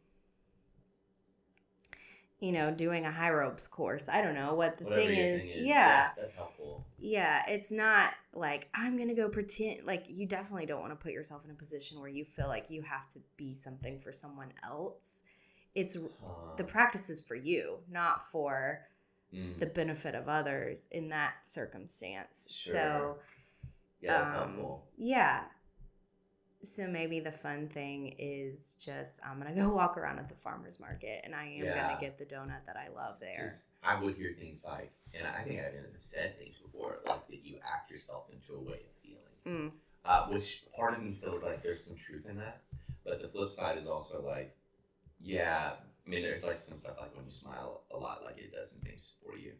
you 2.40 2.52
know, 2.52 2.70
doing 2.70 3.04
a 3.04 3.10
high 3.12 3.30
ropes 3.30 3.66
course. 3.66 4.08
I 4.08 4.22
don't 4.22 4.34
know 4.34 4.54
what 4.54 4.78
the 4.78 4.84
Whatever 4.84 5.00
thing 5.02 5.18
your 5.18 5.38
is. 5.38 5.42
thing 5.42 5.66
Yeah. 5.66 6.10
that's 6.16 6.34
helpful. 6.34 6.84
Yeah, 6.98 7.42
it's 7.48 7.70
not 7.70 8.12
like 8.34 8.68
I'm 8.74 8.98
gonna 8.98 9.14
go 9.14 9.28
pretend. 9.28 9.86
Like 9.86 10.04
you 10.08 10.26
definitely 10.26 10.66
don't 10.66 10.80
want 10.80 10.92
to 10.92 10.96
put 11.02 11.12
yourself 11.12 11.44
in 11.44 11.50
a 11.50 11.54
position 11.54 12.00
where 12.00 12.10
you 12.10 12.24
feel 12.24 12.46
like 12.48 12.70
you 12.70 12.82
have 12.82 13.08
to 13.14 13.20
be 13.36 13.54
something 13.54 14.00
for 14.00 14.12
someone 14.12 14.52
else. 14.62 15.22
It's 15.74 15.96
Uh, 16.22 16.56
the 16.56 16.64
practice 16.64 17.08
is 17.08 17.24
for 17.24 17.36
you, 17.36 17.78
not 17.90 18.30
for 18.32 18.86
mm, 19.32 19.58
the 19.58 19.66
benefit 19.66 20.14
of 20.14 20.28
others 20.28 20.88
in 20.90 21.08
that 21.10 21.34
circumstance. 21.46 22.48
Sure. 22.50 22.74
So, 22.74 23.18
yeah, 24.00 24.18
that's 24.18 24.32
um, 24.32 24.38
helpful. 24.56 24.84
yeah. 24.98 25.44
So 26.62 26.86
maybe 26.86 27.20
the 27.20 27.32
fun 27.32 27.68
thing 27.68 28.14
is 28.18 28.78
just 28.84 29.20
I'm 29.24 29.38
gonna 29.38 29.54
go 29.54 29.68
walk 29.74 29.96
around 29.96 30.18
at 30.18 30.28
the 30.28 30.34
farmers 30.34 30.78
market 30.78 31.22
and 31.24 31.34
I 31.34 31.44
am 31.46 31.64
Yeah. 31.64 31.88
gonna 31.88 32.00
get 32.00 32.18
the 32.18 32.26
donut 32.26 32.66
that 32.66 32.76
I 32.76 32.88
love 32.94 33.16
there. 33.20 33.50
I 33.82 33.98
will 33.98 34.12
hear 34.12 34.34
things 34.38 34.66
like, 34.68 34.92
and 35.14 35.26
I 35.26 35.42
think 35.42 35.60
I've 35.60 35.74
said 35.98 36.38
things 36.38 36.58
before, 36.58 36.98
like 37.06 37.26
that 37.28 37.44
you 37.44 37.58
act 37.64 37.90
yourself 37.90 38.28
into 38.30 38.54
a 38.54 38.60
way 38.60 38.80
of 38.84 38.94
feeling. 39.02 39.70
Mm. 39.70 39.72
Uh, 40.04 40.26
which 40.28 40.64
part 40.76 40.94
of 40.94 41.02
me 41.02 41.10
still 41.10 41.36
is 41.36 41.44
like, 41.44 41.62
there's 41.62 41.82
some 41.82 41.96
truth 41.96 42.26
in 42.26 42.36
that. 42.38 42.62
But 43.04 43.22
the 43.22 43.28
flip 43.28 43.50
side 43.50 43.78
is 43.78 43.86
also 43.86 44.22
like, 44.22 44.56
yeah, 45.18 45.72
I 46.06 46.10
mean, 46.10 46.22
there's 46.22 46.46
like 46.46 46.58
some 46.58 46.78
stuff 46.78 46.96
like 47.00 47.14
when 47.16 47.24
you 47.24 47.32
smile 47.32 47.84
a 47.90 47.96
lot, 47.96 48.22
like 48.24 48.38
it 48.38 48.52
does 48.52 48.72
some 48.72 48.82
things 48.82 49.18
for 49.24 49.36
you. 49.36 49.52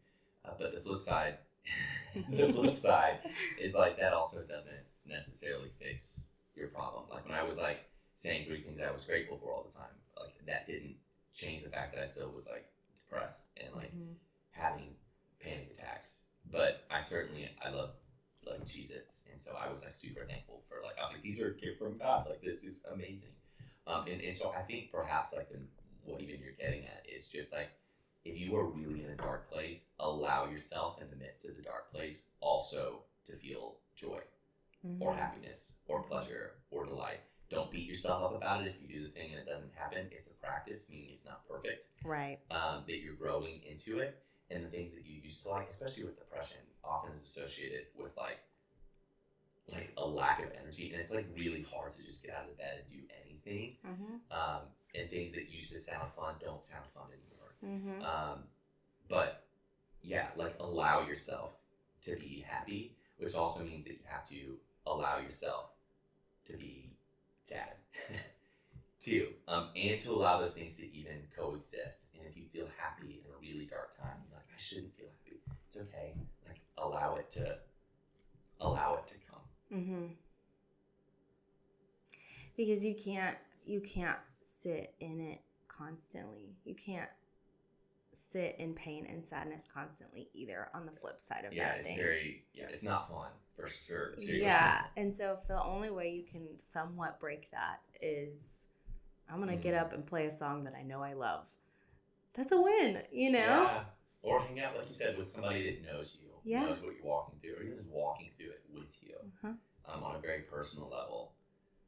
Uh, 0.44 0.52
but 0.58 0.74
the 0.74 0.80
flip 0.80 0.98
side, 0.98 1.38
the 2.30 2.52
flip 2.52 2.74
side 2.88 3.20
is 3.58 3.74
like 3.74 3.98
that 3.98 4.12
also 4.12 4.42
doesn't 4.44 4.84
necessarily 5.06 5.70
fix 5.78 6.29
your 6.56 6.68
problem. 6.68 7.04
Like 7.10 7.26
when 7.28 7.36
I 7.38 7.42
was 7.42 7.58
like 7.58 7.84
saying 8.14 8.46
three 8.46 8.60
things 8.62 8.80
I 8.80 8.90
was 8.90 9.04
grateful 9.04 9.38
for 9.38 9.52
all 9.52 9.66
the 9.68 9.74
time, 9.76 9.94
like 10.18 10.34
that 10.46 10.66
didn't 10.66 10.96
change 11.34 11.64
the 11.64 11.70
fact 11.70 11.94
that 11.94 12.02
I 12.02 12.06
still 12.06 12.30
was 12.32 12.48
like 12.50 12.66
depressed 13.04 13.50
and 13.56 13.74
like 13.74 13.92
Mhm. 13.92 14.16
having 14.50 14.96
panic 15.40 15.70
attacks. 15.72 16.26
But 16.50 16.84
I 16.90 17.00
certainly 17.00 17.48
I 17.64 17.70
love 17.70 17.94
like 18.44 18.64
Jesus, 18.66 19.28
and 19.30 19.40
so 19.40 19.54
I 19.54 19.68
was 19.70 19.82
like 19.82 19.92
super 19.92 20.24
thankful 20.24 20.62
for 20.68 20.80
like 20.82 20.98
I 20.98 21.02
was 21.02 21.12
like 21.12 21.22
these 21.22 21.40
are 21.42 21.48
a 21.50 21.54
gift 21.54 21.78
from 21.78 21.96
God. 21.98 22.26
Like 22.28 22.40
this 22.42 22.64
is 22.64 22.84
amazing. 22.90 23.34
Um 23.86 24.06
and, 24.06 24.20
and 24.20 24.36
so 24.36 24.52
I 24.52 24.62
think 24.62 24.90
perhaps 24.92 25.34
like 25.36 25.48
the, 25.50 25.60
what 26.04 26.20
even 26.20 26.40
you're 26.40 26.52
getting 26.52 26.84
at 26.86 27.04
is 27.08 27.30
just 27.30 27.52
like 27.52 27.70
if 28.24 28.36
you 28.38 28.54
are 28.56 28.66
really 28.66 29.02
in 29.04 29.10
a 29.10 29.16
dark 29.16 29.50
place, 29.50 29.88
allow 29.98 30.46
yourself 30.46 31.00
in 31.00 31.08
the 31.08 31.16
midst 31.16 31.44
of 31.46 31.56
the 31.56 31.62
dark 31.62 31.90
place 31.90 32.30
also 32.40 33.04
to 33.26 33.36
feel 33.36 33.76
joy 33.94 34.20
or 34.98 35.12
Mhm. 35.12 35.18
happiness 35.18 35.78
or 35.86 36.02
pleasure 36.02 36.54
or 36.70 36.86
delight. 36.86 37.20
Don't 37.50 37.70
beat 37.70 37.86
yourself 37.86 38.22
up 38.22 38.34
about 38.34 38.62
it 38.64 38.68
if 38.68 38.80
you 38.80 38.88
do 38.88 39.02
the 39.04 39.10
thing 39.10 39.30
and 39.32 39.40
it 39.40 39.46
doesn't 39.46 39.74
happen. 39.74 40.08
It's 40.12 40.30
a 40.30 40.34
practice, 40.34 40.88
meaning 40.90 41.10
it's 41.10 41.26
not 41.26 41.46
perfect. 41.48 41.90
Right. 42.04 42.38
Um, 42.50 42.84
that 42.86 43.00
you're 43.00 43.14
growing 43.14 43.62
into 43.64 43.98
it, 43.98 44.22
and 44.50 44.64
the 44.64 44.68
things 44.68 44.94
that 44.94 45.04
you 45.04 45.20
used 45.20 45.42
to 45.44 45.50
like, 45.50 45.68
especially 45.68 46.04
with 46.04 46.18
depression, 46.18 46.58
often 46.84 47.12
is 47.12 47.22
associated 47.22 47.86
with 47.96 48.16
like 48.16 48.38
like 49.68 49.92
a 49.96 50.06
lack 50.06 50.42
of 50.42 50.50
energy, 50.58 50.90
and 50.90 51.00
it's 51.00 51.12
like 51.12 51.26
really 51.36 51.62
hard 51.62 51.92
to 51.92 52.04
just 52.04 52.24
get 52.24 52.34
out 52.34 52.48
of 52.48 52.56
bed 52.58 52.82
and 52.82 52.90
do 52.90 53.06
anything. 53.24 53.76
Mm-hmm. 53.86 54.32
Um, 54.32 54.62
and 54.94 55.08
things 55.08 55.32
that 55.34 55.48
used 55.48 55.72
to 55.72 55.80
sound 55.80 56.12
fun 56.16 56.34
don't 56.40 56.62
sound 56.62 56.86
fun 56.92 57.06
anymore. 57.12 57.54
Mm-hmm. 57.64 58.04
Um, 58.04 58.48
but 59.08 59.44
yeah, 60.02 60.28
like 60.36 60.56
allow 60.58 61.06
yourself 61.06 61.52
to 62.02 62.16
be 62.16 62.44
happy, 62.46 62.96
which 63.18 63.34
also 63.34 63.62
means 63.64 63.84
that 63.84 63.92
you 63.92 64.04
have 64.06 64.28
to 64.30 64.58
allow 64.86 65.18
yourself 65.18 65.70
to 66.46 66.56
be 66.56 66.90
sad 67.44 67.74
too, 69.00 69.28
um, 69.48 69.68
and 69.76 70.00
to 70.00 70.10
allow 70.10 70.40
those 70.40 70.54
things 70.54 70.76
to 70.76 70.94
even 70.94 71.22
coexist. 71.36 72.06
And 72.14 72.26
if 72.28 72.36
you 72.36 72.44
feel 72.52 72.68
happy 72.76 73.22
in 73.24 73.32
a 73.32 73.38
really 73.40 73.66
dark 73.66 73.96
time, 73.96 74.16
you're 74.28 74.36
like, 74.36 74.46
I 74.52 74.58
shouldn't 74.58 74.96
feel 74.96 75.08
happy. 75.24 75.40
It's 75.68 75.76
okay. 75.76 76.14
Like 76.46 76.60
allow 76.78 77.16
it 77.16 77.30
to 77.32 77.58
allow 78.60 78.96
it 78.96 79.06
to 79.12 79.18
come. 79.30 79.78
Mm-hmm. 79.80 80.06
Because 82.56 82.84
you 82.84 82.94
can't 82.94 83.36
you 83.64 83.80
can't 83.80 84.18
sit 84.42 84.94
in 85.00 85.20
it 85.20 85.40
constantly. 85.68 86.54
You 86.64 86.74
can't 86.74 87.08
sit 88.20 88.56
in 88.58 88.74
pain 88.74 89.06
and 89.06 89.26
sadness 89.26 89.66
constantly 89.72 90.28
either 90.34 90.68
on 90.74 90.86
the 90.86 90.92
flip 90.92 91.20
side 91.20 91.44
of 91.44 91.52
Yeah, 91.52 91.64
that 91.68 91.74
Yeah, 91.74 91.78
it's 91.80 91.88
thing. 91.88 91.96
very 91.96 92.44
yeah, 92.52 92.66
it's 92.68 92.84
not 92.84 93.08
fun 93.08 93.30
for 93.56 93.66
sure. 93.68 94.14
Seriously. 94.18 94.40
yeah. 94.42 94.86
And 94.96 95.14
so 95.14 95.38
if 95.40 95.46
the 95.48 95.62
only 95.62 95.90
way 95.90 96.10
you 96.10 96.24
can 96.24 96.58
somewhat 96.58 97.18
break 97.20 97.50
that 97.52 97.80
is 98.00 98.66
I'm 99.28 99.38
gonna 99.38 99.56
get 99.56 99.74
Mhm. 99.74 99.80
up 99.80 99.92
and 99.92 100.04
play 100.06 100.26
a 100.26 100.30
song 100.30 100.64
that 100.64 100.74
I 100.74 100.82
know 100.82 101.02
I 101.02 101.12
love. 101.14 101.46
That's 102.34 102.52
a 102.52 102.60
win, 102.60 103.04
you 103.12 103.30
know? 103.32 103.38
Yeah. 103.38 103.84
Or 104.22 104.40
hang 104.42 104.60
out, 104.60 104.76
like 104.76 104.86
you 104.88 104.92
said, 104.94 105.16
with 105.16 105.28
somebody 105.30 105.70
that 105.70 105.82
knows 105.84 106.18
you, 106.20 106.30
Yeah. 106.44 106.64
knows 106.66 106.82
what 106.82 106.94
you're 106.94 107.04
walking 107.04 107.38
through, 107.40 107.56
or 107.56 107.62
even 107.62 107.76
just 107.76 107.88
walking 107.88 108.32
through 108.36 108.50
it 108.50 108.64
with 108.68 109.02
you 109.02 109.16
Uh-huh. 109.44 109.54
um, 109.86 110.04
on 110.04 110.16
a 110.16 110.18
very 110.20 110.42
personal 110.42 110.88
level. 110.88 111.34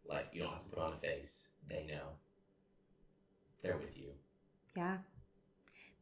Like, 0.04 0.28
you 0.32 0.42
don't 0.42 0.52
have 0.52 0.62
to 0.64 0.68
put 0.70 0.78
on 0.78 0.92
a 0.94 0.98
face. 0.98 1.50
They 1.68 1.84
know. 1.84 2.16
They're 3.62 3.76
with 3.76 3.96
you. 3.96 4.14
Yeah. 4.76 4.98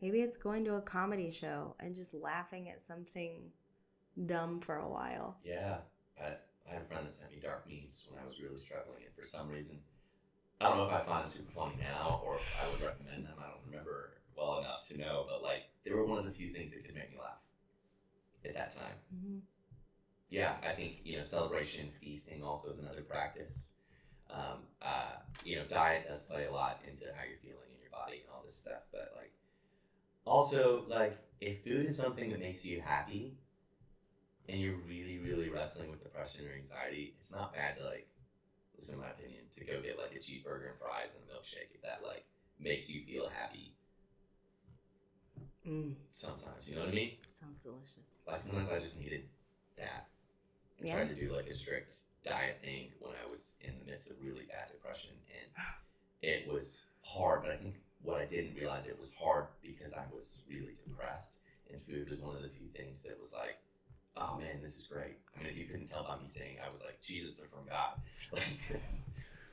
Maybe 0.00 0.20
it's 0.20 0.36
going 0.36 0.64
to 0.64 0.76
a 0.76 0.80
comedy 0.80 1.30
show 1.30 1.74
and 1.78 1.94
just 1.94 2.14
laughing 2.14 2.68
at 2.70 2.80
something 2.80 3.50
dumb 4.26 4.60
for 4.60 4.76
a 4.76 4.88
while. 4.88 5.36
Yeah. 5.44 5.78
I, 6.20 6.32
I 6.68 6.74
had 6.74 6.82
a 6.82 6.84
friend 6.86 7.06
that 7.06 7.12
sent 7.12 7.32
me 7.32 7.38
dark 7.42 7.68
memes 7.68 8.08
when 8.10 8.22
I 8.22 8.26
was 8.26 8.40
really 8.40 8.58
struggling, 8.58 9.02
and 9.04 9.14
for 9.14 9.26
some 9.26 9.48
reason, 9.48 9.78
I 10.60 10.68
don't 10.68 10.76
know 10.76 10.86
if 10.86 10.92
I 10.92 11.00
find 11.00 11.24
them 11.24 11.30
super 11.30 11.52
funny 11.52 11.76
now 11.80 12.20
or 12.24 12.36
if 12.36 12.62
I 12.62 12.70
would 12.70 12.82
recommend 12.82 13.26
them. 13.26 13.34
I 13.38 13.48
don't 13.48 13.64
remember 13.66 14.12
well 14.36 14.58
enough 14.60 14.86
to 14.88 14.98
know, 14.98 15.26
but 15.28 15.42
like 15.42 15.68
they 15.84 15.92
were 15.92 16.06
one 16.06 16.18
of 16.18 16.24
the 16.24 16.30
few 16.30 16.52
things 16.52 16.74
that 16.74 16.84
could 16.84 16.94
make 16.94 17.10
me 17.10 17.18
laugh 17.18 17.40
at 18.44 18.54
that 18.54 18.74
time. 18.76 18.96
Mm-hmm. 19.14 19.38
Yeah, 20.28 20.56
I 20.62 20.74
think 20.74 21.00
you 21.04 21.16
know 21.16 21.22
celebration, 21.22 21.90
feasting 22.00 22.42
also 22.42 22.70
is 22.70 22.78
another 22.78 23.02
practice. 23.02 23.74
Um, 24.30 24.62
uh, 24.80 25.18
you 25.44 25.56
know, 25.56 25.64
diet 25.64 26.06
does 26.08 26.22
play 26.22 26.46
a 26.46 26.52
lot 26.52 26.80
into 26.86 27.04
how 27.16 27.24
you're 27.26 27.42
feeling 27.42 27.66
in 27.74 27.80
your 27.82 27.90
body 27.90 28.22
and 28.22 28.30
all 28.32 28.42
this 28.44 28.54
stuff, 28.54 28.86
but 28.92 29.12
like 29.16 29.32
also 30.26 30.84
like 30.88 31.18
if 31.40 31.64
food 31.64 31.86
is 31.86 31.96
something 31.96 32.30
that 32.30 32.40
makes 32.40 32.64
you 32.64 32.80
happy 32.80 33.34
and 34.48 34.58
you're 34.58 34.76
really 34.86 35.18
really 35.18 35.48
wrestling 35.50 35.90
with 35.90 36.02
depression 36.02 36.46
or 36.46 36.54
anxiety, 36.54 37.14
it's 37.18 37.34
not 37.34 37.54
bad 37.54 37.76
to 37.78 37.84
like, 37.84 38.08
is 38.78 38.94
my 38.96 39.08
opinion, 39.08 39.42
to 39.56 39.64
go 39.64 39.80
get 39.80 39.98
like 39.98 40.12
a 40.14 40.18
cheeseburger 40.18 40.68
and 40.70 40.78
fries 40.78 41.14
and 41.16 41.24
a 41.28 41.32
milkshake 41.32 41.74
if 41.74 41.82
that 41.82 42.00
like 42.06 42.24
makes 42.58 42.92
you 42.92 43.02
feel 43.02 43.28
happy 43.28 43.74
Mm, 45.66 45.94
sometimes. 46.12 46.68
You 46.68 46.76
know 46.76 46.82
what 46.82 46.90
I 46.90 46.94
mean? 46.94 47.12
sounds 47.40 47.62
delicious. 47.62 48.24
Like 48.26 48.40
sometimes 48.40 48.70
I 48.72 48.78
just 48.78 49.00
needed 49.00 49.24
that. 49.76 50.06
I 50.80 50.86
Yeah. 50.86 50.94
tried 50.96 51.08
to 51.08 51.14
do 51.14 51.34
like 51.34 51.46
a 51.46 51.54
strict 51.54 51.92
diet 52.24 52.60
thing 52.62 52.92
when 53.00 53.14
I 53.14 53.28
was 53.28 53.58
in 53.62 53.74
the 53.78 53.90
midst 53.90 54.10
of 54.10 54.16
really 54.22 54.44
bad 54.46 54.70
depression, 54.72 55.12
and 55.28 55.52
it 56.22 56.50
was 56.50 56.90
hard. 57.02 57.42
But 57.42 57.52
I 57.52 57.56
think 57.56 57.74
what 58.02 58.20
I 58.20 58.24
didn't 58.24 58.56
realize 58.56 58.86
it 58.86 58.98
was 58.98 59.12
hard 59.20 59.46
because 59.62 59.92
I 59.92 60.04
was 60.12 60.42
really 60.48 60.76
depressed, 60.86 61.40
and 61.70 61.80
food 61.82 62.10
was 62.10 62.20
one 62.20 62.36
of 62.36 62.42
the 62.42 62.48
few 62.48 62.68
things 62.68 63.02
that 63.02 63.18
was 63.18 63.32
like, 63.32 63.58
oh 64.16 64.38
man, 64.38 64.60
this 64.62 64.78
is 64.78 64.86
great. 64.86 65.18
I 65.36 65.42
mean, 65.42 65.52
if 65.52 65.58
you 65.58 65.66
couldn't 65.66 65.88
tell 65.88 66.04
by 66.04 66.16
me 66.16 66.26
saying, 66.26 66.56
I 66.64 66.70
was 66.70 66.80
like, 66.84 67.00
Jesus 67.02 67.42
are 67.42 67.48
from 67.48 67.66
God. 67.68 68.00
Like, 68.32 68.80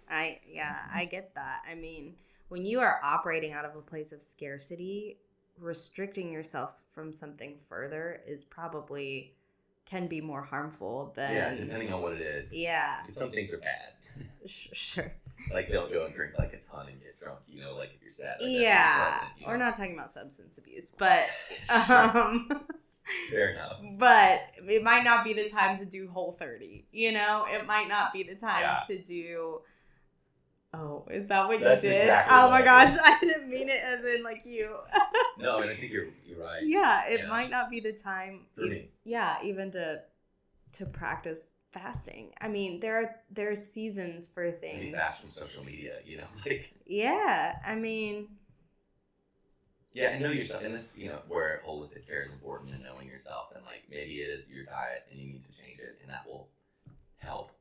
I 0.09 0.39
yeah, 0.47 0.77
I 0.93 1.05
get 1.05 1.33
that. 1.35 1.63
I 1.69 1.75
mean, 1.75 2.15
when 2.49 2.63
you 2.63 2.79
are 2.79 2.99
operating 3.03 3.53
out 3.53 3.65
of 3.65 3.75
a 3.75 3.81
place 3.81 4.11
of 4.11 4.21
scarcity, 4.21 5.17
restricting 5.59 6.31
yourself 6.31 6.81
from 6.93 7.13
something 7.13 7.55
further 7.67 8.21
is 8.27 8.43
probably 8.45 9.33
can 9.85 10.07
be 10.07 10.21
more 10.21 10.41
harmful 10.41 11.13
than 11.15 11.33
yeah, 11.33 11.55
depending 11.55 11.93
on 11.93 12.01
what 12.01 12.13
it 12.13 12.21
is. 12.21 12.55
Yeah, 12.55 13.03
Some 13.05 13.31
things 13.31 13.53
are 13.53 13.57
bad. 13.57 13.93
sure. 14.45 15.11
Like 15.53 15.71
don't 15.71 15.91
go 15.91 16.05
and 16.05 16.13
drink 16.15 16.33
like 16.37 16.53
a 16.53 16.57
ton 16.69 16.87
and 16.89 16.99
get 17.01 17.19
drunk. 17.19 17.39
You 17.47 17.61
know, 17.61 17.75
like 17.75 17.89
if 17.95 18.01
you're 18.01 18.11
sad. 18.11 18.37
Like, 18.41 18.49
yeah, 18.51 19.19
you 19.37 19.45
we're 19.47 19.57
not 19.57 19.75
talking 19.77 19.93
about 19.93 20.11
substance 20.11 20.57
abuse, 20.57 20.95
but 20.97 21.25
um, 21.89 22.49
Fair 23.31 23.51
enough. 23.51 23.79
but 23.97 24.41
it 24.67 24.83
might 24.83 25.03
not 25.05 25.23
be 25.23 25.33
the 25.33 25.49
time 25.49 25.77
to 25.77 25.85
do 25.85 26.09
Whole 26.09 26.33
30. 26.39 26.85
You 26.91 27.13
know, 27.13 27.45
it 27.49 27.65
might 27.65 27.87
not 27.87 28.11
be 28.13 28.23
the 28.23 28.35
time 28.35 28.61
Yeah. 28.61 28.79
to 28.87 29.01
do. 29.01 29.61
Oh, 30.73 31.07
is 31.09 31.27
that 31.29 31.47
what 31.47 31.61
That's 31.61 31.81
you 31.83 31.89
did? 31.91 32.01
exactly 32.01 32.35
oh 32.37 32.49
my 32.49 32.57
I 32.57 32.61
gosh, 32.61 32.91
did. 32.91 33.01
I 33.05 33.17
didn't 33.21 33.49
mean 33.49 33.69
it 33.69 33.81
as 33.81 34.03
in 34.03 34.21
like 34.23 34.45
you. 34.45 34.75
No, 35.39 35.57
I 35.57 35.61
mean 35.61 35.69
I 35.69 35.75
think 35.75 35.91
you're 35.93 36.07
you're 36.25 36.39
right. 36.43 36.61
yeah, 36.65 37.07
it 37.07 37.21
Yeah. 37.21 37.27
might 37.29 37.49
not 37.49 37.69
be 37.69 37.79
the 37.79 37.93
time. 37.93 38.41
For 38.55 38.65
me. 38.65 38.89
Yeah, 39.05 39.37
even 39.43 39.71
to 39.71 40.01
to 40.73 40.85
practice 40.85 41.51
fasting. 41.77 42.31
I 42.41 42.47
mean, 42.47 42.79
there 42.79 42.97
are 43.01 43.15
there's 43.31 43.63
seasons 43.65 44.31
for 44.31 44.51
things. 44.51 44.95
fast 44.95 45.21
from 45.21 45.29
social 45.29 45.63
media. 45.63 45.93
You 46.05 46.17
know, 46.17 46.23
like 46.45 46.73
Yeah, 46.85 47.57
I 47.65 47.75
mean, 47.75 48.27
yeah, 49.93 50.09
and 50.09 50.23
know 50.23 50.29
yourself. 50.29 50.63
And 50.63 50.75
this, 50.75 50.97
you 50.99 51.07
know, 51.09 51.19
where 51.27 51.61
holistic 51.67 52.07
care 52.07 52.23
is 52.23 52.31
important 52.31 52.73
and 52.73 52.83
knowing 52.83 53.07
yourself, 53.07 53.47
and 53.55 53.63
like 53.65 53.83
maybe 53.89 54.15
it 54.21 54.29
is 54.29 54.51
your 54.51 54.65
diet, 54.65 55.05
and 55.11 55.19
you 55.19 55.27
need 55.27 55.41
to 55.45 55.55
change 55.55 55.79
it, 55.79 55.99
and 56.01 56.09
that 56.11 56.25
will 56.27 56.49
help. 57.17 57.51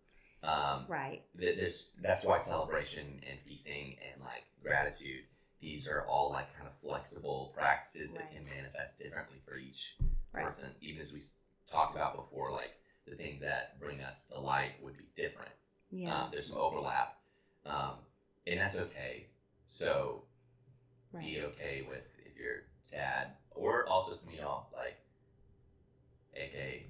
Um, 0.42 0.84
right. 0.88 1.22
th- 1.38 1.56
this 1.56 1.96
that's 2.02 2.24
why 2.24 2.38
celebration 2.38 3.20
and 3.28 3.38
feasting 3.46 3.96
and 4.12 4.22
like 4.22 4.44
gratitude 4.62 5.24
these 5.60 5.88
are 5.88 6.02
all 6.06 6.30
like 6.30 6.54
kind 6.56 6.68
of 6.68 6.74
flexible 6.76 7.52
practices 7.56 8.12
that 8.12 8.30
can 8.32 8.44
manifest 8.44 8.98
differently 9.00 9.38
for 9.48 9.56
each 9.56 9.96
Right. 10.32 10.44
person 10.44 10.68
even 10.82 11.00
as 11.00 11.12
we 11.12 11.20
talked 11.72 11.96
about 11.96 12.14
before 12.14 12.52
like 12.52 12.72
the 13.06 13.16
things 13.16 13.40
that 13.42 13.78
bring 13.80 14.00
us 14.00 14.28
delight 14.28 14.72
would 14.82 14.96
be 14.96 15.06
different. 15.16 15.50
Yeah. 15.90 16.14
um, 16.14 16.28
there's 16.32 16.48
some 16.48 16.58
overlap. 16.58 17.16
Um, 17.64 17.92
and 18.46 18.60
that's 18.60 18.78
okay. 18.78 19.26
So 19.68 20.22
right. 21.12 21.24
be 21.24 21.42
okay 21.42 21.84
with 21.88 22.02
if 22.24 22.38
you're 22.38 22.64
sad 22.82 23.32
or 23.50 23.86
also 23.86 24.14
some 24.14 24.32
of 24.32 24.38
y'all 24.38 24.68
like 24.74 24.96
aka 26.34 26.86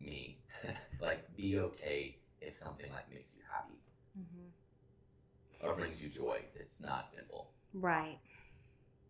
me. 0.00 0.38
Like 1.00 1.36
be 1.36 1.60
okay 1.60 2.16
if 2.40 2.56
something 2.56 2.90
like 2.92 3.08
makes 3.14 3.36
you 3.36 3.42
happy. 3.48 3.78
Hmm 4.16 4.48
or 5.62 5.74
brings 5.74 6.02
you 6.02 6.08
joy. 6.08 6.38
It's 6.54 6.82
not 6.82 7.12
simple 7.12 7.50
Right. 7.74 8.18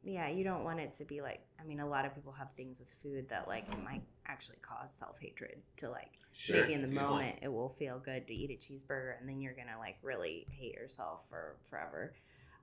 Yeah, 0.03 0.29
you 0.29 0.45
don't 0.45 0.65
want 0.65 0.81
it 0.81 0.93
to 0.95 1.05
be 1.05 1.21
like 1.21 1.41
I 1.61 1.65
mean 1.65 1.81
a 1.81 1.89
lot 1.89 2.05
of 2.07 2.15
people 2.15 2.33
have 2.33 2.49
things 2.57 2.79
with 2.79 2.89
food 3.03 3.29
that 3.29 3.49
like 3.49 3.65
it 3.73 3.83
might 3.83 4.03
actually 4.27 4.59
cause 4.63 4.91
self-hatred 4.93 5.57
to 5.79 5.91
like 5.91 6.11
sure 6.33 6.61
maybe 6.61 6.75
in 6.75 6.81
the 6.81 6.87
that's 6.87 6.97
a 6.97 6.99
good 6.99 7.05
point. 7.07 7.13
moment 7.15 7.37
it 7.43 7.53
will 7.53 7.71
feel 7.71 7.99
good 7.99 8.27
to 8.29 8.35
eat 8.35 8.51
a 8.51 8.55
cheeseburger 8.55 9.19
and 9.19 9.29
then 9.29 9.41
you're 9.41 9.55
to 9.55 9.79
like 9.79 9.97
really 10.03 10.47
hate 10.51 10.75
yourself 10.75 11.21
for 11.29 11.57
forever. 11.69 12.15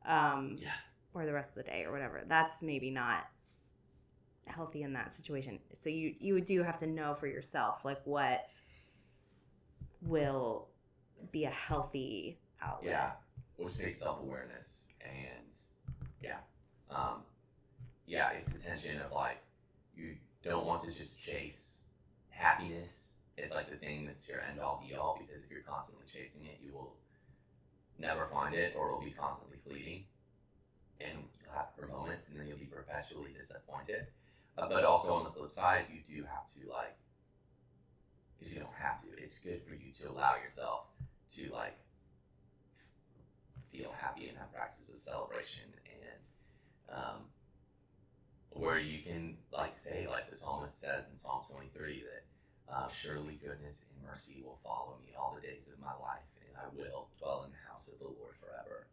Um 0.05 0.57
yeah 0.61 0.69
or 1.13 1.25
the 1.25 1.33
rest 1.33 1.57
of 1.57 1.63
the 1.63 1.71
day 1.71 1.83
or 1.85 1.91
whatever. 1.91 2.23
That's 2.27 2.61
maybe 2.61 2.91
not 2.91 3.25
healthy 4.47 4.83
in 4.83 4.93
that 4.93 5.13
situation. 5.13 5.59
So 5.73 5.89
you 5.89 6.13
you 6.19 6.39
do 6.41 6.61
have 6.63 6.77
to 6.79 6.87
know 6.87 7.15
for 7.15 7.27
yourself 7.27 7.83
like 7.85 8.01
what 8.05 8.45
will 10.01 10.67
be 11.31 11.45
a 11.45 11.49
healthy 11.49 12.37
outlet. 12.61 12.91
yeah 12.91 13.11
which 13.57 13.77
takes 13.77 13.99
self-awareness 14.01 14.89
and 15.01 15.55
yeah 16.21 16.37
um 16.91 17.21
yeah 18.05 18.31
it's 18.31 18.51
the 18.51 18.59
tension 18.59 18.99
of 19.01 19.11
like 19.11 19.41
you 19.95 20.15
don't 20.43 20.65
want 20.65 20.83
to 20.83 20.91
just 20.91 21.21
chase 21.21 21.81
happiness 22.29 23.13
it's 23.37 23.53
like 23.53 23.69
the 23.69 23.77
thing 23.77 24.05
that's 24.05 24.29
your 24.29 24.41
end 24.49 24.59
all 24.59 24.83
be 24.87 24.95
all 24.95 25.19
because 25.19 25.43
if 25.43 25.51
you're 25.51 25.61
constantly 25.61 26.05
chasing 26.11 26.45
it 26.45 26.59
you 26.63 26.73
will 26.73 26.95
never 27.99 28.25
find 28.25 28.55
it 28.55 28.73
or 28.77 28.87
it'll 28.87 29.01
be 29.01 29.11
constantly 29.11 29.57
fleeting. 29.67 30.03
And 30.99 31.11
you'll 31.41 31.53
have 31.53 31.67
for 31.77 31.87
moments 31.87 32.31
and 32.31 32.39
then 32.39 32.47
you'll 32.47 32.57
be 32.57 32.65
perpetually 32.65 33.31
disappointed. 33.37 34.07
Uh, 34.57 34.67
but 34.69 34.85
also 34.85 35.13
on 35.15 35.25
the 35.25 35.31
flip 35.31 35.51
side 35.51 35.85
you 35.91 35.99
do 36.07 36.23
have 36.23 36.49
to 36.53 36.69
like 36.69 36.95
because 38.37 38.53
you 38.53 38.61
don't 38.61 38.79
have 38.79 39.01
to. 39.01 39.09
It's 39.17 39.39
good 39.39 39.61
for 39.67 39.75
you 39.75 39.91
to 39.99 40.11
allow 40.11 40.35
yourself 40.41 40.87
to 41.35 41.51
like 41.51 41.77
feel 43.71 43.93
happy 43.99 44.29
and 44.29 44.37
have 44.37 44.53
practices 44.53 44.95
of 44.95 45.01
celebration 45.01 45.63
um, 46.91 47.25
where 48.51 48.79
you 48.79 49.01
can 49.03 49.37
like 49.51 49.75
say 49.75 50.07
like 50.07 50.29
the 50.29 50.35
psalmist 50.35 50.79
says 50.79 51.11
in 51.11 51.17
psalm 51.17 51.43
23 51.51 52.03
that 52.03 52.23
uh, 52.73 52.87
surely 52.89 53.35
goodness 53.43 53.87
and 53.91 54.09
mercy 54.09 54.41
will 54.43 54.59
follow 54.63 54.97
me 55.01 55.13
all 55.19 55.35
the 55.35 55.45
days 55.45 55.71
of 55.71 55.79
my 55.79 55.93
life 56.01 56.25
and 56.47 56.55
i 56.57 56.67
will 56.73 57.09
dwell 57.19 57.43
in 57.45 57.51
the 57.51 57.69
house 57.69 57.91
of 57.91 57.99
the 57.99 58.05
lord 58.05 58.35
forever. 58.39 58.87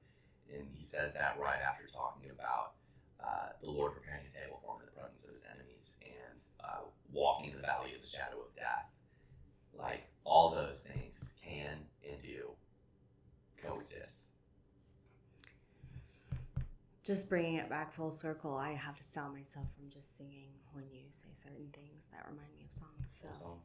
And 0.52 0.66
he 0.74 0.84
says 0.84 1.14
that 1.14 1.38
right 1.40 1.60
after 1.62 1.86
talking 1.86 2.30
about 2.30 2.74
uh, 3.22 3.54
the 3.62 3.70
lord 3.70 3.94
preparing 3.94 4.26
a 4.26 4.34
table 4.34 4.60
for 4.64 4.76
him 4.76 4.82
in 4.82 4.86
the 4.86 5.00
presence 5.00 5.24
of 5.26 5.34
his 5.34 5.46
enemies 5.46 5.98
and 6.02 6.36
uh, 6.60 6.84
walking 7.12 7.50
in 7.50 7.56
the 7.56 7.62
valley 7.62 7.94
of 7.94 8.02
the 8.02 8.08
shadow 8.08 8.40
of 8.42 8.54
death. 8.56 8.90
Like 9.72 10.10
all 10.24 10.50
those 10.50 10.82
things 10.82 11.34
can 11.42 11.78
and 12.08 12.20
do 12.22 12.50
coexist 13.62 14.31
Just 17.04 17.28
bringing 17.28 17.56
it 17.56 17.68
back 17.68 17.92
full 17.94 18.12
circle, 18.12 18.54
I 18.56 18.74
have 18.74 18.96
to 18.96 19.02
stop 19.04 19.32
myself 19.32 19.66
from 19.76 19.90
just 19.90 20.16
singing 20.18 20.50
when 20.72 20.84
you 20.92 21.00
say 21.10 21.30
certain 21.34 21.68
things 21.74 22.10
that 22.12 22.24
remind 22.30 22.48
me 22.56 22.64
of 22.68 22.72
songs. 22.72 22.92
So, 23.06 23.28
So, 23.34 23.58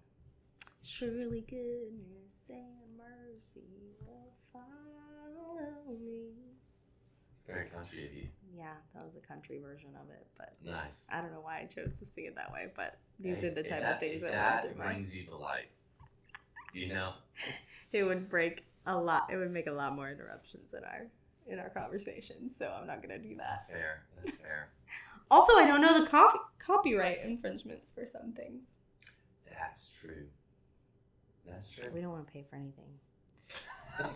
surely 0.84 1.42
goodness 1.42 2.50
and 2.50 2.98
mercy 2.98 3.94
will 4.06 4.34
follow 4.52 5.70
me. 5.88 6.32
it's 7.36 7.46
very 7.46 7.68
country 7.70 8.06
of 8.08 8.14
you. 8.14 8.28
Yeah, 8.58 8.74
that 8.96 9.06
was 9.06 9.16
a 9.18 9.20
country 9.20 9.60
version 9.60 9.92
of 10.02 10.10
it, 10.10 10.26
but 10.36 10.54
Nice. 10.66 11.08
I 11.14 11.22
don't 11.22 11.32
know 11.32 11.42
why 11.42 11.60
I 11.60 11.66
chose 11.66 12.00
to 12.00 12.08
sing 12.08 12.26
it 12.26 12.36
that 12.36 12.52
way. 12.52 12.70
But 12.76 12.98
these 13.20 13.44
are 13.44 13.54
the 13.54 13.62
type 13.62 13.82
that, 13.82 13.94
of 13.94 14.00
things 14.00 14.24
that, 14.24 14.32
that 14.32 14.78
my. 14.78 14.86
brings 14.86 15.16
you 15.16 15.26
to 15.28 15.36
life. 15.36 15.66
You 16.74 16.88
know, 16.90 17.14
It 17.94 18.04
would 18.04 18.30
break 18.30 18.66
a 18.88 18.98
lot. 18.98 19.30
It 19.32 19.38
would 19.38 19.52
make 19.52 19.68
a 19.68 19.72
lot 19.72 19.96
more 19.96 20.10
interruptions 20.10 20.74
in 20.74 20.84
our 20.84 21.06
in 21.50 21.60
our 21.60 21.70
conversation. 21.70 22.50
So 22.50 22.68
I'm 22.70 22.88
not 22.88 23.02
gonna 23.02 23.20
do 23.20 23.36
that. 23.38 23.48
that's 23.52 23.72
fair. 23.72 24.04
That's 24.24 24.38
fair. 24.38 24.70
Also, 25.30 25.58
I 25.58 25.68
don't 25.68 25.82
know 25.82 26.00
the 26.00 26.08
co- 26.08 26.40
copyright 26.58 27.20
infringements 27.26 27.94
for 27.94 28.06
some 28.06 28.32
things. 28.32 28.66
That's 29.52 29.92
true. 30.00 30.26
That's 31.46 31.70
true. 31.74 31.84
We 31.94 32.00
don't 32.00 32.12
want 32.14 32.26
to 32.28 32.32
pay 32.32 32.46
for 32.50 32.56
anything. 32.56 32.86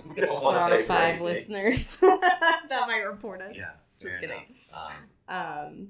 we 0.16 0.22
don't 0.22 0.42
want 0.42 0.72
to 0.72 0.78
pay 0.78 0.82
for 0.84 0.88
five 0.88 1.00
anything. 1.16 1.24
listeners 1.26 2.00
that 2.00 2.86
might 2.88 3.02
report 3.02 3.42
us. 3.42 3.52
Yeah. 3.58 3.72
Just 4.00 4.14
fair 4.14 4.22
kidding. 4.22 4.56
enough. 4.70 4.98
Um, 5.28 5.36
Um, 5.68 5.88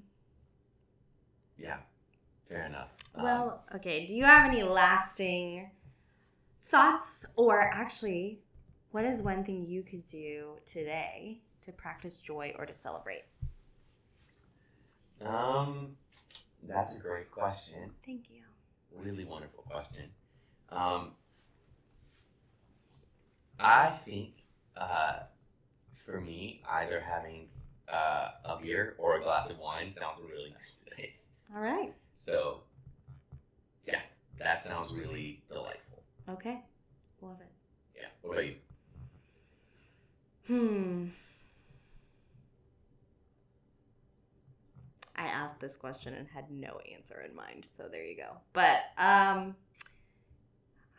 yeah. 1.60 1.78
Fair 2.50 2.66
enough. 2.66 2.92
Um, 3.14 3.24
well, 3.24 3.64
okay. 3.76 4.08
Do 4.08 4.16
you 4.16 4.24
have 4.24 4.50
any 4.50 4.64
lasting 4.64 5.70
thoughts, 6.64 7.28
or 7.36 7.60
actually, 7.60 8.40
What 8.92 9.06
is 9.06 9.22
one 9.22 9.44
thing 9.46 9.66
you 9.66 9.84
could 9.84 10.06
do 10.06 10.58
today 10.66 11.40
to 11.62 11.72
practice 11.72 12.22
joy 12.22 12.54
or 12.58 12.66
to 12.66 12.74
celebrate? 12.74 13.24
Um, 15.26 15.96
that's 16.68 16.96
a 16.96 17.00
great 17.00 17.32
question. 17.32 17.92
Thank 18.06 18.30
you. 18.30 18.42
Really 18.92 19.24
wonderful 19.24 19.64
question. 19.64 20.06
Um, 20.70 21.12
I 23.60 23.90
think 23.90 24.32
uh, 24.76 25.20
for 25.96 26.20
me, 26.20 26.62
either 26.70 27.00
having 27.00 27.48
uh, 27.88 28.30
a 28.44 28.58
beer 28.62 28.96
or 28.98 29.18
a 29.18 29.24
glass 29.24 29.50
of 29.50 29.60
wine 29.60 29.90
sounds 29.90 30.20
really 30.30 30.52
nice 30.54 30.84
today. 30.84 31.16
All 31.56 31.62
right. 31.62 31.94
So, 32.14 32.64
yeah, 33.86 34.02
that 34.40 34.60
sounds 34.60 34.92
really 34.92 35.44
delightful. 35.52 36.04
Okay. 36.28 36.62
Love 37.22 37.38
it. 37.40 37.52
Yeah. 37.96 38.08
What 38.22 38.34
about 38.34 38.46
you? 38.48 38.56
Hmm. 40.48 41.08
I 45.16 45.26
asked 45.26 45.60
this 45.60 45.78
question 45.78 46.14
and 46.14 46.28
had 46.28 46.50
no 46.50 46.80
answer 46.94 47.22
in 47.22 47.36
mind, 47.36 47.64
so 47.66 47.88
there 47.90 48.04
you 48.04 48.18
go. 48.18 48.38
But 48.54 48.84
um 48.98 49.56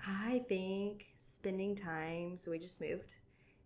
I 0.06 0.40
think 0.48 1.06
spending 1.18 1.76
time, 1.76 2.36
so 2.36 2.50
we 2.50 2.58
just 2.58 2.80
moved 2.80 3.14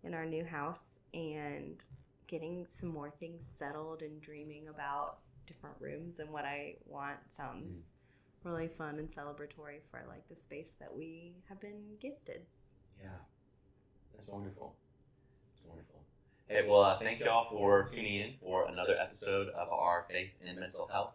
in 0.03 0.13
our 0.13 0.25
new 0.25 0.45
house 0.45 0.89
and 1.13 1.83
getting 2.27 2.67
some 2.69 2.89
more 2.89 3.09
things 3.19 3.45
settled 3.45 4.01
and 4.01 4.21
dreaming 4.21 4.67
about 4.67 5.17
different 5.47 5.75
rooms 5.79 6.19
and 6.19 6.31
what 6.31 6.45
I 6.45 6.75
want 6.85 7.17
sounds 7.35 7.95
really 8.43 8.67
fun 8.67 8.99
and 8.99 9.09
celebratory 9.09 9.79
for 9.89 10.03
like 10.07 10.27
the 10.29 10.35
space 10.35 10.77
that 10.79 10.95
we 10.95 11.35
have 11.49 11.59
been 11.59 11.95
gifted. 11.99 12.41
Yeah, 13.01 13.09
that's 14.15 14.29
wonderful. 14.29 14.75
Wonderful. 15.67 16.01
Hey, 16.47 16.65
well, 16.67 16.81
uh, 16.81 16.99
thank 16.99 17.19
y'all 17.19 17.49
for 17.49 17.87
tuning 17.91 18.15
in 18.15 18.33
for 18.41 18.67
another 18.67 18.95
episode 18.99 19.49
of 19.49 19.69
our 19.69 20.05
Faith 20.09 20.31
and 20.45 20.59
Mental 20.59 20.87
Health 20.87 21.13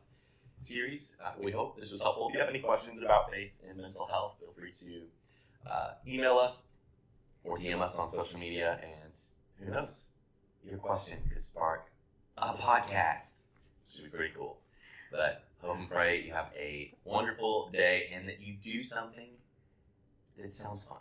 series. 0.59 1.17
Uh, 1.25 1.33
we 1.41 1.51
hope 1.51 1.79
this 1.79 1.91
was 1.91 2.03
helpful. 2.03 2.29
If 2.29 2.35
you 2.35 2.41
have 2.41 2.49
any 2.49 2.61
questions 2.61 3.03
about 3.03 3.31
faith 3.31 3.53
and 3.69 3.79
mental 3.79 4.07
health, 4.07 4.37
feel 4.39 4.53
free 4.53 4.73
to 4.73 5.71
uh, 5.71 5.91
email 6.07 6.39
us 6.39 6.67
or 7.45 7.59
DM 7.59 7.81
us 7.81 7.99
on 7.99 8.13
social 8.13 8.39
media. 8.39 8.79
And 8.83 9.13
who 9.59 9.73
knows, 9.75 10.11
your 10.69 10.79
question 10.79 11.19
could 11.33 11.43
spark 11.43 11.91
a 12.39 12.53
podcast, 12.55 13.45
which 13.87 14.03
would 14.03 14.13
be 14.13 14.17
pretty 14.17 14.35
cool. 14.37 14.59
But 15.11 15.45
hope 15.61 15.79
and 15.79 15.91
pray 15.91 16.23
you 16.23 16.33
have 16.33 16.51
a 16.57 16.93
wonderful 17.05 17.71
day 17.73 18.11
and 18.15 18.29
that 18.29 18.41
you 18.41 18.55
do 18.63 18.83
something 18.83 19.29
that 20.39 20.53
sounds 20.53 20.85
fun 20.85 20.99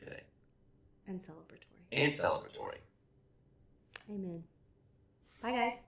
today 0.00 0.22
And 1.06 1.20
celebratory. 1.20 1.71
And 1.92 2.12
celebratory. 2.12 2.78
Amen. 4.10 4.42
Bye 5.42 5.52
guys. 5.52 5.80